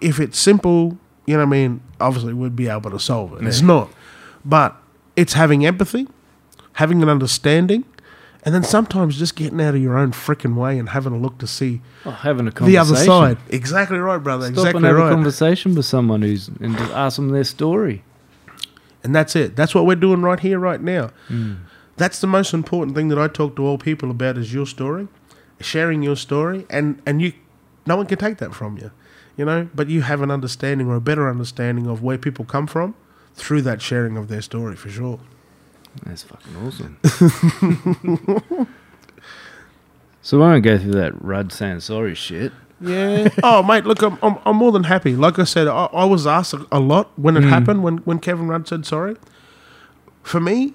if 0.00 0.20
it's 0.20 0.38
simple, 0.38 0.98
you 1.26 1.34
know 1.34 1.40
what 1.40 1.54
I 1.54 1.58
mean. 1.58 1.80
Obviously, 2.00 2.34
we'd 2.34 2.56
be 2.56 2.68
able 2.68 2.90
to 2.90 2.98
solve 2.98 3.34
it. 3.34 3.46
It's 3.46 3.62
not, 3.62 3.90
but 4.44 4.76
it's 5.16 5.34
having 5.34 5.64
empathy, 5.64 6.08
having 6.74 7.02
an 7.02 7.08
understanding, 7.08 7.84
and 8.44 8.54
then 8.54 8.64
sometimes 8.64 9.18
just 9.18 9.36
getting 9.36 9.60
out 9.60 9.74
of 9.74 9.82
your 9.82 9.96
own 9.96 10.12
freaking 10.12 10.56
way 10.56 10.78
and 10.78 10.88
having 10.90 11.12
a 11.12 11.18
look 11.18 11.38
to 11.38 11.46
see 11.46 11.80
Oh, 12.04 12.10
having 12.10 12.48
a 12.48 12.50
the 12.50 12.76
other 12.78 12.96
side. 12.96 13.38
Exactly 13.48 13.98
right, 13.98 14.18
brother. 14.18 14.46
Stop 14.46 14.58
exactly 14.66 14.88
and 14.88 14.98
have 14.98 15.06
a 15.06 15.10
conversation 15.10 15.74
with 15.74 15.86
someone 15.86 16.22
who's 16.22 16.48
and 16.48 16.76
just 16.76 16.92
ask 16.92 17.16
them 17.16 17.30
their 17.30 17.44
story. 17.44 18.02
And 19.04 19.14
that's 19.14 19.34
it. 19.34 19.56
That's 19.56 19.74
what 19.74 19.86
we're 19.86 19.96
doing 19.96 20.22
right 20.22 20.38
here, 20.38 20.58
right 20.58 20.80
now. 20.80 21.10
Mm. 21.28 21.58
That's 21.96 22.20
the 22.20 22.26
most 22.26 22.54
important 22.54 22.96
thing 22.96 23.08
that 23.08 23.18
I 23.18 23.28
talk 23.28 23.56
to 23.56 23.66
all 23.66 23.78
people 23.78 24.10
about 24.10 24.38
is 24.38 24.54
your 24.54 24.66
story, 24.66 25.08
sharing 25.60 26.02
your 26.02 26.16
story, 26.16 26.66
and 26.70 27.02
and 27.04 27.20
you, 27.20 27.32
no 27.86 27.96
one 27.96 28.06
can 28.06 28.18
take 28.18 28.38
that 28.38 28.54
from 28.54 28.78
you, 28.78 28.90
you 29.36 29.44
know. 29.44 29.68
But 29.74 29.88
you 29.88 30.02
have 30.02 30.22
an 30.22 30.30
understanding 30.30 30.88
or 30.88 30.96
a 30.96 31.00
better 31.00 31.28
understanding 31.28 31.86
of 31.86 32.02
where 32.02 32.16
people 32.18 32.44
come 32.44 32.66
from 32.66 32.94
through 33.34 33.62
that 33.62 33.82
sharing 33.82 34.16
of 34.16 34.28
their 34.28 34.42
story, 34.42 34.76
for 34.76 34.88
sure. 34.88 35.20
That's 36.04 36.22
fucking 36.22 36.56
awesome. 36.56 36.98
so 40.22 40.42
I 40.42 40.52
won't 40.52 40.64
go 40.64 40.78
through 40.78 40.92
that 40.92 41.22
Rudd 41.22 41.52
saying 41.52 41.80
sorry 41.80 42.14
shit. 42.14 42.52
Yeah. 42.82 43.28
oh, 43.42 43.62
mate, 43.62 43.84
look, 43.84 44.02
I'm, 44.02 44.18
I'm, 44.22 44.38
I'm 44.44 44.56
more 44.56 44.72
than 44.72 44.84
happy. 44.84 45.14
Like 45.16 45.38
I 45.38 45.44
said, 45.44 45.68
I, 45.68 45.86
I 45.86 46.04
was 46.04 46.26
asked 46.26 46.54
a, 46.54 46.66
a 46.72 46.80
lot 46.80 47.10
when 47.16 47.36
it 47.36 47.44
happened, 47.44 47.82
when, 47.82 47.98
when 47.98 48.18
Kevin 48.18 48.48
Rudd 48.48 48.68
said 48.68 48.84
sorry. 48.84 49.16
For 50.22 50.40
me, 50.40 50.74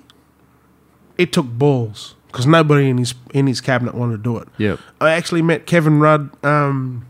it 1.17 1.31
took 1.31 1.45
balls 1.45 2.15
because 2.27 2.45
nobody 2.45 2.89
in 2.89 2.97
his 2.97 3.15
in 3.33 3.47
his 3.47 3.61
cabinet 3.61 3.95
wanted 3.95 4.17
to 4.17 4.23
do 4.23 4.37
it. 4.37 4.47
Yep. 4.57 4.79
I 4.99 5.11
actually 5.11 5.41
met 5.41 5.65
Kevin 5.65 5.99
Rudd 5.99 6.29
um, 6.45 7.05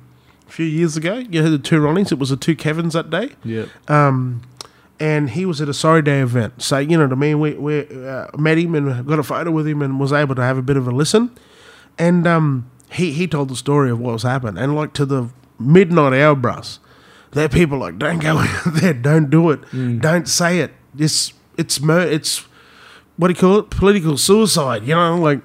a 0.47 0.51
few 0.51 0.65
years 0.65 0.95
ago. 0.95 1.15
You 1.15 1.41
heard 1.41 1.51
the 1.51 1.59
two 1.59 1.79
Ronnies. 1.79 2.11
It 2.11 2.19
was 2.19 2.29
the 2.29 2.37
two 2.37 2.55
Kevins 2.55 2.93
that 2.93 3.09
day. 3.09 3.31
Yep. 3.43 3.69
Um, 3.89 4.43
and 4.99 5.31
he 5.31 5.45
was 5.45 5.61
at 5.61 5.69
a 5.69 5.73
Sorry 5.73 6.01
Day 6.01 6.21
event. 6.21 6.61
So, 6.61 6.77
you 6.79 6.97
know 6.97 7.03
what 7.03 7.11
I 7.11 7.15
mean? 7.15 7.39
We, 7.39 7.53
we 7.53 8.07
uh, 8.07 8.27
met 8.37 8.57
him 8.57 8.73
and 8.73 9.05
got 9.05 9.19
a 9.19 9.23
photo 9.23 9.51
with 9.51 9.67
him 9.67 9.81
and 9.81 9.99
was 9.99 10.11
able 10.11 10.33
to 10.35 10.41
have 10.41 10.57
a 10.57 10.61
bit 10.63 10.75
of 10.77 10.87
a 10.87 10.91
listen. 10.91 11.37
And 11.99 12.25
um, 12.25 12.69
he, 12.91 13.11
he 13.11 13.27
told 13.27 13.49
the 13.49 13.55
story 13.55 13.89
of 13.91 13.99
what 13.99 14.13
was 14.13 14.23
happened. 14.23 14.57
And 14.57 14.75
like 14.75 14.93
to 14.93 15.05
the 15.05 15.29
midnight 15.59 16.13
hour, 16.13 16.35
bros, 16.35 16.79
there 17.31 17.45
are 17.45 17.49
people 17.49 17.77
like, 17.77 17.97
don't 17.97 18.19
go 18.19 18.37
out 18.39 18.73
there, 18.73 18.93
don't 18.93 19.29
do 19.29 19.49
it, 19.51 19.59
don't 20.01 20.27
say 20.27 20.59
it. 20.59 20.71
It's, 20.97 21.33
it's, 21.57 21.79
mur- 21.79 22.07
it's, 22.07 22.45
what 23.17 23.27
do 23.27 23.33
you 23.33 23.39
call 23.39 23.59
it? 23.59 23.69
Political 23.69 24.17
suicide, 24.17 24.83
you 24.83 24.95
know? 24.95 25.17
Like, 25.17 25.41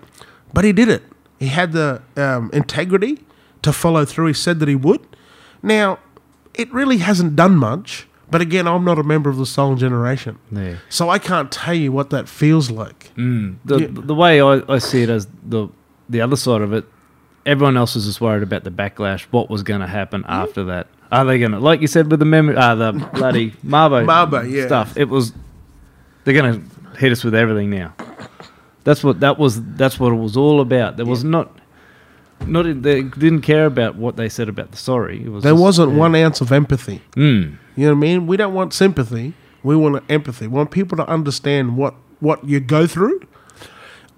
but 0.52 0.64
he 0.64 0.72
did 0.72 0.88
it. 0.88 1.02
He 1.38 1.46
had 1.48 1.72
the 1.72 2.02
um, 2.16 2.50
integrity 2.52 3.24
to 3.62 3.72
follow 3.72 4.04
through. 4.04 4.28
He 4.28 4.32
said 4.34 4.60
that 4.60 4.68
he 4.68 4.76
would. 4.76 5.00
Now, 5.62 5.98
it 6.54 6.72
really 6.72 6.98
hasn't 6.98 7.34
done 7.36 7.56
much. 7.56 8.06
But 8.30 8.40
again, 8.40 8.66
I'm 8.66 8.84
not 8.84 8.98
a 8.98 9.02
member 9.02 9.28
of 9.28 9.36
the 9.36 9.44
Stolen 9.44 9.76
Generation. 9.76 10.38
Yeah. 10.50 10.76
So 10.88 11.10
I 11.10 11.18
can't 11.18 11.52
tell 11.52 11.74
you 11.74 11.92
what 11.92 12.08
that 12.10 12.28
feels 12.30 12.70
like. 12.70 13.10
Mm. 13.16 13.56
The 13.64 13.78
Yeah. 13.80 13.86
the 13.90 14.14
way 14.14 14.40
I, 14.40 14.62
I 14.68 14.78
see 14.78 15.02
it 15.02 15.10
as 15.10 15.26
the 15.42 15.68
the 16.08 16.22
other 16.22 16.36
side 16.36 16.62
of 16.62 16.72
it, 16.72 16.86
everyone 17.46 17.76
else 17.76 17.94
was 17.94 18.06
just 18.06 18.20
worried 18.20 18.42
about 18.42 18.64
the 18.64 18.70
backlash. 18.70 19.22
What 19.30 19.50
was 19.50 19.62
going 19.62 19.80
to 19.80 19.86
happen 19.86 20.24
after 20.28 20.64
that? 20.64 20.86
Are 21.10 21.24
they 21.24 21.38
going 21.38 21.52
to, 21.52 21.58
like 21.58 21.80
you 21.80 21.86
said, 21.86 22.10
with 22.10 22.20
the 22.20 22.26
mem- 22.26 22.56
uh, 22.56 22.74
the 22.74 22.92
bloody 23.14 23.50
Marbo, 23.66 24.04
Mabo, 24.06 24.50
yeah. 24.50 24.66
stuff? 24.66 24.96
It 24.96 25.08
was 25.08 25.32
they're 26.24 26.34
going 26.34 26.60
to 26.62 26.98
hit 26.98 27.12
us 27.12 27.22
with 27.24 27.34
everything 27.34 27.70
now. 27.70 27.94
That's 28.84 29.04
what 29.04 29.20
that 29.20 29.38
was. 29.38 29.62
That's 29.74 30.00
what 30.00 30.12
it 30.12 30.16
was 30.16 30.36
all 30.36 30.60
about. 30.60 30.96
There 30.96 31.06
was 31.06 31.22
not. 31.24 31.58
Not 32.46 32.64
they 32.82 33.02
didn't 33.04 33.42
care 33.42 33.66
about 33.66 33.94
what 33.94 34.16
they 34.16 34.28
said 34.28 34.48
about 34.48 34.72
the 34.72 34.76
sorry. 34.76 35.22
It 35.24 35.28
was 35.28 35.44
There 35.44 35.52
just- 35.52 35.62
wasn't 35.62 35.92
yeah. 35.92 35.98
one 35.98 36.14
ounce 36.16 36.40
of 36.40 36.50
empathy. 36.50 37.00
Mm. 37.12 37.56
You 37.76 37.86
know 37.86 37.92
what 37.92 37.98
I 37.98 38.00
mean? 38.00 38.26
We 38.26 38.36
don't 38.36 38.52
want 38.54 38.72
sympathy. 38.74 39.34
We 39.62 39.76
want 39.76 40.02
empathy. 40.08 40.48
We 40.48 40.54
want 40.56 40.72
people 40.72 40.96
to 40.96 41.06
understand 41.06 41.76
what, 41.76 41.94
what 42.18 42.44
you 42.44 42.58
go 42.58 42.88
through. 42.88 43.20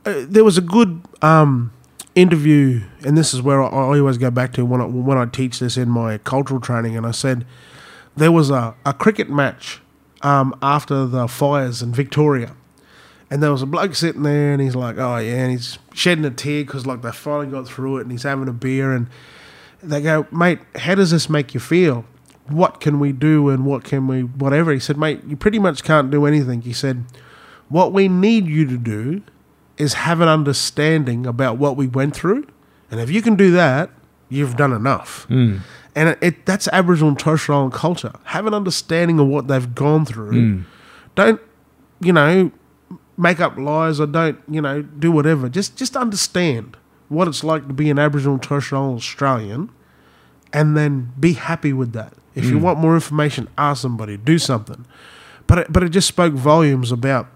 Uh, 0.07 0.25
there 0.27 0.43
was 0.43 0.57
a 0.57 0.63
good 0.63 1.03
um, 1.21 1.71
interview, 2.15 2.83
and 3.05 3.17
this 3.17 3.35
is 3.35 3.43
where 3.43 3.63
I, 3.63 3.69
I 3.69 3.99
always 3.99 4.19
go 4.19 4.31
back 4.31 4.53
to 4.55 4.65
when 4.65 4.81
I, 4.81 4.87
when 4.87 5.19
I 5.19 5.27
teach 5.27 5.59
this 5.59 5.77
in 5.77 5.89
my 5.89 6.19
cultural 6.19 6.61
training, 6.61 6.97
and 6.97 7.07
I 7.07 7.11
said 7.11 7.45
there 8.17 8.33
was 8.33 8.51
a, 8.51 8.75
a 8.87 8.93
cricket 8.93 9.29
match 9.29 9.81
um, 10.23 10.57
after 10.63 11.07
the 11.07 11.29
fires 11.29 11.83
in 11.83 11.93
Victoria. 11.93 12.55
And 13.31 13.43
there 13.43 13.51
was 13.51 13.63
a 13.63 13.67
bloke 13.67 13.95
sitting 13.95 14.23
there, 14.23 14.53
and 14.53 14.63
he's 14.63 14.77
like, 14.77 14.97
"Oh 14.99 15.17
yeah," 15.17 15.43
and 15.43 15.51
he's 15.51 15.79
shedding 15.93 16.25
a 16.25 16.31
tear 16.31 16.65
because 16.65 16.87
like 16.87 17.03
they 17.03 17.11
finally 17.11 17.51
got 17.51 17.67
through 17.67 17.99
it, 17.99 18.03
and 18.03 18.13
he's 18.13 18.23
having 18.23 18.49
a 18.49 18.53
beer, 18.53 18.93
and 18.93 19.09
they 19.83 20.01
go, 20.01 20.27
"Mate, 20.31 20.61
how 20.77 20.95
does 20.95 21.11
this 21.11 21.29
make 21.29 21.55
you 21.55 21.59
feel? 21.59 22.05
What 22.47 22.81
can 22.81 23.01
we 23.01 23.13
do, 23.13 23.49
and 23.49 23.65
what 23.65 23.83
can 23.83 24.07
we, 24.07 24.23
whatever?" 24.23 24.73
He 24.73 24.79
said, 24.79 24.99
"Mate, 24.99 25.25
you 25.27 25.37
pretty 25.37 25.59
much 25.59 25.83
can't 25.83 26.11
do 26.11 26.27
anything." 26.27 26.63
He 26.63 26.73
said, 26.73 27.07
"What 27.69 27.93
we 27.93 28.09
need 28.09 28.47
you 28.47 28.67
to 28.67 28.77
do 28.77 29.23
is 29.77 29.95
have 29.95 30.21
an 30.21 30.29
understanding 30.29 31.27
about 31.27 31.59
what 31.59 31.77
we 31.77 31.87
went 31.87 32.15
through, 32.15 32.47
and 32.91 33.01
if 33.01 33.11
you 33.11 33.23
can 33.23 33.37
do 33.37 33.51
that, 33.53 33.91
you've 34.29 34.57
done 34.57 34.73
enough." 34.73 35.27
Mm. 35.29 35.61
And 35.95 36.09
it, 36.11 36.19
it 36.21 36.47
that's 36.47 36.69
Aboriginal 36.69 37.11
and 37.11 37.19
Torres 37.19 37.43
Strait 37.43 37.55
Islander 37.55 37.77
culture. 37.77 38.13
Have 38.25 38.47
an 38.47 38.55
understanding 38.55 39.19
of 39.19 39.29
what 39.29 39.49
they've 39.49 39.75
gone 39.75 40.05
through. 40.05 40.33
Mm. 40.33 40.65
Don't, 41.15 41.41
you 42.01 42.13
know, 42.13 42.51
make 43.17 43.41
up 43.41 43.57
lies 43.57 44.01
or 44.01 44.07
don't, 44.07 44.39
you 44.49 44.61
know, 44.61 44.83
do 44.83 45.13
whatever. 45.13 45.49
Just 45.49 45.77
just 45.77 45.97
understand 45.97 46.77
what 47.09 47.29
it's 47.29 47.45
like 47.45 47.69
to 47.69 47.75
be 47.75 47.91
an 47.91 47.99
Aboriginal 47.99 48.35
and 48.35 48.43
Torres 48.43 48.65
Strait 48.65 48.79
Islander 48.79 48.97
Australian, 48.97 49.71
and 50.53 50.77
then 50.77 51.13
be 51.19 51.35
happy 51.35 51.73
with 51.73 51.93
that. 51.93 52.15
If 52.35 52.47
you 52.47 52.59
want 52.59 52.81
more 52.81 52.95
information, 52.95 53.49
ask 53.57 53.83
somebody, 53.83 54.17
do 54.17 54.39
something. 54.39 54.85
But 55.47 55.59
it, 55.59 55.73
but 55.73 55.85
it 55.85 55.91
just 55.91 56.09
spoke 56.09 56.33
volumes 56.33 56.91
about 56.91 57.29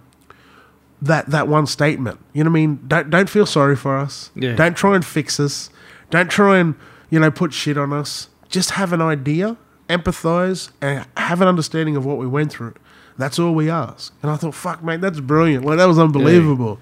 that 1.03 1.27
that 1.27 1.49
one 1.49 1.67
statement. 1.67 2.19
You 2.33 2.45
know 2.45 2.51
what 2.51 2.59
I 2.59 2.61
mean? 2.61 2.81
Don't 2.87 3.11
don't 3.11 3.29
feel 3.31 3.47
sorry 3.47 3.77
for 3.77 3.97
us. 3.97 4.31
Yeah. 4.35 4.55
Don't 4.55 4.77
try 4.77 4.95
and 4.95 5.05
fix 5.05 5.39
us. 5.41 5.71
Don't 6.11 6.31
try 6.31 6.59
and 6.59 6.75
you 7.11 7.19
know 7.21 7.31
put 7.31 7.53
shit 7.53 7.77
on 7.79 7.93
us. 7.93 8.29
Just 8.49 8.71
have 8.73 8.93
an 8.93 9.03
idea, 9.03 9.57
empathize, 9.89 10.71
and 10.81 11.07
have 11.17 11.41
an 11.41 11.49
understanding 11.49 11.97
of 11.97 12.05
what 12.07 12.17
we 12.19 12.27
went 12.27 12.51
through. 12.53 12.75
That's 13.19 13.39
all 13.39 13.55
we 13.55 13.69
ask. 13.69 14.15
And 14.23 14.31
I 14.31 14.37
thought, 14.37 14.55
fuck, 14.55 14.83
mate, 14.83 15.01
that's 15.01 15.21
brilliant. 15.21 15.65
Like 15.65 15.79
that 15.79 15.87
was 15.87 15.99
unbelievable. 15.99 16.81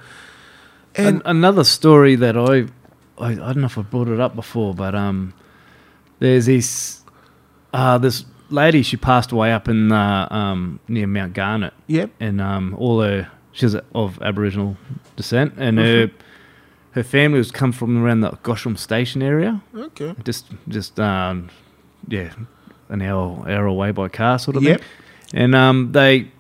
And 0.95 1.17
An- 1.17 1.23
another 1.25 1.65
story 1.65 2.15
that 2.17 2.37
I, 2.37 2.67
I 3.23 3.33
I 3.33 3.35
don't 3.35 3.57
know 3.59 3.67
if 3.67 3.79
I 3.79 3.83
brought 3.83 4.09
it 4.09 4.21
up 4.21 4.35
before, 4.37 4.75
but 4.75 4.95
um, 4.95 5.35
there's 6.21 6.47
this 6.47 7.03
uh 7.73 7.99
this 7.99 8.25
lady 8.49 8.83
she 8.83 8.97
passed 8.97 9.33
away 9.33 9.53
up 9.53 9.69
in 9.69 9.91
uh, 9.93 10.29
um 10.31 10.79
near 10.89 11.07
Mount 11.07 11.35
Garnet, 11.35 11.75
yep, 11.87 12.11
and 12.21 12.41
um 12.41 12.75
all 12.79 13.01
her 13.01 13.31
she's 13.57 13.75
of 13.95 14.21
Aboriginal 14.23 14.77
descent, 15.17 15.55
and 15.57 15.79
her 15.79 16.11
her 16.93 17.03
family 17.03 17.39
was 17.39 17.51
come 17.51 17.73
from 17.73 18.03
around 18.03 18.21
the 18.21 18.31
Gosham 18.43 18.77
Station 18.79 19.23
area, 19.23 19.61
okay, 19.75 20.15
just 20.25 20.47
just 20.69 21.01
um 21.01 21.49
yeah 22.09 22.33
an 22.89 23.03
hour 23.03 23.45
hour 23.51 23.67
away 23.67 23.91
by 23.91 24.09
car 24.09 24.39
sort 24.39 24.57
of 24.57 24.63
Yep. 24.63 24.81
thing 24.81 24.89
and 25.43 25.55
um 25.57 25.91
they 25.93 26.31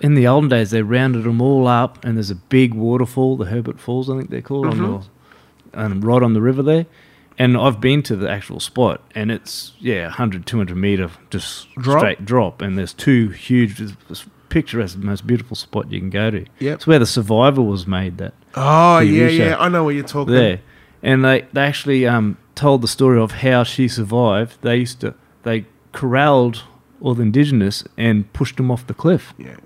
in 0.00 0.14
the 0.14 0.26
olden 0.26 0.48
days 0.48 0.70
they 0.72 0.82
rounded 0.82 1.22
them 1.24 1.40
all 1.40 1.68
up 1.68 2.04
and 2.04 2.16
there's 2.16 2.30
a 2.30 2.34
big 2.34 2.74
waterfall 2.74 3.36
the 3.36 3.44
herbert 3.44 3.78
falls 3.78 4.10
i 4.10 4.16
think 4.16 4.28
they're 4.30 4.42
called 4.42 4.66
on 4.66 4.76
Mhm. 4.78 5.04
the 5.72 5.80
um, 5.80 6.00
right 6.00 6.20
on 6.22 6.32
the 6.32 6.40
river 6.40 6.64
there 6.64 6.86
and 7.38 7.56
i've 7.56 7.80
been 7.80 8.02
to 8.02 8.16
the 8.16 8.28
actual 8.28 8.58
spot 8.58 9.00
and 9.14 9.30
it's 9.30 9.72
yeah 9.78 10.04
100 10.06 10.46
200 10.46 10.76
meter 10.76 11.10
just 11.30 11.72
Drop? 11.76 11.98
straight 12.00 12.24
drop 12.24 12.60
and 12.60 12.76
there's 12.76 12.92
two 12.92 13.28
huge 13.28 13.80
picturesque 14.50 14.98
most 14.98 15.26
beautiful 15.26 15.56
spot 15.56 15.90
you 15.90 15.98
can 15.98 16.10
go 16.10 16.30
to 16.30 16.44
Yep. 16.58 16.74
it's 16.76 16.86
where 16.86 16.98
the 16.98 17.06
survivor 17.06 17.62
was 17.62 17.86
made 17.86 18.18
that 18.18 18.34
Oh 18.54 18.98
yeah, 18.98 19.28
show. 19.28 19.34
yeah. 19.44 19.56
I 19.58 19.68
know 19.68 19.84
what 19.84 19.94
you're 19.94 20.04
talking. 20.04 20.34
there, 20.34 20.60
and 21.02 21.24
they 21.24 21.46
they 21.52 21.62
actually 21.62 22.06
um, 22.06 22.36
told 22.54 22.82
the 22.82 22.88
story 22.88 23.18
of 23.18 23.30
how 23.46 23.62
she 23.64 23.88
survived. 23.88 24.58
They 24.62 24.76
used 24.78 25.00
to 25.00 25.14
they 25.44 25.64
corralled 25.92 26.64
all 27.00 27.14
the 27.14 27.22
indigenous 27.22 27.84
and 27.96 28.30
pushed 28.32 28.56
them 28.58 28.70
off 28.70 28.86
the 28.86 28.94
cliff 28.94 29.32
Yeah. 29.38 29.56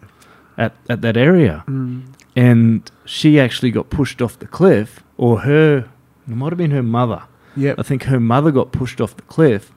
at 0.59 0.73
at 0.89 1.01
that 1.03 1.17
area, 1.17 1.65
Mm. 1.67 2.03
and 2.37 2.91
she 3.07 3.41
actually 3.41 3.71
got 3.73 3.91
pushed 3.91 4.21
off 4.23 4.39
the 4.39 4.47
cliff, 4.47 5.03
or 5.17 5.41
her 5.41 5.89
it 6.29 6.37
might 6.37 6.53
have 6.53 6.59
been 6.59 6.71
her 6.71 6.83
mother. 6.83 7.23
Yeah, 7.57 7.75
I 7.79 7.83
think 7.83 8.05
her 8.05 8.21
mother 8.21 8.51
got 8.51 8.71
pushed 8.73 9.01
off 9.01 9.17
the 9.17 9.23
cliff, 9.37 9.73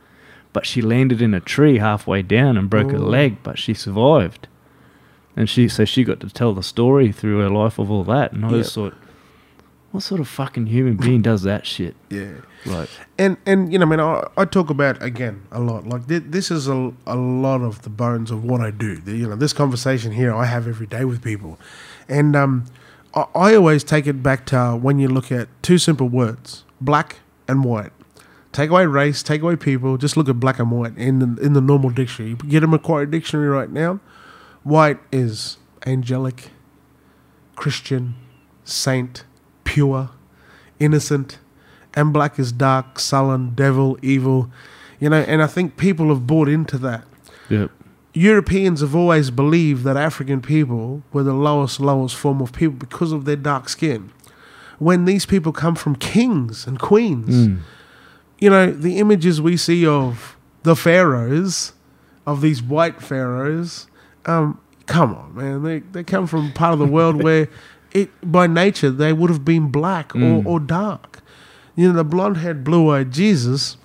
but 0.53 0.65
she 0.65 0.81
landed 0.81 1.21
in 1.21 1.33
a 1.33 1.39
tree 1.39 1.77
halfway 1.77 2.21
down 2.23 2.57
and 2.57 2.69
broke 2.69 2.91
her 2.91 2.97
Oh. 2.97 3.15
leg, 3.17 3.37
but 3.43 3.57
she 3.59 3.73
survived. 3.73 4.47
And 5.37 5.47
she 5.49 5.67
so 5.69 5.85
she 5.85 6.03
got 6.03 6.19
to 6.21 6.29
tell 6.29 6.53
the 6.53 6.63
story 6.63 7.11
through 7.13 7.39
her 7.39 7.49
life 7.49 7.77
of 7.79 7.89
all 7.91 8.03
that, 8.05 8.33
and 8.33 8.43
I 8.43 8.49
Yep. 8.49 8.57
just 8.57 8.73
thought, 8.75 8.95
what 9.91 10.01
sort 10.03 10.19
of 10.19 10.27
fucking 10.27 10.65
human 10.65 10.97
being 10.97 11.21
does 11.21 11.43
that 11.43 11.65
shit? 11.65 11.95
Yeah. 12.09 12.31
Like, 12.65 12.89
And 13.19 13.37
and 13.45 13.71
you 13.71 13.77
know, 13.79 13.85
I 13.85 13.89
mean, 13.89 13.99
I, 13.99 14.27
I 14.35 14.45
talk 14.45 14.69
about 14.71 15.01
again 15.01 15.43
a 15.51 15.59
lot. 15.59 15.87
Like 15.87 16.07
thi- 16.07 16.17
this 16.19 16.49
is 16.51 16.67
a, 16.67 16.91
a 17.05 17.15
lot 17.15 17.61
of 17.61 17.83
the 17.83 17.89
bones 17.89 18.31
of 18.31 18.43
what 18.43 18.61
I 18.61 18.71
do. 18.71 18.95
The- 18.97 19.15
you 19.15 19.29
know, 19.29 19.35
this 19.35 19.53
conversation 19.53 20.11
here 20.11 20.33
I 20.33 20.45
have 20.45 20.67
every 20.67 20.87
day 20.87 21.05
with 21.05 21.21
people, 21.23 21.59
and 22.09 22.35
um, 22.35 22.65
I, 23.13 23.25
I 23.35 23.55
always 23.55 23.83
take 23.83 24.07
it 24.07 24.23
back 24.23 24.45
to 24.47 24.71
when 24.81 24.97
you 24.99 25.07
look 25.07 25.31
at 25.31 25.47
two 25.61 25.77
simple 25.77 26.09
words: 26.09 26.63
black 26.81 27.17
and 27.47 27.63
white. 27.63 27.91
Take 28.53 28.71
away 28.71 28.87
race, 28.87 29.21
take 29.21 29.43
away 29.43 29.55
people. 29.55 29.97
Just 29.97 30.17
look 30.17 30.27
at 30.27 30.39
black 30.39 30.57
and 30.57 30.71
white 30.71 30.97
in 30.97 31.19
the 31.19 31.41
in 31.45 31.53
the 31.53 31.61
normal 31.61 31.91
dictionary. 31.91 32.31
You 32.31 32.49
get 32.49 32.63
a 32.63 32.67
Macquarie 32.67 33.05
dictionary 33.05 33.49
right 33.49 33.69
now. 33.69 33.99
White 34.63 34.99
is 35.11 35.57
angelic, 35.85 36.49
Christian, 37.55 38.15
saint, 38.63 39.23
pure, 39.63 40.09
innocent, 40.79 41.39
and 41.93 42.13
black 42.13 42.37
is 42.37 42.51
dark, 42.51 42.99
sullen, 42.99 43.51
devil, 43.55 43.97
evil. 44.01 44.51
You 44.99 45.09
know, 45.09 45.21
and 45.21 45.41
I 45.41 45.47
think 45.47 45.77
people 45.77 46.09
have 46.09 46.27
bought 46.27 46.47
into 46.49 46.77
that. 46.79 47.05
yep, 47.49 47.71
Europeans 48.13 48.81
have 48.81 48.95
always 48.95 49.29
believed 49.29 49.83
that 49.83 49.95
African 49.95 50.41
people 50.41 51.03
were 51.13 51.23
the 51.23 51.33
lowest, 51.33 51.79
lowest 51.79 52.15
form 52.15 52.41
of 52.41 52.51
people 52.51 52.75
because 52.75 53.11
of 53.11 53.25
their 53.25 53.35
dark 53.35 53.69
skin. 53.69 54.11
When 54.79 55.05
these 55.05 55.25
people 55.25 55.51
come 55.51 55.75
from 55.75 55.95
kings 55.95 56.65
and 56.67 56.79
queens, 56.79 57.47
Mm. 57.47 57.59
you 58.39 58.49
know, 58.49 58.71
the 58.71 58.97
images 58.97 59.39
we 59.41 59.55
see 59.55 59.85
of 59.85 60.35
the 60.63 60.75
pharaohs, 60.75 61.73
of 62.25 62.41
these 62.41 62.61
white 62.61 63.01
pharaohs, 63.01 63.87
um, 64.27 64.59
come 64.85 65.15
on, 65.15 65.35
man. 65.35 65.63
They, 65.63 65.79
they 65.79 66.03
come 66.03 66.27
from 66.27 66.51
part 66.53 66.73
of 66.73 66.79
the 66.79 66.85
world 66.85 67.21
where 67.23 67.47
it 67.91 68.09
by 68.21 68.47
nature 68.47 68.91
they 68.91 69.13
would 69.13 69.29
have 69.29 69.43
been 69.45 69.69
black 69.71 70.09
Mm. 70.13 70.45
or, 70.45 70.49
or 70.53 70.59
dark. 70.59 71.21
You 71.75 71.87
know, 71.89 71.93
the 71.97 72.03
blonde 72.03 72.37
haired, 72.37 72.63
blue 72.63 72.89
eyed 72.89 73.11
Jesus, 73.11 73.77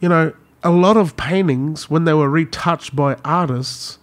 you 0.00 0.08
know, 0.08 0.32
a 0.62 0.70
lot 0.70 0.96
of 0.96 1.16
paintings, 1.16 1.88
when 1.90 2.04
they 2.04 2.14
were 2.14 2.28
retouched 2.28 2.96
by 2.96 3.14
artists, 3.24 3.98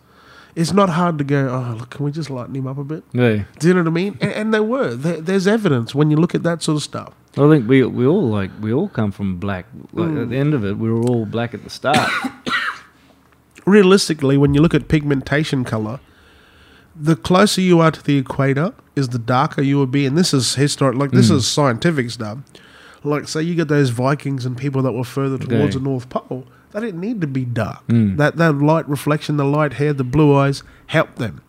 it's 0.55 0.71
not 0.73 0.89
hard 0.89 1.17
to 1.17 1.23
go, 1.23 1.49
oh, 1.49 1.75
look, 1.77 1.89
can 1.91 2.05
we 2.05 2.11
just 2.11 2.29
lighten 2.29 2.55
him 2.55 2.67
up 2.67 2.77
a 2.77 2.83
bit? 2.83 3.03
yeah. 3.13 3.43
Do 3.59 3.67
you 3.67 3.73
know 3.73 3.81
what 3.81 3.87
I 3.87 3.91
mean? 3.91 4.17
And, 4.21 4.31
and 4.31 4.53
they 4.53 4.59
were. 4.59 4.93
There, 4.95 5.19
there's 5.21 5.47
evidence 5.47 5.95
when 5.95 6.11
you 6.11 6.17
look 6.17 6.35
at 6.35 6.43
that 6.43 6.61
sort 6.61 6.75
of 6.77 6.83
stuff. 6.83 7.13
I 7.37 7.49
think 7.49 7.67
we 7.67 7.83
we 7.85 8.05
all 8.05 8.27
like 8.27 8.51
we 8.61 8.73
all 8.73 8.89
come 8.89 9.11
from 9.11 9.37
black. 9.37 9.65
Like 9.93 10.09
Mm. 10.09 10.21
at 10.23 10.29
the 10.29 10.37
end 10.37 10.53
of 10.53 10.65
it, 10.65 10.77
we 10.77 10.91
were 10.91 11.01
all 11.01 11.25
black 11.25 11.53
at 11.53 11.63
the 11.63 11.69
start. 11.69 11.97
realistically, 13.65 14.37
when 14.37 14.53
you 14.53 14.61
look 14.61 14.73
at 14.73 14.87
pigmentation 14.87 15.63
color, 15.63 15.99
the 16.95 17.15
closer 17.15 17.61
you 17.61 17.79
are 17.79 17.91
to 17.91 18.03
the 18.03 18.17
equator, 18.17 18.73
is 18.95 19.09
the 19.09 19.19
darker 19.19 19.61
you 19.61 19.77
will 19.77 19.85
be. 19.87 20.05
And 20.05 20.17
this 20.17 20.33
is 20.33 20.55
historic, 20.55 20.97
like 20.97 21.11
this 21.11 21.29
Mm. 21.31 21.35
is 21.35 21.47
scientific 21.47 22.09
stuff. 22.11 22.39
Like, 23.03 23.27
say 23.27 23.41
you 23.41 23.55
get 23.55 23.67
those 23.69 23.89
Vikings 23.89 24.45
and 24.45 24.55
people 24.57 24.81
that 24.83 24.91
were 24.91 25.03
further 25.05 25.37
towards 25.37 25.73
Yeah. 25.75 25.79
the 25.79 25.85
North 25.85 26.09
Pole, 26.09 26.45
they 26.71 26.81
didn't 26.81 26.99
need 27.01 27.21
to 27.21 27.27
be 27.27 27.45
dark. 27.45 27.87
Mm. 27.87 28.17
That 28.17 28.35
that 28.37 28.57
light 28.59 28.87
reflection, 28.89 29.37
the 29.37 29.45
light 29.45 29.73
hair, 29.73 29.93
the 29.93 30.03
blue 30.03 30.35
eyes 30.35 30.61
helped 30.87 31.17
them. 31.17 31.41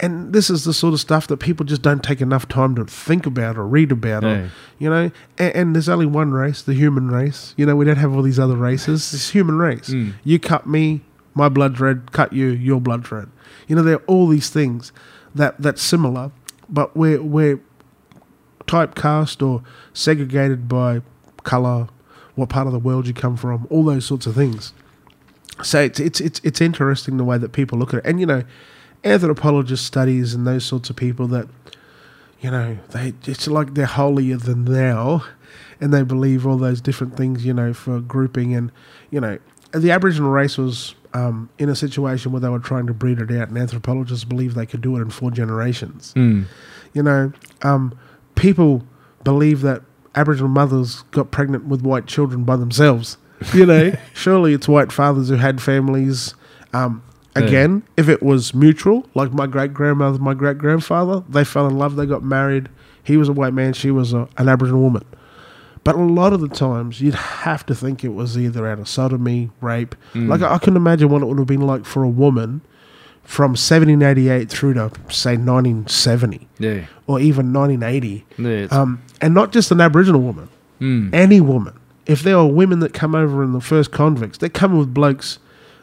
And 0.00 0.32
this 0.32 0.50
is 0.50 0.64
the 0.64 0.72
sort 0.72 0.94
of 0.94 1.00
stuff 1.00 1.28
that 1.28 1.36
people 1.36 1.64
just 1.64 1.82
don't 1.82 2.02
take 2.02 2.20
enough 2.20 2.48
time 2.48 2.74
to 2.76 2.84
think 2.86 3.24
about 3.26 3.56
or 3.56 3.66
read 3.66 3.92
about. 3.92 4.22
Yeah. 4.24 4.28
Or, 4.30 4.50
you 4.78 4.90
know, 4.90 5.10
and, 5.38 5.54
and 5.54 5.74
there's 5.76 5.88
only 5.88 6.06
one 6.06 6.32
race, 6.32 6.62
the 6.62 6.74
human 6.74 7.08
race. 7.08 7.54
You 7.56 7.66
know, 7.66 7.76
we 7.76 7.84
don't 7.84 7.98
have 7.98 8.12
all 8.16 8.22
these 8.22 8.38
other 8.40 8.56
races. 8.56 9.12
It's 9.14 9.30
human 9.30 9.58
race. 9.58 9.90
Mm. 9.90 10.14
You 10.24 10.40
cut 10.40 10.66
me, 10.66 11.02
my 11.34 11.48
blood's 11.48 11.80
red. 11.80 12.12
Cut 12.12 12.32
you, 12.32 12.48
your 12.48 12.80
blood's 12.80 13.10
red. 13.10 13.28
You 13.68 13.76
know, 13.76 13.82
there 13.82 13.96
are 13.96 14.04
all 14.06 14.28
these 14.28 14.50
things 14.50 14.92
that 15.34 15.60
that's 15.60 15.82
similar, 15.82 16.30
but 16.68 16.96
we're 16.96 17.22
we're 17.22 17.60
typecast 18.66 19.46
or 19.46 19.62
segregated 19.92 20.68
by 20.68 21.02
color, 21.42 21.88
what 22.34 22.48
part 22.48 22.66
of 22.66 22.72
the 22.72 22.78
world 22.78 23.06
you 23.06 23.14
come 23.14 23.36
from, 23.36 23.66
all 23.70 23.84
those 23.84 24.06
sorts 24.06 24.26
of 24.26 24.34
things. 24.34 24.72
So 25.62 25.80
it's 25.80 26.00
it's 26.00 26.20
it's 26.20 26.40
it's 26.42 26.60
interesting 26.60 27.16
the 27.16 27.24
way 27.24 27.38
that 27.38 27.52
people 27.52 27.78
look 27.78 27.92
at 27.94 27.98
it, 28.00 28.06
and 28.06 28.18
you 28.20 28.26
know, 28.26 28.42
anthropologist 29.04 29.84
studies 29.84 30.34
and 30.34 30.46
those 30.46 30.64
sorts 30.64 30.90
of 30.90 30.96
people 30.96 31.26
that, 31.28 31.48
you 32.40 32.50
know, 32.50 32.78
they 32.90 33.12
it's 33.26 33.46
like 33.46 33.74
they're 33.74 33.86
holier 33.86 34.36
than 34.36 34.64
thou, 34.64 35.24
and 35.80 35.92
they 35.92 36.02
believe 36.02 36.46
all 36.46 36.56
those 36.56 36.80
different 36.80 37.16
things, 37.16 37.44
you 37.44 37.52
know, 37.52 37.72
for 37.72 38.00
grouping 38.00 38.54
and 38.54 38.72
you 39.10 39.20
know, 39.20 39.38
the 39.72 39.90
Aboriginal 39.90 40.30
race 40.30 40.56
was 40.56 40.94
um, 41.14 41.48
in 41.58 41.68
a 41.68 41.76
situation 41.76 42.32
where 42.32 42.40
they 42.40 42.48
were 42.48 42.58
trying 42.58 42.86
to 42.86 42.94
breed 42.94 43.18
it 43.20 43.30
out, 43.30 43.48
and 43.48 43.58
anthropologists 43.58 44.24
believe 44.24 44.54
they 44.54 44.66
could 44.66 44.80
do 44.80 44.96
it 44.96 45.00
in 45.00 45.10
four 45.10 45.30
generations 45.30 46.12
Mm. 46.16 46.44
you 46.94 47.02
know, 47.02 47.32
um, 47.62 47.94
people 48.34 48.82
believe 49.24 49.60
that 49.62 49.82
Aboriginal 50.14 50.48
mothers 50.50 51.02
got 51.10 51.30
pregnant 51.30 51.64
with 51.66 51.82
white 51.82 52.06
children 52.06 52.44
by 52.44 52.56
themselves. 52.56 53.16
You 53.54 53.66
know, 53.66 53.92
surely 54.14 54.52
it's 54.54 54.68
white 54.68 54.92
fathers 54.92 55.28
who 55.28 55.34
had 55.36 55.60
families. 55.60 56.34
Um, 56.72 57.02
Yeah. 57.36 57.42
again, 57.44 57.82
if 57.96 58.08
it 58.08 58.22
was 58.22 58.54
mutual, 58.54 59.06
like 59.14 59.32
my 59.32 59.46
great 59.46 59.72
grandmother, 59.74 60.18
my 60.18 60.34
great 60.34 60.58
grandfather, 60.58 61.24
they 61.28 61.42
fell 61.44 61.66
in 61.66 61.76
love, 61.78 61.96
they 61.96 62.06
got 62.06 62.22
married. 62.22 62.68
He 63.02 63.16
was 63.16 63.28
a 63.28 63.32
white 63.32 63.52
man, 63.54 63.72
she 63.72 63.90
was 63.90 64.12
a, 64.12 64.28
an 64.36 64.48
Aboriginal 64.48 64.80
woman. 64.82 65.02
But 65.84 65.96
a 65.96 66.02
lot 66.02 66.32
of 66.32 66.40
the 66.40 66.48
times, 66.48 67.00
you'd 67.00 67.14
have 67.14 67.66
to 67.66 67.74
think 67.74 68.04
it 68.04 68.10
was 68.10 68.38
either 68.38 68.68
out 68.68 68.78
of 68.78 68.88
sodomy, 68.88 69.50
rape. 69.60 69.96
Like, 70.14 70.40
I 70.40 70.58
can 70.58 70.76
imagine 70.76 71.08
what 71.08 71.22
it 71.22 71.26
would 71.26 71.38
have 71.38 71.46
been 71.48 71.66
like 71.66 71.84
for 71.84 72.04
a 72.04 72.08
woman 72.08 72.60
from 73.24 73.50
1788 73.52 74.48
through 74.48 74.74
to, 74.74 74.90
say, 75.08 75.36
1970 75.36 76.48
Yeah. 76.58 76.84
or 77.06 77.18
even 77.20 77.52
1980. 77.52 78.24
Yeah. 78.38 78.66
Um, 78.70 79.02
and 79.20 79.34
not 79.34 79.52
just 79.52 79.70
an 79.72 79.80
Aboriginal 79.80 80.20
woman, 80.20 80.48
mm. 80.80 81.12
any 81.12 81.40
woman. 81.40 81.74
If 82.06 82.22
there 82.22 82.36
are 82.36 82.46
women 82.46 82.80
that 82.80 82.92
come 82.92 83.14
over 83.14 83.42
in 83.42 83.52
the 83.52 83.60
first 83.60 83.90
convicts, 83.90 84.38
they're 84.38 84.48
coming 84.48 84.78
with 84.78 84.92
blokes 84.94 85.38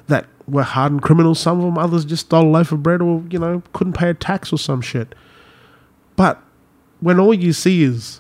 that 0.08 0.28
were 0.48 0.64
hardened 0.64 1.02
criminals. 1.02 1.40
Some 1.40 1.60
of 1.60 1.66
them, 1.66 1.78
others 1.78 2.06
just 2.06 2.26
stole 2.28 2.48
a 2.48 2.50
loaf 2.50 2.72
of 2.72 2.84
bread 2.84 3.02
or, 3.02 3.24
you 3.30 3.40
know, 3.40 3.64
couldn't 3.74 3.94
pay 3.94 4.10
a 4.10 4.14
tax 4.14 4.52
or 4.52 4.58
some 4.58 4.82
shit. 4.82 5.14
But 6.16 6.42
when 7.00 7.20
all 7.20 7.34
you 7.34 7.54
see 7.54 7.84
is, 7.84 8.20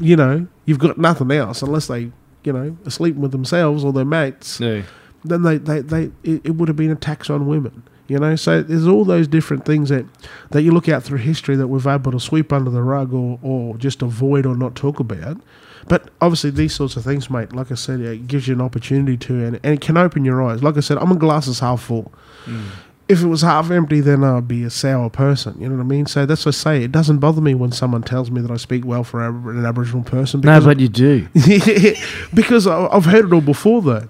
you 0.00 0.16
know, 0.16 0.46
you've 0.66 0.78
got 0.78 0.98
nothing 0.98 1.30
else 1.30 1.62
unless 1.62 1.86
they, 1.86 2.12
you 2.44 2.52
know, 2.52 2.76
are 2.84 2.90
sleeping 2.90 3.22
with 3.22 3.32
themselves 3.32 3.84
or 3.84 3.92
their 3.92 4.04
mates, 4.04 4.60
yeah. 4.60 4.82
then 5.24 5.42
they, 5.42 5.56
they, 5.56 5.80
they 5.80 6.02
it, 6.22 6.42
it 6.44 6.50
would 6.50 6.68
have 6.68 6.76
been 6.76 6.90
a 6.90 6.96
tax 6.96 7.30
on 7.30 7.46
women. 7.46 7.82
You 8.08 8.20
know, 8.20 8.36
so 8.36 8.62
there's 8.62 8.86
all 8.86 9.04
those 9.04 9.26
different 9.26 9.64
things 9.64 9.88
that, 9.88 10.06
that 10.50 10.62
you 10.62 10.70
look 10.70 10.88
out 10.88 11.02
through 11.02 11.18
history 11.18 11.56
that 11.56 11.66
we've 11.66 11.86
able 11.88 12.12
to 12.12 12.20
sweep 12.20 12.52
under 12.52 12.70
the 12.70 12.82
rug 12.82 13.12
or, 13.12 13.40
or 13.42 13.76
just 13.78 14.00
avoid 14.00 14.46
or 14.46 14.54
not 14.54 14.76
talk 14.76 15.00
about. 15.00 15.40
But 15.88 16.10
obviously, 16.20 16.50
these 16.50 16.74
sorts 16.74 16.96
of 16.96 17.04
things, 17.04 17.30
mate, 17.30 17.52
like 17.52 17.70
I 17.72 17.74
said, 17.74 18.00
it 18.00 18.26
gives 18.26 18.46
you 18.46 18.54
an 18.54 18.60
opportunity 18.60 19.16
to, 19.16 19.44
and, 19.44 19.60
and 19.62 19.74
it 19.74 19.80
can 19.80 19.96
open 19.96 20.24
your 20.24 20.42
eyes. 20.42 20.62
Like 20.62 20.76
I 20.76 20.80
said, 20.80 20.98
I'm 20.98 21.12
a 21.12 21.16
glass 21.16 21.48
is 21.48 21.60
half 21.60 21.82
full. 21.82 22.12
Mm. 22.44 22.68
If 23.08 23.22
it 23.22 23.26
was 23.26 23.42
half 23.42 23.70
empty, 23.70 24.00
then 24.00 24.24
I'd 24.24 24.48
be 24.48 24.64
a 24.64 24.70
sour 24.70 25.08
person. 25.08 25.60
You 25.60 25.68
know 25.68 25.76
what 25.76 25.82
I 25.82 25.86
mean? 25.86 26.06
So 26.06 26.26
that's 26.26 26.44
what 26.44 26.56
I 26.56 26.58
say. 26.58 26.82
It 26.82 26.90
doesn't 26.90 27.18
bother 27.18 27.40
me 27.40 27.54
when 27.54 27.70
someone 27.70 28.02
tells 28.02 28.30
me 28.32 28.40
that 28.40 28.50
I 28.50 28.56
speak 28.56 28.84
well 28.84 29.04
for 29.04 29.24
an 29.24 29.64
Aboriginal 29.64 30.02
person. 30.02 30.40
No, 30.40 30.58
because 30.58 30.64
but 30.64 30.80
you 30.80 30.88
do. 30.88 31.28
because 32.34 32.66
I've 32.66 33.04
heard 33.04 33.26
it 33.26 33.32
all 33.32 33.40
before, 33.40 33.80
though. 33.80 34.08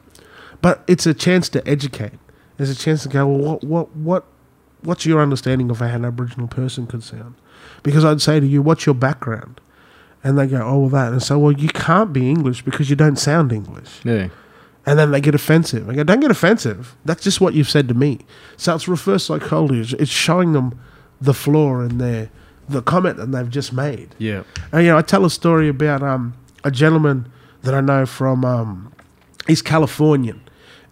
But 0.62 0.82
it's 0.86 1.06
a 1.06 1.12
chance 1.12 1.48
to 1.51 1.68
educate. 1.68 2.14
There's 2.56 2.70
a 2.70 2.74
chance 2.74 3.02
to 3.02 3.09
go, 3.10 3.27
well, 3.27 3.39
what, 3.39 3.64
what, 3.64 3.97
what, 3.97 4.24
what's 4.82 5.05
your 5.05 5.20
understanding 5.20 5.70
of 5.70 5.78
how 5.78 5.86
an 5.86 6.05
Aboriginal 6.05 6.48
person 6.48 6.86
could 6.86 7.02
sound? 7.02 7.35
Because 7.82 8.05
I'd 8.05 8.23
say 8.23 8.40
to 8.40 8.47
you, 8.47 8.62
what's 8.62 8.86
your 8.86 8.94
background? 8.94 9.60
And 10.24 10.39
they 10.39 10.47
go, 10.47 10.62
oh, 10.62 10.81
well, 10.81 10.89
that. 10.89 11.12
And 11.12 11.23
so, 11.23 11.39
well, 11.39 11.52
you 11.52 11.68
can't 11.68 12.12
be 12.12 12.31
English 12.31 12.62
because 12.62 12.89
you 12.89 12.97
don't 12.97 13.16
sound 13.16 13.52
English. 13.52 14.01
Yeah. 14.05 14.28
And 14.88 14.96
then 14.98 15.10
they 15.10 15.20
get 15.20 15.34
offensive. 15.34 15.88
I 15.90 15.94
go, 15.94 16.04
don't 16.04 16.20
get 16.20 16.30
offensive. 16.30 16.94
That's 17.04 17.24
just 17.24 17.40
what 17.40 17.54
you've 17.54 17.68
said 17.68 17.88
to 17.88 17.94
me. 17.94 18.20
So 18.56 18.74
it's 18.74 18.86
reverse 18.86 19.24
psychology. 19.24 19.80
It's- 19.80 20.00
It's 20.00 20.10
showing 20.10 20.52
them 20.52 20.78
the 21.20 21.34
flaw 21.34 21.80
in 21.80 21.98
their 21.98 22.30
the 22.68 22.82
comment 22.82 23.16
that 23.16 23.30
they've 23.32 23.48
just 23.50 23.72
made. 23.72 24.08
Yeah. 24.18 24.42
And, 24.72 24.84
you 24.84 24.90
know, 24.90 24.98
I 24.98 25.02
tell 25.02 25.24
a 25.24 25.30
story 25.30 25.68
about 25.68 26.02
um, 26.02 26.34
a 26.64 26.70
gentleman 26.70 27.28
that 27.62 27.74
I 27.74 27.80
know 27.80 28.06
from 28.06 28.44
um, 28.44 28.92
he's 29.46 29.62
Californian, 29.62 30.40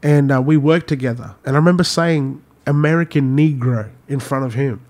and 0.03 0.31
uh, 0.31 0.41
we 0.41 0.57
worked 0.57 0.87
together. 0.89 1.35
And 1.45 1.57
I 1.57 1.59
remember 1.59 1.83
saying 1.85 2.41
American 2.67 3.37
Negro 3.37 3.91
in 4.09 4.21
front 4.21 4.45
of 4.45 4.55
him, 4.55 4.81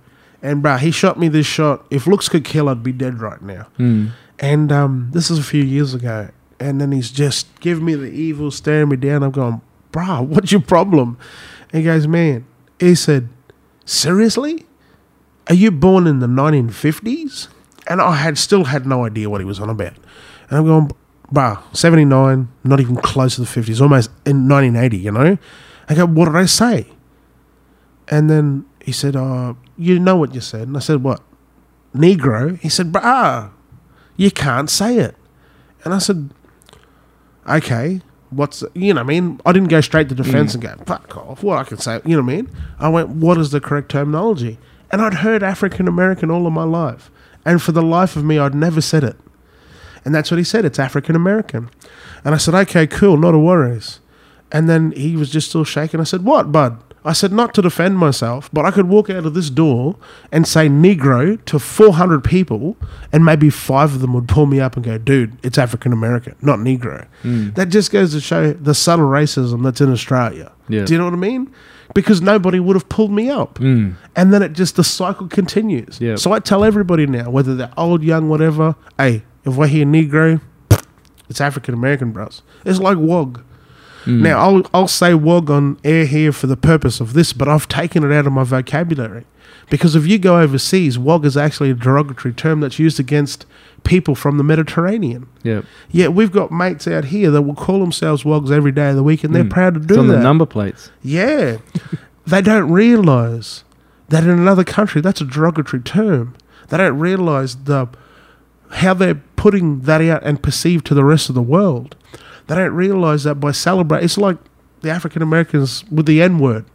and 0.43 0.63
bruh, 0.63 0.79
he 0.79 0.91
shot 0.91 1.19
me 1.19 1.29
this 1.29 1.47
shot. 1.47 1.87
If 1.91 2.07
looks 2.07 2.29
could 2.29 2.45
kill, 2.45 2.69
I'd 2.69 2.83
be 2.83 2.93
dead 2.93 3.19
right 3.21 3.41
now. 3.41 3.67
Mm. 3.79 4.11
And 4.39 4.71
um, 4.71 5.09
this 5.13 5.31
is 5.31 5.39
a 5.39 5.43
few 5.43 5.63
years 5.63 5.95
ago, 5.95 6.29
and 6.61 6.81
then 6.81 6.93
he's 6.93 7.11
just 7.11 7.61
giving 7.61 7.85
me 7.85 7.95
the 7.95 8.11
evil, 8.11 8.51
staring 8.51 8.89
me 8.89 8.97
down. 8.97 9.23
I'm 9.23 9.31
going, 9.31 9.61
bruh, 9.93 10.25
what's 10.25 10.53
your 10.53 10.61
problem? 10.61 11.19
And 11.73 11.81
he 11.81 11.85
goes, 11.85 12.07
man, 12.07 12.47
he 12.79 12.95
said, 12.95 13.29
seriously? 13.85 14.67
Are 15.49 15.55
you 15.55 15.71
born 15.71 16.07
in 16.07 16.21
the 16.21 16.27
1950s? 16.27 17.49
And 17.87 18.01
I 18.01 18.17
had 18.17 18.39
still 18.39 18.65
had 18.65 18.87
no 18.87 19.05
idea 19.05 19.29
what 19.29 19.41
he 19.41 19.45
was 19.45 19.61
on 19.61 19.69
about. 19.69 19.95
And 20.49 20.59
I'm 20.59 20.65
going, 20.65 20.91
bruh, 21.33 21.63
79, 21.77 22.49
not 22.65 22.81
even 22.81 22.97
close 22.97 23.35
to 23.35 23.43
the 23.43 23.47
50s, 23.47 23.81
almost 23.81 24.11
in 24.25 24.49
1980, 24.49 24.97
you 24.97 25.13
know? 25.13 25.39
I 25.89 25.95
go, 25.95 26.07
what 26.07 26.27
did 26.27 26.37
I 26.37 26.47
say? 26.47 26.87
And 28.09 28.31
then 28.31 28.65
he 28.81 28.93
said, 28.93 29.17
oh, 29.17 29.57
you 29.77 29.99
know 29.99 30.17
what 30.17 30.35
you 30.35 30.41
said. 30.41 30.69
And 30.69 30.77
I 30.77 30.81
said, 30.81 31.03
what? 31.03 31.21
Negro? 31.95 32.59
He 32.59 32.69
said, 32.69 32.93
bruh, 32.93 33.51
you 34.17 34.31
can't 34.31 34.71
say 34.71 34.99
it. 34.99 35.17
And 35.85 35.93
I 35.93 35.99
said, 35.99 36.33
okay, 37.49 38.01
what's, 38.31 38.65
you 38.75 38.95
know 38.95 39.01
what 39.01 39.07
I 39.07 39.21
mean? 39.21 39.41
I 39.47 39.53
didn't 39.53 39.69
go 39.69 39.81
straight 39.81 40.09
to 40.09 40.15
defense 40.15 40.53
mm. 40.55 40.67
and 40.67 40.79
go, 40.79 40.85
fuck 40.85 41.17
off, 41.17 41.43
what 41.43 41.59
I 41.59 41.65
can 41.65 41.79
say, 41.79 42.01
you 42.05 42.17
know 42.17 42.23
what 42.23 42.33
I 42.33 42.37
mean? 42.37 42.51
I 42.79 42.89
went, 42.89 43.09
what 43.11 43.39
is 43.39 43.51
the 43.51 43.61
correct 43.61 43.91
terminology? 43.91 44.59
And 44.91 45.01
I'd 45.01 45.15
heard 45.15 45.43
African 45.43 45.89
American 45.89 46.31
all 46.31 46.47
of 46.47 46.53
my 46.53 46.65
life. 46.65 47.11
And 47.45 47.61
for 47.61 47.73
the 47.73 47.83
life 47.83 48.17
of 48.17 48.25
me, 48.25 48.39
I'd 48.39 48.55
never 48.55 48.81
said 48.81 49.05
it. 49.05 49.17
And 50.05 50.15
that's 50.15 50.31
what 50.31 50.39
he 50.39 50.45
said, 50.45 50.65
it's 50.65 50.79
African 50.79 51.17
American. 51.17 51.71
And 52.25 52.35
I 52.35 52.39
said, 52.39 52.55
okay, 52.55 52.87
cool, 52.87 53.17
not 53.17 53.35
a 53.35 53.39
worries. 53.39 54.01
And 54.53 54.69
then 54.69 54.93
he 54.93 55.17
was 55.17 55.31
just 55.31 55.49
still 55.49 55.65
shaking. 55.65 56.01
I 56.01 56.05
said, 56.05 56.25
what, 56.25 56.53
bud? 56.53 56.81
I 57.07 57.13
said, 57.13 57.33
not 57.33 57.53
to 57.55 57.63
defend 57.63 57.99
myself, 57.99 58.49
but 58.53 58.65
I 58.65 58.71
could 58.71 58.89
walk 58.89 59.11
out 59.11 59.27
of 59.27 59.35
this 59.35 59.51
door 59.51 59.97
and 60.33 60.49
say 60.49 60.69
Negro 60.69 61.43
to 61.45 61.59
400 61.59 62.25
people, 62.25 62.77
and 63.13 63.25
maybe 63.25 63.51
five 63.51 63.95
of 63.95 64.01
them 64.01 64.15
would 64.15 64.27
pull 64.27 64.47
me 64.47 64.59
up 64.59 64.77
and 64.77 64.85
go, 64.85 64.97
dude, 64.97 65.37
it's 65.45 65.59
African 65.59 65.93
American, 65.93 66.35
not 66.41 66.59
Negro. 66.61 67.07
That 67.55 67.69
just 67.69 67.91
goes 67.93 68.13
to 68.13 68.21
show 68.21 68.55
the 68.55 68.75
subtle 68.75 69.07
racism 69.07 69.63
that's 69.65 69.81
in 69.83 69.93
Australia. 69.93 70.53
Yeah. 70.69 70.85
Do 70.85 70.95
you 70.95 70.99
know 70.99 71.05
what 71.05 71.13
I 71.13 71.19
mean? 71.19 71.53
Because 71.95 72.23
nobody 72.23 72.59
would 72.59 72.75
have 72.75 72.89
pulled 72.89 73.13
me 73.13 73.29
up. 73.29 73.59
Mm. 73.59 73.97
And 74.17 74.33
then 74.33 74.43
it 74.43 74.55
just, 74.55 74.77
the 74.77 74.85
cycle 74.85 75.29
continues. 75.29 76.01
Yeah. 76.01 76.17
So 76.17 76.33
I 76.33 76.39
tell 76.41 76.65
everybody 76.65 77.07
now, 77.07 77.29
whether 77.31 77.55
they're 77.55 77.73
old, 77.77 78.03
young, 78.03 78.31
whatever, 78.31 78.75
hey, 78.97 79.25
if 79.45 79.55
we're 79.57 79.67
here 79.67 79.85
Negro, 79.85 80.41
it's 81.29 81.41
African 81.41 81.75
American, 81.75 82.13
bros. 82.13 82.43
It's 82.65 82.79
like 82.79 82.97
WOG. 82.97 83.45
Mm. 84.05 84.21
Now, 84.21 84.39
I'll, 84.39 84.63
I'll 84.73 84.89
say 84.89 85.15
WOG 85.15 85.51
on 85.51 85.79
air 85.85 86.07
here 86.07 86.33
for 86.33 86.47
the 86.47 86.57
purpose 86.57 87.01
of 87.01 87.13
this, 87.13 87.33
but 87.33 87.49
I've 87.49 87.69
taken 87.69 88.05
it 88.05 88.15
out 88.15 88.27
of 88.27 88.33
my 88.33 88.45
vocabulary. 88.45 89.25
Because 89.71 89.97
if 89.97 90.07
you 90.07 90.19
go 90.19 90.41
overseas, 90.41 90.99
WOG 90.99 91.25
is 91.25 91.37
actually 91.37 91.71
a 91.71 91.75
derogatory 91.75 92.35
term 92.35 92.61
that's 92.61 92.79
used 92.79 93.01
against 93.01 93.47
people 93.83 94.15
from 94.15 94.37
the 94.37 94.45
Mediterranean. 94.45 95.27
Yeah. 95.43 95.63
Yeah, 95.91 96.09
we've 96.09 96.33
got 96.33 96.53
mates 96.53 96.87
out 96.87 97.07
here 97.07 97.31
that 97.31 97.43
will 97.43 97.55
call 97.55 97.81
themselves 97.81 98.25
WOGs 98.25 98.51
every 98.51 98.73
day 98.73 98.91
of 98.91 98.97
the 98.97 99.03
week, 99.03 99.25
and 99.25 99.35
they're 99.35 99.45
mm. 99.45 99.51
proud 99.51 99.75
to 99.75 99.81
do 99.81 99.95
It's 99.95 99.99
on 99.99 100.09
that. 100.09 100.17
the 100.17 100.23
number 100.23 100.47
plates. 100.47 100.91
Yeah. 101.03 101.59
they 102.27 102.43
don't 102.43 102.71
realise 102.71 103.65
that 104.09 104.25
in 104.25 104.31
another 104.31 104.65
country 104.65 105.01
that's 105.01 105.21
a 105.21 105.25
derogatory 105.25 105.83
term. 105.83 106.37
They 106.69 106.77
don't 106.77 106.99
realise 106.99 107.55
the 107.55 107.89
how 108.71 108.95
they're 108.95 109.23
putting 109.37 109.81
that 109.83 110.01
out 110.01 110.23
and 110.25 110.43
perceived 110.43 110.87
to 110.87 110.95
the 110.95 111.05
rest 111.05 111.29
of 111.29 111.35
the 111.35 111.43
world. 111.43 111.97
They 112.47 112.55
don't 112.55 112.75
realise 112.75 113.25
that 113.25 113.37
by 113.37 113.53
celebrating 113.53 114.05
it's 114.05 114.19
like 114.19 114.37
the 114.83 114.91
African 114.91 115.23
Americans 115.23 115.85
with 115.91 116.07
the 116.07 116.23
N 116.23 116.39
word. 116.39 116.67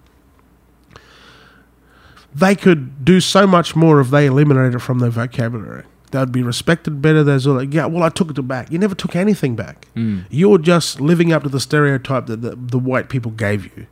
They 2.34 2.56
could 2.56 3.04
do 3.04 3.20
so 3.20 3.48
much 3.48 3.76
more 3.76 4.00
if 4.00 4.10
they 4.10 4.28
eliminated 4.28 4.76
it 4.76 4.80
from 4.80 5.00
their 5.00 5.10
vocabulary. 5.10 5.84
They'd 6.12 6.32
be 6.32 6.42
respected 6.42 7.02
better. 7.02 7.24
There's 7.24 7.46
all 7.46 7.56
like, 7.56 7.74
yeah, 7.74 7.86
well, 7.86 8.04
I 8.04 8.10
took 8.10 8.36
it 8.36 8.42
back. 8.48 8.72
You 8.72 8.80
never 8.80 8.96
took 8.96 9.16
anything 9.16 9.56
back. 9.56 9.88
You're 10.30 10.58
just 10.58 11.00
living 11.00 11.32
up 11.32 11.44
to 11.44 11.50
the 11.50 11.60
stereotype 11.60 12.26
that 12.28 12.42
the, 12.42 12.56
the 12.56 12.80
white 12.80 13.10
people 13.10 13.32
gave 13.32 13.66
you. 13.66 13.88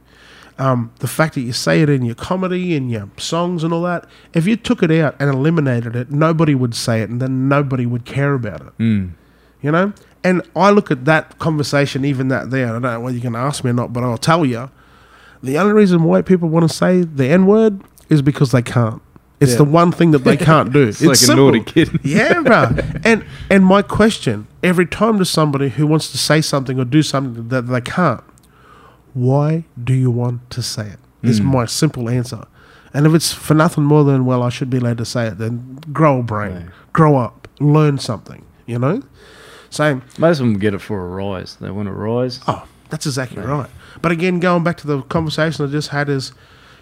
Um, 0.59 0.91
the 0.99 1.07
fact 1.07 1.35
that 1.35 1.41
you 1.41 1.53
say 1.53 1.83
it 1.83 1.89
in 1.89 2.03
your 2.03 2.15
comedy 2.15 2.75
and 2.75 2.89
your 2.89 3.09
songs 3.17 3.63
and 3.63 3.71
all 3.71 3.83
that, 3.83 4.07
if 4.33 4.47
you 4.47 4.55
took 4.55 4.81
it 4.81 4.89
out 4.89 5.15
and 5.19 5.29
eliminated 5.29 5.95
it, 5.95 6.09
nobody 6.09 6.55
would 6.55 6.73
say 6.73 7.01
it 7.03 7.09
and 7.09 7.21
then 7.21 7.47
nobody 7.47 7.85
would 7.85 8.05
care 8.05 8.33
about 8.33 8.61
it. 8.61 8.77
Mm. 8.79 9.11
You 9.61 9.71
know? 9.71 9.93
And 10.23 10.41
I 10.55 10.71
look 10.71 10.91
at 10.91 11.05
that 11.05 11.39
conversation, 11.39 12.03
even 12.05 12.27
that 12.29 12.51
there, 12.51 12.67
I 12.67 12.71
don't 12.73 12.81
know 12.81 12.99
whether 12.99 13.15
you 13.15 13.21
can 13.21 13.35
ask 13.35 13.63
me 13.63 13.69
or 13.71 13.73
not, 13.73 13.93
but 13.93 14.03
I'll 14.03 14.17
tell 14.17 14.45
you. 14.45 14.69
The 15.43 15.57
only 15.57 15.73
reason 15.73 16.03
white 16.03 16.25
people 16.25 16.49
want 16.49 16.69
to 16.69 16.75
say 16.75 17.01
the 17.01 17.27
N 17.27 17.45
word 17.45 17.81
is 18.09 18.21
because 18.21 18.51
they 18.51 18.61
can't. 18.61 19.01
It's 19.39 19.51
Yeah. 19.51 19.57
the 19.57 19.63
one 19.65 19.91
thing 19.91 20.11
that 20.11 20.23
they 20.23 20.35
can't 20.35 20.73
do. 20.73 20.87
It's 20.99 21.01
like 21.01 21.21
a 21.29 21.35
naughty 21.35 21.61
kid. 21.61 21.99
yeah, 22.03 22.41
bro. 22.41 22.71
And 23.03 23.23
and 23.49 23.65
my 23.65 23.81
question 23.83 24.47
every 24.63 24.87
time 24.87 25.19
to 25.19 25.25
somebody 25.25 25.69
who 25.69 25.85
wants 25.85 26.11
to 26.11 26.17
say 26.17 26.41
something 26.41 26.79
or 26.79 26.85
do 26.85 27.03
something 27.03 27.49
that 27.49 27.67
they 27.67 27.81
can't, 27.81 28.23
why 29.13 29.65
do 29.81 29.93
you 29.93 30.09
want 30.09 30.49
to 30.51 30.61
say 30.61 30.87
it? 30.87 30.99
Is 31.21 31.39
mm. 31.39 31.45
my 31.45 31.65
simple 31.65 32.09
answer. 32.09 32.45
And 32.93 33.05
if 33.05 33.13
it's 33.13 33.31
for 33.31 33.53
nothing 33.53 33.83
more 33.83 34.03
than 34.03 34.25
well, 34.25 34.41
I 34.41 34.49
should 34.49 34.69
be 34.69 34.77
allowed 34.77 34.97
to 34.97 35.05
say 35.05 35.27
it, 35.27 35.37
then 35.37 35.79
grow 35.93 36.19
a 36.19 36.23
brain, 36.23 36.51
Yeah. 36.51 36.69
grow 36.93 37.17
up, 37.17 37.47
learn 37.59 37.99
something. 37.99 38.43
You 38.65 38.79
know. 38.79 39.03
So 39.77 40.01
Most 40.17 40.39
of 40.39 40.47
them 40.47 40.57
get 40.57 40.73
it 40.73 40.79
for 40.79 41.05
a 41.05 41.07
rise. 41.07 41.55
They 41.61 41.69
want 41.69 41.87
a 41.87 41.91
rise. 41.91 42.39
Oh, 42.47 42.67
that's 42.89 43.05
exactly 43.05 43.43
right. 43.43 43.69
But 44.01 44.11
again, 44.11 44.39
going 44.39 44.63
back 44.63 44.77
to 44.77 44.87
the 44.87 45.03
conversation 45.03 45.65
I 45.65 45.71
just 45.71 45.89
had 45.89 46.09
is, 46.09 46.31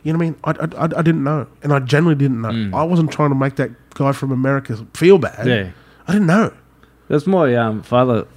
you 0.04 0.14
know 0.14 0.20
what 0.20 0.26
I 0.26 0.56
mean? 0.62 0.68
I, 0.78 0.84
I, 0.84 1.00
I 1.00 1.02
didn't 1.02 1.24
know. 1.26 1.46
And 1.62 1.74
I 1.74 1.80
generally 1.80 2.16
didn't 2.16 2.42
know. 2.42 2.78
I 2.78 2.84
wasn't 2.84 3.12
trying 3.12 3.32
to 3.32 3.36
make 3.36 3.58
that 3.58 3.72
guy 3.96 4.14
from 4.14 4.32
America 4.32 4.88
feel 4.94 5.18
bad. 5.18 5.46
Yeah. 5.46 5.72
I 6.08 6.14
didn't 6.14 6.28
know. 6.28 6.54
That's 7.10 7.28
my 7.28 7.54
um, 7.56 7.84
father. 7.84 8.28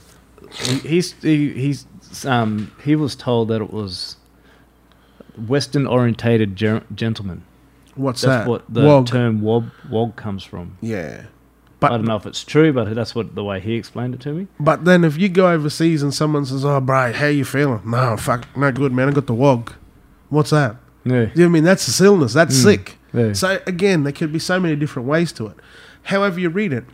He, 0.53 0.79
he's 0.79 1.13
he, 1.23 1.53
he's 1.53 1.87
um, 2.27 2.73
he 2.83 2.97
was 2.97 3.15
told 3.15 3.49
that 3.49 3.63
it 3.63 3.73
was 3.73 4.17
Western 5.37 5.87
orientated 5.87 6.57
ger- 6.57 6.85
gentleman. 6.95 7.45
What's 7.95 8.23
That's 8.23 8.45
that? 8.45 8.51
what 8.51 8.65
the 8.73 8.83
Wog. 8.83 9.07
term 9.07 9.41
wob 9.41 9.71
wog 9.89 10.17
comes 10.17 10.43
from. 10.43 10.77
Yeah. 10.81 11.27
I 11.81 11.89
don't 11.91 12.05
know 12.07 12.17
if 12.17 12.27
it's 12.27 12.43
true, 12.43 12.73
but 12.73 12.93
that's 12.95 13.15
what 13.15 13.35
the 13.37 13.45
way 13.45 13.61
he 13.61 13.75
explained 13.75 14.15
it 14.15 14.21
to 14.23 14.33
me. 14.33 14.47
but 14.59 14.85
then 14.85 15.05
if 15.05 15.17
you 15.17 15.29
go 15.29 15.49
overseas 15.53 16.03
and 16.03 16.13
someone 16.13 16.45
says, 16.45 16.65
"Oh, 16.65 16.81
bro, 16.81 17.13
how 17.13 17.27
you 17.27 17.45
feeling?" 17.45 17.81
No, 17.85 18.17
fuck, 18.17 18.47
no 18.57 18.73
good, 18.73 18.93
man. 18.93 19.09
I 19.09 19.13
got 19.13 19.27
the 19.27 19.35
wog. 19.35 19.73
What's 20.29 20.51
that? 20.51 20.77
Yeah, 21.05 21.13
You 21.13 21.19
know 21.21 21.31
what 21.35 21.45
I 21.45 21.49
mean? 21.49 21.65
That's 21.65 22.01
a 22.01 22.05
illness. 22.05 22.33
That's 22.33 22.59
Mm. 22.59 22.63
sick. 22.63 22.99
yeah. 23.15 23.33
So 23.33 23.61
again, 23.67 24.03
there 24.03 24.13
could 24.13 24.33
be 24.33 24.39
so 24.41 24.59
many 24.61 24.77
different 24.77 25.09
ways 25.09 25.31
to 25.33 25.47
it. 25.47 25.57
However 26.03 26.41
you 26.41 26.49
read 26.51 26.73
it, 26.73 26.85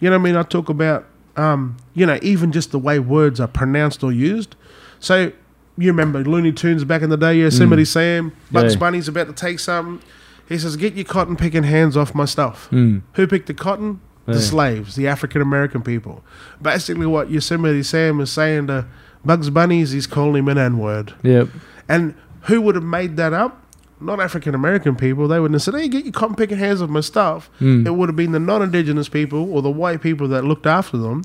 you 0.00 0.10
know 0.10 0.16
what 0.18 0.20
I 0.20 0.24
mean. 0.24 0.36
I 0.36 0.42
talk 0.42 0.68
about, 0.68 1.06
um, 1.36 1.76
you 1.94 2.04
know, 2.06 2.18
even 2.22 2.52
just 2.52 2.70
the 2.70 2.78
way 2.78 2.98
words 2.98 3.40
are 3.40 3.48
pronounced 3.48 4.04
or 4.04 4.12
used. 4.12 4.54
So 5.00 5.32
you 5.78 5.88
remember 5.88 6.22
Looney 6.22 6.52
Tunes 6.52 6.84
back 6.84 7.02
in 7.02 7.08
the 7.10 7.16
day, 7.16 7.38
Yosemite 7.38 7.84
Sam, 7.84 8.32
Bugs 8.52 8.74
Yeah. 8.74 8.78
Bunny's 8.78 9.08
about 9.08 9.26
to 9.28 9.32
take 9.32 9.58
something. 9.58 10.00
He 10.48 10.58
says, 10.58 10.76
"Get 10.76 10.94
your 10.94 11.06
cotton 11.06 11.34
picking 11.36 11.62
hands 11.64 11.96
off 11.96 12.14
my 12.14 12.26
stuff." 12.26 12.68
Mm. 12.70 13.00
Who 13.14 13.26
picked 13.26 13.46
the 13.46 13.54
cotton? 13.54 14.00
The 14.26 14.40
slaves, 14.40 14.96
the 14.96 15.06
African 15.06 15.42
American 15.42 15.82
people. 15.82 16.24
Basically, 16.62 17.06
what 17.06 17.30
Yosemite 17.30 17.82
Sam 17.82 18.20
is 18.20 18.30
saying 18.32 18.68
to 18.68 18.86
Bugs 19.24 19.50
Bunny 19.50 19.80
is 19.82 19.90
he's 19.92 20.06
calling 20.06 20.40
him 20.44 20.48
an 20.48 20.58
N 20.58 20.78
word. 20.78 21.14
Yep. 21.22 21.48
And 21.88 22.14
who 22.42 22.60
would 22.62 22.74
have 22.74 22.84
made 22.84 23.16
that 23.18 23.32
up? 23.34 23.60
Not 24.00 24.20
African 24.20 24.54
American 24.54 24.96
people. 24.96 25.28
They 25.28 25.38
wouldn't 25.40 25.54
have 25.54 25.62
said, 25.62 25.74
hey, 25.74 25.88
get 25.88 26.04
your 26.04 26.12
cotton 26.12 26.36
picking 26.36 26.58
hands 26.58 26.80
off 26.82 26.90
my 26.90 27.00
stuff. 27.00 27.50
Mm. 27.60 27.86
It 27.86 27.90
would 27.92 28.08
have 28.08 28.16
been 28.16 28.32
the 28.32 28.40
non 28.40 28.62
indigenous 28.62 29.08
people 29.08 29.52
or 29.54 29.60
the 29.62 29.70
white 29.70 30.00
people 30.02 30.26
that 30.28 30.44
looked 30.44 30.66
after 30.66 30.96
them. 30.96 31.24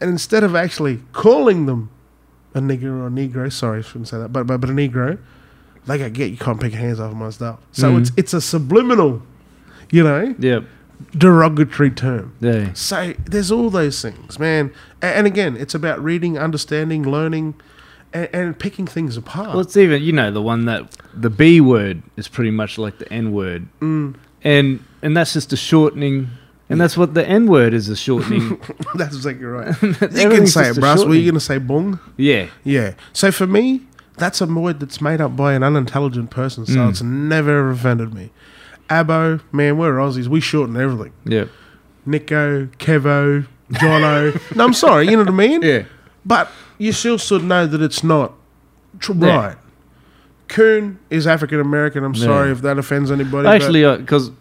And 0.00 0.08
instead 0.10 0.42
of 0.42 0.54
actually 0.56 1.00
calling 1.12 1.66
them 1.66 1.90
a 2.54 2.60
nigger 2.60 2.84
or 2.84 3.06
a 3.06 3.10
negro, 3.10 3.52
sorry, 3.52 3.78
I 3.78 3.82
shouldn't 3.82 4.08
say 4.08 4.18
that, 4.18 4.32
but, 4.32 4.46
but, 4.46 4.60
but 4.62 4.70
a 4.70 4.72
negro, 4.72 5.18
they 5.86 5.98
go, 5.98 6.08
get 6.10 6.30
your 6.30 6.38
cotton 6.38 6.58
picking 6.60 6.78
hands 6.78 7.00
off 7.00 7.12
my 7.14 7.30
stuff. 7.30 7.60
So 7.72 7.92
Mm. 7.92 8.00
it's, 8.00 8.12
it's 8.16 8.34
a 8.34 8.40
subliminal, 8.40 9.22
you 9.90 10.02
know, 10.02 10.34
Yep. 10.38 10.64
Derogatory 11.16 11.90
term. 11.90 12.34
Yeah. 12.40 12.72
So 12.74 13.14
there's 13.24 13.50
all 13.50 13.70
those 13.70 14.00
things, 14.02 14.38
man. 14.38 14.72
And 15.02 15.26
again, 15.26 15.56
it's 15.56 15.74
about 15.74 16.02
reading, 16.02 16.38
understanding, 16.38 17.02
learning, 17.04 17.54
and, 18.12 18.28
and 18.32 18.58
picking 18.58 18.86
things 18.86 19.16
apart. 19.16 19.48
Well, 19.50 19.60
it's 19.60 19.76
even 19.76 20.02
you 20.02 20.12
know 20.12 20.30
the 20.30 20.42
one 20.42 20.64
that 20.66 20.96
the 21.14 21.30
B 21.30 21.60
word 21.60 22.02
is 22.16 22.28
pretty 22.28 22.50
much 22.50 22.78
like 22.78 22.98
the 22.98 23.10
N 23.12 23.32
word, 23.32 23.68
Mm. 23.80 24.14
and 24.44 24.84
and 25.02 25.16
that's 25.16 25.32
just 25.32 25.52
a 25.52 25.56
shortening, 25.56 26.28
and 26.68 26.80
that's 26.80 26.96
what 26.96 27.14
the 27.14 27.26
N 27.26 27.46
word 27.46 27.72
is 27.74 27.88
a 27.88 27.96
shortening. 27.96 28.60
That's 28.94 29.14
exactly 29.16 29.44
right. 29.46 29.74
you 29.82 29.94
can 29.94 30.46
say 30.46 30.70
it, 30.70 30.76
Bruce. 30.78 31.04
Were 31.04 31.14
you 31.14 31.22
going 31.24 31.34
to 31.34 31.40
say 31.40 31.58
bong? 31.58 31.98
yeah. 32.16 32.48
Yeah. 32.64 32.94
So 33.12 33.30
for 33.32 33.46
me, 33.46 33.82
that's 34.16 34.40
a 34.40 34.46
word 34.46 34.78
that's 34.80 35.00
made 35.00 35.20
up 35.20 35.34
by 35.36 35.54
an 35.54 35.62
unintelligent 35.62 36.30
person, 36.30 36.66
so 36.66 36.74
Mm. 36.74 36.90
it's 36.90 37.02
never 37.02 37.70
offended 37.70 38.12
me. 38.12 38.30
Abo, 38.90 39.40
man, 39.52 39.78
we're 39.78 39.94
Aussies. 39.94 40.26
We 40.26 40.40
shorten 40.40 40.76
everything. 40.76 41.12
Yep. 41.24 41.48
Nico, 42.06 42.66
Kevo, 42.78 43.46
Jono. 43.72 44.40
no, 44.56 44.64
I'm 44.64 44.74
sorry. 44.74 45.04
You 45.06 45.12
know 45.12 45.18
what 45.22 45.28
I 45.28 45.32
mean? 45.32 45.62
Yeah. 45.62 45.84
But 46.26 46.50
you 46.78 46.92
still 46.92 47.16
should 47.16 47.44
know 47.44 47.66
that 47.66 47.80
it's 47.80 48.02
not 48.02 48.32
tr- 48.98 49.12
Yeah. 49.16 49.36
right. 49.36 49.56
Coon 50.48 50.98
is 51.08 51.28
African 51.28 51.60
American. 51.60 52.02
I'm 52.02 52.14
Yeah. 52.14 52.24
sorry 52.24 52.50
if 52.50 52.62
that 52.62 52.78
offends 52.78 53.12
anybody. 53.12 53.46
Actually, 53.48 53.96
because 53.98 54.32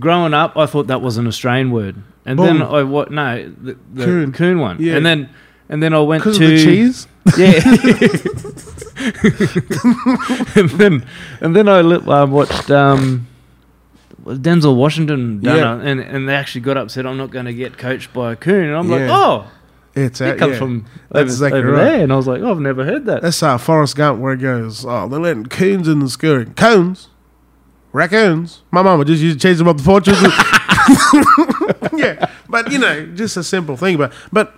growing 0.00 0.34
up, 0.34 0.56
I 0.56 0.66
thought 0.66 0.88
that 0.88 1.00
was 1.00 1.16
an 1.16 1.28
Australian 1.28 1.70
word, 1.70 1.94
and 2.26 2.36
Boom. 2.36 2.58
then 2.58 2.62
I 2.62 2.82
what? 2.82 3.12
No, 3.12 3.48
the, 3.62 3.76
the 3.92 4.04
Coon. 4.04 4.32
coon. 4.32 4.58
one, 4.58 4.78
Yeah. 4.80 4.96
and 4.96 5.06
then 5.06 5.28
and 5.68 5.80
then 5.80 5.94
I 5.94 6.00
went 6.00 6.24
to 6.24 6.32
the 6.32 6.56
cheese. 6.58 7.06
Yeah. 7.38 7.52
and 10.56 10.70
then 10.70 11.06
and 11.40 11.54
then 11.56 11.68
I 11.68 11.78
um, 11.80 12.30
watched 12.32 12.70
um, 12.70 13.26
Denzel 14.24 14.76
Washington 14.76 15.40
done 15.40 15.56
Yeah. 15.58 15.88
and 15.90 16.00
and 16.00 16.28
they 16.28 16.34
actually 16.34 16.62
got 16.62 16.76
up 16.76 16.90
said 16.90 17.06
I'm 17.06 17.16
not 17.16 17.30
going 17.30 17.44
to 17.46 17.54
get 17.54 17.76
coached 17.78 18.12
by 18.12 18.32
a 18.32 18.36
coon, 18.36 18.68
and 18.68 18.76
I'm 18.76 18.88
like, 18.88 19.02
oh, 19.10 19.50
It's 19.94 20.20
it 20.20 20.38
comes 20.38 20.52
yeah. 20.54 20.58
from 20.58 20.86
That's 21.10 21.20
over, 21.20 21.22
exactly 21.24 21.58
over 21.60 21.72
right. 21.72 21.84
there, 21.84 22.02
and 22.04 22.12
I 22.12 22.16
was 22.16 22.26
like, 22.26 22.40
oh, 22.42 22.50
I've 22.50 22.60
never 22.60 22.84
heard 22.84 23.04
that. 23.06 23.22
That's 23.22 23.42
uh, 23.42 23.58
Forrest 23.58 23.96
Gump 23.96 24.20
where 24.20 24.32
it 24.32 24.38
goes, 24.40 24.84
oh, 24.86 25.08
they're 25.08 25.20
letting 25.20 25.46
coons 25.46 25.88
in 25.88 25.98
the 26.00 26.08
school. 26.08 26.44
Coons? 26.56 27.08
Raccoons? 27.92 28.62
My 28.72 28.82
mama 28.82 29.04
just 29.04 29.22
used 29.22 29.40
to 29.40 29.48
chase 29.48 29.58
them 29.58 29.68
up 29.68 29.76
the 29.76 29.82
porch. 29.84 30.08
yeah, 31.96 32.30
but 32.48 32.72
you 32.72 32.78
know, 32.78 33.06
just 33.14 33.36
a 33.36 33.44
simple 33.44 33.76
thing. 33.76 33.96
But 33.96 34.12
but 34.32 34.54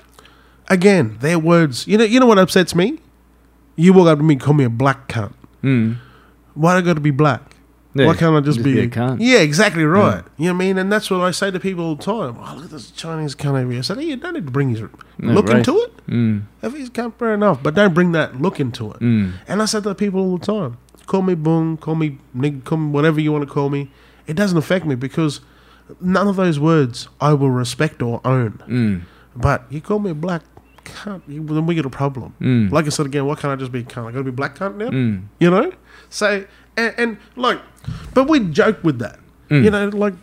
again, 0.68 1.18
their 1.20 1.38
words. 1.38 1.86
You 1.86 1.98
know, 1.98 2.04
you 2.04 2.18
know 2.20 2.26
what 2.26 2.38
upsets 2.38 2.74
me? 2.74 2.98
You 3.76 3.92
walk 3.92 4.08
up 4.08 4.18
to 4.18 4.24
me 4.24 4.34
and 4.34 4.40
call 4.40 4.54
me 4.54 4.64
a 4.64 4.70
black 4.70 5.08
cunt. 5.08 5.34
Mm. 5.62 5.98
Why 6.54 6.72
do 6.74 6.78
I 6.78 6.80
got 6.80 6.94
to 6.94 7.00
be 7.00 7.10
black? 7.10 7.55
Yeah, 7.96 8.06
Why 8.06 8.14
can't 8.14 8.36
I 8.36 8.40
just, 8.40 8.62
be, 8.62 8.78
a 8.80 8.88
cunt? 8.88 9.18
Yeah, 9.20 9.38
exactly 9.38 9.84
right. 9.84 10.22
You 10.36 10.46
know 10.46 10.52
what 10.52 10.62
I 10.62 10.66
mean? 10.66 10.78
And 10.78 10.92
that's 10.92 11.10
what 11.10 11.20
I 11.20 11.30
say 11.30 11.50
to 11.50 11.60
people 11.60 11.84
all 11.84 11.96
the 11.96 12.02
time. 12.04 12.36
Oh, 12.38 12.54
look 12.56 12.66
at 12.66 12.70
this 12.70 12.90
Chinese 12.90 13.34
cunt 13.34 13.60
over 13.60 13.70
here. 13.70 13.78
I 13.78 13.82
said, 13.82 13.98
hey, 13.98 14.04
you 14.04 14.16
don't 14.16 14.34
need 14.34 14.46
to 14.46 14.52
bring 14.52 14.70
his 14.70 14.80
No, 14.80 15.32
look 15.32 15.48
right. 15.48 15.58
into 15.58 15.78
it. 15.78 16.06
Mm. 16.06 16.42
If 16.62 16.74
he's 16.74 16.90
cunt, 16.90 17.18
fair 17.18 17.34
enough. 17.34 17.62
But 17.62 17.74
don't 17.74 17.94
bring 17.94 18.12
that 18.12 18.40
look 18.40 18.60
into 18.60 18.90
it. 18.92 19.00
Mm. 19.00 19.34
And 19.48 19.62
I 19.62 19.64
said 19.64 19.84
to 19.84 19.94
people 19.94 20.20
all 20.20 20.38
the 20.38 20.46
time, 20.46 20.78
call 21.06 21.22
me 21.22 21.34
boom, 21.34 21.76
call 21.76 21.94
me 21.94 22.18
nig, 22.34 22.64
call 22.64 22.78
me 22.78 22.90
whatever 22.90 23.20
you 23.20 23.32
want 23.32 23.46
to 23.46 23.52
call 23.52 23.70
me. 23.70 23.90
It 24.26 24.34
doesn't 24.34 24.58
affect 24.58 24.84
me 24.84 24.94
because 24.94 25.40
none 26.00 26.28
of 26.28 26.36
those 26.36 26.58
words 26.58 27.08
I 27.20 27.32
will 27.32 27.50
respect 27.50 28.02
or 28.02 28.20
own. 28.24 28.62
Mm. 28.66 29.02
But 29.34 29.64
you 29.70 29.80
call 29.80 29.98
me 29.98 30.10
a 30.10 30.14
black 30.14 30.42
cunt, 30.84 31.22
you, 31.28 31.44
then 31.44 31.66
we 31.66 31.74
get 31.74 31.84
a 31.86 31.90
problem. 31.90 32.34
Mm. 32.40 32.70
Like 32.70 32.86
I 32.86 32.88
said 32.88 33.06
again, 33.06 33.26
why 33.26 33.34
can't 33.34 33.52
I 33.52 33.56
just 33.56 33.72
be 33.72 33.80
a 33.80 33.84
cunt? 33.84 34.08
I 34.08 34.12
got 34.12 34.18
to 34.18 34.24
be 34.24 34.30
black 34.30 34.56
cunt 34.56 34.76
now? 34.76 34.88
Mm. 34.88 35.24
You 35.38 35.50
know? 35.50 35.72
So, 36.08 36.44
and, 36.76 36.94
and 36.98 37.16
like, 37.36 37.60
but 38.14 38.28
we 38.28 38.40
joke 38.40 38.82
with 38.84 38.98
that. 38.98 39.18
Mm. 39.50 39.64
You 39.64 39.70
know, 39.70 39.88
like 39.88 40.14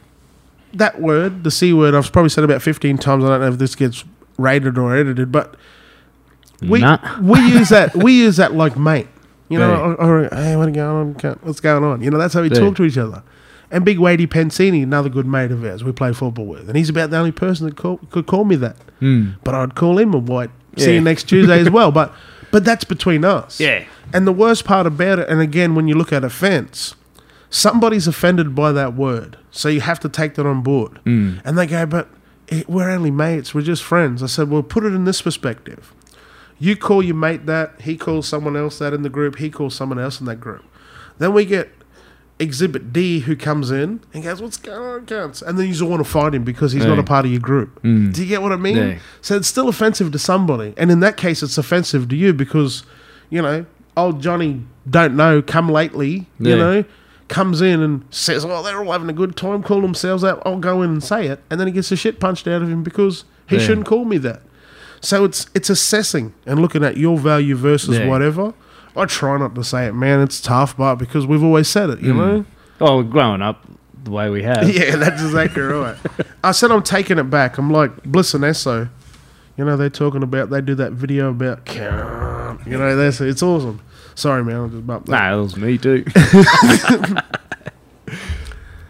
that 0.74 1.02
word, 1.02 1.44
the 1.44 1.52
C 1.52 1.74
word, 1.74 1.94
I've 1.96 2.12
probably 2.12 2.30
said 2.30 2.44
about 2.44 2.62
15 2.62 2.98
times. 2.98 3.24
I 3.24 3.28
don't 3.30 3.42
know 3.42 3.48
if 3.48 3.58
this 3.58 3.76
gets 3.76 4.04
rated 4.38 4.78
or 4.78 4.96
edited, 4.96 5.32
but 5.32 5.56
we 6.62 6.80
Nah. 6.80 6.98
we 7.22 7.40
use 7.40 7.70
that 7.70 7.96
we 7.96 8.14
use 8.24 8.38
that 8.38 8.54
like 8.54 8.78
mate. 8.78 9.08
You 9.50 9.60
know, 9.60 9.70
Yeah. 9.72 9.80
or, 9.80 10.24
or, 10.26 10.30
hey, 10.36 10.56
what 10.56 10.72
going 10.74 11.16
on? 11.24 11.38
What's 11.44 11.60
going 11.60 11.84
on? 11.84 12.02
You 12.02 12.10
know, 12.10 12.18
that's 12.18 12.34
how 12.34 12.42
we 12.42 12.50
Yeah. 12.50 12.60
talk 12.60 12.76
to 12.78 12.84
each 12.84 12.98
other. 12.98 13.22
And 13.70 13.84
Big 13.84 13.98
Wadey 14.00 14.28
Pensini, 14.28 14.84
another 14.84 15.10
good 15.10 15.26
mate 15.26 15.52
of 15.52 15.64
ours, 15.66 15.84
we 15.84 15.92
play 15.92 16.14
football 16.14 16.46
with, 16.46 16.68
and 16.70 16.78
he's 16.78 16.90
about 16.90 17.10
the 17.10 17.18
only 17.18 17.32
person 17.32 17.66
that 17.66 17.76
call, 17.76 18.00
could 18.12 18.26
call 18.28 18.46
me 18.46 18.56
that. 18.58 18.78
Mm. 19.02 19.36
But 19.44 19.56
I'd 19.56 19.76
call 19.76 19.98
him 20.00 20.14
a 20.14 20.18
white. 20.20 20.50
See 20.78 20.94
you 20.96 21.02
next 21.02 21.24
Tuesday 21.26 21.60
as 21.60 21.70
well. 21.78 21.92
But 21.92 22.14
but 22.52 22.64
that's 22.66 22.84
between 22.84 23.26
us. 23.26 23.60
Yeah. 23.60 23.84
And 24.14 24.28
the 24.28 24.32
worst 24.32 24.64
part 24.64 24.86
about 24.86 25.20
it, 25.20 25.28
and 25.28 25.42
again, 25.42 25.76
when 25.76 25.88
you 25.88 25.96
look 25.96 26.14
at 26.14 26.24
offence, 26.24 26.96
somebody's 27.50 28.08
offended 28.08 28.56
by 28.56 28.72
that 28.72 28.94
word, 28.94 29.38
so 29.52 29.70
you 29.70 29.82
have 29.82 30.00
to 30.02 30.10
take 30.10 30.36
that 30.36 30.46
on 30.46 30.62
board. 30.62 31.00
Mm. 31.06 31.42
And 31.44 31.58
they 31.58 31.66
go, 31.66 31.86
but 31.86 32.10
it, 32.48 32.70
we're 32.70 32.90
only 32.90 33.12
mates, 33.12 33.54
we're 33.54 33.62
just 33.62 33.84
friends. 33.84 34.22
I 34.22 34.28
said, 34.28 34.50
well, 34.50 34.64
put 34.64 34.84
it 34.84 34.94
in 34.94 35.06
this 35.06 35.22
perspective. 35.22 35.94
You 36.60 36.78
call 36.78 37.04
your 37.04 37.16
mate 37.16 37.48
that, 37.48 37.82
he 37.82 37.98
calls 37.98 38.28
someone 38.28 38.56
else 38.56 38.80
that 38.80 38.94
in 38.94 39.02
the 39.02 39.10
group, 39.10 39.38
he 39.38 39.50
calls 39.50 39.76
someone 39.76 40.00
else 40.00 40.20
in 40.20 40.28
that 40.28 40.40
group. 40.40 40.64
Then 41.18 41.34
we 41.34 41.46
get 41.46 41.72
Exhibit 42.40 42.92
D 42.92 43.20
who 43.20 43.36
comes 43.36 43.72
in 43.72 44.02
and 44.14 44.24
goes, 44.24 44.42
What's 44.42 44.58
going 44.58 44.82
on, 44.82 45.06
cunts? 45.06 45.42
And 45.42 45.58
then 45.58 45.68
you 45.68 45.74
just 45.74 45.84
want 45.84 46.04
to 46.04 46.10
fight 46.10 46.34
him 46.34 46.44
because 46.44 46.72
he's 46.72 46.86
not 46.86 47.00
a 47.00 47.04
part 47.04 47.26
of 47.26 47.32
your 47.32 47.40
group. 47.40 47.82
Mm. 47.84 48.14
Do 48.14 48.22
you 48.22 48.28
get 48.28 48.42
what 48.42 48.52
I 48.52 48.58
mean? 48.58 48.78
Yeah. 48.78 49.00
So 49.22 49.38
it's 49.38 49.48
still 49.48 49.70
offensive 49.70 50.12
to 50.12 50.20
somebody. 50.20 50.74
And 50.76 50.92
in 50.92 51.00
that 51.02 51.16
case, 51.16 51.44
it's 51.44 51.58
offensive 51.58 52.10
to 52.10 52.16
you 52.16 52.34
because, 52.34 52.84
you 53.30 53.42
know, 53.42 53.66
old 53.96 54.22
Johnny 54.22 54.64
don't 54.90 55.16
know, 55.16 55.42
come 55.42 55.70
lately, 55.70 56.28
you 56.40 56.56
know, 56.58 56.84
comes 57.30 57.62
in 57.62 57.82
and 57.82 58.04
says, 58.10 58.44
Oh, 58.46 58.62
they're 58.64 58.84
all 58.84 58.92
having 58.92 59.10
a 59.10 59.14
good 59.14 59.36
time, 59.36 59.64
call 59.64 59.82
themselves 59.82 60.24
out. 60.24 60.42
I'll 60.46 60.58
go 60.60 60.82
in 60.82 60.90
and 60.92 61.04
say 61.04 61.28
it. 61.28 61.42
And 61.50 61.60
then 61.60 61.68
he 61.68 61.74
gets 61.74 61.90
the 61.90 61.96
shit 61.96 62.20
punched 62.20 62.48
out 62.48 62.62
of 62.62 62.70
him 62.70 62.84
because 62.84 63.24
he 63.48 63.58
Yeah. 63.58 63.62
shouldn't 63.64 63.88
call 63.88 64.06
me 64.06 64.18
that. 64.20 64.42
So 65.02 65.26
it's 65.26 65.48
it's 65.54 65.70
assessing 65.70 66.34
and 66.46 66.60
looking 66.60 66.84
at 66.84 66.98
your 66.98 67.18
value 67.18 67.56
versus 67.56 67.98
Yeah. 67.98 68.08
whatever. 68.08 68.54
I 68.96 69.06
try 69.06 69.38
not 69.38 69.56
to 69.56 69.64
say 69.64 69.88
it, 69.88 69.94
man. 69.96 70.20
It's 70.22 70.40
tough, 70.40 70.78
but 70.78 70.96
because 70.96 71.26
we've 71.26 71.44
always 71.44 71.68
said 71.68 71.90
it, 71.90 72.00
you 72.02 72.14
Mm. 72.14 72.18
know. 72.18 72.46
Oh, 72.82 73.04
growing 73.04 73.42
up 73.42 73.66
the 74.04 74.12
way 74.12 74.30
we 74.30 74.44
have. 74.44 74.70
Yeah, 74.74 74.98
that's 74.98 75.22
exactly 75.24 75.62
right. 75.64 75.96
I 76.44 76.52
said 76.52 76.72
I'm 76.72 76.84
taking 76.84 77.18
it 77.18 77.30
back. 77.30 77.58
I'm 77.58 77.72
like 77.72 78.04
Bliss 78.04 78.34
and 78.34 78.44
Eso. 78.44 78.90
You 79.58 79.66
know, 79.66 79.78
they're 79.78 79.90
talking 79.90 80.24
about 80.24 80.50
they 80.50 80.62
do 80.62 80.76
that 80.76 80.94
video 80.94 81.30
about. 81.30 81.68
You 82.66 82.78
know, 82.78 82.96
that's 82.96 83.22
it's 83.22 83.44
awesome. 83.44 83.82
Sorry, 84.16 84.44
man, 84.44 84.56
I 84.66 84.68
just 84.68 84.86
bumped 84.88 85.08
that. 85.08 85.20
Nah, 85.20 85.38
it 85.38 85.42
was 85.42 85.58
me 85.58 85.78
too. 85.78 86.04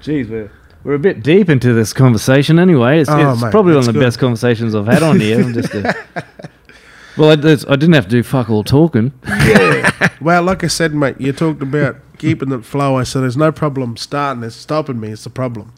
Jeez, 0.01 0.29
we're 0.29 0.51
we're 0.83 0.93
a 0.95 0.99
bit 0.99 1.23
deep 1.23 1.49
into 1.49 1.73
this 1.73 1.93
conversation 1.93 2.59
anyway. 2.59 2.99
It's, 2.99 3.09
Oh, 3.09 3.31
it's 3.31 3.41
mate, 3.41 3.51
probably 3.51 3.71
one 3.73 3.79
of 3.79 3.85
the 3.85 3.93
good. 3.93 4.01
best 4.01 4.19
conversations 4.19 4.75
I've 4.75 4.85
had 4.87 5.01
on 5.01 5.19
here. 5.19 5.41
I'm 5.41 5.53
just 5.53 5.73
a, 5.73 5.95
well, 7.17 7.29
I, 7.29 7.33
I 7.33 7.35
didn't 7.77 7.93
have 7.93 8.05
to 8.05 8.09
do 8.11 8.21
fuck 8.23 8.49
all 8.49 8.63
talking. 8.65 9.13
Yeah. 9.25 10.09
Well, 10.19 10.43
like 10.43 10.63
I 10.63 10.67
said, 10.67 10.93
mate, 10.93 11.19
you 11.21 11.31
talked 11.31 11.61
about 11.61 11.95
keeping 12.17 12.49
the 12.49 12.61
flow. 12.61 12.97
I 12.97 13.03
said 13.03 13.21
there's 13.21 13.37
no 13.37 13.51
problem 13.53 13.95
starting. 13.95 14.43
It's 14.43 14.55
stopping 14.57 14.99
me. 14.99 15.09
It's 15.11 15.23
the 15.23 15.29
problem. 15.29 15.71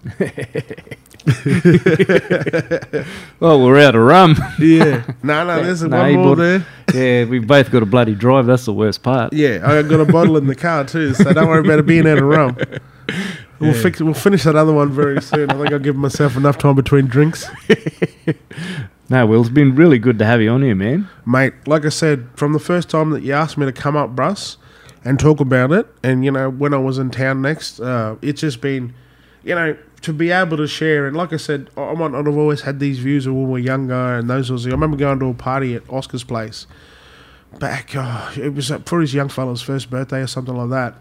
well, 3.39 3.63
we're 3.63 3.79
out 3.79 3.95
of 3.95 4.01
rum. 4.01 4.35
Yeah. 4.59 5.03
no, 5.23 5.45
no, 5.45 5.63
there's 5.63 5.81
No, 5.83 5.99
one 6.01 6.13
more 6.15 6.35
there. 6.35 6.65
yeah, 6.93 7.25
we 7.25 7.39
both 7.39 7.71
got 7.71 7.83
a 7.83 7.85
bloody 7.85 8.15
drive. 8.15 8.45
That's 8.45 8.65
the 8.65 8.73
worst 8.73 9.03
part. 9.03 9.33
Yeah, 9.33 9.59
I 9.63 9.81
got 9.83 9.99
a 9.99 10.05
bottle 10.05 10.37
in 10.37 10.47
the 10.47 10.55
car 10.55 10.83
too, 10.85 11.13
so 11.13 11.33
don't 11.33 11.47
worry 11.47 11.65
about 11.65 11.79
it 11.79 11.85
being 11.85 12.07
out 12.07 12.17
of 12.19 12.23
rum. 12.25 12.57
We'll 13.59 13.73
fix. 13.73 14.01
We'll 14.01 14.13
finish 14.13 14.43
that 14.43 14.55
other 14.55 14.73
one 14.73 14.91
very 14.91 15.21
soon. 15.21 15.49
I 15.49 15.55
think 15.57 15.71
I'll 15.71 15.79
give 15.79 15.95
myself 15.95 16.35
enough 16.35 16.57
time 16.57 16.75
between 16.75 17.07
drinks, 17.07 17.49
No, 19.09 19.25
Will, 19.27 19.41
it's 19.41 19.49
been 19.51 19.75
really 19.75 19.99
good 19.99 20.17
to 20.19 20.25
have 20.25 20.41
you 20.41 20.49
on 20.49 20.63
here, 20.63 20.73
man. 20.73 21.07
mate. 21.27 21.53
Like 21.67 21.85
I 21.85 21.89
said, 21.89 22.27
from 22.35 22.53
the 22.53 22.59
first 22.59 22.89
time 22.89 23.11
that 23.11 23.21
you 23.21 23.33
asked 23.33 23.55
me 23.57 23.65
to 23.67 23.71
come 23.71 23.95
up, 23.95 24.15
Bruss, 24.15 24.57
and 25.03 25.19
talk 25.19 25.39
about 25.39 25.71
it, 25.71 25.85
and 26.03 26.25
you 26.25 26.31
know 26.31 26.49
when 26.49 26.73
I 26.73 26.77
was 26.77 26.97
in 26.97 27.11
town 27.11 27.41
next, 27.43 27.79
uh, 27.79 28.15
it's 28.23 28.41
just 28.41 28.61
been, 28.61 28.93
you 29.45 29.55
know, 29.55 29.77
to 30.01 30.11
be 30.11 30.31
able 30.31 30.57
to 30.57 30.67
share. 30.67 31.07
And 31.07 31.15
like 31.15 31.31
I 31.31 31.37
said, 31.37 31.69
I 31.77 31.93
might 31.93 32.11
not 32.11 32.25
have 32.25 32.37
always 32.37 32.61
had 32.61 32.79
these 32.79 32.99
views 32.99 33.27
when 33.27 33.43
we 33.43 33.49
were 33.49 33.59
younger, 33.59 34.17
and 34.17 34.29
those 34.29 34.51
was. 34.51 34.67
I 34.67 34.71
remember 34.71 34.97
going 34.97 35.19
to 35.19 35.27
a 35.27 35.33
party 35.33 35.75
at 35.75 35.89
Oscar's 35.89 36.23
place 36.23 36.67
back. 37.59 37.91
Oh, 37.95 38.33
it 38.35 38.53
was 38.53 38.71
for 38.85 38.99
his 38.99 39.13
young 39.13 39.29
fella's 39.29 39.61
first 39.61 39.89
birthday 39.89 40.19
or 40.21 40.27
something 40.27 40.55
like 40.55 40.71
that. 40.71 40.95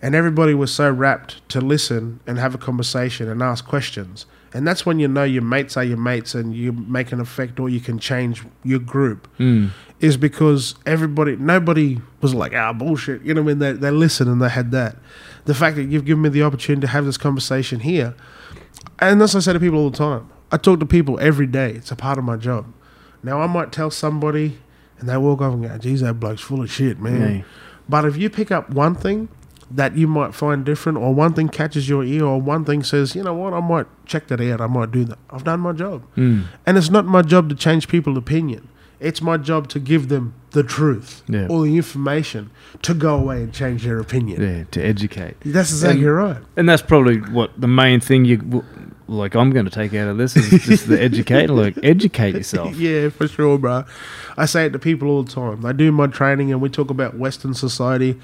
And 0.00 0.14
everybody 0.14 0.54
was 0.54 0.72
so 0.72 0.88
rapt 0.88 1.46
to 1.48 1.60
listen 1.60 2.20
and 2.24 2.38
have 2.38 2.54
a 2.54 2.58
conversation 2.58 3.28
and 3.28 3.42
ask 3.42 3.66
questions. 3.66 4.26
And 4.54 4.66
that's 4.66 4.86
when 4.86 5.00
you 5.00 5.08
know 5.08 5.24
your 5.24 5.42
mates 5.42 5.76
are 5.76 5.82
your 5.82 5.98
mates 5.98 6.34
and 6.34 6.54
you 6.54 6.72
make 6.72 7.10
an 7.10 7.20
effect 7.20 7.58
or 7.58 7.68
you 7.68 7.80
can 7.80 7.98
change 7.98 8.44
your 8.62 8.78
group. 8.78 9.28
Is 10.00 10.16
because 10.16 10.76
everybody, 10.86 11.34
nobody 11.36 12.00
was 12.20 12.32
like, 12.32 12.54
ah, 12.54 12.72
bullshit. 12.72 13.22
You 13.22 13.34
know 13.34 13.42
what 13.42 13.50
I 13.50 13.54
mean? 13.54 13.58
They, 13.58 13.72
they 13.72 13.90
listened 13.90 14.30
and 14.30 14.40
they 14.40 14.48
had 14.48 14.70
that. 14.70 14.96
The 15.48 15.54
fact 15.54 15.76
that 15.76 15.84
you've 15.84 16.04
given 16.04 16.20
me 16.20 16.28
the 16.28 16.42
opportunity 16.42 16.82
to 16.82 16.88
have 16.88 17.06
this 17.06 17.16
conversation 17.16 17.80
here. 17.80 18.14
And 18.98 19.18
that's 19.18 19.32
what 19.32 19.40
I 19.40 19.44
say 19.44 19.52
to 19.54 19.60
people 19.60 19.78
all 19.78 19.88
the 19.88 19.96
time. 19.96 20.28
I 20.52 20.58
talk 20.58 20.78
to 20.80 20.86
people 20.86 21.18
every 21.20 21.46
day. 21.46 21.70
It's 21.70 21.90
a 21.90 21.96
part 21.96 22.18
of 22.18 22.24
my 22.24 22.36
job. 22.36 22.70
Now, 23.22 23.40
I 23.40 23.46
might 23.46 23.72
tell 23.72 23.90
somebody 23.90 24.58
and 24.98 25.08
they 25.08 25.16
walk 25.16 25.40
off 25.40 25.54
and 25.54 25.62
go, 25.62 25.78
geez, 25.78 26.02
that 26.02 26.20
bloke's 26.20 26.42
full 26.42 26.60
of 26.60 26.70
shit, 26.70 27.00
man. 27.00 27.36
Yeah. 27.36 27.42
But 27.88 28.04
if 28.04 28.18
you 28.18 28.28
pick 28.28 28.50
up 28.50 28.68
one 28.68 28.94
thing 28.94 29.30
that 29.70 29.96
you 29.96 30.06
might 30.06 30.34
find 30.34 30.66
different, 30.66 30.98
or 30.98 31.14
one 31.14 31.32
thing 31.32 31.48
catches 31.48 31.88
your 31.88 32.04
ear, 32.04 32.24
or 32.24 32.38
one 32.38 32.66
thing 32.66 32.82
says, 32.82 33.14
you 33.14 33.22
know 33.22 33.32
what, 33.32 33.54
I 33.54 33.60
might 33.60 33.86
check 34.04 34.26
that 34.28 34.42
out, 34.42 34.60
I 34.60 34.66
might 34.66 34.90
do 34.90 35.04
that. 35.04 35.18
I've 35.30 35.44
done 35.44 35.60
my 35.60 35.72
job. 35.72 36.04
Mm. 36.16 36.44
And 36.66 36.76
it's 36.76 36.90
not 36.90 37.06
my 37.06 37.22
job 37.22 37.48
to 37.48 37.54
change 37.54 37.88
people's 37.88 38.18
opinion. 38.18 38.68
It's 39.00 39.22
my 39.22 39.36
job 39.36 39.68
to 39.68 39.78
give 39.78 40.08
them 40.08 40.34
the 40.50 40.62
truth 40.62 41.22
Yeah. 41.28 41.46
or 41.48 41.64
the 41.64 41.76
information 41.76 42.50
to 42.82 42.94
go 42.94 43.14
away 43.16 43.42
and 43.42 43.52
change 43.52 43.84
their 43.84 43.98
opinion. 44.00 44.42
Yeah, 44.42 44.64
to 44.72 44.82
educate. 44.84 45.36
That's 45.44 45.70
exactly 45.70 46.04
And- 46.04 46.16
right. 46.16 46.36
And 46.56 46.68
that's 46.68 46.82
probably 46.82 47.18
what 47.18 47.50
the 47.60 47.68
main 47.68 48.00
thing 48.00 48.24
you 48.24 48.64
like. 49.06 49.34
I'm 49.36 49.50
going 49.50 49.66
to 49.66 49.70
take 49.70 49.94
out 49.94 50.08
of 50.08 50.16
this 50.18 50.36
is 50.36 50.48
just 50.64 50.88
the 50.88 51.00
educate. 51.00 51.48
Like, 51.48 51.78
educate 51.82 52.34
yourself. 52.34 52.76
yeah, 52.78 53.08
for 53.10 53.28
sure, 53.28 53.56
bro. 53.58 53.84
I 54.36 54.46
say 54.46 54.66
it 54.66 54.72
to 54.72 54.78
people 54.78 55.08
all 55.08 55.22
the 55.22 55.30
time. 55.32 55.64
I 55.64 55.72
do 55.72 55.92
my 55.92 56.06
training 56.08 56.50
and 56.50 56.60
we 56.60 56.68
talk 56.68 56.90
about 56.90 57.16
Western 57.16 57.54
society. 57.54 58.18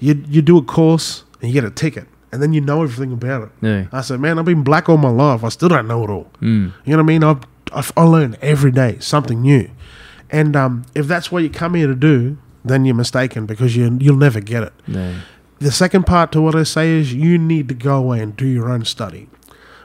You 0.00 0.24
you 0.28 0.42
do 0.42 0.56
a 0.58 0.62
course 0.62 1.24
and 1.40 1.50
you 1.52 1.54
get 1.60 1.64
a 1.64 1.70
ticket, 1.70 2.06
and 2.32 2.42
then 2.42 2.52
you 2.52 2.60
know 2.62 2.82
everything 2.82 3.12
about 3.12 3.42
it. 3.44 3.48
Yeah. 3.60 3.86
I 3.92 4.00
said, 4.00 4.18
man, 4.18 4.38
I've 4.38 4.44
been 4.46 4.62
black 4.64 4.88
all 4.88 4.96
my 4.96 5.10
life. 5.10 5.44
I 5.44 5.50
still 5.50 5.68
don't 5.68 5.86
know 5.86 6.02
it 6.04 6.10
all. 6.10 6.30
Mm. 6.40 6.72
You 6.84 6.92
know 6.92 6.96
what 6.96 7.02
I 7.02 7.02
mean? 7.02 7.22
I've, 7.24 7.40
I've, 7.72 7.92
I 7.96 8.02
learn 8.04 8.36
every 8.42 8.70
day 8.72 8.96
something 9.00 9.40
new. 9.42 9.70
And 10.30 10.54
um, 10.56 10.84
if 10.94 11.06
that's 11.06 11.30
what 11.32 11.42
you 11.42 11.50
come 11.50 11.74
here 11.74 11.86
to 11.86 11.94
do, 11.94 12.38
then 12.64 12.84
you're 12.84 12.94
mistaken 12.94 13.46
because 13.46 13.76
you, 13.76 13.96
you'll 14.00 14.16
never 14.16 14.40
get 14.40 14.62
it. 14.62 14.72
Yeah. 14.86 15.20
The 15.58 15.72
second 15.72 16.04
part 16.06 16.32
to 16.32 16.40
what 16.40 16.54
I 16.54 16.62
say 16.62 16.90
is 16.90 17.12
you 17.12 17.36
need 17.36 17.68
to 17.68 17.74
go 17.74 17.96
away 17.98 18.20
and 18.20 18.36
do 18.36 18.46
your 18.46 18.70
own 18.70 18.84
study. 18.84 19.28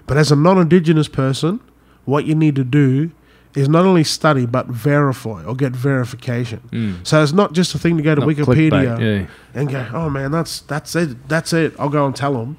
But 0.08 0.18
as 0.18 0.32
a 0.32 0.36
non 0.36 0.58
Indigenous 0.58 1.08
person, 1.08 1.60
what 2.06 2.26
you 2.26 2.36
need 2.36 2.56
to 2.56 2.64
do 2.64 3.12
is 3.56 3.68
not 3.70 3.86
only 3.86 4.04
study 4.04 4.46
but 4.46 4.68
verify 4.68 5.44
or 5.44 5.56
get 5.56 5.72
verification. 5.74 6.62
Mm. 6.72 7.08
So 7.08 7.24
it's 7.24 7.32
not 7.34 7.54
just 7.54 7.74
a 7.74 7.80
thing 7.80 7.98
to 7.98 8.04
go 8.04 8.14
to 8.16 8.22
Not 8.22 8.30
Wikipedia 8.30 9.00
yeah. 9.00 9.28
and 9.54 9.70
go, 9.70 9.88
oh 9.94 10.10
man, 10.10 10.32
that's 10.32 10.60
that's 10.62 10.96
it, 10.96 11.28
that's 11.28 11.54
it. 11.54 11.74
I'll 11.80 11.90
go 11.90 12.06
and 12.06 12.16
tell 12.16 12.34
them. 12.34 12.58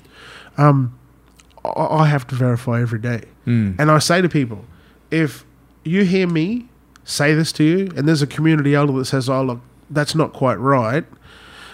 Um, 0.58 0.98
I, 1.64 1.68
I 2.02 2.06
have 2.06 2.26
to 2.28 2.34
verify 2.34 2.80
every 2.80 2.98
day, 2.98 3.22
Mm. 3.46 3.76
and 3.78 3.90
I 3.90 3.98
say 3.98 4.20
to 4.22 4.28
people, 4.28 4.64
if 5.10 5.44
you 5.84 6.04
hear 6.04 6.26
me 6.26 6.68
say 7.06 7.32
this 7.32 7.52
to 7.52 7.64
you, 7.64 7.90
and 7.96 8.06
there's 8.06 8.20
a 8.20 8.26
community 8.26 8.74
elder 8.74 8.92
that 8.94 9.06
says, 9.06 9.30
oh 9.30 9.42
look, 9.42 9.60
that's 9.88 10.14
not 10.14 10.32
quite 10.32 10.56
right. 10.56 11.04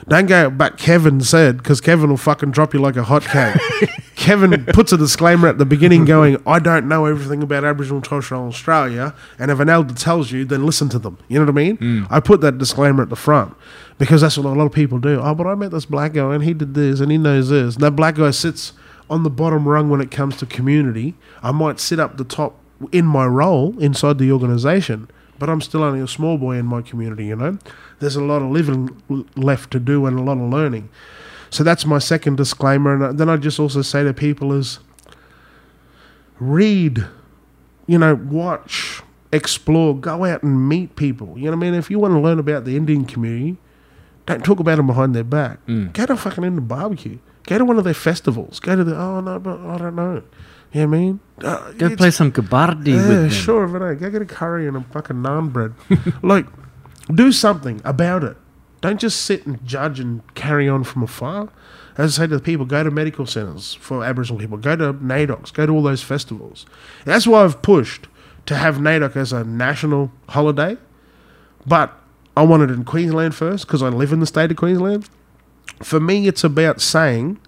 Don't 0.09 0.27
go, 0.27 0.51
but 0.51 0.79
Kevin 0.79 1.21
said, 1.21 1.59
because 1.59 1.81
Kevin 1.81 2.11
will 2.11 2.17
fucking 2.17 2.51
drop 2.51 2.75
you 2.75 2.81
like 2.81 2.97
a 2.97 3.05
hot 3.05 3.23
cake. 3.23 3.57
Kevin 4.17 4.65
puts 4.67 4.93
a 4.93 4.97
disclaimer 4.97 5.47
at 5.47 5.59
the 5.59 5.65
beginning 5.65 6.05
going, 6.05 6.43
I 6.45 6.59
don't 6.59 6.89
know 6.89 7.07
everything 7.07 7.41
about 7.41 7.65
Aboriginal 7.65 7.99
and 7.99 8.05
Torres 8.05 8.25
Strait 8.25 8.39
Australia, 8.39 9.15
and 9.39 9.51
if 9.51 9.61
an 9.61 9.69
elder 9.69 9.95
tells 9.95 10.33
you, 10.33 10.45
then 10.45 10.67
listen 10.67 10.89
to 10.91 10.99
them. 10.99 11.19
You 11.29 11.39
know 11.39 11.45
what 11.45 11.53
I 11.53 11.55
mean? 11.55 11.77
Mm. 11.79 12.07
I 12.11 12.19
put 12.19 12.41
that 12.41 12.59
disclaimer 12.59 13.03
at 13.03 13.11
the 13.11 13.17
front 13.17 13.57
because 13.99 14.23
that's 14.23 14.37
what 14.37 14.47
a 14.47 14.59
lot 14.59 14.67
of 14.67 14.73
people 14.73 14.99
do. 14.99 15.21
Oh, 15.23 15.35
but 15.35 15.47
I 15.47 15.55
met 15.55 15.71
this 15.71 15.87
black 15.87 16.15
guy 16.15 16.35
and 16.35 16.43
he 16.43 16.53
did 16.53 16.75
this 16.75 16.99
and 16.99 17.13
he 17.13 17.19
knows 17.19 17.51
this. 17.51 17.75
And 17.75 17.85
that 17.85 17.93
black 17.93 18.17
guy 18.17 18.33
sits 18.33 18.73
on 19.09 19.23
the 19.23 19.31
bottom 19.31 19.69
rung 19.69 19.89
when 19.89 20.01
it 20.01 20.11
comes 20.11 20.37
to 20.39 20.47
community. 20.47 21.15
I 21.43 21.53
might 21.53 21.79
sit 21.79 22.01
up 22.01 22.17
the 22.17 22.25
top 22.25 22.59
in 22.91 23.07
my 23.07 23.27
role 23.27 23.79
inside 23.79 24.19
the 24.19 24.33
organization, 24.33 25.09
but 25.43 25.51
I'm 25.51 25.60
still 25.60 25.82
only 25.82 25.98
a 25.98 26.06
small 26.06 26.39
boy 26.39 26.52
in 26.56 26.66
my 26.66 26.82
community, 26.82 27.27
you 27.27 27.35
know? 27.35 27.59
There's 27.98 28.14
a 28.14 28.23
lot 28.23 28.43
of 28.43 28.51
living 28.52 29.27
left 29.35 29.73
to 29.73 29.81
do 29.81 30.06
and 30.06 30.16
a 30.16 30.23
lot 30.23 30.39
of 30.39 30.48
learning. 30.48 30.89
So 31.51 31.64
that's 31.64 31.85
my 31.85 31.98
second 31.98 32.36
disclaimer. 32.36 33.06
And 33.06 33.19
then 33.19 33.28
I 33.28 33.36
just 33.39 33.59
also 33.59 33.82
say 33.82 34.05
to 34.05 34.14
people 34.14 34.52
is 34.52 34.78
read, 36.39 37.06
you 37.89 37.98
know, 37.98 38.14
watch, 38.14 39.02
explore, 39.32 39.98
go 39.98 40.24
out 40.24 40.44
and 40.44 40.69
meet 40.69 40.94
people. 40.94 41.36
You 41.36 41.47
know 41.47 41.56
what 41.56 41.66
I 41.66 41.70
mean? 41.70 41.74
If 41.74 41.90
you 41.90 41.98
want 41.98 42.14
to 42.14 42.20
learn 42.20 42.39
about 42.39 42.64
the 42.64 42.77
Indian 42.77 43.05
community, 43.05 43.56
don't 44.27 44.44
talk 44.44 44.60
about 44.60 44.77
them 44.77 44.86
behind 44.86 45.12
their 45.12 45.24
back. 45.24 45.59
Mm. 45.66 45.93
Go 45.93 46.06
to 46.06 46.16
fucking 46.16 46.44
Indian 46.44 46.69
barbecue. 46.69 47.19
Go 47.48 47.59
to 47.59 47.64
one 47.64 47.78
of 47.78 47.82
their 47.82 47.94
festivals. 47.94 48.60
Go 48.60 48.77
to 48.77 48.85
the, 48.85 48.97
oh 48.97 49.20
no, 49.20 49.40
but 49.40 49.59
I 49.59 49.77
don't 49.77 49.97
know. 49.97 50.23
You 50.73 50.86
know 50.86 50.89
what 50.89 50.97
I 50.97 51.01
mean? 51.01 51.20
Uh, 51.43 51.97
play 51.97 52.11
some 52.11 52.32
kabaddi 52.32 52.89
yeah, 52.89 53.09
with 53.09 53.09
them. 53.09 53.31
sure, 53.31 53.66
but 53.66 53.82
I 53.82 53.94
go 53.94 54.11
get 54.11 54.23
a 54.23 54.27
curry 54.27 54.66
and 54.66 54.77
a 54.77 54.81
fucking 54.81 55.16
naan 55.16 55.53
bread. 55.53 55.74
like, 56.23 56.47
do 57.12 57.31
something 57.31 57.81
about 57.85 58.24
it. 58.24 58.36
Don't 58.81 58.99
just 58.99 59.23
sit 59.23 59.47
and 59.47 59.65
judge 59.66 60.01
and 60.01 60.23
carry 60.35 60.69
on 60.69 60.85
from 60.85 61.03
afar. 61.03 61.51
As 61.99 62.19
I 62.19 62.23
say 62.23 62.27
to 62.28 62.36
the 62.36 62.43
people, 62.43 62.65
go 62.65 62.82
to 62.82 62.90
medical 62.90 63.27
centres 63.27 63.74
for 63.74 64.03
Aboriginal 64.03 64.40
people. 64.40 64.57
Go 64.57 64.74
to 64.77 64.94
NAIDOCs. 64.94 65.53
Go 65.53 65.66
to 65.66 65.73
all 65.73 65.82
those 65.82 66.03
festivals. 66.03 66.65
That's 67.05 67.27
why 67.27 67.44
I've 67.44 67.61
pushed 67.61 68.09
to 68.47 68.57
have 68.57 68.77
NAIDOC 68.77 69.15
as 69.15 69.32
a 69.32 69.44
national 69.44 70.11
holiday. 70.31 70.78
But 71.66 71.97
I 72.36 72.43
want 72.43 72.62
it 72.62 72.70
in 72.70 72.85
Queensland 72.85 73.35
first 73.35 73.66
because 73.66 73.82
I 73.82 73.89
live 73.89 74.12
in 74.12 74.20
the 74.20 74.27
state 74.27 74.51
of 74.51 74.57
Queensland. 74.57 75.09
For 75.82 76.01
me, 76.01 76.27
it's 76.27 76.43
about 76.43 76.81
saying 76.81 77.39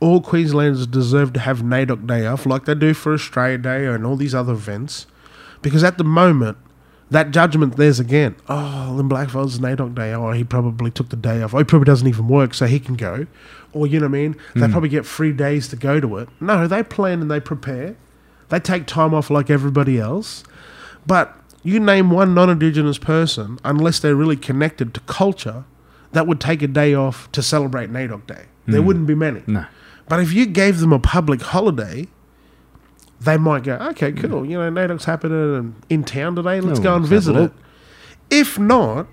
all 0.00 0.20
Queenslanders 0.20 0.86
deserve 0.86 1.32
to 1.34 1.40
have 1.40 1.62
NAIDOC 1.62 2.06
Day 2.06 2.26
off, 2.26 2.46
like 2.46 2.64
they 2.64 2.74
do 2.74 2.94
for 2.94 3.14
Australia 3.14 3.58
Day 3.58 3.86
and 3.86 4.04
all 4.04 4.16
these 4.16 4.34
other 4.34 4.52
events. 4.52 5.06
Because 5.62 5.82
at 5.82 5.98
the 5.98 6.04
moment, 6.04 6.58
that 7.10 7.30
judgment 7.30 7.76
there's 7.76 8.00
again. 8.00 8.36
Oh, 8.48 8.96
then 8.96 9.08
Blackfellas 9.08 9.58
NAIDOC 9.58 9.94
Day. 9.94 10.12
Oh, 10.12 10.32
he 10.32 10.44
probably 10.44 10.90
took 10.90 11.08
the 11.08 11.16
day 11.16 11.42
off. 11.42 11.54
Oh, 11.54 11.58
he 11.58 11.64
probably 11.64 11.86
doesn't 11.86 12.08
even 12.08 12.28
work, 12.28 12.52
so 12.52 12.66
he 12.66 12.80
can 12.80 12.94
go. 12.94 13.26
Or, 13.72 13.86
you 13.86 14.00
know 14.00 14.06
what 14.06 14.16
I 14.16 14.20
mean? 14.20 14.36
They 14.54 14.66
hmm. 14.66 14.72
probably 14.72 14.88
get 14.88 15.06
free 15.06 15.32
days 15.32 15.68
to 15.68 15.76
go 15.76 16.00
to 16.00 16.16
it. 16.18 16.28
No, 16.40 16.66
they 16.66 16.82
plan 16.82 17.20
and 17.22 17.30
they 17.30 17.40
prepare. 17.40 17.96
They 18.48 18.60
take 18.60 18.86
time 18.86 19.14
off 19.14 19.30
like 19.30 19.50
everybody 19.50 19.98
else. 19.98 20.44
But 21.06 21.36
you 21.62 21.78
name 21.80 22.10
one 22.10 22.34
non 22.34 22.50
Indigenous 22.50 22.98
person, 22.98 23.58
unless 23.64 23.98
they're 24.00 24.14
really 24.14 24.36
connected 24.36 24.94
to 24.94 25.00
culture, 25.00 25.64
that 26.12 26.26
would 26.26 26.40
take 26.40 26.62
a 26.62 26.68
day 26.68 26.94
off 26.94 27.30
to 27.32 27.42
celebrate 27.42 27.90
NAIDOC 27.90 28.26
Day. 28.26 28.44
There 28.66 28.80
hmm. 28.80 28.86
wouldn't 28.86 29.06
be 29.06 29.14
many. 29.14 29.42
No. 29.46 29.66
But 30.08 30.20
if 30.20 30.32
you 30.32 30.46
gave 30.46 30.78
them 30.80 30.92
a 30.92 30.98
public 30.98 31.42
holiday, 31.42 32.06
they 33.20 33.36
might 33.38 33.64
go, 33.64 33.74
okay, 33.90 34.12
cool. 34.12 34.44
You 34.44 34.58
know, 34.58 34.70
NAIDOC's 34.70 35.04
happening 35.04 35.54
in, 35.56 35.74
in 35.88 36.04
town 36.04 36.36
today. 36.36 36.60
Let's 36.60 36.78
go 36.78 36.94
and 36.94 37.02
let's 37.08 37.10
have 37.26 37.34
a 37.34 37.34
visit 37.34 37.36
it. 37.36 37.40
look. 37.40 37.52
If 38.30 38.58
not, 38.58 39.06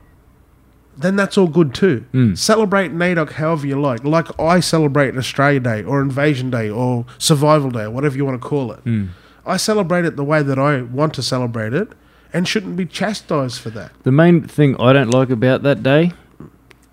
then 0.95 1.15
that's 1.15 1.37
all 1.37 1.47
good 1.47 1.73
too. 1.73 2.05
Mm. 2.13 2.37
Celebrate 2.37 2.91
NAIDOC 2.91 3.31
however 3.31 3.65
you 3.65 3.79
like. 3.81 4.03
Like 4.03 4.27
I 4.39 4.59
celebrate 4.59 5.17
Australia 5.17 5.59
Day 5.59 5.83
or 5.83 6.01
Invasion 6.01 6.51
Day 6.51 6.69
or 6.69 7.05
Survival 7.17 7.71
Day 7.71 7.87
whatever 7.87 8.15
you 8.15 8.25
want 8.25 8.41
to 8.41 8.47
call 8.47 8.71
it. 8.71 8.83
Mm. 8.85 9.09
I 9.45 9.57
celebrate 9.57 10.05
it 10.05 10.15
the 10.15 10.23
way 10.23 10.43
that 10.43 10.59
I 10.59 10.83
want 10.83 11.13
to 11.15 11.23
celebrate 11.23 11.73
it 11.73 11.89
and 12.31 12.47
shouldn't 12.47 12.75
be 12.75 12.85
chastised 12.85 13.59
for 13.59 13.69
that. 13.71 13.91
The 14.03 14.11
main 14.11 14.47
thing 14.47 14.79
I 14.79 14.93
don't 14.93 15.09
like 15.09 15.29
about 15.29 15.63
that 15.63 15.83
day 15.83 16.11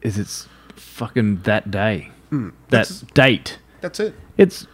is 0.03 0.19
it's 0.19 0.49
fucking 0.75 1.43
that 1.43 1.71
day. 1.71 2.11
that 2.71 2.89
Hmm. 2.89 3.07
Date. 3.15 3.59
That's 3.81 4.01
it. 4.01 4.15
It's 4.37 4.67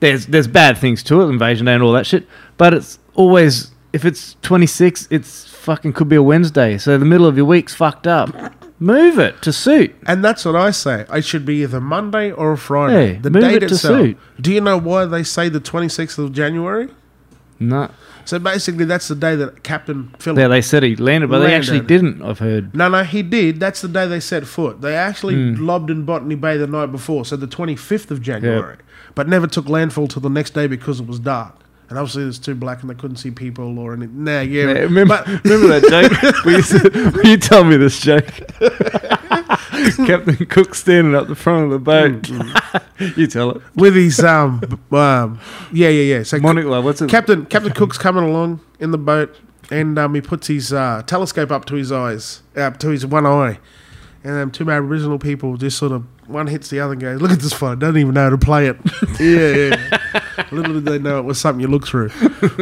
there's 0.00 0.26
there's 0.26 0.48
bad 0.48 0.78
things 0.78 1.02
to 1.04 1.22
it, 1.22 1.28
invasion 1.28 1.66
day 1.66 1.74
and 1.74 1.82
all 1.82 1.92
that 1.92 2.06
shit. 2.06 2.26
But 2.56 2.74
it's 2.74 2.98
always 3.14 3.72
if 3.92 4.04
it's 4.04 4.36
26, 4.42 5.08
it's 5.10 5.46
fucking 5.48 5.94
could 5.94 6.08
be 6.08 6.16
a 6.16 6.22
Wednesday. 6.22 6.76
So 6.76 6.98
the 6.98 7.04
middle 7.06 7.26
of 7.26 7.36
your 7.36 7.46
week's 7.46 7.74
fucked 7.74 8.06
up. 8.06 8.54
Move 8.78 9.18
it 9.18 9.40
to 9.40 9.54
suit. 9.54 9.94
And 10.06 10.22
that's 10.22 10.44
what 10.44 10.54
I 10.54 10.70
say. 10.70 11.06
It 11.10 11.24
should 11.24 11.46
be 11.46 11.62
either 11.62 11.80
Monday 11.80 12.30
or 12.30 12.52
a 12.52 12.58
Friday. 12.58 13.14
Yeah, 13.14 13.20
the 13.20 13.30
move 13.30 13.42
date 13.42 13.62
it 13.62 13.68
to 13.68 13.74
itself. 13.74 14.00
suit. 14.00 14.18
Do 14.38 14.52
you 14.52 14.60
know 14.60 14.76
why 14.76 15.06
they 15.06 15.22
say 15.22 15.48
the 15.48 15.60
26th 15.60 16.18
of 16.18 16.32
January? 16.32 16.90
No. 17.58 17.90
So 18.26 18.38
basically, 18.38 18.84
that's 18.84 19.08
the 19.08 19.14
day 19.14 19.34
that 19.36 19.62
Captain 19.62 20.12
Phillip. 20.18 20.38
Yeah, 20.38 20.48
they 20.48 20.60
said 20.60 20.82
he 20.82 20.96
landed, 20.96 21.30
but 21.30 21.38
they 21.38 21.54
actually 21.54 21.80
didn't. 21.80 22.20
I've 22.22 22.40
heard. 22.40 22.74
no, 22.74 22.88
no, 22.88 23.02
he 23.04 23.22
did. 23.22 23.60
That's 23.60 23.80
the 23.80 23.88
day 23.88 24.06
they 24.06 24.20
set 24.20 24.46
foot. 24.46 24.80
They 24.82 24.96
actually 24.96 25.34
Hmm. 25.54 25.64
lobbed 25.64 25.90
in 25.90 26.04
Botany 26.04 26.34
Bay 26.34 26.56
the 26.58 26.66
night 26.66 26.92
before, 26.92 27.24
so 27.24 27.36
the 27.36 27.46
25th 27.46 28.10
of 28.10 28.20
January, 28.20 28.76
but 29.14 29.28
never 29.28 29.46
took 29.46 29.68
landfall 29.68 30.08
till 30.08 30.22
the 30.22 30.28
next 30.28 30.54
day 30.54 30.66
because 30.66 31.00
it 31.00 31.06
was 31.06 31.18
dark. 31.20 31.54
And 31.88 31.96
obviously, 32.00 32.24
it 32.24 32.26
was 32.26 32.38
too 32.40 32.56
black 32.56 32.80
and 32.80 32.90
they 32.90 32.94
couldn't 32.96 33.18
see 33.18 33.30
people 33.30 33.78
or 33.78 33.92
anything. 33.94 34.24
Nah, 34.24 34.40
yeah. 34.40 34.64
Yeah, 34.64 34.72
remember, 34.80 35.22
but 35.24 35.44
remember 35.44 35.78
that 35.80 35.88
joke? 35.88 36.44
we 36.44 36.56
used 36.56 36.72
to, 36.72 37.20
you 37.28 37.36
tell 37.36 37.62
me 37.62 37.76
this 37.76 38.00
joke. 38.00 38.26
Captain 40.06 40.46
Cook 40.46 40.74
standing 40.74 41.14
up 41.14 41.28
the 41.28 41.34
front 41.34 41.64
of 41.64 41.70
the 41.70 41.78
boat. 41.78 42.22
Mm, 42.22 43.16
you 43.16 43.26
tell 43.26 43.50
it. 43.50 43.62
with 43.74 43.94
his 43.94 44.20
um, 44.20 44.60
um, 44.92 45.40
yeah, 45.72 45.88
yeah, 45.88 46.16
yeah. 46.16 46.22
So 46.22 46.38
Monica, 46.38 46.80
what's 46.80 47.00
it? 47.02 47.10
Captain 47.10 47.46
Captain 47.46 47.72
Cook's 47.72 47.98
coming 47.98 48.24
along 48.24 48.60
in 48.80 48.90
the 48.90 48.98
boat, 48.98 49.34
and 49.70 49.98
um, 49.98 50.14
he 50.14 50.20
puts 50.20 50.46
his 50.46 50.72
uh, 50.72 51.02
telescope 51.06 51.50
up 51.50 51.64
to 51.66 51.74
his 51.74 51.92
eyes, 51.92 52.42
up 52.56 52.78
to 52.78 52.88
his 52.88 53.06
one 53.06 53.26
eye, 53.26 53.58
and 54.24 54.36
um, 54.36 54.50
two 54.50 54.70
Aboriginal 54.70 55.18
people 55.18 55.56
just 55.56 55.78
sort 55.78 55.92
of 55.92 56.04
one 56.28 56.46
hits 56.46 56.68
the 56.70 56.80
other 56.80 56.92
and 56.92 57.00
goes, 57.00 57.20
"Look 57.20 57.30
at 57.30 57.40
this 57.40 57.52
fella! 57.52 57.76
Doesn't 57.76 57.98
even 57.98 58.14
know 58.14 58.24
how 58.24 58.30
to 58.30 58.38
play 58.38 58.66
it." 58.66 58.76
yeah, 59.20 59.76
yeah. 59.76 60.44
Little 60.50 60.74
did 60.74 60.84
they 60.84 60.98
know 60.98 61.18
it 61.18 61.24
was 61.24 61.38
something 61.40 61.60
you 61.60 61.68
look 61.68 61.86
through. 61.86 62.10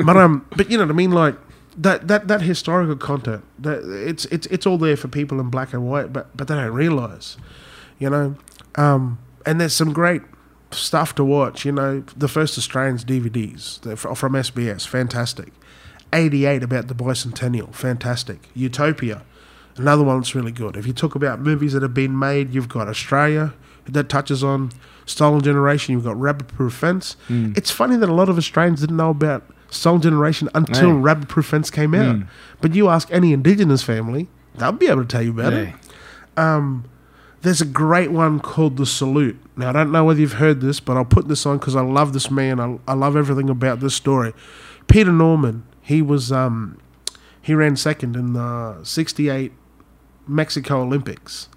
But 0.04 0.16
um, 0.16 0.46
but 0.56 0.70
you 0.70 0.78
know 0.78 0.84
what 0.84 0.90
I 0.90 0.94
mean, 0.94 1.10
like. 1.12 1.36
That, 1.76 2.06
that 2.06 2.28
that 2.28 2.42
historical 2.42 2.94
content 2.94 3.44
that 3.58 3.82
it's 3.84 4.26
it's 4.26 4.46
it's 4.46 4.64
all 4.64 4.78
there 4.78 4.96
for 4.96 5.08
people 5.08 5.40
in 5.40 5.50
black 5.50 5.72
and 5.72 5.84
white 5.84 6.12
but 6.12 6.28
but 6.36 6.46
they 6.46 6.54
don't 6.54 6.72
realize 6.72 7.36
you 7.98 8.08
know 8.08 8.36
um 8.76 9.18
and 9.44 9.60
there's 9.60 9.74
some 9.74 9.92
great 9.92 10.22
stuff 10.74 11.14
to 11.16 11.24
watch. 11.24 11.64
You 11.64 11.72
know, 11.72 12.04
the 12.16 12.28
first 12.28 12.58
Australians 12.58 13.04
DVDs 13.04 13.80
from 13.96 14.32
SBS, 14.32 14.86
fantastic. 14.86 15.52
88 16.12 16.62
about 16.62 16.88
the 16.88 16.94
bicentennial, 16.94 17.74
fantastic. 17.74 18.48
Utopia, 18.54 19.22
another 19.76 20.04
one 20.04 20.20
that's 20.20 20.34
really 20.34 20.52
good. 20.52 20.76
If 20.76 20.86
you 20.86 20.92
talk 20.92 21.14
about 21.14 21.40
movies 21.40 21.72
that 21.72 21.82
have 21.82 21.94
been 21.94 22.16
made, 22.18 22.54
you've 22.54 22.68
got 22.68 22.88
Australia 22.88 23.52
that 23.86 24.08
touches 24.08 24.44
on 24.44 24.70
Stolen 25.06 25.42
Generation. 25.42 25.92
You've 25.92 26.04
got 26.04 26.18
Rabbit 26.18 26.48
Proof 26.48 26.72
Fence. 26.74 27.16
It's 27.56 27.70
funny 27.70 27.96
that 27.96 28.08
a 28.08 28.14
lot 28.14 28.28
of 28.28 28.38
Australians 28.38 28.80
didn't 28.80 28.96
know 28.96 29.10
about 29.10 29.44
Stolen 29.74 30.00
Generation 30.00 30.48
until 30.54 30.88
Yeah. 30.90 31.00
Rabbit 31.00 31.28
Proof 31.28 31.46
Fence 31.46 31.70
came 31.70 31.94
out. 31.94 32.16
Mm. 32.16 32.26
But 32.60 32.74
you 32.74 32.88
ask 32.88 33.08
any 33.10 33.32
Indigenous 33.32 33.82
family, 33.82 34.28
they'll 34.56 34.72
be 34.72 34.86
able 34.88 35.02
to 35.02 35.08
tell 35.08 35.22
you 35.22 35.30
about 35.30 35.52
it. 35.52 35.68
Yeah. 36.36 36.70
There's 37.44 37.60
a 37.60 37.66
great 37.66 38.10
one 38.10 38.40
called 38.40 38.78
The 38.78 38.86
Salute. 38.86 39.36
Now, 39.54 39.68
I 39.68 39.72
don't 39.72 39.92
know 39.92 40.02
whether 40.02 40.18
you've 40.18 40.34
heard 40.34 40.62
this, 40.62 40.80
but 40.80 40.96
I'll 40.96 41.04
put 41.04 41.28
this 41.28 41.44
on 41.44 41.58
because 41.58 41.76
I 41.76 41.82
love 41.82 42.14
this 42.14 42.30
man. 42.30 42.58
I, 42.58 42.78
I 42.88 42.94
love 42.94 43.16
everything 43.16 43.50
about 43.50 43.80
this 43.80 43.94
story. 43.94 44.32
Peter 44.88 45.12
Norman, 45.12 45.64
he 45.82 46.00
was 46.00 46.32
um, 46.32 46.78
he 47.42 47.52
ran 47.54 47.76
second 47.76 48.16
in 48.16 48.32
the 48.32 48.82
68 48.82 49.52
Mexico 50.26 50.80
Olympics. 50.80 51.50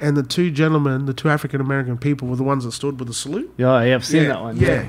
And 0.00 0.16
the 0.16 0.22
two 0.22 0.50
gentlemen, 0.50 1.04
the 1.04 1.12
two 1.12 1.28
African 1.28 1.60
American 1.60 1.98
people, 1.98 2.26
were 2.28 2.36
the 2.36 2.42
ones 2.42 2.64
that 2.64 2.72
stood 2.72 2.98
with 2.98 3.08
the 3.08 3.14
salute. 3.14 3.52
Yeah, 3.58 3.82
yeah, 3.82 3.96
I've 3.96 4.06
seen 4.06 4.28
that 4.28 4.40
one. 4.40 4.56
Yeah. 4.56 4.86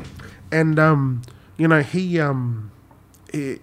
And 0.54 0.80
um, 0.80 1.22
you 1.60 1.68
know, 1.68 1.82
he 1.82 2.20
um, 2.20 2.72
in 3.34 3.60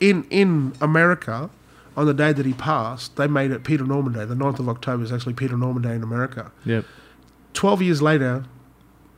in 0.00 0.72
America, 0.80 1.50
on 1.96 2.06
the 2.06 2.14
day 2.14 2.32
that 2.32 2.46
he 2.46 2.52
passed, 2.54 3.16
they 3.16 3.26
made 3.26 3.50
it 3.50 3.64
Peter 3.64 3.84
Norman 3.84 4.12
Day. 4.12 4.24
The 4.24 4.36
9th 4.36 4.60
of 4.60 4.68
October 4.68 5.02
is 5.02 5.12
actually 5.12 5.34
Peter 5.34 5.56
Norman 5.56 5.82
Day 5.82 5.94
in 5.94 6.02
America. 6.02 6.52
Yep. 6.64 6.84
12 7.54 7.82
years 7.82 8.00
later, 8.00 8.44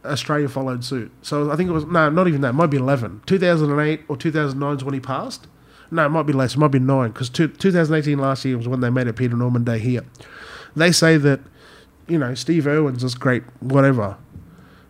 Australia 0.04 0.48
followed 0.48 0.82
suit. 0.82 1.12
So 1.20 1.50
I 1.50 1.56
think 1.56 1.68
it 1.68 1.74
was, 1.74 1.84
no, 1.84 2.08
not 2.08 2.26
even 2.26 2.40
that. 2.40 2.50
It 2.50 2.54
might 2.54 2.68
be 2.68 2.78
11. 2.78 3.22
2008 3.26 4.04
or 4.08 4.16
2009 4.16 4.76
is 4.78 4.84
when 4.84 4.94
he 4.94 5.00
passed. 5.00 5.46
No, 5.90 6.06
it 6.06 6.08
might 6.08 6.22
be 6.22 6.32
less. 6.32 6.54
It 6.54 6.58
might 6.58 6.68
be 6.68 6.78
nine 6.78 7.10
because 7.10 7.28
2018 7.28 8.18
last 8.18 8.44
year 8.46 8.56
was 8.56 8.66
when 8.68 8.80
they 8.80 8.88
made 8.88 9.06
it 9.06 9.16
Peter 9.16 9.36
Norman 9.36 9.64
Day 9.64 9.78
here. 9.78 10.06
They 10.74 10.92
say 10.92 11.18
that, 11.18 11.40
you 12.08 12.16
know, 12.16 12.34
Steve 12.34 12.66
Irwin's 12.66 13.02
this 13.02 13.14
great, 13.14 13.42
whatever, 13.60 14.16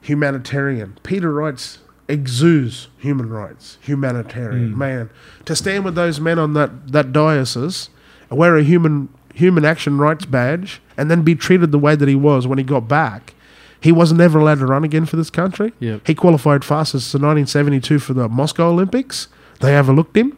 humanitarian. 0.02 0.98
Peter 1.02 1.32
Wright's 1.32 1.78
exudes 2.10 2.88
human 2.98 3.30
rights, 3.30 3.78
humanitarian 3.80 4.72
hmm. 4.72 4.78
man. 4.78 5.10
To 5.46 5.56
stand 5.56 5.84
with 5.84 5.94
those 5.94 6.20
men 6.20 6.38
on 6.38 6.54
that, 6.54 6.92
that 6.92 7.12
diocese, 7.12 7.90
wear 8.30 8.56
a 8.56 8.62
human 8.62 9.08
human 9.34 9.64
action 9.64 9.98
rights 9.98 10.26
badge, 10.26 10.82
and 10.96 11.10
then 11.10 11.22
be 11.22 11.34
treated 11.34 11.72
the 11.72 11.78
way 11.78 11.94
that 11.94 12.08
he 12.08 12.14
was 12.14 12.46
when 12.46 12.58
he 12.58 12.64
got 12.64 12.88
back. 12.88 13.34
He 13.80 13.92
wasn't 13.92 14.20
ever 14.20 14.38
allowed 14.38 14.58
to 14.58 14.66
run 14.66 14.84
again 14.84 15.06
for 15.06 15.16
this 15.16 15.30
country. 15.30 15.72
Yep. 15.80 16.06
He 16.06 16.14
qualified 16.14 16.64
fastest 16.64 17.14
in 17.14 17.22
1972 17.22 17.98
for 17.98 18.12
the 18.12 18.28
Moscow 18.28 18.68
Olympics. 18.68 19.28
They 19.60 19.76
overlooked 19.76 20.16
him. 20.16 20.36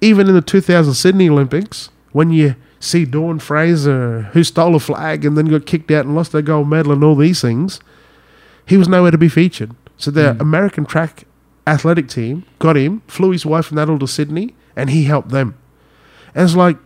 Even 0.00 0.28
in 0.28 0.34
the 0.34 0.42
2000 0.42 0.94
Sydney 0.94 1.28
Olympics, 1.28 1.90
when 2.10 2.30
you 2.30 2.56
see 2.80 3.04
Dawn 3.04 3.38
Fraser, 3.38 4.22
who 4.32 4.42
stole 4.42 4.74
a 4.74 4.80
flag 4.80 5.24
and 5.24 5.38
then 5.38 5.46
got 5.46 5.66
kicked 5.66 5.92
out 5.92 6.04
and 6.04 6.16
lost 6.16 6.32
their 6.32 6.42
gold 6.42 6.68
medal 6.68 6.92
and 6.92 7.04
all 7.04 7.14
these 7.14 7.40
things, 7.40 7.80
he 8.66 8.76
was 8.76 8.88
nowhere 8.88 9.12
to 9.12 9.18
be 9.18 9.28
featured. 9.28 9.70
So 10.02 10.10
the 10.10 10.34
mm. 10.34 10.40
American 10.40 10.84
track 10.84 11.28
athletic 11.64 12.08
team 12.08 12.44
got 12.58 12.76
him, 12.76 13.02
flew 13.06 13.30
his 13.30 13.46
wife 13.46 13.70
and 13.70 13.78
Adel 13.78 14.00
to 14.00 14.08
Sydney, 14.08 14.52
and 14.74 14.90
he 14.90 15.04
helped 15.04 15.28
them. 15.28 15.56
And 16.34 16.42
it's 16.42 16.56
like 16.56 16.76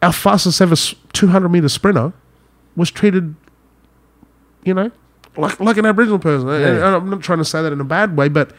our 0.00 0.10
fastest 0.10 0.62
ever 0.62 0.74
200 0.74 1.50
meter 1.50 1.68
sprinter 1.68 2.14
was 2.74 2.90
treated, 2.90 3.34
you 4.64 4.72
know, 4.72 4.90
like 5.36 5.60
like 5.60 5.76
an 5.76 5.84
Aboriginal 5.84 6.18
person. 6.18 6.48
Yeah. 6.48 6.68
and 6.68 6.82
I'm 6.82 7.10
not 7.10 7.20
trying 7.20 7.40
to 7.40 7.44
say 7.44 7.60
that 7.60 7.74
in 7.74 7.80
a 7.80 7.84
bad 7.84 8.16
way, 8.16 8.30
but 8.30 8.52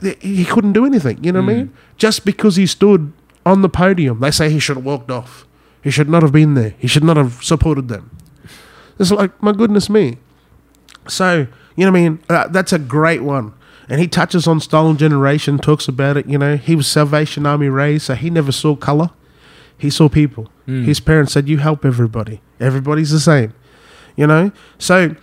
he, 0.00 0.14
he 0.20 0.44
couldn't 0.44 0.72
do 0.72 0.86
anything. 0.86 1.24
You 1.24 1.32
know 1.32 1.40
what 1.42 1.50
I 1.50 1.54
mm. 1.54 1.56
mean? 1.56 1.74
Just 1.96 2.24
because 2.24 2.54
he 2.54 2.68
stood 2.68 3.12
on 3.44 3.62
the 3.62 3.68
podium, 3.68 4.20
they 4.20 4.30
say 4.30 4.48
he 4.48 4.60
should 4.60 4.76
have 4.76 4.86
walked 4.86 5.10
off. 5.10 5.44
He 5.82 5.90
should 5.90 6.08
not 6.08 6.22
have 6.22 6.30
been 6.30 6.54
there. 6.54 6.74
He 6.78 6.86
should 6.86 7.02
not 7.02 7.16
have 7.16 7.42
supported 7.42 7.88
them. 7.88 8.16
It's 9.00 9.10
like, 9.10 9.42
my 9.42 9.50
goodness 9.50 9.90
me. 9.90 10.18
So, 11.08 11.48
you 11.76 11.84
know 11.84 11.92
what 11.92 11.98
I 11.98 12.02
mean? 12.02 12.18
Uh, 12.28 12.48
that's 12.48 12.72
a 12.72 12.78
great 12.78 13.22
one. 13.22 13.54
And 13.88 14.00
he 14.00 14.08
touches 14.08 14.46
on 14.46 14.60
Stolen 14.60 14.96
Generation, 14.96 15.58
talks 15.58 15.88
about 15.88 16.16
it. 16.16 16.26
You 16.26 16.38
know, 16.38 16.56
he 16.56 16.76
was 16.76 16.86
Salvation 16.86 17.46
Army 17.46 17.68
raised, 17.68 18.06
so 18.06 18.14
he 18.14 18.30
never 18.30 18.52
saw 18.52 18.76
color. 18.76 19.10
He 19.76 19.90
saw 19.90 20.08
people. 20.08 20.48
His 20.84 21.00
parents 21.00 21.32
said, 21.32 21.48
You 21.48 21.58
help 21.58 21.84
everybody. 21.84 22.40
Everybody's 22.60 23.10
the 23.10 23.18
same. 23.18 23.52
You 24.16 24.26
know? 24.26 24.52
So, 24.78 25.16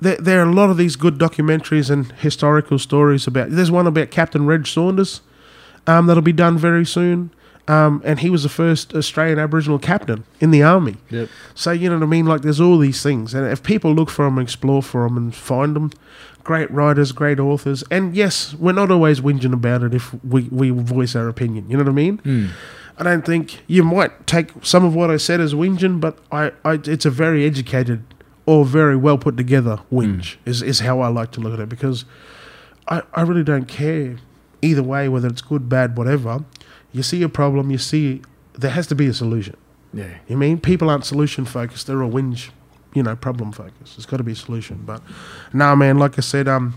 there, 0.00 0.16
there 0.16 0.40
are 0.40 0.48
a 0.48 0.52
lot 0.52 0.70
of 0.70 0.76
these 0.76 0.96
good 0.96 1.18
documentaries 1.18 1.90
and 1.90 2.10
historical 2.12 2.78
stories 2.78 3.26
about. 3.26 3.50
There's 3.50 3.70
one 3.70 3.86
about 3.86 4.10
Captain 4.10 4.46
Reg 4.46 4.66
Saunders 4.66 5.20
um, 5.86 6.06
that'll 6.06 6.22
be 6.22 6.32
done 6.32 6.58
very 6.58 6.86
soon. 6.86 7.30
Um, 7.68 8.00
and 8.04 8.20
he 8.20 8.30
was 8.30 8.44
the 8.44 8.48
first 8.48 8.94
Australian 8.94 9.40
Aboriginal 9.40 9.80
captain 9.80 10.24
in 10.38 10.52
the 10.52 10.62
army. 10.62 10.96
Yep. 11.10 11.28
So 11.54 11.72
you 11.72 11.88
know 11.88 11.96
what 11.96 12.04
I 12.04 12.06
mean? 12.06 12.26
Like 12.26 12.42
there's 12.42 12.60
all 12.60 12.78
these 12.78 13.02
things, 13.02 13.34
and 13.34 13.46
if 13.46 13.62
people 13.62 13.92
look 13.92 14.08
for 14.08 14.24
them, 14.24 14.38
explore 14.38 14.82
for 14.82 15.02
them, 15.02 15.16
and 15.16 15.34
find 15.34 15.74
them, 15.74 15.90
great 16.44 16.70
writers, 16.70 17.10
great 17.10 17.40
authors, 17.40 17.82
and 17.90 18.14
yes, 18.14 18.54
we're 18.54 18.72
not 18.72 18.92
always 18.92 19.20
whinging 19.20 19.52
about 19.52 19.82
it 19.82 19.94
if 19.94 20.14
we 20.24 20.44
we 20.44 20.70
voice 20.70 21.16
our 21.16 21.28
opinion. 21.28 21.68
You 21.68 21.76
know 21.76 21.82
what 21.82 21.90
I 21.90 21.94
mean? 21.94 22.52
I 22.98 23.02
don't 23.02 23.26
think 23.26 23.62
you 23.66 23.82
might 23.82 24.26
take 24.26 24.52
some 24.62 24.84
of 24.84 24.94
what 24.94 25.10
I 25.10 25.16
said 25.18 25.40
as 25.40 25.52
whinging, 25.52 26.00
but 26.00 26.18
I, 26.30 26.52
I 26.64 26.74
it's 26.84 27.04
a 27.04 27.10
very 27.10 27.44
educated 27.44 28.04
or 28.46 28.64
very 28.64 28.96
well 28.96 29.18
put 29.18 29.36
together 29.36 29.80
whinge 29.92 30.36
is 30.44 30.62
is 30.62 30.80
how 30.80 31.00
I 31.00 31.08
like 31.08 31.32
to 31.32 31.40
look 31.40 31.52
at 31.54 31.60
it 31.60 31.68
because 31.68 32.04
I 32.88 33.02
I 33.12 33.22
really 33.22 33.42
don't 33.42 33.66
care 33.66 34.18
either 34.62 34.82
way 34.84 35.08
whether 35.08 35.28
it's 35.28 35.42
good, 35.42 35.68
bad, 35.68 35.96
whatever. 35.98 36.44
You 36.96 37.02
see 37.02 37.22
a 37.22 37.28
problem, 37.28 37.70
you 37.70 37.76
see 37.76 38.22
there 38.54 38.70
has 38.70 38.86
to 38.86 38.94
be 38.94 39.06
a 39.06 39.12
solution. 39.12 39.54
Yeah. 39.92 40.14
You 40.28 40.38
mean 40.38 40.58
people 40.58 40.88
aren't 40.88 41.04
solution 41.04 41.44
focused; 41.44 41.86
they're 41.86 42.02
all 42.02 42.10
whinge, 42.10 42.48
you 42.94 43.02
know, 43.02 43.14
problem 43.14 43.52
focused. 43.52 43.96
There's 43.96 44.06
got 44.06 44.16
to 44.16 44.24
be 44.24 44.32
a 44.32 44.36
solution. 44.36 44.82
But 44.86 45.02
no, 45.52 45.76
man, 45.76 45.98
like 45.98 46.16
I 46.16 46.22
said, 46.22 46.48
um, 46.48 46.74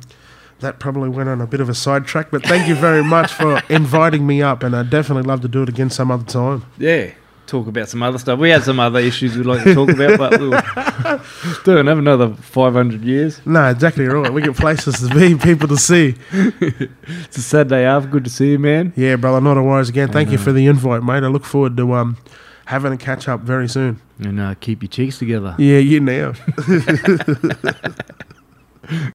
that 0.59 0.77
probably 0.77 1.07
went 1.07 1.29
on 1.29 1.39
a 1.39 1.47
bit 1.47 1.61
of 1.61 1.69
a 1.69 1.73
sidetrack. 1.73 2.31
But 2.31 2.43
thank 2.43 2.67
you 2.67 2.75
very 2.75 3.01
much 3.01 3.31
for 3.31 3.61
inviting 3.69 4.27
me 4.27 4.41
up, 4.41 4.61
and 4.61 4.75
I'd 4.75 4.89
definitely 4.89 5.23
love 5.23 5.39
to 5.43 5.47
do 5.47 5.63
it 5.63 5.69
again 5.69 5.89
some 5.89 6.11
other 6.11 6.25
time. 6.25 6.65
Yeah. 6.77 7.11
Talk 7.49 7.65
about 7.65 7.89
some 7.89 8.03
other 8.03 8.19
stuff. 8.19 8.37
We 8.37 8.51
had 8.51 8.63
some 8.63 8.79
other 8.79 8.99
issues 8.99 9.35
we'd 9.35 9.47
like 9.47 9.63
to 9.63 9.73
talk 9.73 9.89
about, 9.89 10.19
but 10.19 10.39
we'll 10.39 10.51
don't 11.63 11.87
have 11.87 11.97
another 11.97 12.35
500 12.35 13.03
years. 13.03 13.41
No, 13.43 13.67
exactly 13.69 14.05
right. 14.05 14.31
We 14.31 14.43
get 14.43 14.55
places 14.55 14.99
to 14.99 15.07
be, 15.15 15.35
people 15.35 15.67
to 15.69 15.77
see. 15.77 16.13
It's 17.25 17.37
a 17.37 17.41
sad 17.41 17.69
day 17.69 17.87
off. 17.87 18.07
Good 18.11 18.23
to 18.25 18.29
see 18.29 18.51
you, 18.51 18.59
man. 18.59 18.93
Yeah, 18.95 19.15
brother. 19.15 19.41
Not 19.41 19.57
a 19.57 19.63
worries 19.63 19.89
again. 19.89 20.11
Thank 20.11 20.29
you 20.29 20.37
for 20.37 20.51
the 20.51 20.67
invite, 20.67 21.01
mate. 21.01 21.23
I 21.23 21.27
look 21.27 21.43
forward 21.43 21.75
to 21.77 21.93
um 21.93 22.17
having 22.65 22.93
a 22.93 22.97
catch 22.97 23.27
up 23.27 23.39
very 23.41 23.67
soon. 23.67 23.99
And 24.19 24.39
uh, 24.39 24.53
keep 24.59 24.83
your 24.83 24.89
cheeks 24.89 25.17
together. 25.17 25.55
Yeah, 25.57 25.79
you 25.79 25.99
now. 26.01 26.33